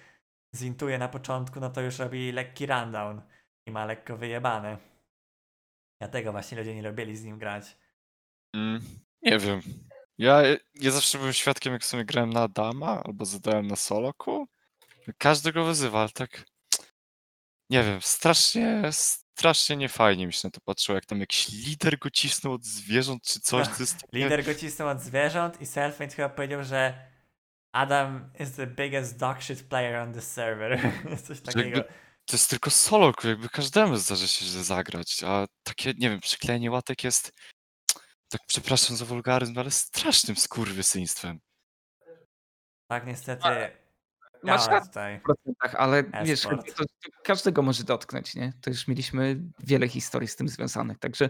zintuje 0.55 0.97
na 0.97 1.07
początku, 1.07 1.59
no 1.59 1.69
to 1.69 1.81
już 1.81 1.99
robi 1.99 2.31
lekki 2.31 2.65
rundown 2.65 3.21
i 3.67 3.71
ma 3.71 3.85
lekko 3.85 4.17
wyjebany. 4.17 4.77
Dlatego 6.01 6.31
właśnie 6.31 6.57
ludzie 6.57 6.75
nie 6.75 6.89
lubili 6.89 7.17
z 7.17 7.23
nim 7.23 7.37
grać. 7.37 7.77
Mm, 8.55 8.81
nie 9.21 9.39
wiem. 9.39 9.61
Ja, 10.17 10.41
ja 10.75 10.91
zawsze 10.91 11.17
byłem 11.17 11.33
świadkiem, 11.33 11.73
jak 11.73 11.85
sobie 11.85 12.05
grałem 12.05 12.29
na 12.29 12.41
Adama 12.41 13.03
albo 13.03 13.25
zadałem 13.25 13.67
na 13.67 13.75
Soloku. 13.75 14.47
Każdy 15.17 15.53
go 15.53 15.65
wyzywa, 15.65 15.99
ale 15.99 16.09
tak. 16.09 16.45
Nie 17.69 17.83
wiem, 17.83 18.01
strasznie, 18.01 18.81
strasznie 18.91 19.77
niefajnie 19.77 20.27
mi 20.27 20.33
się 20.33 20.41
na 20.43 20.51
to 20.51 20.61
patrzyło, 20.61 20.95
jak 20.95 21.05
tam 21.05 21.19
jakiś 21.19 21.49
lider 21.49 21.99
go 21.99 22.09
cisnął 22.09 22.53
od 22.53 22.65
zwierząt 22.65 23.23
czy 23.23 23.39
coś. 23.39 23.67
To 23.67 23.73
jest. 23.79 23.97
Lider 24.13 24.45
go 24.45 24.55
cisnął 24.55 24.89
od 24.89 25.01
zwierząt 25.01 25.61
i 25.61 25.65
Selfmade 25.65 26.15
chyba 26.15 26.29
powiedział, 26.29 26.63
że 26.63 27.09
Adam 27.71 28.31
is 28.39 28.55
the 28.55 28.67
biggest 28.67 29.17
dog 29.17 29.43
shit 29.43 29.63
player 29.63 29.95
on 29.95 30.13
the 30.13 30.21
server. 30.21 30.91
Coś 31.27 31.41
takiego. 31.41 31.77
jakby 31.77 31.83
To 32.25 32.35
jest 32.35 32.49
tylko 32.49 32.69
Solok, 32.69 33.23
jakby 33.23 33.49
każdemu 33.49 33.97
zdarza 33.97 34.27
się 34.27 34.45
źle 34.45 34.63
zagrać, 34.63 35.23
a 35.23 35.45
takie, 35.63 35.93
nie 35.97 36.09
wiem, 36.09 36.19
przyklejenie 36.19 36.71
łatek 36.71 37.03
jest, 37.03 37.31
tak 38.29 38.41
przepraszam 38.47 38.97
za 38.97 39.05
wulgaryzm, 39.05 39.59
ale 39.59 39.71
strasznym 39.71 40.35
skurwysyństwem. 40.35 41.39
Tak, 42.87 43.07
niestety. 43.07 43.47
Masz 44.43 44.67
rację. 44.67 45.19
w 45.19 45.23
procentach, 45.23 45.75
ale 45.75 46.03
wiesz, 46.03 46.45
E-sport. 46.45 46.75
to, 46.77 46.83
każdego 47.23 47.61
może 47.61 47.83
dotknąć, 47.83 48.35
nie? 48.35 48.53
To 48.61 48.69
już 48.69 48.87
mieliśmy 48.87 49.41
wiele 49.59 49.87
historii 49.87 50.27
z 50.27 50.35
tym 50.35 50.49
związanych, 50.49 50.99
także 50.99 51.29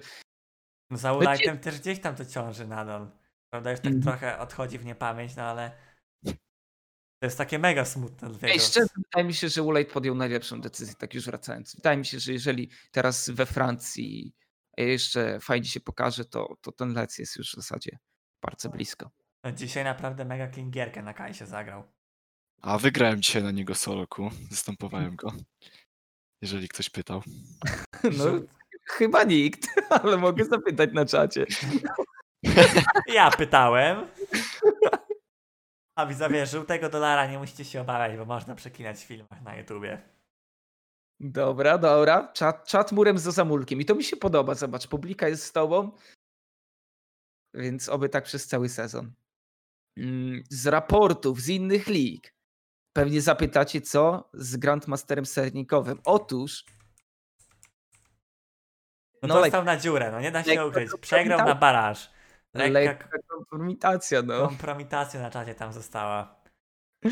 No 0.92 0.98
za 0.98 1.14
Ulajtem 1.14 1.60
też 1.60 1.80
gdzieś 1.80 2.00
tam 2.00 2.16
to 2.16 2.26
ciąży 2.26 2.68
nadal. 2.68 3.12
Prawda, 3.54 3.72
już 3.72 3.80
tak 3.80 3.94
Mhm. 3.94 4.04
trochę 4.04 4.40
odchodzi 4.40 4.80
w 4.80 4.86
niepamięć, 4.86 5.36
no 5.36 5.44
ale 5.44 5.72
to 7.22 7.26
jest 7.26 7.38
takie 7.38 7.60
mega 7.60 7.86
smutne 7.86 8.30
Ej, 8.42 8.60
szczerze, 8.60 8.88
wydaje 8.96 9.28
mi 9.28 9.34
się, 9.34 9.50
że 9.50 9.64
Ulejt 9.64 9.92
podjął 9.92 10.16
najlepszą 10.16 10.62
decyzję, 10.62 10.96
tak 10.96 11.14
już 11.14 11.26
wracając. 11.26 11.76
Wydaje 11.76 11.98
mi 11.98 12.06
się, 12.06 12.20
że 12.20 12.32
jeżeli 12.34 12.70
teraz 12.92 13.30
we 13.30 13.46
Francji 13.46 14.36
jeszcze 14.78 15.40
fajnie 15.40 15.66
się 15.68 15.80
pokaże, 15.80 16.26
to, 16.26 16.56
to 16.62 16.72
ten 16.72 16.94
lec 16.94 17.18
jest 17.18 17.36
już 17.36 17.52
w 17.52 17.56
zasadzie 17.56 17.98
bardzo 18.42 18.70
blisko. 18.70 19.12
No, 19.44 19.52
dzisiaj 19.52 19.84
naprawdę 19.84 20.26
mega 20.26 20.48
klingierkę 20.48 21.02
na 21.04 21.14
Kajsie 21.14 21.46
zagrał. 21.46 21.84
A 22.62 22.78
wygrałem 22.78 23.22
dzisiaj 23.22 23.44
na 23.44 23.52
niego 23.52 23.76
Soloku, 23.76 24.30
zastępowałem 24.50 25.16
go. 25.16 25.32
Jeżeli 26.42 26.68
ktoś 26.70 26.90
pytał. 26.90 27.22
No, 28.04 28.26
chyba 28.86 29.24
nikt, 29.24 29.68
ale 30.04 30.18
mogę 30.18 30.46
zapytać 30.46 30.90
na 30.94 31.06
czacie. 31.06 31.46
Ja 33.08 33.32
pytałem. 33.32 34.08
A 35.98 36.06
widzowie, 36.06 36.46
żółtego 36.46 36.90
dolara 36.90 37.32
nie 37.32 37.40
musicie 37.40 37.66
się 37.66 37.82
obawiać, 37.82 38.18
bo 38.18 38.26
można 38.26 38.56
przeklinać 38.56 38.98
w 38.98 39.04
filmach 39.08 39.42
na 39.42 39.56
YouTubie. 39.56 40.02
Dobra, 41.20 41.78
dobra. 41.78 42.32
Czat, 42.34 42.68
czat 42.68 42.92
murem 42.92 43.18
za 43.18 43.32
zamulkiem. 43.32 43.82
I 43.82 43.86
to 43.86 43.96
mi 43.96 44.04
się 44.04 44.18
podoba. 44.18 44.56
Zobacz, 44.56 44.88
publika 44.88 45.28
jest 45.28 45.44
z 45.44 45.52
tobą. 45.52 45.92
Więc 47.54 47.90
oby 47.90 48.10
tak 48.10 48.24
przez 48.24 48.48
cały 48.48 48.70
sezon. 48.70 49.12
Mm, 49.98 50.44
Z 50.50 50.68
raportów 50.68 51.42
z 51.42 51.50
innych 51.50 51.88
lig. 51.88 52.34
Pewnie 52.94 53.22
zapytacie, 53.22 53.82
co 53.82 54.30
z 54.34 54.58
Grandmasterem 54.58 55.26
Sernikowym. 55.26 56.00
Otóż 56.06 56.66
No, 59.22 59.28
No, 59.28 59.42
dostał 59.42 59.64
na 59.64 59.78
dziurę, 59.78 60.12
no 60.12 60.20
nie 60.22 60.32
da 60.32 60.44
się 60.44 60.66
ukryć. 60.66 60.92
Przegrał 61.02 61.48
na 61.48 61.56
baraż. 61.56 62.12
Lekka 62.54 62.80
lekka 62.80 63.18
kompromitacja, 63.28 64.22
no. 64.22 64.48
kompromitacja 64.48 65.22
na 65.22 65.30
czacie 65.30 65.56
tam 65.56 65.74
została. 65.74 66.40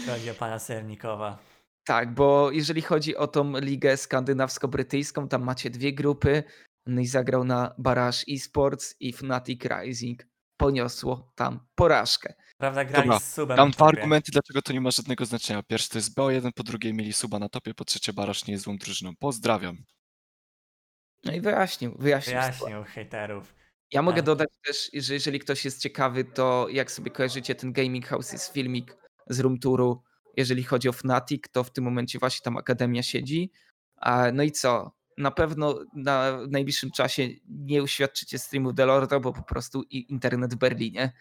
Chodzi 0.08 0.30
o 0.30 0.34
pana 0.34 0.60
Sernikowa. 0.60 1.38
Tak, 1.84 2.14
bo 2.14 2.52
jeżeli 2.52 2.82
chodzi 2.82 3.16
o 3.16 3.28
tą 3.28 3.58
ligę 3.58 3.98
skandynawsko-brytyjską, 3.98 5.28
tam 5.28 5.44
macie 5.44 5.70
dwie 5.70 5.94
grupy. 5.94 6.44
No 6.86 7.02
i 7.02 7.08
zagrał 7.08 7.44
na 7.44 7.76
Baraż 7.78 8.26
Esports 8.30 8.96
i 9.00 9.14
Fnatic 9.14 9.62
Rising. 9.66 10.24
Poniosło 10.58 11.32
tam 11.36 11.60
porażkę. 11.76 12.34
Prawda, 12.58 12.86
grali 12.86 13.04
Dobra, 13.08 13.20
z 13.20 13.34
subem 13.34 13.56
dwa 13.58 13.72
topie. 13.72 13.84
argumenty, 13.86 14.32
dlaczego 14.32 14.62
to 14.62 14.74
nie 14.74 14.82
ma 14.82 14.92
żadnego 14.92 15.26
znaczenia. 15.26 15.64
Pierwszy 15.64 15.90
to 15.90 15.98
jest 15.98 16.18
BO1, 16.18 16.52
po 16.56 16.64
drugie 16.64 16.94
mieli 16.94 17.14
suba 17.14 17.40
na 17.40 17.50
topie, 17.50 17.74
po 17.74 17.86
trzecie 17.86 18.14
Barasz 18.14 18.48
nie 18.48 18.52
jest 18.52 18.64
złą 18.64 18.78
drużyną. 18.78 19.12
Pozdrawiam. 19.20 19.78
No 21.26 21.34
i 21.34 21.42
wyjaśnił, 21.42 21.96
wyjaśnił. 22.00 22.36
Wyjaśnił 22.36 22.84
hejterów. 22.84 23.56
Ja 23.92 24.02
mogę 24.02 24.18
Tak. 24.18 24.26
dodać 24.26 24.50
też, 24.66 24.90
że 24.94 25.14
jeżeli 25.14 25.40
ktoś 25.40 25.66
jest 25.66 25.82
ciekawy, 25.82 26.24
to 26.26 26.68
jak 26.70 26.92
sobie 26.92 27.12
kojarzycie 27.12 27.56
ten 27.56 27.74
Gaming 27.74 28.06
House 28.08 28.32
jest 28.34 28.54
filmik 28.54 28.98
z 29.28 29.40
room 29.40 29.60
touru. 29.60 30.04
Jeżeli 30.38 30.64
chodzi 30.64 30.90
o 30.90 30.94
Fnatic, 30.94 31.44
to 31.52 31.64
w 31.64 31.72
tym 31.72 31.84
momencie 31.84 32.20
właśnie 32.20 32.44
tam 32.44 32.58
Akademia 32.58 33.04
siedzi. 33.04 33.52
No 34.34 34.44
i 34.44 34.52
co? 34.52 34.92
Na 35.18 35.32
pewno 35.32 35.80
na 35.96 36.38
w 36.38 36.52
najbliższym 36.52 36.92
czasie 36.92 37.28
nie 37.50 37.84
uświadczycie 37.84 38.40
streamów 38.40 38.74
Delorda, 38.74 39.20
bo 39.20 39.34
po 39.34 39.44
prostu 39.44 39.84
i 39.90 40.12
internet 40.12 40.54
w 40.54 40.58
Berlinie 40.58 41.12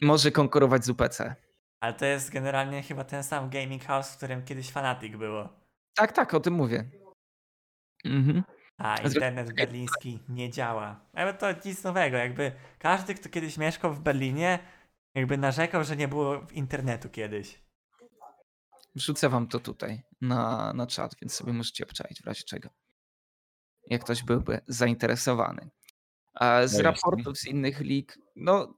może 0.00 0.30
konkurować 0.30 0.84
z 0.84 0.88
UPC. 0.88 1.36
Ale 1.80 1.94
to 1.94 2.04
jest 2.04 2.30
generalnie 2.30 2.82
chyba 2.82 3.04
ten 3.04 3.22
sam 3.24 3.50
gaming 3.50 3.84
house, 3.84 4.12
w 4.12 4.16
którym 4.16 4.44
kiedyś 4.44 4.70
Fanatic 4.70 5.16
było. 5.16 5.48
Tak, 5.94 6.12
tak, 6.12 6.34
o 6.34 6.40
tym 6.40 6.54
mówię. 6.54 6.90
Mhm. 8.04 8.42
A 8.78 8.96
internet 8.96 9.54
berliński 9.54 10.18
nie 10.28 10.50
działa. 10.50 11.00
Ale 11.12 11.34
to 11.34 11.46
nic 11.64 11.84
nowego, 11.84 12.16
jakby 12.16 12.52
każdy, 12.78 13.14
kto 13.14 13.28
kiedyś 13.28 13.58
mieszkał 13.58 13.94
w 13.94 14.00
Berlinie, 14.00 14.58
jakby 15.14 15.38
narzekał, 15.38 15.84
że 15.84 15.96
nie 15.96 16.08
było 16.08 16.46
internetu 16.52 17.08
kiedyś. 17.08 17.62
Wrzucę 18.94 19.28
wam 19.28 19.46
to 19.46 19.60
tutaj 19.60 20.02
na, 20.20 20.72
na 20.72 20.86
czat, 20.86 21.14
więc 21.20 21.34
sobie 21.34 21.52
możecie 21.52 21.84
obczaić 21.84 22.22
w 22.22 22.26
razie 22.26 22.44
czego. 22.44 22.68
Jak 23.86 24.04
ktoś 24.04 24.22
byłby 24.22 24.60
zainteresowany. 24.66 25.70
A 26.34 26.66
z 26.66 26.78
raportów 26.78 27.38
z 27.38 27.46
innych 27.46 27.80
lig, 27.80 28.18
no 28.36 28.74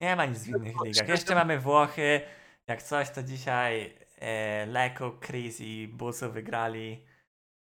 Nie 0.00 0.16
ma 0.16 0.26
nic 0.26 0.38
w 0.38 0.48
innych 0.48 0.74
ligach. 0.84 1.08
Jeszcze 1.08 1.34
mamy 1.34 1.60
Włochy. 1.60 2.20
Jak 2.68 2.82
coś, 2.82 3.10
to 3.10 3.22
dzisiaj 3.22 3.98
e, 4.18 4.66
Leko, 4.66 5.18
Chris 5.26 5.60
i 5.60 5.88
Busu 5.88 6.32
wygrali. 6.32 7.06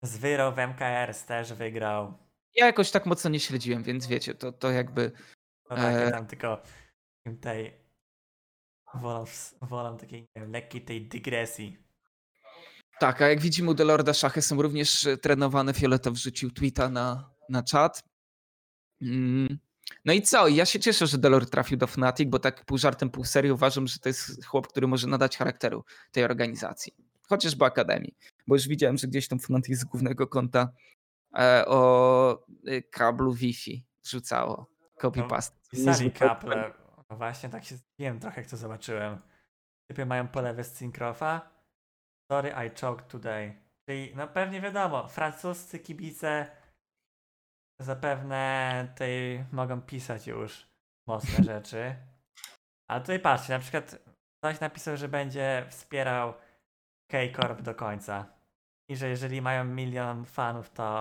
Zwyro 0.03 0.53
w 0.53 0.59
MKRs 0.59 1.25
też 1.25 1.53
wygrał. 1.53 2.19
ja 2.55 2.67
jakoś 2.67 2.91
tak 2.91 3.07
mocno 3.07 3.31
nie 3.31 3.41
śledziłem, 3.41 3.83
więc 3.83 4.07
wiecie, 4.07 4.35
to, 4.35 4.53
to 4.53 4.71
jakby 4.71 5.13
No 5.71 5.77
tak, 5.77 5.95
ja 5.95 6.01
E. 6.01 6.11
tam 6.11 6.27
tylko 6.27 6.63
tej 7.41 7.73
wolą, 8.95 9.25
wolą 9.63 9.97
takiej 9.99 10.21
nie 10.21 10.43
wiem, 10.43 10.53
lekkiej 10.53 10.81
tej 10.81 11.09
dygresji. 11.09 11.77
tak, 13.01 13.23
a 13.23 13.29
jak 13.29 13.41
widzimy 13.41 13.71
u 13.71 13.75
Delorda 13.75 14.15
szachy 14.15 14.43
są 14.43 14.63
również 14.63 15.07
e, 15.07 15.17
trenowane. 15.17 15.75
Fioleta 15.75 16.11
wrzucił 16.11 16.51
tweeta 16.51 16.89
na, 16.89 17.31
na 17.49 17.63
czat. 17.63 18.03
Mm. 19.03 19.59
No 20.05 20.13
i 20.13 20.23
co? 20.23 20.49
Ja 20.49 20.67
się 20.67 20.81
cieszę, 20.81 21.07
że 21.07 21.19
Delord 21.19 21.51
trafił 21.51 21.77
do 21.77 21.87
Fnatic, 21.87 22.31
bo 22.31 22.39
tak 22.39 22.65
pół 22.65 22.79
żartem, 22.79 23.11
pół 23.11 23.25
serio 23.25 23.55
uważam, 23.55 23.87
że 23.87 23.99
to 23.99 24.09
jest 24.09 24.45
chłop, 24.45 24.69
który 24.69 24.87
może 24.87 25.07
nadać 25.07 25.37
charakteru 25.37 25.85
tej 26.13 26.25
organizacji. 26.25 26.95
Chociażby 27.29 27.65
Akademii. 27.65 28.17
Bo 28.47 28.55
już 28.55 28.69
widziałem, 28.69 28.99
że 28.99 29.07
gdzieś 29.07 29.29
tam 29.29 29.39
Fnatic 29.39 29.79
z 29.79 29.85
głównego 29.85 30.27
konta 30.27 30.69
e, 31.39 31.65
o 31.67 32.47
e, 32.67 32.83
kablu 32.83 33.33
Wi-Fi 33.33 33.85
rzucało. 34.05 34.67
Copy-paste. 35.03 35.53
Pisali 35.71 35.87
Niezły 35.87 36.11
kaple. 36.11 36.73
No 37.11 37.17
właśnie, 37.17 37.49
tak 37.49 37.65
się 37.65 37.77
zdziwiłem 37.77 38.21
trochę, 38.21 38.41
jak 38.41 38.51
to 38.51 38.57
zobaczyłem. 38.57 39.19
Typy 39.89 40.07
mają 40.07 40.29
po 40.29 40.41
lewej 40.41 40.65
z 40.65 40.73
Syncrofa. 40.73 41.51
Sorry, 42.33 42.53
I 42.67 42.81
choked 42.81 43.09
today. 43.09 43.55
Czyli, 43.89 44.13
no 44.17 44.29
pewnie 44.29 44.61
wiadomo, 44.61 45.09
francuscy 45.09 45.79
kibice 45.79 46.47
zapewne 47.81 48.93
tej 48.97 49.45
mogą 49.53 49.83
pisać 49.83 50.27
już 50.27 50.67
mocne 51.09 51.45
rzeczy. 51.45 51.97
Ale 52.89 53.01
tutaj 53.01 53.21
patrzcie, 53.21 53.53
na 53.53 53.59
przykład 53.59 53.99
ktoś 54.39 54.61
napisał, 54.61 54.97
że 54.97 55.09
będzie 55.09 55.67
wspierał 55.71 56.35
K-Corp 57.11 57.63
do 57.63 57.75
końca. 57.75 58.27
I 58.89 58.97
że 58.97 59.09
jeżeli 59.09 59.43
mają 59.43 59.65
milion 59.65 60.25
fanów, 60.25 60.71
to, 60.71 60.99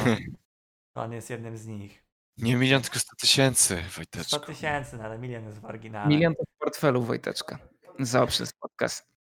to 0.93 1.02
on 1.03 1.14
jest 1.14 1.30
jednym 1.30 1.57
z 1.57 1.68
nich. 1.68 2.06
Nie 2.38 2.56
milion, 2.56 2.81
tylko 2.81 2.99
100 2.99 3.15
tysięcy, 3.15 3.84
100 3.84 3.95
Wojteczko. 3.95 4.39
tysięcy, 4.39 4.97
no 4.97 5.03
ale 5.03 5.18
milion 5.18 5.45
jest 5.45 5.60
w 5.60 5.65
oryginale. 5.65 6.07
Milion 6.07 6.35
to 6.35 6.43
w 6.43 6.57
portfelu 6.60 7.03
Wojteczka. 7.03 7.60
Za 7.99 8.27
przez 8.27 8.53
podcast. 8.53 9.15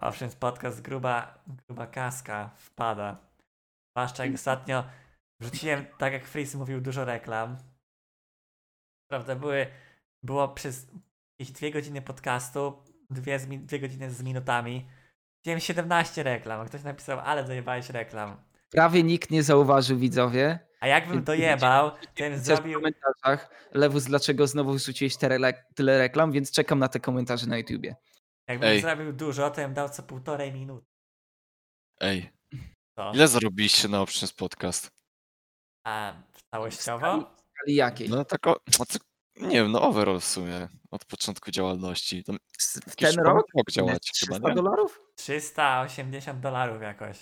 Owszem, 0.00 0.30
podcast 0.30 0.82
gruba, 0.82 1.38
gruba 1.46 1.86
kaska 1.86 2.50
wpada. 2.56 3.16
Zwłaszcza 3.96 4.24
jak 4.24 4.34
ostatnio 4.34 4.84
wrzuciłem, 5.40 5.86
tak 5.98 6.12
jak 6.12 6.26
Fris 6.26 6.54
mówił, 6.54 6.80
dużo 6.80 7.04
reklam. 7.04 7.56
Prawda, 9.10 9.36
były, 9.36 9.66
było 10.22 10.48
przez 10.48 10.86
jakieś 11.38 11.54
dwie 11.54 11.70
godziny 11.70 12.02
podcastu, 12.02 12.82
dwie, 13.10 13.38
z 13.38 13.46
dwie 13.46 13.80
godziny 13.80 14.10
z 14.10 14.22
minutami. 14.22 14.86
Wziąłem 15.44 15.60
17 15.60 16.22
reklam, 16.22 16.60
a 16.60 16.64
ktoś 16.64 16.82
napisał, 16.82 17.20
ale 17.20 17.44
dojebałeś 17.44 17.90
reklam. 17.90 18.36
Prawie 18.70 19.02
nikt 19.02 19.30
nie 19.30 19.42
zauważył 19.42 19.98
widzowie. 19.98 20.58
A 20.80 20.86
jakbym 20.86 21.24
dojebał, 21.24 21.90
to 21.90 21.96
bym 22.18 22.32
Widzę 22.32 22.42
w 22.54 22.56
zrobił... 22.56 22.80
komentarzach, 22.80 23.68
Lewus, 23.74 24.04
dlaczego 24.04 24.46
znowu 24.46 24.72
wrzuciłeś 24.72 25.16
tyle, 25.16 25.38
le- 25.38 25.64
tyle 25.74 25.98
reklam, 25.98 26.32
więc 26.32 26.50
czekam 26.50 26.78
na 26.78 26.88
te 26.88 27.00
komentarze 27.00 27.46
na 27.46 27.58
YouTubie. 27.58 27.96
Jakbym 28.48 28.68
Ej. 28.68 28.80
zrobił 28.80 29.12
dużo, 29.12 29.50
to 29.50 29.56
bym 29.56 29.74
dał 29.74 29.88
co 29.88 30.02
półtorej 30.02 30.52
minuty. 30.52 30.86
Ej, 32.00 32.30
To. 32.96 33.12
ile 33.14 33.28
zarobiliście 33.28 33.88
na 33.88 34.00
Options 34.00 34.32
Podcast? 34.32 34.95
A 35.86 36.12
całościowo? 36.50 37.06
Ale 37.06 37.74
jakiej? 37.74 38.08
No 38.08 38.24
tak 38.24 38.46
o, 38.46 38.60
no 38.78 38.84
to, 38.86 38.98
nie 39.36 39.56
wiem, 39.56 39.72
no 39.72 39.82
overall 39.82 40.20
w 40.20 40.24
sumie, 40.24 40.68
od 40.90 41.04
początku 41.04 41.50
działalności. 41.50 42.24
Tam 42.24 42.38
w 42.88 42.96
ten 42.96 43.16
rok? 43.20 43.46
rok 43.56 43.70
działać 43.70 44.10
chyba, 44.20 44.32
300 44.36 44.48
nie? 44.48 44.54
dolarów? 44.54 45.00
380 45.16 46.40
dolarów 46.40 46.82
jakoś. 46.82 47.18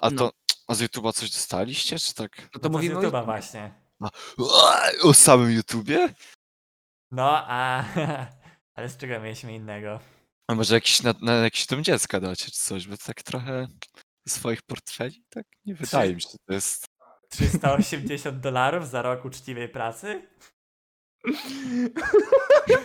A 0.00 0.10
No. 0.10 0.18
to, 0.18 0.32
a 0.68 0.74
z 0.74 0.80
YouTube'a 0.82 1.12
coś 1.12 1.30
dostaliście, 1.30 1.98
czy 1.98 2.14
tak? 2.14 2.38
No 2.38 2.44
No 2.44 2.48
to 2.52 2.60
to 2.60 2.68
z 2.68 2.72
mówimy 2.72 2.98
o 2.98 3.02
YouTube'a 3.02 3.24
właśnie. 3.24 3.74
O 5.02 5.14
samym 5.14 5.50
YouTubie? 5.52 6.14
No, 7.10 7.44
a... 7.46 7.84
Ale 8.74 8.88
z 8.88 8.96
czego 8.96 9.20
mieliśmy 9.20 9.54
innego? 9.54 10.00
A 10.48 10.54
może 10.54 10.74
jakiś 10.74 11.02
na, 11.02 11.14
na 11.20 11.32
jakiś 11.34 11.66
dom 11.66 11.84
dziecka 11.84 12.20
dacie, 12.20 12.44
czy 12.44 12.50
coś, 12.60 12.86
bo 12.86 12.96
to 12.96 13.04
tak 13.06 13.22
trochę 13.22 13.66
swoich 14.28 14.62
portfeli, 14.62 15.24
tak 15.28 15.46
nie 15.64 15.74
wydaje 15.74 16.14
mi 16.14 16.22
się, 16.22 16.28
że 16.32 16.38
to 16.46 16.52
jest... 16.54 16.86
380 17.28 18.40
dolarów 18.40 18.88
za 18.88 19.02
rok 19.02 19.24
uczciwej 19.24 19.68
pracy? 19.68 20.22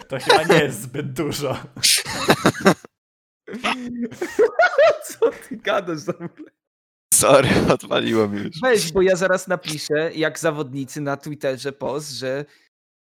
To 0.07 0.20
chyba 0.20 0.44
nie 0.44 0.64
jest 0.64 0.82
zbyt 0.82 1.14
dużo. 1.14 1.57
Co 5.07 5.32
ty 5.32 5.57
gadasz 5.57 5.99
za? 5.99 6.14
Sorry, 7.14 7.49
odwaliłem 7.74 8.34
już. 8.34 8.60
Weź, 8.61 8.91
bo 8.91 9.02
ja 9.02 9.15
zaraz 9.15 9.48
napiszę, 9.48 10.11
jak 10.15 10.40
zawodnicy 10.40 11.02
na 11.02 11.18
Twitterze 11.18 11.72
post, 11.72 12.11
że 12.11 12.45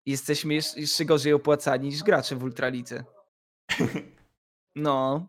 jesteśmy 0.05 0.53
jeszcze, 0.53 1.05
gorzej 1.05 1.33
opłacani 1.33 1.89
niż 1.89 2.03
gracze 2.03 2.35
w 2.35 2.43
Ultralidze. 2.43 3.03
No, 4.75 5.27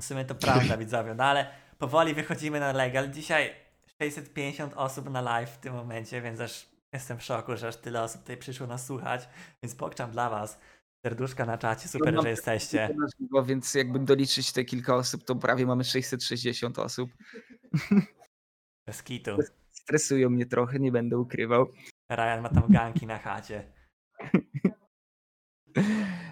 W 0.00 0.04
sumie 0.04 0.24
to 0.24 0.34
prawda, 0.34 0.76
widzowie, 0.76 1.14
no 1.14 1.24
ale 1.24 1.46
powoli 1.78 2.14
wychodzimy 2.14 2.60
na 2.60 2.72
legal. 2.72 3.10
Dzisiaj 3.10 3.54
650 4.02 4.72
osób 4.76 5.10
na 5.10 5.20
live 5.20 5.50
w 5.50 5.58
tym 5.58 5.74
momencie, 5.74 6.22
więc 6.22 6.40
aż 6.40 6.68
jestem 6.92 7.18
w 7.18 7.22
szoku, 7.22 7.56
że 7.56 7.68
aż 7.68 7.76
tyle 7.76 8.02
osób 8.02 8.20
tutaj 8.20 8.36
przyszło 8.36 8.66
nas 8.66 8.86
słuchać, 8.86 9.28
więc 9.62 9.74
pokczam 9.74 10.10
dla 10.10 10.30
was. 10.30 10.58
Serduszka 11.06 11.46
na 11.46 11.58
czacie, 11.58 11.88
super, 11.88 12.14
mam 12.14 12.22
że 12.22 12.30
jesteście. 12.30 12.96
więc 13.46 13.74
jakbym 13.74 14.04
doliczyć 14.04 14.52
te 14.52 14.64
kilka 14.64 14.96
osób, 14.96 15.24
to 15.24 15.36
prawie 15.36 15.66
mamy 15.66 15.84
660 15.84 16.78
osób. 16.78 17.10
Bez 18.86 19.02
kitu. 19.02 19.38
Stresują 19.70 20.30
mnie 20.30 20.46
trochę, 20.46 20.78
nie 20.78 20.92
będę 20.92 21.18
ukrywał. 21.18 21.66
Ryan 22.10 22.40
ma 22.40 22.48
tam 22.48 22.64
ganki 22.68 23.06
na 23.06 23.18
chacie. 23.18 23.72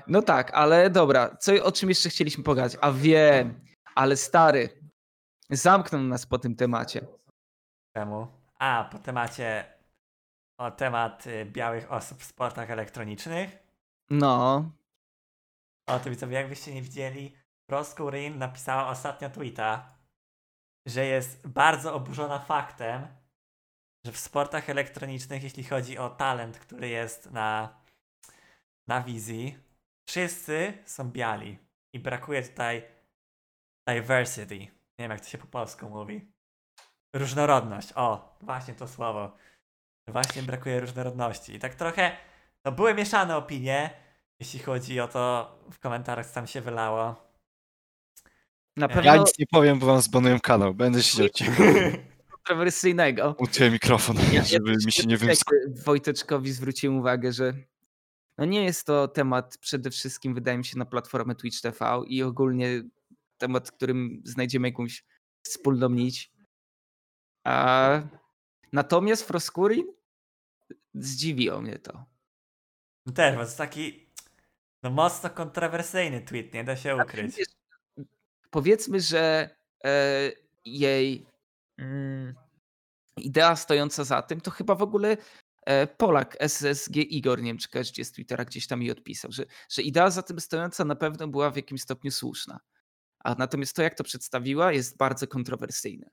No 0.07 0.23
tak, 0.23 0.51
ale 0.55 0.91
dobra, 0.91 1.37
co, 1.37 1.65
o 1.65 1.73
czym 1.73 1.89
jeszcze 1.89 2.09
chcieliśmy 2.09 2.45
pogadać? 2.45 2.77
A 2.81 2.93
wiem, 2.93 3.61
ale 3.95 4.17
stary, 4.17 4.69
Zamknął 5.53 6.03
nas 6.03 6.27
po 6.27 6.39
tym 6.39 6.57
temacie. 6.57 7.07
Czemu? 7.97 8.27
A, 8.59 8.89
po 8.93 8.99
temacie 8.99 9.65
o 10.59 10.71
temat 10.71 11.27
y, 11.27 11.45
białych 11.45 11.93
osób 11.93 12.19
w 12.19 12.25
sportach 12.25 12.71
elektronicznych. 12.71 13.59
No, 14.11 14.71
O, 15.87 15.99
to 15.99 16.11
widzowie, 16.11 16.37
jakbyście 16.37 16.75
nie 16.75 16.83
widzieli, 16.83 17.37
Proskurin 17.67 18.39
napisała 18.39 18.89
ostatnio 18.89 19.31
tweeta, 19.31 19.99
że 20.87 21.07
jest 21.07 21.49
bardzo 21.49 21.95
oburzona 21.95 22.39
faktem, 22.39 23.07
że 24.07 24.13
w 24.13 24.19
sportach 24.19 24.71
elektronicznych, 24.71 25.43
jeśli 25.43 25.65
chodzi 25.65 25.99
o 25.99 26.11
talent, 26.11 26.59
który 26.59 26.89
jest 26.89 27.31
na, 27.31 27.81
na 28.87 29.03
wizji, 29.03 29.59
wszyscy 30.09 30.79
są 30.87 31.11
biali 31.11 31.59
i 31.95 31.99
brakuje 31.99 32.43
tutaj 32.43 32.83
diversity. 33.89 34.59
Nie 34.59 34.71
wiem, 34.99 35.11
jak 35.11 35.21
to 35.21 35.27
się 35.27 35.39
po 35.39 35.47
polsku 35.47 35.89
mówi. 35.89 36.33
Różnorodność. 37.13 37.89
O, 37.95 38.37
właśnie 38.43 38.75
to 38.75 38.89
słowo. 38.89 39.37
Właśnie 40.07 40.43
brakuje 40.43 40.81
różnorodności. 40.81 41.55
I 41.55 41.59
tak 41.59 41.75
trochę, 41.75 42.17
no 42.65 42.73
były 42.73 42.95
mieszane 42.95 43.37
opinie, 43.37 43.91
jeśli 44.41 44.61
chodzi 44.61 45.01
o 45.01 45.09
to, 45.09 45.55
w 45.73 45.79
komentarzach 45.79 46.27
co 46.27 46.35
tam 46.35 46.47
się 46.47 46.61
wylało. 46.61 47.17
na 48.77 48.87
Ja 48.87 48.95
pewno 48.95 49.15
Ja 49.15 49.17
nic 49.17 49.39
nie 49.39 49.47
powiem, 49.47 49.79
bo 49.79 49.87
wam 49.87 50.01
zbanuję 50.01 50.41
kanał. 50.41 50.75
Będę 50.75 51.03
siedział 51.03 51.29
cicho. 51.29 51.63
kontrowersyjnego. 52.43 53.37
Utuję 53.39 53.71
mikrofon, 53.71 54.17
żeby 54.45 54.77
mi 54.87 54.93
się 54.93 55.07
nie 55.07 55.17
wymsknął. 55.17 55.61
Wojteczkowi 55.85 56.53
zwróciłem 56.53 56.99
uwagę, 56.99 57.33
że 57.33 57.55
no 58.39 58.45
nie 58.45 58.65
jest 58.65 58.87
to 58.87 59.09
temat 59.09 59.59
przede 59.61 59.91
wszystkim, 59.91 60.35
wydaje 60.35 60.59
mi 60.59 60.65
się, 60.65 60.79
na 60.79 60.85
platformę 60.85 61.35
Twitch 61.35 61.61
TV 61.61 62.03
i 62.07 62.23
ogólnie 62.23 62.83
temat, 63.39 63.69
w 63.69 63.73
którym 63.73 64.23
znajdziemy 64.25 64.69
jakąś 64.69 65.05
wspólną 65.43 65.89
nić. 65.89 66.32
A 67.45 68.01
natomiast 68.73 69.23
Froskurin 69.23 69.87
zdziwiło 70.95 71.61
mnie 71.61 71.79
to. 71.79 72.05
No 73.07 73.13
Też, 73.13 73.37
bo 73.37 73.47
to 73.47 73.53
taki 73.57 74.07
no 74.83 74.91
mocno 74.91 75.31
kontrowersyjny 75.31 76.21
tweet, 76.21 76.55
nie 76.55 76.65
da 76.65 76.77
się 76.77 76.97
ukryć. 76.97 77.37
Wiesz, 77.37 77.49
Powiedzmy, 78.51 79.01
że 79.01 79.51
e, 79.85 80.33
jej 80.65 81.27
mm, 81.79 82.35
idea 83.17 83.57
stojąca 83.57 84.05
za 84.05 84.23
tym, 84.23 84.41
to 84.41 84.51
chyba 84.51 84.75
w 84.75 84.83
ogóle 84.83 85.17
e, 85.67 85.87
Polak 85.87 86.37
SSG 86.41 86.97
Igor, 86.97 87.43
nie 87.43 87.51
wiem 87.51 87.59
czy 87.59 88.05
z 88.05 88.13
Twittera, 88.13 88.45
gdzieś 88.45 88.67
tam 88.67 88.81
mi 88.81 88.91
odpisał, 88.91 89.33
że, 89.33 89.45
że 89.71 89.83
idea 89.83 90.11
za 90.11 90.23
tym 90.23 90.41
stojąca 90.41 90.85
na 90.85 90.97
pewno 90.97 91.29
była 91.29 91.51
w 91.51 91.57
jakimś 91.57 91.83
stopniu 91.83 92.11
słuszna. 92.11 92.61
A 93.25 93.35
natomiast 93.35 93.77
to, 93.77 93.83
jak 93.83 93.95
to 93.95 94.05
przedstawiła, 94.05 94.73
jest 94.73 94.97
bardzo 94.97 95.27
kontrowersyjne. 95.27 96.11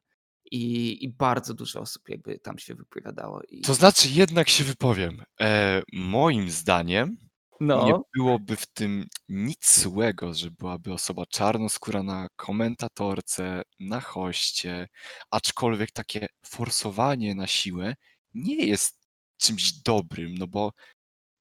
I, 0.51 0.97
i 1.03 1.09
bardzo 1.09 1.53
dużo 1.53 1.79
osób 1.79 2.09
jakby 2.09 2.39
tam 2.39 2.57
się 2.57 2.75
wypowiadało. 2.75 3.41
I, 3.49 3.61
To 3.61 3.73
znaczy, 3.73 4.09
jednak 4.09 4.49
się 4.49 4.63
wypowiem. 4.63 5.23
E, 5.41 5.81
moim 5.93 6.49
zdaniem 6.49 7.17
nie 7.61 7.67
no, 7.67 8.03
byłoby 8.15 8.55
w 8.55 8.67
tym 8.67 9.05
nic 9.29 9.79
złego, 9.79 10.33
że 10.33 10.51
byłaby 10.51 10.93
osoba 10.93 11.25
czarnoskóra 11.25 12.03
na 12.03 12.27
komentatorce, 12.35 13.61
na 13.79 14.01
hoście, 14.01 14.87
aczkolwiek 15.31 15.91
takie 15.91 16.27
forsowanie 16.45 17.35
na 17.35 17.47
siłę 17.47 17.95
nie 18.33 18.55
jest 18.65 18.99
czymś 19.37 19.73
dobrym, 19.73 20.35
no 20.37 20.47
bo 20.47 20.71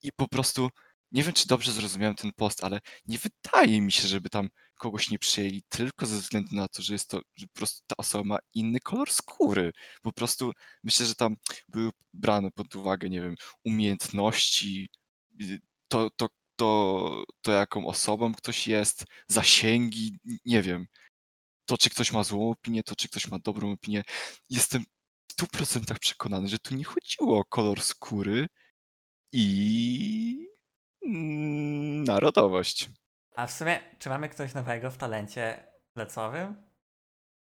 i 0.02 0.12
po 0.16 0.28
prostu 0.28 0.68
nie 1.12 1.22
wiem, 1.22 1.32
czy 1.32 1.48
dobrze 1.48 1.72
zrozumiałem 1.72 2.14
ten 2.16 2.32
post, 2.36 2.64
ale 2.64 2.80
nie 3.06 3.18
wydaje 3.18 3.80
mi 3.80 3.92
się, 3.92 4.08
żeby 4.08 4.30
tam 4.30 4.48
kogoś 4.78 5.10
nie 5.10 5.18
przyjęli 5.18 5.62
tylko 5.68 6.06
ze 6.06 6.16
względu 6.16 6.56
na 6.56 6.68
to, 6.68 6.82
że 6.82 6.92
jest 6.92 7.10
to, 7.10 7.20
że 7.36 7.46
po 7.46 7.54
prostu 7.54 7.82
ta 7.86 7.96
osoba 7.96 8.24
ma 8.24 8.38
inny 8.54 8.80
kolor 8.80 9.10
skóry. 9.12 9.72
Po 10.02 10.12
prostu 10.12 10.52
myślę, 10.84 11.06
że 11.06 11.14
tam 11.14 11.36
były 11.68 11.90
brane 12.14 12.50
pod 12.50 12.76
uwagę, 12.76 13.10
nie 13.10 13.20
wiem, 13.20 13.34
umiejętności, 13.64 14.90
y, 15.42 15.60
to, 15.88 16.10
to, 16.16 16.28
to, 16.56 17.24
to 17.42 17.52
jaką 17.52 17.86
osobą 17.86 18.34
ktoś 18.34 18.68
jest, 18.68 19.04
zasięgi, 19.28 20.18
nie 20.44 20.62
wiem. 20.62 20.86
To, 21.66 21.78
czy 21.78 21.90
ktoś 21.90 22.12
ma 22.12 22.24
złą 22.24 22.50
opinię, 22.50 22.82
to, 22.82 22.96
czy 22.96 23.08
ktoś 23.08 23.28
ma 23.28 23.38
dobrą 23.38 23.72
opinię. 23.72 24.02
Jestem 24.50 24.84
w 25.28 25.42
100% 25.42 25.98
przekonany, 25.98 26.48
że 26.48 26.58
tu 26.58 26.74
nie 26.74 26.84
chodziło 26.84 27.38
o 27.38 27.44
kolor 27.44 27.82
skóry 27.82 28.46
i 29.32 30.48
mm, 31.06 32.04
narodowość. 32.04 32.90
A 33.38 33.46
w 33.46 33.52
sumie, 33.52 33.80
czy 33.98 34.08
mamy 34.08 34.28
ktoś 34.28 34.54
nowego 34.54 34.90
w 34.90 34.96
talencie 34.96 35.64
lecowym? 35.96 36.54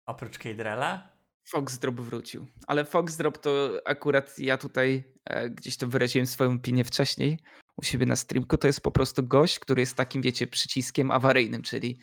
Oprócz 0.05 0.37
Keydrella? 0.37 1.09
Foxdrop 1.49 1.95
wrócił. 1.95 2.47
Ale 2.67 2.85
Foxdrop 2.85 3.37
to 3.37 3.69
akurat 3.85 4.39
ja 4.39 4.57
tutaj 4.57 5.03
e, 5.25 5.49
gdzieś 5.49 5.77
to 5.77 5.87
wyraziłem 5.87 6.27
swoją 6.27 6.53
opinię 6.53 6.83
wcześniej 6.83 7.39
u 7.77 7.83
siebie 7.83 8.05
na 8.05 8.15
streamku. 8.15 8.57
To 8.57 8.67
jest 8.67 8.81
po 8.81 8.91
prostu 8.91 9.27
gość, 9.27 9.59
który 9.59 9.81
jest 9.81 9.95
takim, 9.95 10.21
wiecie, 10.21 10.47
przyciskiem 10.47 11.11
awaryjnym, 11.11 11.61
czyli 11.61 11.99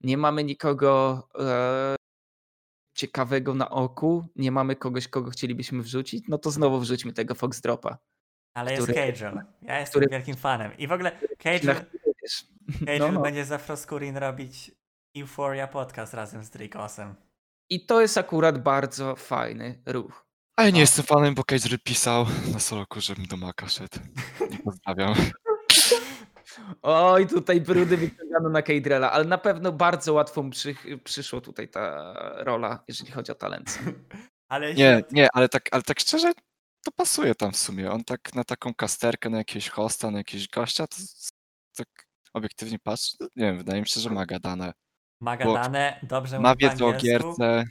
nie 0.00 0.16
mamy 0.16 0.44
nikogo 0.44 1.22
e, 1.38 1.96
ciekawego 2.96 3.54
na 3.54 3.70
oku, 3.70 4.26
nie 4.36 4.52
mamy 4.52 4.76
kogoś, 4.76 5.08
kogo 5.08 5.30
chcielibyśmy 5.30 5.82
wrzucić, 5.82 6.24
no 6.28 6.38
to 6.38 6.50
znowu 6.50 6.80
wrzućmy 6.80 7.12
tego 7.12 7.34
Foxdropa. 7.34 7.98
Ale 8.54 8.76
Który- 8.76 8.92
jest 8.94 9.20
Cagel. 9.20 9.42
Ja 9.62 9.80
jestem 9.80 10.00
który- 10.02 10.18
wielkim 10.18 10.36
fanem. 10.36 10.78
I 10.78 10.86
w 10.86 10.92
ogóle 10.92 11.12
Na 11.64 11.74
Cagel 12.78 12.98
No, 12.98 13.12
no. 13.12 13.20
będzie 13.20 13.44
za 13.44 13.58
Froskurin 13.58 14.16
robić 14.16 14.70
Euphoria 15.16 15.66
podcast 15.68 16.14
razem 16.14 16.44
z 16.44 16.50
Drikosem. 16.50 17.14
I 17.70 17.86
to 17.86 18.00
jest 18.00 18.18
akurat 18.18 18.62
bardzo 18.62 19.16
fajny 19.16 19.82
ruch. 19.86 20.26
A 20.56 20.62
ja 20.62 20.68
nie 20.68 20.72
No. 20.74 20.80
jestem 20.80 21.04
fanem, 21.04 21.34
bo 21.34 21.44
Cage 21.44 21.78
pisał 21.78 22.26
na 22.52 22.58
soloku, 22.58 23.00
żebym 23.00 23.26
do 23.26 23.36
Maka 23.36 23.68
szedł. 23.68 23.98
Nie 24.50 24.58
pozdrawiam. 24.58 25.14
Oj, 26.82 27.26
tutaj 27.26 27.60
brudy 27.60 27.96
wyciągano 27.96 28.48
na 28.48 28.62
Kejdrella, 28.62 29.12
ale 29.12 29.24
na 29.24 29.38
pewno 29.38 29.72
bardzo 29.72 30.12
łatwo 30.12 30.42
mu 30.42 30.50
przy, 30.50 30.74
przyszło 31.04 31.40
tutaj 31.40 31.68
ta 31.68 32.12
rola, 32.44 32.84
jeżeli 32.88 33.10
chodzi 33.12 33.32
o 33.32 33.34
talent. 33.34 33.78
Ale 34.48 34.74
Nie, 34.74 35.02
nie, 35.12 35.28
ale 35.32 35.48
tak, 35.48 35.68
ale 35.70 35.82
tak 35.82 36.00
szczerze, 36.00 36.32
to 36.84 36.90
pasuje 36.96 37.34
tam 37.34 37.52
w 37.52 37.56
sumie. 37.56 37.90
On 37.92 38.04
tak 38.04 38.34
na 38.34 38.44
taką 38.44 38.74
kasterkę, 38.74 39.30
na 39.30 39.38
jakiegoś 39.38 39.68
hosta, 39.68 40.10
na 40.10 40.18
jakiegoś 40.18 40.48
gościa, 40.48 40.86
to 40.86 40.96
tak 41.76 41.88
obiektywnie 42.34 42.78
patrz, 42.78 43.16
to 43.16 43.24
nie 43.24 43.46
wiem, 43.46 43.58
wydaje 43.58 43.80
mi 43.80 43.88
się, 43.88 44.00
że 44.00 44.10
ma 44.10 44.26
gadane. 44.26 44.72
ma 45.20 45.36
gadane, 45.36 46.00
dobrze 46.02 46.40
Ma 46.40 46.50
mówi 46.50 46.64
po 46.64 46.70
wiedzę 46.70 46.86
o 46.86 46.92
gierce, 46.92 47.64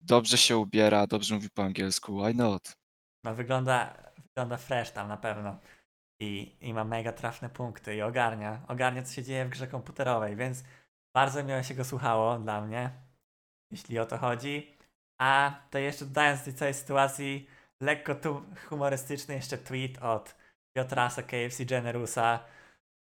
dobrze 0.00 0.38
się 0.38 0.56
ubiera, 0.56 1.06
dobrze 1.06 1.34
mówi 1.34 1.50
po 1.50 1.62
angielsku, 1.62 2.22
why 2.22 2.34
not? 2.34 2.76
No 3.24 3.34
wygląda, 3.34 3.96
wygląda 4.16 4.56
fresh 4.56 4.90
tam 4.90 5.08
na 5.08 5.16
pewno. 5.16 5.58
I, 6.20 6.56
I 6.60 6.74
ma 6.74 6.84
mega 6.84 7.12
trafne 7.12 7.50
punkty 7.50 7.96
i 7.96 8.02
ogarnia. 8.02 8.62
Ogarnia 8.68 9.02
co 9.02 9.12
się 9.12 9.22
dzieje 9.22 9.44
w 9.44 9.48
grze 9.48 9.66
komputerowej, 9.66 10.36
więc 10.36 10.64
bardzo 11.14 11.44
miło 11.44 11.62
się 11.62 11.74
go 11.74 11.84
słuchało 11.84 12.38
dla 12.38 12.60
mnie, 12.60 12.90
jeśli 13.70 13.98
o 13.98 14.06
to 14.06 14.18
chodzi. 14.18 14.76
A 15.20 15.60
to 15.70 15.78
jeszcze 15.78 16.04
dodając 16.04 16.40
do 16.40 16.44
tej 16.44 16.54
całej 16.54 16.74
sytuacji 16.74 17.46
lekko 17.80 18.14
tu 18.14 18.42
humorystyczny 18.68 19.34
jeszcze 19.34 19.58
tweet 19.58 20.02
od 20.02 20.34
Piotrasa 20.76 21.22
KFC 21.22 21.64
Generusa, 21.64 22.44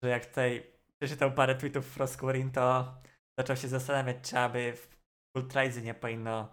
że 0.04 0.10
jak 0.10 0.26
tutaj 0.26 0.79
przeczytał 1.00 1.32
parę 1.32 1.56
tweetów 1.56 1.86
Froskurin, 1.86 2.52
to 2.52 2.96
zaczął 3.40 3.56
się 3.56 3.68
zastanawiać, 3.68 4.18
czy 4.22 4.38
aby 4.38 4.74
w 4.74 4.90
Ultrazy 5.36 5.82
nie 5.82 5.94
powinno 5.94 6.52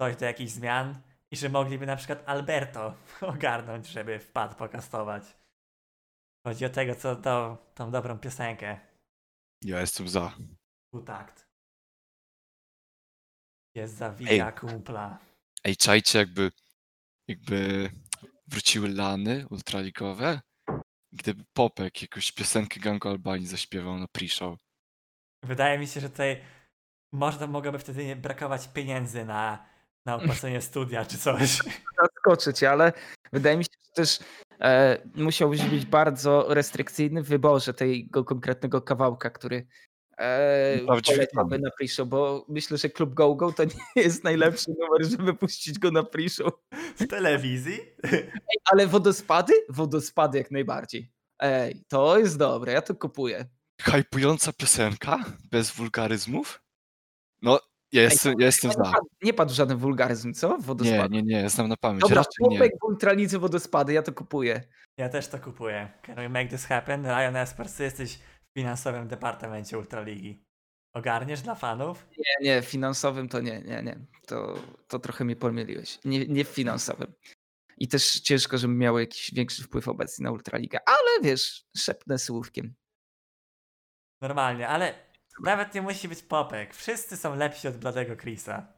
dojść 0.00 0.18
do 0.18 0.24
jakichś 0.26 0.52
zmian 0.52 1.02
i 1.30 1.36
że 1.36 1.48
mogliby 1.48 1.86
na 1.86 1.96
przykład 1.96 2.22
Alberto 2.26 2.94
ogarnąć, 3.20 3.86
żeby 3.86 4.18
wpadł 4.18 4.54
pokastować. 4.54 5.36
Chodzi 6.46 6.64
o 6.64 6.70
tego, 6.70 6.94
co 6.94 7.16
to, 7.16 7.58
tą 7.74 7.90
dobrą 7.90 8.18
piosenkę. 8.18 8.80
Ja 9.64 9.80
jestem 9.80 10.08
za. 10.08 10.36
Utakt. 10.92 11.46
Jest 13.74 13.94
za 13.94 14.10
wija 14.10 14.52
kumpla. 14.52 15.18
Ej, 15.64 15.76
czajcie, 15.76 16.18
jakby, 16.18 16.52
jakby 17.28 17.90
wróciły 18.46 18.88
lany 18.88 19.46
ultraligowe, 19.50 20.40
gdyby 21.16 21.44
Popek 21.52 22.02
jakąś 22.02 22.32
piosenkę 22.32 22.80
Gangu 22.80 23.08
Albanii 23.08 23.46
zaśpiewał 23.46 23.98
na 23.98 24.06
pre-show. 24.06 24.56
Wydaje 25.42 25.78
mi 25.78 25.86
się, 25.86 26.00
że 26.00 26.10
tutaj 26.10 26.40
można 27.12 27.46
mogłoby 27.46 27.78
wtedy 27.78 28.06
nie 28.06 28.16
brakować 28.16 28.68
pieniędzy 28.68 29.24
na, 29.24 29.66
na 30.04 30.16
opłacenie 30.16 30.60
studia 30.70 31.04
czy 31.04 31.18
coś. 31.18 31.62
Zaskoczę 32.00 32.54
cię, 32.54 32.70
ale 32.70 32.92
wydaje 33.32 33.56
mi 33.56 33.64
się, 33.64 33.70
że 33.86 33.92
też 33.92 34.18
e, 34.60 34.98
musiałbyś 35.14 35.62
być 35.62 35.86
bardzo 35.86 36.54
restrykcyjny 36.54 37.22
w 37.22 37.28
wyborze 37.28 37.74
tego 37.74 38.24
konkretnego 38.24 38.82
kawałka, 38.82 39.30
który 39.30 39.66
polecamy 40.86 41.26
fan. 41.50 41.60
na 41.60 41.70
pre-show, 41.80 42.06
bo 42.08 42.44
myślę, 42.48 42.78
że 42.78 42.88
Klub 42.88 43.14
Go 43.14 43.34
Go 43.34 43.52
to 43.52 43.64
nie 43.64 43.70
jest 44.02 44.24
najlepszy 44.24 44.70
numer, 44.70 45.10
żeby 45.10 45.34
puścić 45.34 45.78
go 45.78 45.90
na 45.90 46.02
pre-show. 46.02 46.52
W 46.96 47.06
telewizji? 47.08 47.80
Ej, 48.12 48.30
ale 48.72 48.86
wodospady? 48.86 49.52
Wodospady 49.68 50.38
jak 50.38 50.50
najbardziej. 50.50 51.12
Ej, 51.40 51.84
to 51.88 52.18
jest 52.18 52.38
dobre, 52.38 52.72
ja 52.72 52.82
to 52.82 52.94
kupuję. 52.94 53.44
Hypująca 53.82 54.52
piosenka, 54.52 55.24
bez 55.50 55.70
wulgaryzmów? 55.70 56.62
No, 57.42 57.60
Ja 57.92 58.02
jestem, 58.02 58.34
ja 58.40 58.46
jestem 58.46 58.70
Nie 58.70 58.76
za. 58.76 58.82
padł, 58.82 59.06
nie 59.22 59.32
padł 59.34 59.54
żaden 59.54 59.78
wulgaryzm, 59.78 60.32
co? 60.34 60.56
Nie, 60.56 60.62
Wodospady. 60.62 61.08
nie, 61.14 61.22
nie, 61.22 61.50
znam 61.50 61.68
na 61.68 61.76
pamięć. 61.76 62.00
Dobra, 62.02 62.22
nie. 62.40 62.48
chłopek 62.48 62.72
w 62.80 62.84
ultralidze 62.84 63.38
wodospady, 63.38 63.92
ja 63.92 64.02
to 64.02 64.12
kupuję. 64.12 64.62
Ja 64.96 65.08
też 65.08 65.28
to 65.28 65.38
kupuję. 65.38 65.92
Can 66.06 66.14
we 66.14 66.28
make 66.28 66.48
this 66.50 66.64
happen? 66.64 67.04
Ryan 67.04 67.36
Espers, 67.36 67.74
ty 67.74 67.82
jesteś 67.82 68.18
finansowym 68.56 69.08
departamencie 69.08 69.78
Ultraligi. 69.78 70.44
Ogarniesz 70.92 71.42
dla 71.42 71.54
fanów? 71.54 72.06
Nie, 72.18 72.46
nie, 72.46 72.62
w 72.62 72.64
finansowym 72.64 73.28
to 73.28 73.40
nie, 73.40 73.60
nie, 73.60 73.82
nie. 73.82 74.06
To, 74.26 74.54
to 74.88 74.98
trochę 74.98 75.24
mnie 75.24 75.36
pomyliłeś. 75.36 75.98
Nie, 76.04 76.26
nie 76.26 76.44
w 76.44 76.48
finansowym. 76.48 77.12
I 77.78 77.88
też 77.88 78.20
ciężko, 78.20 78.58
żebym 78.58 78.78
miał 78.78 78.98
jakiś 78.98 79.34
większy 79.34 79.62
wpływ 79.62 79.88
obecnie 79.88 80.24
na 80.24 80.30
Ultraligę, 80.30 80.78
ale 80.86 81.22
wiesz, 81.22 81.64
szepnę 81.76 82.18
słówkiem. 82.18 82.74
Normalnie, 84.20 84.68
ale 84.68 84.94
nawet 85.42 85.74
nie 85.74 85.82
musi 85.82 86.08
być 86.08 86.22
popek. 86.22 86.74
Wszyscy 86.74 87.16
są 87.16 87.34
lepsi 87.34 87.68
od 87.68 87.76
bladego 87.76 88.16
Chrisa. 88.16 88.72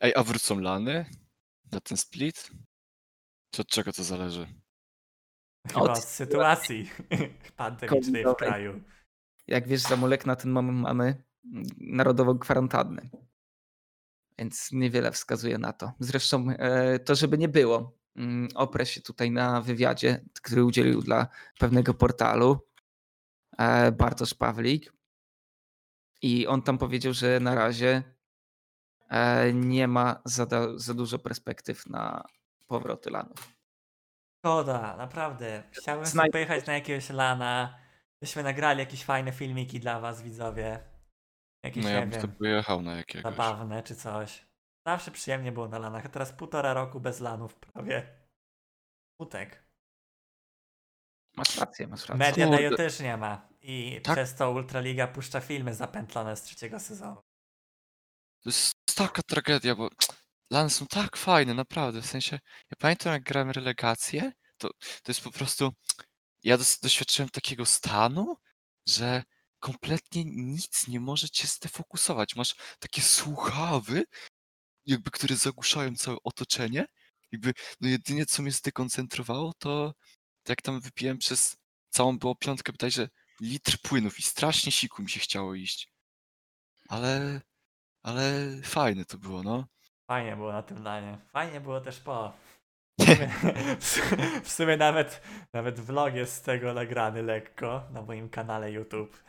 Ej, 0.00 0.12
a 0.16 0.22
wrócą 0.22 0.58
lany 0.58 1.06
na 1.72 1.80
ten 1.80 1.96
split? 1.96 2.50
Czy 3.54 3.62
od 3.62 3.68
czego 3.68 3.92
to 3.92 4.04
zależy? 4.04 4.46
Chyba 5.68 5.80
Od 5.80 5.90
od 5.90 6.04
sytuacji 6.04 6.90
pandemicznej 7.56 8.24
w 8.24 8.34
kraju. 8.34 8.84
Jak 9.46 9.68
wiesz, 9.68 9.80
Zamulek, 9.80 10.26
na 10.26 10.36
ten 10.36 10.50
moment 10.50 10.78
mamy 10.78 11.24
narodową 11.78 12.38
kwarantannę. 12.38 13.02
Więc 14.38 14.72
niewiele 14.72 15.12
wskazuje 15.12 15.58
na 15.58 15.72
to. 15.72 15.92
Zresztą 16.00 16.46
e, 16.50 16.98
to, 16.98 17.14
żeby 17.14 17.38
nie 17.38 17.48
było, 17.48 17.98
mm, 18.16 18.48
oprę 18.54 18.86
się 18.86 19.00
tutaj 19.00 19.30
na 19.30 19.60
wywiadzie, 19.60 20.24
który 20.42 20.64
udzielił 20.64 21.02
dla 21.02 21.26
pewnego 21.58 21.94
portalu 21.94 22.58
e, 23.58 23.92
Bartosz 23.92 24.34
Pawlik. 24.34 24.92
I 26.22 26.46
on 26.46 26.62
tam 26.62 26.78
powiedział, 26.78 27.12
że 27.12 27.40
na 27.40 27.54
razie 27.54 28.02
e, 29.08 29.52
nie 29.52 29.88
ma 29.88 30.22
za, 30.24 30.46
za 30.76 30.94
dużo 30.94 31.18
perspektyw 31.18 31.86
na 31.86 32.24
powroty 32.66 33.10
lanów. 33.10 33.54
Szkoda, 34.38 34.96
naprawdę. 34.96 35.62
Chciałbym 35.70 36.30
pojechać 36.32 36.66
na 36.66 36.74
jakiegoś 36.74 37.10
lana, 37.10 37.83
byśmy 38.24 38.42
nagrali 38.42 38.78
jakieś 38.80 39.04
fajne 39.04 39.32
filmiki 39.32 39.80
dla 39.80 40.00
was, 40.00 40.22
widzowie. 40.22 40.84
Jakieś, 41.64 41.84
No 41.84 41.90
nie 41.90 41.94
ja 41.96 42.00
bym 42.06 42.10
to 42.20 42.26
wiem, 42.28 42.36
pojechał 42.36 42.82
na 42.82 42.96
jakiegoś. 42.96 43.22
zabawne 43.22 43.82
czy 43.82 43.96
coś. 43.96 44.46
Zawsze 44.86 45.10
przyjemnie 45.10 45.52
było 45.52 45.68
na 45.68 45.78
lanach, 45.78 46.06
a 46.06 46.08
teraz 46.08 46.32
półtora 46.32 46.74
roku 46.74 47.00
bez 47.00 47.20
lanów 47.20 47.54
prawie. 47.54 48.18
Smutek. 49.16 49.64
Masz 51.36 51.56
rację, 51.56 51.86
masz 51.86 52.00
rację. 52.00 52.14
Media 52.14 52.46
Kurde. 52.46 52.62
Dayu 52.62 52.76
też 52.76 53.00
nie 53.00 53.16
ma. 53.16 53.48
I 53.60 54.00
Tak? 54.04 54.14
przez 54.16 54.34
to 54.34 54.50
Ultraliga 54.50 55.06
puszcza 55.06 55.40
filmy 55.40 55.74
zapętlone 55.74 56.36
z 56.36 56.42
trzeciego 56.42 56.80
sezonu. 56.80 57.16
To 58.42 58.48
jest 58.50 58.74
taka 58.96 59.22
tragedia, 59.22 59.74
bo 59.74 59.88
lany 60.50 60.70
są 60.70 60.86
tak 60.86 61.16
fajne, 61.16 61.54
naprawdę. 61.54 62.00
W 62.02 62.06
sensie, 62.06 62.38
ja 62.70 62.76
pamiętam 62.78 63.12
jak 63.12 63.22
grałem 63.22 63.50
relegację, 63.50 64.32
to, 64.58 64.68
to 65.02 65.08
jest 65.12 65.20
po 65.24 65.30
prostu, 65.30 65.72
ja 66.44 66.58
doświadczyłem 66.82 67.28
takiego 67.28 67.66
stanu, 67.66 68.36
że 68.88 69.22
kompletnie 69.60 70.24
nic 70.24 70.88
nie 70.88 71.00
może 71.00 71.28
cię 71.28 71.48
zdefokusować. 71.48 72.36
Masz 72.36 72.54
takie 72.78 73.02
słuchawy, 73.02 74.04
jakby, 74.86 75.10
które 75.10 75.36
zagłuszają 75.36 75.96
całe 75.96 76.16
otoczenie. 76.24 76.86
Jakby, 77.32 77.52
no 77.80 77.88
jedynie 77.88 78.26
co 78.26 78.42
mnie 78.42 78.52
zdekoncentrowało, 78.52 79.52
to 79.58 79.94
jak 80.48 80.62
tam 80.62 80.80
wypiłem 80.80 81.18
przez 81.18 81.56
całą 81.90 82.18
było 82.18 82.34
piątkę, 82.36 82.72
bodajże 82.72 83.08
litr 83.40 83.78
płynów 83.82 84.18
i 84.18 84.22
strasznie 84.22 84.72
siku 84.72 85.02
mi 85.02 85.10
się 85.10 85.20
chciało 85.20 85.54
iść. 85.54 85.88
Ale, 86.88 87.40
ale 88.02 88.44
fajne 88.64 89.04
to 89.04 89.18
było, 89.18 89.42
no. 89.42 89.66
Fajnie 90.06 90.36
było 90.36 90.52
na 90.52 90.62
tym 90.62 90.82
lanie. 90.82 91.18
Fajnie 91.32 91.60
było 91.60 91.80
też 91.80 92.00
po. 92.00 92.32
W 93.80 93.84
sumie, 93.84 94.40
w 94.42 94.50
sumie 94.50 94.76
nawet, 94.76 95.22
nawet 95.52 95.80
vlog 95.80 96.14
jest 96.14 96.34
z 96.34 96.42
tego 96.42 96.74
nagrany 96.74 97.22
lekko 97.22 97.88
na 97.92 98.02
moim 98.02 98.28
kanale 98.28 98.72
YouTube. 98.72 99.24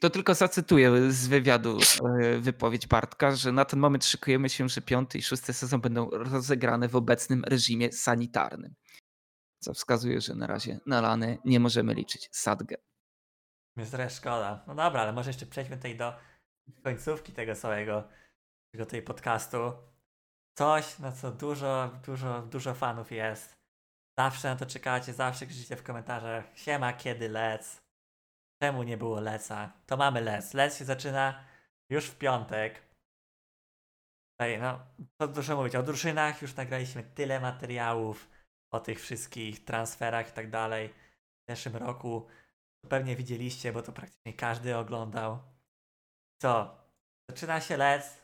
To 0.00 0.10
tylko 0.10 0.34
zacytuję 0.34 1.12
z 1.12 1.28
wywiadu 1.28 1.78
e, 2.22 2.38
wypowiedź 2.38 2.86
Bartka, 2.86 3.36
że 3.36 3.52
na 3.52 3.64
ten 3.64 3.80
moment 3.80 4.04
szykujemy 4.04 4.48
się, 4.48 4.68
że 4.68 4.80
piąty 4.80 5.18
i 5.18 5.22
szósty 5.22 5.52
sezon 5.52 5.80
będą 5.80 6.10
rozegrane 6.10 6.88
w 6.88 6.96
obecnym 6.96 7.44
reżimie 7.44 7.92
sanitarnym. 7.92 8.74
Co 9.58 9.74
wskazuje, 9.74 10.20
że 10.20 10.34
na 10.34 10.46
razie 10.46 10.80
na 10.86 11.00
lany 11.00 11.38
nie 11.44 11.60
możemy 11.60 11.94
liczyć. 11.94 12.28
Sadgę. 12.32 12.76
Jest 13.76 13.90
trochę 13.90 14.10
szkoda. 14.10 14.64
No 14.66 14.74
dobra, 14.74 15.00
ale 15.00 15.12
może 15.12 15.30
jeszcze 15.30 15.46
przejdźmy 15.46 15.76
tutaj 15.76 15.96
do 15.96 16.14
końcówki 16.82 17.32
tego 17.32 17.54
całego 17.54 18.08
tego 18.72 18.86
tej 18.86 19.02
podcastu. 19.02 19.72
Coś, 20.58 20.98
na 20.98 21.12
co 21.12 21.30
dużo, 21.30 21.90
dużo, 22.06 22.42
dużo 22.42 22.74
fanów 22.74 23.12
jest. 23.12 23.60
Zawsze 24.18 24.48
na 24.48 24.56
to 24.56 24.66
czekacie, 24.66 25.12
zawsze 25.12 25.46
krzyczycie 25.46 25.76
w 25.76 25.82
komentarzach 25.82 26.44
siema, 26.54 26.92
kiedy 26.92 27.28
lec? 27.28 27.82
Czemu 28.62 28.82
nie 28.82 28.96
było 28.96 29.20
leca? 29.20 29.72
To 29.86 29.96
mamy 29.96 30.20
lec. 30.20 30.54
Lec 30.54 30.78
się 30.78 30.84
zaczyna 30.84 31.44
już 31.90 32.06
w 32.06 32.18
piątek. 32.18 32.82
Tutaj, 34.32 34.58
no, 34.58 34.80
co 35.18 35.28
dużo 35.28 35.56
mówić. 35.56 35.76
O 35.76 35.82
drużynach 35.82 36.42
już 36.42 36.56
nagraliśmy 36.56 37.02
tyle 37.02 37.40
materiałów, 37.40 38.30
o 38.70 38.80
tych 38.80 39.00
wszystkich 39.00 39.64
transferach 39.64 40.28
i 40.28 40.32
tak 40.32 40.50
dalej. 40.50 40.88
W 40.88 41.50
zeszłym 41.50 41.76
roku 41.76 42.26
to 42.82 42.88
pewnie 42.88 43.16
widzieliście, 43.16 43.72
bo 43.72 43.82
to 43.82 43.92
praktycznie 43.92 44.34
każdy 44.34 44.76
oglądał. 44.76 45.38
Co? 46.42 46.78
Zaczyna 47.30 47.60
się 47.60 47.76
lec. 47.76 48.20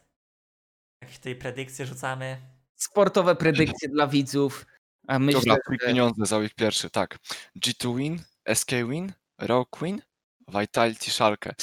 Jakieś 1.07 1.19
tej 1.19 1.37
predykcje 1.37 1.87
rzucamy. 1.87 2.41
Sportowe 2.77 3.37
predykcje 3.37 3.89
dla 3.89 4.07
widzów. 4.07 4.67
A 5.09 5.19
myślę, 5.19 5.41
Dobra, 5.41 5.57
że 5.71 5.87
pieniądze 5.87 6.27
za 6.27 6.43
ich 6.43 6.55
pierwszy, 6.55 6.91
tak. 6.91 7.19
G2 7.59 7.97
Win, 7.97 8.23
SK 8.55 8.71
Win, 8.71 9.13
Rogue 9.39 9.79
Win, 9.83 10.03
Vitality 10.49 11.11
Szalkę. 11.11 11.55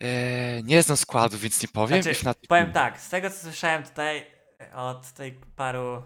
Eee, 0.00 0.64
nie 0.64 0.82
znam 0.82 0.96
składu, 0.96 1.38
więc 1.38 1.62
nie 1.62 1.68
powiem. 1.68 2.02
Znaczy, 2.02 2.18
Fnatic 2.18 2.46
powiem 2.48 2.72
tak, 2.72 3.00
z 3.00 3.08
tego 3.08 3.30
co 3.30 3.36
słyszałem 3.36 3.82
tutaj 3.82 4.26
od 4.74 5.12
tej 5.12 5.40
paru, 5.56 6.02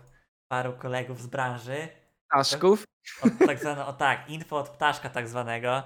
paru 0.49 0.73
kolegów 0.73 1.23
z 1.23 1.27
branży, 1.27 1.89
Ptaszków. 2.29 2.85
od 3.23 3.33
tak 3.47 3.61
zwane, 3.61 3.87
o 3.87 3.93
tak, 3.93 4.31
info 4.31 4.57
od 4.57 4.69
ptaszka 4.69 5.11
tak 5.11 5.29
zwanego, 5.29 5.83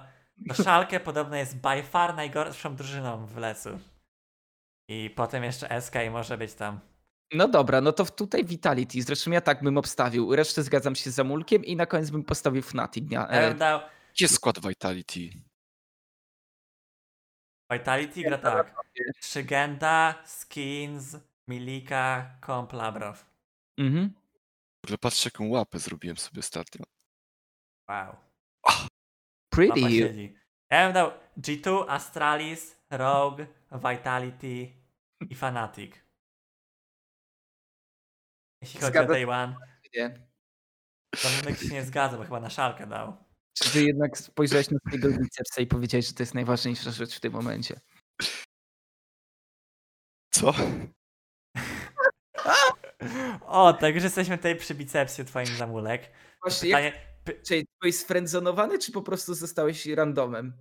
to 0.49 0.63
Szalkę 0.63 0.99
podobno 0.99 1.35
jest 1.35 1.57
by 1.57 1.83
far 1.83 2.15
najgorszą 2.15 2.75
drużyną 2.75 3.25
w 3.25 3.37
lecu. 3.37 3.79
I 4.87 5.09
potem 5.09 5.43
jeszcze 5.43 5.81
SK 5.81 5.93
może 6.11 6.37
być 6.37 6.53
tam. 6.53 6.79
No 7.33 7.47
dobra, 7.47 7.81
no 7.81 7.91
to 7.91 8.05
w- 8.05 8.15
tutaj 8.15 8.45
Vitality. 8.45 9.01
Zresztą 9.01 9.31
ja 9.31 9.41
tak 9.41 9.63
bym 9.63 9.77
obstawił. 9.77 10.35
Resztę 10.35 10.63
zgadzam 10.63 10.95
się 10.95 11.11
z 11.11 11.13
Zamulkiem 11.13 11.65
i 11.65 11.75
na 11.75 11.85
koniec 11.85 12.09
bym 12.09 12.23
postawił 12.23 12.61
Fnatic 12.61 13.05
dnia. 13.05 13.19
Ja 13.19 13.27
E, 13.27 13.49
bym 13.49 13.57
dał 13.57 13.79
Gdzie 14.13 14.25
jest 14.25 14.35
skład 14.35 14.67
Vitality? 14.67 15.19
Vitality 17.71 18.21
gra 18.23 18.37
tak. 18.37 18.75
Szygenda, 19.21 20.23
Skins, 20.25 21.17
Milika, 21.47 22.37
Komp, 22.41 22.73
Labrow. 22.73 23.25
mhm. 23.77 24.13
W 24.83 24.87
ogóle 24.87 24.97
patrzcie 24.97 25.27
jaką 25.33 25.47
łapę 25.47 25.79
zrobiłem 25.79 26.17
sobie 26.17 26.39
ostatnio. 26.39 26.85
Wow. 27.89 28.15
Pretty. 29.49 30.33
Ja 30.69 30.85
bym 30.85 30.93
dał 30.93 31.11
G2, 31.37 31.85
Astralis, 31.87 32.75
Rogue, 32.89 33.45
Vitality 33.71 34.73
i 35.29 35.35
Fnatic. 35.35 35.95
Jeśli 38.61 38.79
chodzi 38.79 38.91
Zgadza 38.91 39.09
o 39.09 39.13
Day 39.13 39.29
One, 39.29 39.55
Nie. 39.95 40.27
to 41.21 41.29
Numek 41.39 41.59
się 41.59 41.67
nie 41.67 41.83
zgadza, 41.83 42.17
bo 42.17 42.23
chyba 42.23 42.39
na 42.39 42.49
szalkę 42.49 42.87
dał. 42.87 43.17
Czy 43.53 43.71
ty 43.71 43.83
jednak 43.83 44.17
spojrzałeś 44.17 44.69
na 44.71 44.77
swojego 44.87 45.09
bicepsa 45.23 45.61
i 45.61 45.67
powiedziałeś, 45.67 46.07
że 46.07 46.13
to 46.13 46.23
jest 46.23 46.33
najważniejsza 46.33 46.91
rzecz 46.91 47.15
w 47.15 47.19
tym 47.19 47.33
momencie? 47.33 47.79
Co? 50.31 50.53
O, 53.41 53.73
także 53.73 54.05
jesteśmy 54.05 54.37
tutaj 54.37 54.55
przy 54.55 54.75
bicepsie 54.75 55.25
twoim 55.25 55.45
zamulek. 55.45 56.11
Właśnie, 56.41 56.67
Pytanie, 56.69 56.91
py, 56.91 56.97
czy 57.47 57.63
byłeś 57.81 57.95
sfrędzonowany, 57.95 58.79
czy 58.79 58.91
po 58.91 59.01
prostu 59.01 59.33
zostałeś 59.33 59.85
randomem? 59.85 60.53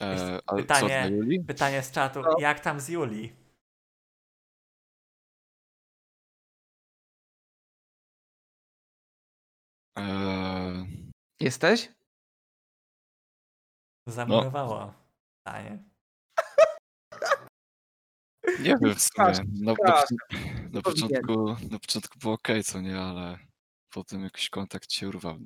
Eee, 0.00 0.40
pytanie- 0.56 1.10
pytanie 1.46 1.82
z 1.82 1.90
czatu, 1.90 2.20
No. 2.22 2.36
jak 2.38 2.60
tam 2.60 2.80
z 2.80 2.88
Julii? 2.88 3.32
Eee, 9.96 10.86
Jesteś? 11.40 11.88
Zamurowało 14.06 14.94
pytanie. 15.44 15.84
nie 18.60 18.76
wiem 18.78 18.78
w 18.78 18.82
sumie. 18.82 18.94
Strasznie, 19.00 19.44
Na, 19.60 19.72
na, 19.84 20.02
na, 20.72 20.82
początku, 20.82 21.56
na 21.70 21.78
początku 21.78 22.18
było 22.18 22.34
ok, 22.34 22.48
co 22.64 22.80
nie, 22.80 23.00
ale 23.00 23.38
potem 23.90 24.22
jakiś 24.24 24.50
kontakt 24.50 24.92
się 24.92 25.08
urwał. 25.08 25.38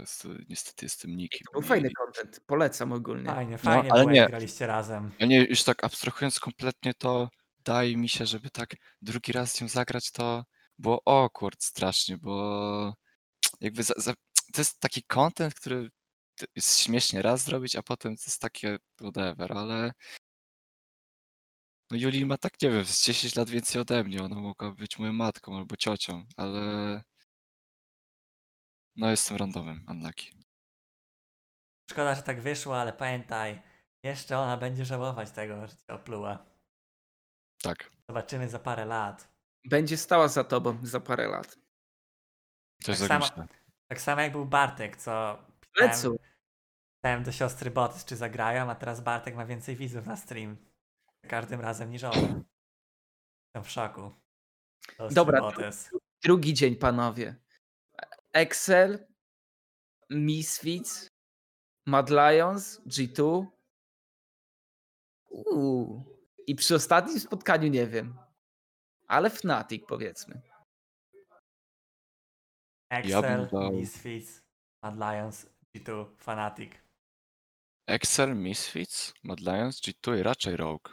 Express. 0.00 0.24
y, 0.24 0.44
Niestety 0.48 0.84
jestem 0.86 1.16
nikim. 1.16 1.40
To 1.46 1.52
był 1.52 1.62
fajny 1.68 1.90
content, 1.90 2.40
polecam 2.46 2.92
ogólnie. 2.92 3.26
Fajnie, 3.30 3.58
fajnie 3.58 3.92
ale 3.92 4.00
było, 4.00 4.12
nie. 4.12 4.26
graliście 4.26 4.66
razem. 4.66 5.12
Ja 5.18 5.26
nie, 5.26 5.44
już 5.44 5.62
tak 5.62 5.84
abstrahując 5.84 6.40
kompletnie, 6.40 6.94
to 6.94 7.28
daje 7.64 7.96
mi 7.96 8.08
się, 8.08 8.26
żeby 8.26 8.50
tak 8.50 8.74
drugi 9.02 9.32
raz 9.32 9.52
z 9.52 9.60
nią 9.60 9.68
zagrać, 9.68 10.10
to 10.10 10.44
było 10.78 11.02
awkward 11.06 11.64
strasznie, 11.64 12.18
bo 12.18 12.94
jakby 13.60 13.82
za, 13.82 13.94
za, 13.96 14.14
to 14.52 14.60
jest 14.60 14.80
taki 14.80 15.02
content, 15.02 15.54
który 15.54 15.90
jest 16.56 16.78
śmiesznie 16.78 17.22
raz 17.22 17.44
zrobić, 17.44 17.76
a 17.76 17.82
potem 17.82 18.16
to 18.16 18.22
jest 18.26 18.40
takie 18.40 18.78
whatever, 19.00 19.52
ale 19.52 19.92
no 21.90 21.96
Juli 21.98 22.26
ma 22.26 22.38
tak, 22.38 22.52
nie 22.62 22.70
wiem, 22.70 22.84
z 22.84 23.04
10 23.04 23.36
lat 23.36 23.50
więcej 23.50 23.80
ode 23.80 24.04
mnie, 24.04 24.22
ona 24.22 24.36
mogła 24.40 24.70
być 24.72 24.98
moją 24.98 25.12
matką 25.12 25.56
albo 25.58 25.76
ciocią, 25.76 26.24
ale 26.36 27.02
no 28.96 29.10
jestem 29.10 29.36
randomem, 29.36 29.84
unlucky. 29.88 30.26
Szkoda, 31.90 32.14
że 32.14 32.22
tak 32.22 32.40
wyszło, 32.40 32.80
ale 32.80 32.92
pamiętaj, 32.92 33.62
jeszcze 34.02 34.38
ona 34.38 34.56
będzie 34.56 34.84
żałować 34.84 35.30
tego, 35.30 35.66
że 35.66 35.76
cię 35.76 35.94
opluła. 35.94 36.46
Tak, 37.62 37.90
Zobaczymy 38.08 38.48
za 38.48 38.58
parę 38.58 38.84
lat. 38.84 39.32
Będzie 39.64 39.96
stała 39.96 40.28
za 40.28 40.44
tobą 40.44 40.78
za 40.82 41.00
parę 41.00 41.28
lat. 41.28 41.58
też 42.84 42.98
Tak 42.98 43.08
tak 43.08 43.22
samo-. 43.22 43.46
Tak 43.88 44.00
samo 44.00 44.22
jak 44.22 44.32
był 44.32 44.46
Bartek, 44.46 44.96
co 44.96 45.38
pisałem, 45.60 46.18
pisałem 46.96 47.24
do 47.24 47.32
siostry 47.32 47.70
Botys, 47.70 48.04
czy 48.04 48.16
zagrają, 48.16 48.70
a 48.70 48.74
teraz 48.74 49.00
Bartek 49.00 49.34
ma 49.34 49.46
więcej 49.46 49.76
widzów 49.76 50.06
na 50.06 50.16
stream. 50.16 50.56
Za 51.22 51.28
każdym 51.28 51.60
razem 51.60 51.90
niż 51.90 52.04
ona. 52.04 52.16
Jestem 52.16 53.64
w 53.64 53.70
szoku. 53.70 54.10
Siostry 54.96 55.14
Dobra, 55.14 55.40
Botys. 55.40 55.90
Drugi 56.22 56.54
dzień, 56.54 56.76
panowie. 56.76 57.41
Excel, 58.34 59.06
Misfits, 60.10 61.08
Mad 61.86 62.10
Lions, 62.10 62.80
G2. 62.86 63.46
Uuu. 65.30 66.04
I 66.46 66.54
przy 66.54 66.74
ostatnim 66.74 67.20
spotkaniu 67.20 67.68
nie 67.68 67.86
wiem. 67.86 68.18
Ale 69.08 69.30
Fnatic 69.30 69.86
powiedzmy. 69.86 70.40
Excel, 72.90 73.48
dał- 73.52 73.72
Misfits, 73.72 74.42
Mad 74.82 74.94
Lions, 74.96 75.46
G2, 75.76 76.16
Fanatic. 76.18 76.72
Excel, 77.88 78.36
Misfits, 78.36 79.14
Mad 79.24 79.40
Lions, 79.40 79.80
G2 79.80 80.18
i 80.18 80.22
raczej 80.22 80.56
Rogue. 80.56 80.88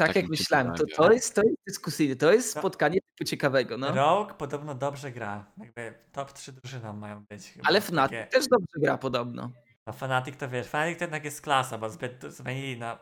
Tak, 0.00 0.08
Tak 0.08 0.16
jak 0.16 0.28
myślałem, 0.28 0.74
to, 0.74 0.84
to, 0.96 1.12
jest, 1.12 1.34
to 1.34 1.42
jest 1.42 1.56
dyskusyjne, 1.66 2.16
to 2.16 2.32
jest 2.32 2.54
No. 2.56 2.60
spotkanie 2.60 3.00
typu 3.00 3.24
ciekawego, 3.30 3.78
no. 3.78 3.94
Rogue 3.94 4.34
podobno 4.38 4.74
dobrze 4.74 5.12
gra. 5.12 5.44
Jakby 5.58 5.94
top 6.12 6.32
3 6.32 6.52
drużyną 6.52 6.92
mają 6.92 7.24
być. 7.24 7.46
Chyba. 7.46 7.68
Ale 7.68 7.80
Fnatic 7.80 8.18
Takie- 8.18 8.30
też 8.30 8.48
dobrze 8.48 8.66
gra 8.76 8.98
podobno. 8.98 9.50
No 9.86 9.92
Fanatic 9.92 10.36
to 10.36 10.48
wiesz, 10.48 10.66
Fanatic 10.66 10.98
to 10.98 11.04
jednak 11.04 11.24
jest 11.24 11.40
klasa, 11.42 11.78
bo 11.78 11.90
zbyt 11.90 12.22
zmienili 12.28 12.78
na 12.78 12.98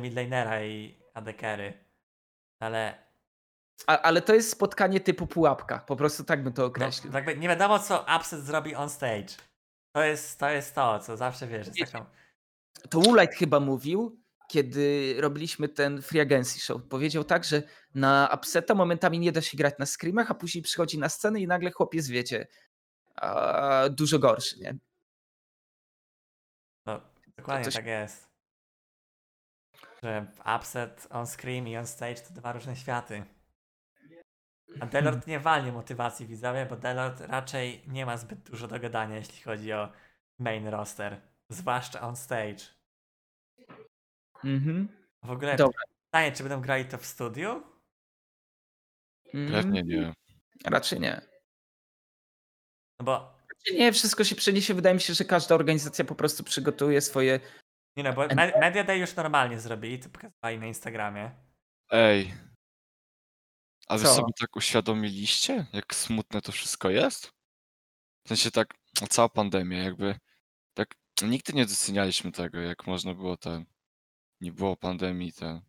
midlanera 0.00 0.62
i 0.64 0.98
adekery. 1.14 1.72
Ale 2.60 2.94
A, 3.86 3.98
ale 4.02 4.22
to 4.22 4.34
jest 4.34 4.50
spotkanie 4.50 5.00
typu 5.00 5.26
pułapka, 5.26 5.78
po 5.78 5.96
prostu 5.96 6.24
tak 6.24 6.42
bym 6.42 6.52
to 6.52 6.62
no, 6.62 6.68
określił. 6.68 7.12
jakby 7.12 7.36
nie 7.36 7.48
wiadomo 7.48 7.78
co 7.78 8.06
Upset 8.16 8.40
zrobi 8.40 8.74
on 8.74 8.90
stage. 8.90 9.28
To 9.92 10.02
jest 10.02 10.38
to, 10.40 10.50
jest 10.50 10.74
to 10.74 10.98
co 10.98 11.16
zawsze 11.16 11.46
wiesz. 11.46 11.66
Jest 11.76 11.92
taką... 11.92 12.04
To 12.90 13.00
Woolite 13.00 13.34
chyba 13.36 13.60
mówił, 13.60 14.20
kiedy 14.48 15.14
robiliśmy 15.18 15.68
ten 15.68 16.02
Free 16.02 16.20
Agency 16.20 16.60
Show. 16.60 16.82
Powiedział 16.88 17.24
tak, 17.24 17.44
że 17.44 17.62
na 17.94 18.30
Upseta 18.34 18.74
momentami 18.74 19.18
nie 19.18 19.32
da 19.32 19.42
się 19.42 19.56
grać 19.56 19.74
na 19.78 19.86
screamach, 19.86 20.30
a 20.30 20.34
później 20.34 20.62
przychodzi 20.62 20.98
na 20.98 21.08
scenę 21.08 21.40
i 21.40 21.46
nagle 21.46 21.70
chłopiec, 21.70 22.08
wiecie, 22.08 22.46
a, 23.14 23.88
dużo 23.90 24.18
gorszy, 24.18 24.60
nie? 24.60 24.78
No, 26.86 27.00
dokładnie 27.36 27.64
coś- 27.64 27.74
tak 27.74 27.86
jest. 27.86 28.28
Że 30.02 30.26
upset 30.56 31.06
on 31.10 31.26
screen 31.26 31.68
i 31.68 31.76
on 31.76 31.86
stage 31.86 32.20
to 32.20 32.34
dwa 32.34 32.52
różne 32.52 32.76
światy. 32.76 33.24
A 34.80 34.86
Delord 34.86 35.26
nie 35.26 35.40
walnie 35.40 35.72
motywacji 35.72 36.26
widzowie, 36.26 36.66
bo 36.66 36.76
Delord 36.76 37.20
raczej 37.20 37.82
nie 37.86 38.06
ma 38.06 38.16
zbyt 38.16 38.38
dużo 38.38 38.68
do 38.68 38.80
gadania, 38.80 39.16
jeśli 39.16 39.42
chodzi 39.42 39.72
o 39.72 39.92
main 40.38 40.68
roster. 40.68 41.20
Zwłaszcza 41.48 42.00
on 42.00 42.16
stage. 42.16 42.77
Mhm. 44.44 44.88
W 45.22 45.30
ogóle 45.30 45.56
Dobra. 45.56 45.82
pytanie, 46.10 46.32
czy 46.32 46.42
będą 46.42 46.60
grali 46.60 46.84
to 46.84 46.98
w 46.98 47.06
studiu? 47.06 47.62
Pewnie 49.32 49.82
nie. 49.82 50.12
Raczej 50.64 51.00
nie. 51.00 51.20
No 53.00 53.04
bo, 53.04 53.38
Raczej 53.54 53.78
nie, 53.78 53.92
wszystko 53.92 54.24
się 54.24 54.36
przeniesie. 54.36 54.74
Wydaje 54.74 54.94
mi 54.94 55.00
się, 55.00 55.14
że 55.14 55.24
każda 55.24 55.54
organizacja 55.54 56.04
po 56.04 56.14
prostu 56.14 56.44
przygotuje 56.44 57.00
swoje. 57.00 57.40
nie 57.96 58.04
no, 58.04 58.12
bo 58.12 58.26
Me- 58.26 58.58
Media 58.60 58.84
Day 58.84 58.98
już 58.98 59.16
normalnie 59.16 59.60
zrobili, 59.60 59.98
to 59.98 60.08
pokazywali 60.08 60.58
na 60.58 60.66
Instagramie. 60.66 61.30
Ej. 61.90 62.34
A 63.88 63.98
wy 63.98 64.04
Co? 64.04 64.14
sobie 64.14 64.32
tak 64.40 64.56
uświadomiliście, 64.56 65.66
jak 65.72 65.94
smutne 65.94 66.40
to 66.40 66.52
wszystko 66.52 66.90
jest? 66.90 67.26
W 68.24 68.28
sensie 68.28 68.50
tak, 68.50 68.74
cała 69.10 69.28
pandemia, 69.28 69.78
jakby 69.82 70.18
tak 70.74 70.88
nigdy 71.22 71.52
nie 71.52 71.66
docenialiśmy 71.66 72.32
tego, 72.32 72.58
jak 72.58 72.86
można 72.86 73.14
było 73.14 73.36
ten. 73.36 73.64
Nie 74.40 74.52
było 74.52 74.76
pandemii, 74.76 75.32
ten. 75.32 75.60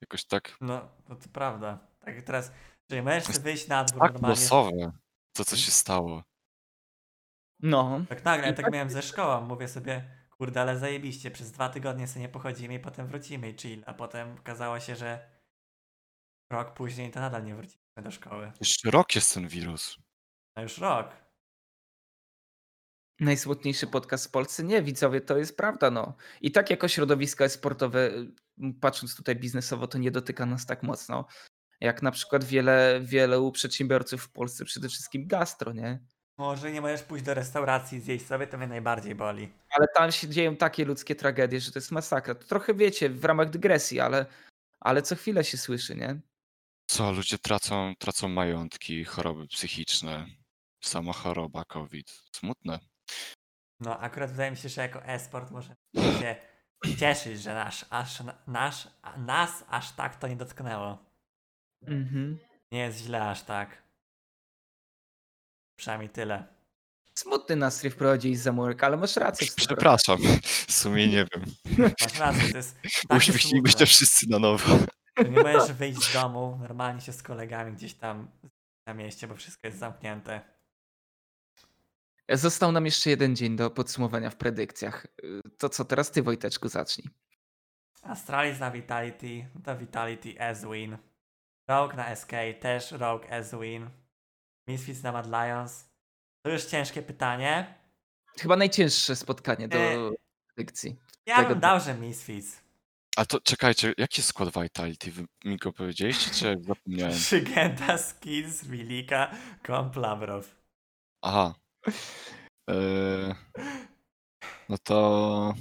Jakoś 0.00 0.24
tak, 0.24 0.56
No, 0.60 0.88
no 1.08 1.16
to 1.16 1.28
prawda. 1.32 1.78
Tak 2.00 2.22
teraz, 2.22 2.52
że 2.90 3.02
możesz 3.02 3.38
wyjść 3.38 3.68
na 3.68 3.84
dwór 3.84 4.00
tak 4.00 4.12
normalnie. 4.12 4.40
losowe, 4.40 4.92
to 5.32 5.44
co 5.44 5.56
się 5.56 5.70
stało. 5.70 6.22
No. 7.60 8.00
Tak 8.08 8.24
nagle, 8.24 8.46
ja 8.46 8.52
tak 8.52 8.64
tak- 8.64 8.74
miałem 8.74 8.90
ze 8.90 9.02
szkołą, 9.02 9.40
mówię 9.40 9.68
sobie, 9.68 10.10
kurde, 10.30 10.60
ale 10.60 10.78
zajebiście, 10.78 11.30
przez 11.30 11.52
dwa 11.52 11.68
tygodnie 11.68 12.08
sobie 12.08 12.20
nie 12.20 12.28
pochodzimy 12.28 12.74
i 12.74 12.78
potem 12.80 13.06
wrócimy 13.06 13.50
i 13.50 13.56
chill, 13.56 13.82
a 13.86 13.94
potem 13.94 14.36
okazało 14.38 14.80
się, 14.80 14.96
że 14.96 15.30
rok 16.52 16.74
później 16.74 17.10
to 17.10 17.20
nadal 17.20 17.44
nie 17.44 17.54
wróciliśmy 17.54 18.02
do 18.02 18.10
szkoły. 18.10 18.52
Jeszcze 18.60 18.90
rok 18.90 19.14
jest 19.14 19.34
ten 19.34 19.48
wirus. 19.48 19.98
No 20.56 20.62
już 20.62 20.78
rok. 20.78 21.25
Najsmutniejszy 23.20 23.86
podcast 23.86 24.26
w 24.26 24.30
Polsce? 24.30 24.64
Nie, 24.64 24.82
widzowie, 24.82 25.20
to 25.20 25.38
jest 25.38 25.56
prawda, 25.56 25.90
no. 25.90 26.16
I 26.40 26.52
tak 26.52 26.70
jako 26.70 26.88
środowiska 26.88 27.48
sportowe, 27.48 28.10
patrząc 28.80 29.16
tutaj 29.16 29.36
biznesowo, 29.36 29.86
to 29.86 29.98
nie 29.98 30.10
dotyka 30.10 30.46
nas 30.46 30.66
tak 30.66 30.82
mocno, 30.82 31.26
jak 31.80 32.02
na 32.02 32.10
przykład 32.10 32.44
wiele, 32.44 33.00
wielu 33.02 33.52
przedsiębiorców 33.52 34.22
w 34.22 34.32
Polsce, 34.32 34.64
przede 34.64 34.88
wszystkim 34.88 35.26
gastro, 35.26 35.72
nie? 35.72 35.98
Może 36.38 36.72
nie 36.72 36.80
możesz 36.80 37.02
pójść 37.02 37.24
do 37.24 37.34
restauracji 37.34 37.98
i 37.98 38.00
zjeść 38.00 38.26
sobie, 38.26 38.46
to 38.46 38.58
mnie 38.58 38.66
najbardziej 38.66 39.14
boli. 39.14 39.52
Ale 39.70 39.86
tam 39.94 40.12
się 40.12 40.28
dzieją 40.28 40.56
takie 40.56 40.84
ludzkie 40.84 41.14
tragedie, 41.14 41.60
że 41.60 41.72
to 41.72 41.78
jest 41.78 41.92
masakra. 41.92 42.34
To 42.34 42.46
trochę 42.46 42.74
wiecie, 42.74 43.10
w 43.10 43.24
ramach 43.24 43.50
dygresji, 43.50 44.00
ale, 44.00 44.26
ale 44.80 45.02
co 45.02 45.16
chwilę 45.16 45.44
się 45.44 45.58
słyszy, 45.58 45.96
nie? 45.96 46.20
Co, 46.86 47.12
ludzie 47.12 47.38
tracą, 47.38 47.94
tracą 47.98 48.28
majątki, 48.28 49.04
choroby 49.04 49.46
psychiczne, 49.46 50.26
sama 50.80 51.12
choroba 51.12 51.64
COVID. 51.64 52.10
Smutne. 52.32 52.78
No 53.80 54.00
akurat 54.00 54.30
wydaje 54.30 54.50
mi 54.50 54.56
się, 54.56 54.68
że 54.68 54.82
jako 54.82 55.04
e-sport 55.04 55.50
możemy 55.50 55.76
się 56.20 56.36
cieszyć, 56.98 57.42
że 57.42 57.54
nasz, 57.54 57.86
aż, 57.90 58.22
nasz, 58.46 58.88
nas 59.16 59.64
aż 59.68 59.92
tak 59.92 60.16
to 60.16 60.28
nie 60.28 60.36
dotknęło. 60.36 60.98
Mhm. 61.82 62.38
Nie 62.72 62.78
jest 62.78 62.98
źle 62.98 63.30
aż 63.30 63.42
tak. 63.42 63.82
Przynajmniej 65.78 66.10
tyle. 66.10 66.56
Smutny 67.14 67.56
nastrój 67.56 67.90
wprowadzili 67.90 68.36
za 68.36 68.52
murek, 68.52 68.84
ale 68.84 68.96
masz 68.96 69.16
rację. 69.16 69.46
Przepraszam, 69.56 70.18
w 70.66 70.72
sumie 70.72 71.08
nie 71.08 71.26
wiem. 71.34 71.44
Masz 72.00 72.18
rację, 72.18 72.50
to 72.50 72.56
jest 72.56 72.76
takie 73.08 73.16
Uśmiechnijmy 73.16 73.86
wszyscy 73.86 74.26
na 74.30 74.38
nowo. 74.38 74.78
Nie 75.30 75.42
możesz 75.42 75.72
wyjść 75.72 76.02
z 76.02 76.12
domu, 76.12 76.58
normalnie 76.60 77.00
się 77.00 77.12
z 77.12 77.22
kolegami 77.22 77.72
gdzieś 77.72 77.94
tam 77.94 78.30
na 78.86 78.94
mieście, 78.94 79.28
bo 79.28 79.34
wszystko 79.34 79.66
jest 79.66 79.78
zamknięte. 79.78 80.55
Został 82.32 82.72
nam 82.72 82.84
jeszcze 82.84 83.10
jeden 83.10 83.36
dzień 83.36 83.56
do 83.56 83.70
podsumowania 83.70 84.30
w 84.30 84.36
predykcjach. 84.36 85.06
To 85.58 85.68
co, 85.68 85.84
teraz 85.84 86.10
ty 86.10 86.22
Wojteczku 86.22 86.68
zacznij. 86.68 87.08
Astralis 88.02 88.60
na 88.60 88.70
Vitality, 88.70 89.46
to 89.64 89.76
Vitality 89.76 90.40
as 90.40 90.64
win. 90.64 90.98
Rogue 91.68 91.96
na 91.96 92.16
SK, 92.16 92.30
też 92.60 92.92
Rogue 92.92 93.30
as 93.30 93.54
win. 93.60 93.90
Misfits 94.68 95.02
na 95.02 95.12
Mad 95.12 95.26
Lions. 95.26 95.88
To 96.42 96.50
już 96.50 96.64
ciężkie 96.64 97.02
pytanie. 97.02 97.74
Chyba 98.38 98.56
najcięższe 98.56 99.16
spotkanie 99.16 99.68
do 99.68 99.78
E, 99.78 100.10
predykcji. 100.54 100.96
Ja 101.26 101.44
bym 101.44 101.60
dał, 101.60 101.80
że 101.80 101.94
Misfits. 101.94 102.62
A 103.16 103.24
to 103.26 103.40
czekajcie, 103.40 103.94
jaki 103.98 104.20
jest 104.20 104.28
skład 104.28 104.48
Vitality? 104.62 105.12
Wy 105.12 105.26
mi 105.44 105.56
go 105.56 105.72
powiedzieliście, 105.72 106.30
czy 106.30 106.62
zapomniałem? 106.66 107.18
Szygenta, 107.30 107.98
Skins, 107.98 108.64
Wilika, 108.64 109.30
Komp, 109.62 109.96
Labrow. 109.96 110.56
Aha. 111.22 111.54
Eee, 112.68 113.34
no 114.68 114.78
to... 114.78 115.54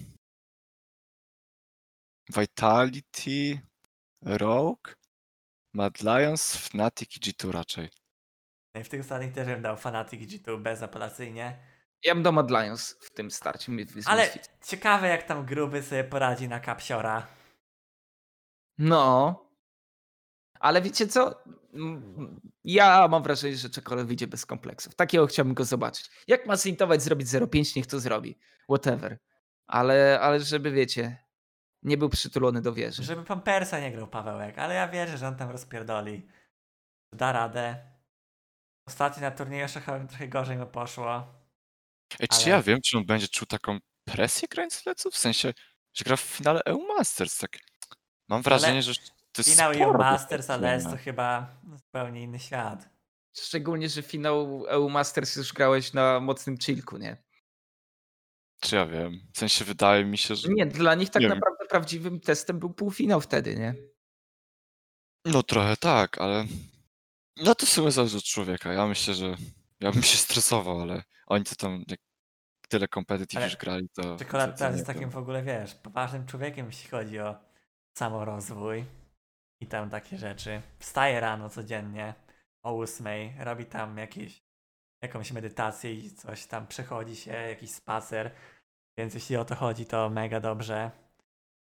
Vitality, 2.29 3.61
Rogue, 4.21 4.93
Mad 5.73 6.01
Lions, 6.01 6.55
Fnatic 6.55 7.17
i 7.17 7.19
G2 7.19 7.51
raczej. 7.51 7.89
No 8.75 8.81
i 8.81 8.83
w 8.83 8.89
tych 8.89 9.01
ostatnich 9.01 9.33
też 9.33 9.47
bym 9.47 9.61
dał 9.61 9.77
Fnatic 9.77 10.21
G2 10.21 10.61
bezapelacyjnie. 10.61 11.59
Ja 12.03 12.13
bym 12.13 12.23
dał 12.23 12.33
Mad 12.33 12.51
Lions 12.51 12.97
w 13.01 13.11
tym 13.11 13.31
starcie. 13.31 13.71
Ale 14.05 14.29
ciekawe 14.61 15.07
jak 15.07 15.23
tam 15.23 15.45
gruby 15.45 15.83
sobie 15.83 16.03
poradzi 16.03 16.49
na 16.49 16.59
kapsiora. 16.59 17.27
No. 18.77 19.44
Ale 20.65 20.81
wiecie 20.81 21.07
co? 21.07 21.43
Mm, 21.73 22.41
Ja 22.63 23.07
mam 23.07 23.23
wrażenie, 23.23 23.55
że 23.57 23.69
czekolad 23.69 24.07
wyjdzie 24.07 24.27
bez 24.27 24.45
kompleksów. 24.45 24.95
Takiego 24.95 25.27
chciałbym 25.27 25.53
go 25.53 25.65
zobaczyć. 25.65 26.09
Jak 26.27 26.45
ma 26.45 26.57
sintować 26.57 27.01
zrobić 27.01 27.27
0,5, 27.27 27.75
niech 27.75 27.87
to 27.87 27.99
zrobi. 27.99 28.37
Whatever. 28.69 29.17
Ale, 29.67 30.19
ale 30.21 30.39
żeby 30.39 30.71
wiecie, 30.71 31.17
nie 31.83 31.97
był 31.97 32.09
przytulony 32.09 32.61
do 32.61 32.73
wieży. 32.73 33.03
Żeby 33.03 33.23
Pampersa 33.23 33.79
nie 33.79 33.91
grał 33.91 34.07
Pawełek, 34.07 34.57
ale 34.59 34.75
ja 34.75 34.87
wierzę, 34.87 35.17
że 35.17 35.27
on 35.27 35.35
tam 35.35 35.49
rozpierdoli. 35.49 36.27
Da 37.13 37.31
radę. 37.31 37.91
Ostatnio 38.87 39.21
na 39.21 39.31
turnieju 39.31 39.67
szachowym 39.67 40.07
trochę 40.07 40.27
gorzej 40.27 40.57
mu 40.57 40.65
poszło. 40.65 41.27
Ej, 42.19 42.27
czy 42.27 42.35
Ale- 42.41 42.49
ja 42.49 42.61
wiem, 42.61 42.79
czy 42.85 42.97
on 42.97 43.05
będzie 43.05 43.27
czuł 43.27 43.45
taką 43.45 43.79
presję 44.05 44.47
grając 44.51 44.85
leców? 44.85 45.13
W 45.13 45.17
sensie, 45.17 45.53
że 45.93 46.03
gra 46.05 46.15
w 46.17 46.21
finale 46.21 46.61
EU 46.65 46.87
Masters, 46.97 47.37
tak. 47.37 47.51
Mam 48.29 48.41
wrażenie, 48.41 48.81
że 48.81 48.93
to 49.35 49.41
jest 49.41 49.49
Finał 49.49 49.71
EU 49.71 49.97
Masters, 49.97 50.49
ale 50.49 50.73
jest 50.73 50.89
to 50.89 50.97
chyba 50.97 51.57
zupełnie 51.75 52.21
inny 52.21 52.39
świat. 52.39 52.89
Szczególnie, 53.37 53.89
że 53.89 54.01
finał 54.01 54.65
EU 54.67 54.89
Masters 54.89 55.35
już 55.35 55.53
grałeś 55.53 55.93
na 55.93 56.19
mocnym 56.19 56.57
chillku, 56.57 56.97
nie? 56.97 57.17
Czy 58.59 58.75
ja 58.75 58.85
wiem? 58.85 59.19
W 59.33 59.37
sensie 59.37 59.65
wydaje 59.65 60.05
mi 60.05 60.17
się, 60.17 60.35
że... 60.35 60.49
Nie, 60.49 60.65
dla 60.65 60.95
nich 60.95 61.09
tak 61.09 61.21
Nie 61.21 61.27
wiem. 61.27 61.37
naprawdę 61.37 61.65
prawdziwym 61.69 62.19
testem 62.19 62.59
był 62.59 62.73
półfinał 62.73 63.21
wtedy, 63.21 63.55
nie? 63.55 63.75
No 65.25 65.43
trochę 65.43 65.77
tak, 65.77 66.21
ale... 66.21 66.45
No 67.37 67.55
to 67.55 67.65
w 67.65 67.69
sumie 67.69 67.91
zależy 67.91 68.17
od 68.17 68.23
człowieka. 68.23 68.73
Ja 68.73 68.87
myślę, 68.87 69.13
że 69.13 69.35
ja 69.79 69.91
bym 69.91 70.03
się 70.03 70.17
stresował, 70.17 70.81
ale 70.81 71.03
oni 71.27 71.45
to 71.45 71.55
tam 71.55 71.83
jak 71.87 71.99
tyle 72.69 72.87
competitive 72.87 73.37
Ale 73.37 73.45
już 73.45 73.57
grali, 73.57 73.89
to... 73.89 74.17
Czekolad 74.17 74.49
to, 74.49 74.53
to 74.53 74.57
teraz 74.57 74.73
nie 74.73 74.77
jest 74.77 74.87
takim 74.87 75.01
wiem. 75.01 75.09
w 75.09 75.17
ogóle, 75.17 75.43
wiesz, 75.43 75.75
poważnym 75.75 76.25
człowiekiem, 76.25 76.65
jeśli 76.65 76.89
chodzi 76.89 77.19
o 77.19 77.35
samorozwój 77.97 78.85
i 79.61 79.67
tam 79.67 79.89
takie 79.89 80.17
rzeczy. 80.17 80.61
Wstaje 80.79 81.19
rano 81.19 81.49
codziennie 81.49 82.13
o 82.63 82.73
ósmej, 82.73 83.33
robi 83.39 83.65
tam 83.65 83.97
jakieś, 83.97 84.43
jakąś 85.01 85.31
medytację 85.31 85.93
i 85.93 86.11
coś 86.11 86.45
tam, 86.45 86.67
przechodzi 86.67 87.15
się, 87.15 87.31
jakiś 87.31 87.71
spacer, 87.71 88.31
więc 88.97 89.13
jeśli 89.13 89.37
o 89.37 89.45
to 89.45 89.55
chodzi, 89.55 89.85
to 89.85 90.09
mega 90.09 90.39
dobrze. 90.39 90.91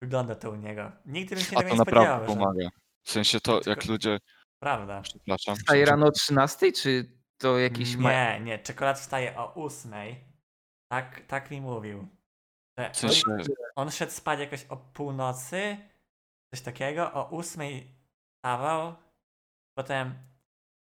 Wygląda 0.03 0.35
to 0.35 0.51
u 0.51 0.55
niego. 0.55 0.93
Nigdy 1.07 1.35
bym 1.35 1.45
się 1.45 1.57
A 1.57 1.61
tego 1.61 1.69
to 1.69 1.75
nie 1.75 1.79
naprawdę 1.79 2.25
spodziewał, 2.25 2.37
pomaga. 2.37 2.69
W 3.05 3.11
sensie 3.11 3.41
to, 3.41 3.61
jak 3.67 3.85
ludzie... 3.85 4.19
Prawda. 4.59 5.01
Przepraszam. 5.01 5.57
Wstaje 5.57 5.85
rano 5.85 6.07
o 6.07 6.11
13, 6.11 6.73
czy 6.73 7.19
to 7.39 7.59
jakiś... 7.59 7.97
Nie, 7.97 8.41
nie, 8.41 8.59
czekolad 8.59 8.99
wstaje 8.99 9.37
o 9.39 9.53
ósmej. 9.53 10.25
Tak, 10.89 11.21
tak 11.27 11.51
mi 11.51 11.61
mówił. 11.61 12.09
Że 12.79 12.91
W 12.91 12.97
sensie... 12.97 13.23
on, 13.27 13.41
on 13.77 13.91
szedł 13.91 14.13
spać 14.13 14.41
jakoś 14.41 14.65
o 14.65 14.77
północy, 14.77 15.77
coś 16.55 16.61
takiego, 16.61 17.13
o 17.13 17.29
ósmej 17.31 17.95
wstawał, 18.37 18.95
potem, 19.75 20.15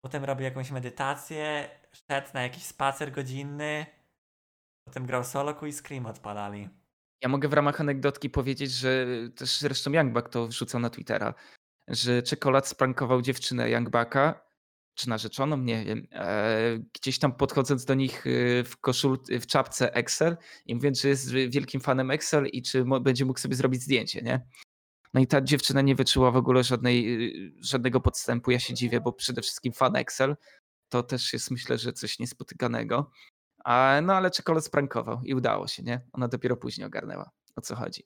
potem 0.02 0.24
robił 0.24 0.44
jakąś 0.44 0.72
medytację, 0.72 1.70
szedł 1.92 2.28
na 2.34 2.42
jakiś 2.44 2.64
spacer 2.64 3.12
godzinny, 3.12 3.86
potem 4.88 5.06
grał 5.06 5.24
solo 5.24 5.66
i 5.66 5.74
Scream 5.74 6.06
odpalali. 6.06 6.70
Ja 7.22 7.30
mogę 7.30 7.48
w 7.48 7.54
ramach 7.54 7.82
anegdotki 7.82 8.30
powiedzieć, 8.30 8.72
że 8.72 9.06
też 9.36 9.60
zresztą 9.60 9.92
Youngbuck 9.92 10.30
to 10.30 10.48
wrzucał 10.48 10.82
na 10.82 10.90
Twittera, 10.90 11.34
że 11.88 12.24
czekolad 12.24 12.68
sprankował 12.68 13.22
dziewczynę 13.22 13.70
Youngbucka, 13.70 14.48
czy 14.96 15.10
narzeczoną, 15.10 15.58
nie 15.58 15.86
wiem, 15.86 16.08
e, 16.12 16.80
gdzieś 16.94 17.20
tam 17.20 17.34
podchodząc 17.34 17.86
do 17.86 17.94
nich 17.94 18.28
e, 18.28 18.64
w 18.64 18.78
koszul, 18.78 19.20
w 19.42 19.46
czapce 19.46 19.94
Excel 19.94 20.38
i 20.66 20.76
mówiąc, 20.76 21.02
że 21.02 21.10
jest 21.10 21.32
wielkim 21.32 21.82
fanem 21.82 22.12
Excel 22.12 22.48
i 22.48 22.62
czy 22.62 22.86
będzie 23.02 23.26
mógł 23.26 23.40
sobie 23.40 23.56
zrobić 23.56 23.82
zdjęcie, 23.82 24.22
nie? 24.22 24.48
No 25.18 25.22
i 25.22 25.28
ta 25.28 25.42
dziewczyna 25.42 25.82
nie 25.82 25.96
wyczuła 25.96 26.32
w 26.32 26.36
ogóle 26.36 26.64
żadnej, 26.64 27.26
y, 27.48 27.52
żadnego 27.62 28.02
podstępu. 28.02 28.52
Ja 28.52 28.60
się 28.60 28.74
dziwię, 28.74 29.02
bo 29.02 29.14
przede 29.14 29.42
wszystkim 29.42 29.74
fan 29.74 29.96
Excel 29.96 30.36
to 30.90 31.04
też 31.04 31.34
jest 31.34 31.52
myślę, 31.52 31.78
że 31.78 31.94
coś 31.94 32.20
niespotykanego. 32.20 33.12
A, 33.64 34.00
no 34.04 34.14
ale 34.14 34.32
czekolad 34.32 34.66
sprankował 34.66 35.22
i 35.24 35.34
udało 35.34 35.68
się, 35.68 35.84
nie? 35.84 36.02
Ona 36.14 36.28
dopiero 36.28 36.58
później 36.58 36.88
ogarnęła, 36.88 37.32
o 37.56 37.62
co 37.62 37.76
chodzi. 37.76 38.04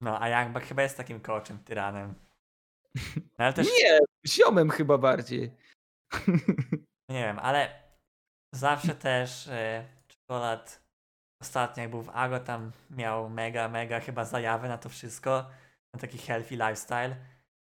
No, 0.00 0.22
a 0.22 0.28
Youngbuck 0.28 0.66
chyba 0.66 0.82
jest 0.82 0.96
takim 0.96 1.20
coachem, 1.20 1.58
tyranem. 1.58 2.14
No, 3.38 3.52
też, 3.52 3.66
Nie, 3.66 3.98
ziomem 4.26 4.70
chyba 4.70 4.98
bardziej. 4.98 5.56
nie 7.08 7.22
wiem, 7.24 7.38
ale 7.38 7.82
zawsze 8.52 8.94
też 8.94 9.48
e, 9.48 9.88
czekolad 10.08 10.82
ostatnio 11.40 11.82
jak 11.82 11.90
był 11.90 12.02
w 12.02 12.08
Ago 12.08 12.40
tam 12.40 12.72
miał 12.90 13.30
mega, 13.30 13.68
mega 13.68 14.00
chyba 14.00 14.24
zajawy 14.24 14.68
na 14.68 14.78
to 14.78 14.88
wszystko, 14.88 15.50
taki 15.98 16.18
healthy 16.18 16.54
lifestyle, 16.56 17.16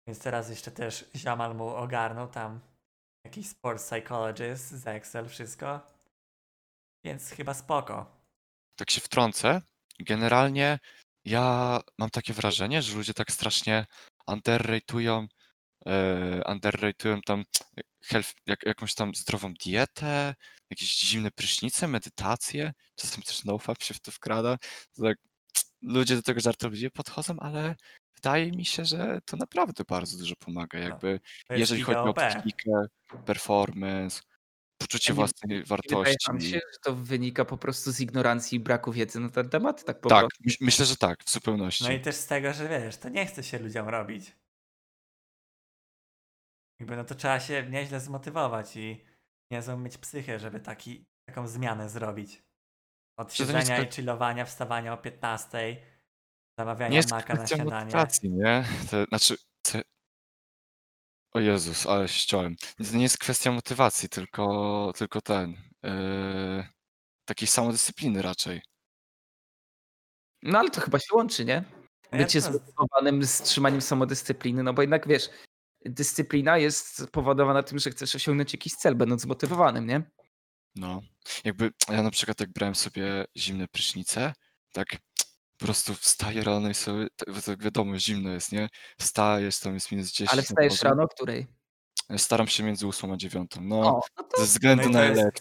więc 0.07 0.19
teraz 0.19 0.51
jeszcze 0.51 0.71
też 0.71 1.11
ziomal 1.17 1.55
mu 1.55 1.69
ogarnął 1.69 2.29
tam 2.29 2.61
jakiś 3.25 3.49
sports 3.49 3.85
psychologist 3.91 4.71
z 4.71 4.87
Excel, 4.87 5.29
wszystko, 5.29 5.81
więc 7.05 7.31
chyba 7.31 7.55
spoko. 7.55 8.23
tak 8.77 8.91
się 8.91 9.01
wtrącę. 9.01 9.63
Generalnie 10.01 10.79
ja 11.25 11.81
mam 11.99 12.11
takie 12.11 12.33
wrażenie, 12.33 12.83
że 12.83 12.97
ludzie 12.97 13.15
tak 13.15 13.33
strasznie 13.33 13.87
underrateują, 14.27 15.27
e, 15.87 16.43
underrateują 16.53 17.21
tam 17.21 17.45
health, 18.05 18.33
jak, 18.47 18.63
jakąś 18.67 18.95
tam 18.95 19.15
zdrową 19.15 19.55
dietę, 19.55 20.35
jakieś 20.71 20.99
zimne 21.01 21.31
prysznice, 21.31 21.89
medytację. 21.89 22.73
Czasem 22.97 23.23
też 23.23 23.45
nofap 23.45 23.83
się 23.83 23.95
w 23.95 24.01
to 24.01 24.11
wkrada. 24.11 24.59
Tak, 25.03 25.19
ludzie 25.83 26.17
do 26.17 26.23
tego 26.23 26.41
żartobliwie 26.41 26.91
podchodzą, 26.91 27.37
ale 27.41 27.77
wydaje 28.23 28.53
mi 28.53 28.65
się, 28.65 28.85
że 28.85 29.21
to 29.25 29.37
naprawdę 29.37 29.85
bardzo 29.89 30.19
dużo 30.19 30.35
pomaga. 30.37 30.79
Jakby 30.79 31.21
To 31.47 31.55
jest 31.55 31.61
jeżeli 31.61 31.83
chodzi 31.83 31.99
o 31.99 32.15
psychikę, 32.15 32.71
performance, 33.27 34.23
poczucie 34.79 35.13
nie- 35.13 35.15
własnej 35.15 35.49
Nie 35.49 35.63
wydaje 35.63 35.67
wartości. 35.67 36.27
wam 36.29 36.41
się, 36.41 36.57
że 36.73 36.79
to 36.85 36.95
wynika 36.95 37.45
po 37.45 37.59
prostu 37.59 37.93
z 37.93 38.01
ignorancji 38.01 38.57
i 38.57 38.61
braku 38.61 38.93
wiedzy 38.93 39.21
na 39.21 39.29
ten 39.29 39.49
temat? 39.49 39.85
Tak 39.85 40.01
po 40.01 40.09
Tak, 40.09 40.21
prostu. 40.21 40.65
myślę, 40.65 40.87
że 40.87 40.97
tak, 40.97 41.25
w 41.25 41.31
zupełności. 41.31 41.85
No 41.85 41.93
i 41.93 42.01
też 42.01 42.15
z 42.15 42.27
tego, 42.27 42.53
że 42.53 42.69
wiesz, 42.69 42.97
to 42.97 43.09
nie 43.09 43.27
chce 43.27 43.43
się 43.43 43.59
ludziom 43.59 43.89
robić. 43.89 44.33
Jakby 46.81 46.97
no 46.97 47.05
to 47.05 47.15
trzeba 47.15 47.41
się 47.41 47.67
nieźle 47.71 48.01
zmotywować 48.01 48.77
i 48.77 49.05
niezłą 49.51 49.79
mieć 49.79 49.99
psychę, 49.99 50.39
żeby 50.39 50.61
taki, 50.61 51.05
taką 51.29 51.49
zmianę 51.49 51.89
zrobić. 51.89 52.43
Od 53.19 53.35
siedzenia 53.35 53.83
i 53.83 53.91
chillowania, 53.93 54.45
wstawania 54.45 54.93
o 54.93 54.97
15, 54.97 55.77
zamawiania 56.59 56.91
nie 56.91 56.97
jest 56.97 57.11
maka 57.11 57.33
na 57.33 57.39
kwestia 57.39 57.57
śniadanie. 57.57 57.85
motywacji, 57.85 58.31
nie? 58.31 58.65
To, 58.91 59.05
znaczy, 59.05 59.37
to... 59.63 59.79
o 61.33 61.41
Jezus, 61.41 61.87
ale 61.87 62.09
się 62.09 62.15
ściąłem. 62.19 62.57
To 62.91 62.97
nie 62.97 63.03
jest 63.03 63.19
kwestia 63.19 63.53
motywacji, 63.53 64.09
tylko, 64.09 64.93
tylko 64.97 65.21
ten, 65.21 65.57
yy, 65.83 66.67
takiej 67.25 67.49
samodyscypliny 67.49 68.23
raczej. 68.23 68.63
No 70.43 70.59
ale 70.59 70.71
to 70.71 70.81
chyba 70.81 70.99
się 70.99 71.15
łączy, 71.15 71.45
nie? 71.45 71.65
Ja 72.13 72.19
Bycie 72.19 72.43
to- 72.43 72.51
zmotywowanym 72.51 73.25
z 73.25 73.43
trzymaniem 73.43 73.81
samodyscypliny, 73.81 74.63
no 74.63 74.73
bo 74.73 74.83
jednak 74.83 75.09
wiesz, 75.09 75.31
dyscyplina 75.85 76.59
jest 76.59 77.07
powodowana 77.13 77.63
tym, 77.63 77.79
że 77.79 77.91
chcesz 77.91 78.15
osiągnąć 78.17 78.53
jakiś 78.53 78.73
cel, 78.75 78.95
będąc 78.95 79.23
zmotywowanym, 79.23 79.87
nie? 79.87 80.03
No, 80.75 81.01
jakby 81.45 81.71
ja 81.89 82.03
na 82.03 82.11
przykład 82.11 82.41
jak 82.41 82.53
brałem 82.53 82.75
sobie 82.75 83.25
zimne 83.37 83.69
prysznice, 83.69 84.33
tak 84.73 84.97
po 85.63 85.67
prostu 85.67 85.95
wstaję 85.95 86.45
rano 86.45 86.69
i 86.69 86.75
sobie, 86.75 87.07
tak, 87.47 87.63
wiadomo, 87.63 87.99
zimno 87.99 88.31
jest, 88.31 88.53
nie? 88.53 88.69
Wstajesz, 88.99 89.59
tam 89.59 89.75
jest 89.75 89.93
minus 89.93 90.13
10. 90.13 90.33
Ale 90.33 90.43
wstajesz 90.43 90.75
dworze. 90.75 90.89
rano 90.89 91.03
o 91.03 91.09
której? 91.09 91.47
Staram 92.17 92.47
się 92.47 92.63
między 92.63 92.87
8 92.87 93.13
a 93.13 93.17
9. 93.17 93.51
No, 93.61 93.81
O, 93.81 94.01
no 94.17 94.25
to 94.25 94.41
ze 94.41 94.47
względu 94.47 94.85
No 94.85 94.91
na 94.91 95.05
elekcję. 95.05 95.33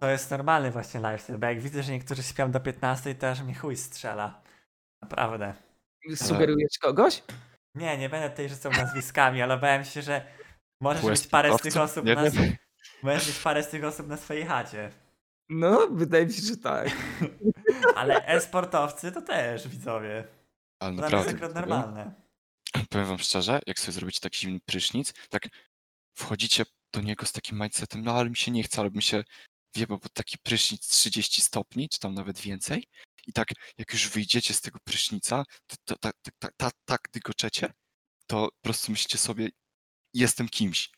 To 0.00 0.08
jest 0.08 0.30
normalny 0.30 0.70
właśnie 0.70 1.00
lifestyle, 1.00 1.38
bo 1.38 1.46
jak 1.46 1.60
widzę, 1.60 1.82
że 1.82 1.92
niektórzy 1.92 2.22
śpią 2.22 2.50
do 2.50 2.60
15, 2.60 3.14
to 3.14 3.30
aż 3.30 3.40
mi 3.42 3.54
chuj 3.54 3.76
strzela. 3.76 4.42
Naprawdę. 5.02 5.54
sugerujesz 6.14 6.78
kogoś? 6.80 7.22
Nie, 7.74 7.98
nie 7.98 8.08
będę 8.08 8.30
tutaj 8.30 8.48
rzucał 8.48 8.72
nazwiskami, 8.72 9.42
ale 9.42 9.54
obawiam 9.54 9.84
się, 9.84 10.02
że 10.02 10.26
możesz 10.80 11.04
mieć 11.04 11.26
parę 11.26 11.58
z 11.58 11.62
tych 11.62 11.76
osób 11.76 12.04
Nie 12.04 12.14
na, 12.14 12.22
możesz 13.02 13.26
mieć 13.26 13.38
parę 13.38 13.62
z 13.62 13.68
tych 13.68 13.84
osób 13.84 14.08
na 14.08 14.16
swojej 14.16 14.46
chacie. 14.46 14.90
No, 15.48 15.88
wydaje 15.90 16.26
mi 16.26 16.32
się, 16.32 16.42
że 16.42 16.56
tak. 16.56 16.90
Ale 17.96 18.26
e-sportowcy 18.26 19.12
to 19.12 19.22
też 19.22 19.68
widzowie. 19.68 20.28
Ale 20.80 20.90
To 20.92 20.96
dla 20.96 21.02
naprawdę, 21.04 21.30
jest 21.32 21.42
akurat 21.44 21.52
powiem- 21.52 21.68
normalne. 21.68 22.14
powiem 22.90 23.06
wam 23.06 23.18
szczerze, 23.18 23.60
jak 23.66 23.78
sobie 23.78 23.92
zrobicie 23.92 24.20
taki 24.20 24.38
zimny 24.38 24.60
prysznic, 24.66 25.12
tak 25.28 25.48
wchodzicie 26.16 26.64
do 26.92 27.00
niego 27.00 27.26
z 27.26 27.32
takim 27.32 27.58
mindsetem, 27.60 28.02
no 28.04 28.12
ale 28.12 28.30
mi 28.30 28.36
się 28.36 28.50
nie 28.50 28.62
chce, 28.62 28.80
ale 28.80 28.90
mi 28.90 29.02
się 29.02 29.24
wieba 29.76 29.98
pod 29.98 30.12
taki 30.12 30.38
prysznic 30.38 30.88
30 30.88 31.42
stopni, 31.42 31.88
czy 31.88 31.98
tam 32.00 32.14
nawet 32.14 32.38
więcej. 32.40 32.88
I 33.26 33.32
tak 33.32 33.48
jak 33.78 33.92
już 33.92 34.08
wyjdziecie 34.08 34.54
z 34.54 34.60
tego 34.60 34.78
prysznica, 34.84 35.44
to, 35.66 35.76
to, 35.84 35.96
tak, 35.98 36.14
tak, 36.38 36.52
tak, 36.56 36.72
tak 36.84 37.00
dygoczecie, 37.12 37.72
to 38.26 38.46
po 38.46 38.62
prostu 38.62 38.92
myślicie 38.92 39.18
sobie, 39.18 39.48
jestem 40.14 40.48
kimś. 40.48 40.90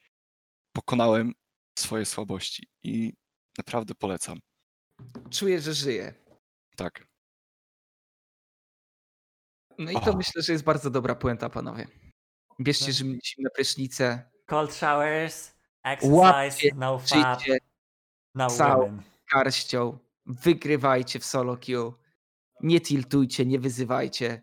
Pokonałem 0.73 1.33
swoje 1.79 2.07
słabości 2.07 2.69
i 2.83 3.13
naprawdę 3.59 3.95
polecam. 3.95 4.39
Czuję, 5.31 5.61
że 5.61 5.75
żyję. 5.75 6.15
Tak. 6.77 7.05
No 9.79 9.91
i 9.91 9.95
to 10.01 10.17
myślę, 10.17 10.43
że 10.43 10.53
jest 10.53 10.65
bardzo 10.65 10.91
dobra 10.91 11.15
puenta, 11.15 11.51
panowie. 11.51 11.87
Bierzcie 12.61 12.87
No. 12.87 12.93
zim- 12.93 13.19
zimne 13.25 13.51
prysznice, 13.51 14.31
Cold 14.47 14.75
showers, 14.75 15.55
exercise, 15.85 16.15
Łapcie, 16.15 16.71
no 16.75 16.99
fat, 16.99 17.43
no 18.35 18.47
całą- 18.51 18.81
women. 18.83 19.03
garścią, 19.35 19.99
wygrywajcie 20.27 21.19
w 21.19 21.25
solo 21.25 21.57
queue, 21.57 21.93
nie 22.63 22.81
tiltujcie, 22.81 23.47
nie 23.47 23.59
wyzywajcie 23.59 24.43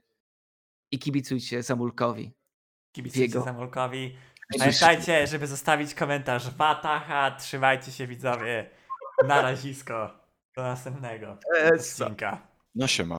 i 0.92 1.00
kibicujcie 1.00 1.64
Zamulkowi. 1.64 2.34
Kibicujcie 2.96 3.22
Jego. 3.26 3.42
Zamulkowi. 3.44 4.18
Pamiętajcie, 4.60 5.28
żeby 5.28 5.48
zostawić 5.48 5.94
komentarz 5.94 6.50
Wataha. 6.50 7.32
Trzymajcie 7.32 7.92
się 7.92 8.08
widzowie. 8.08 8.70
Na 9.24 9.42
razisko. 9.42 10.10
Do 10.58 10.64
następnego 10.64 11.38
odcinka. 11.74 12.38
No 12.76 12.88
siema. 12.88 13.14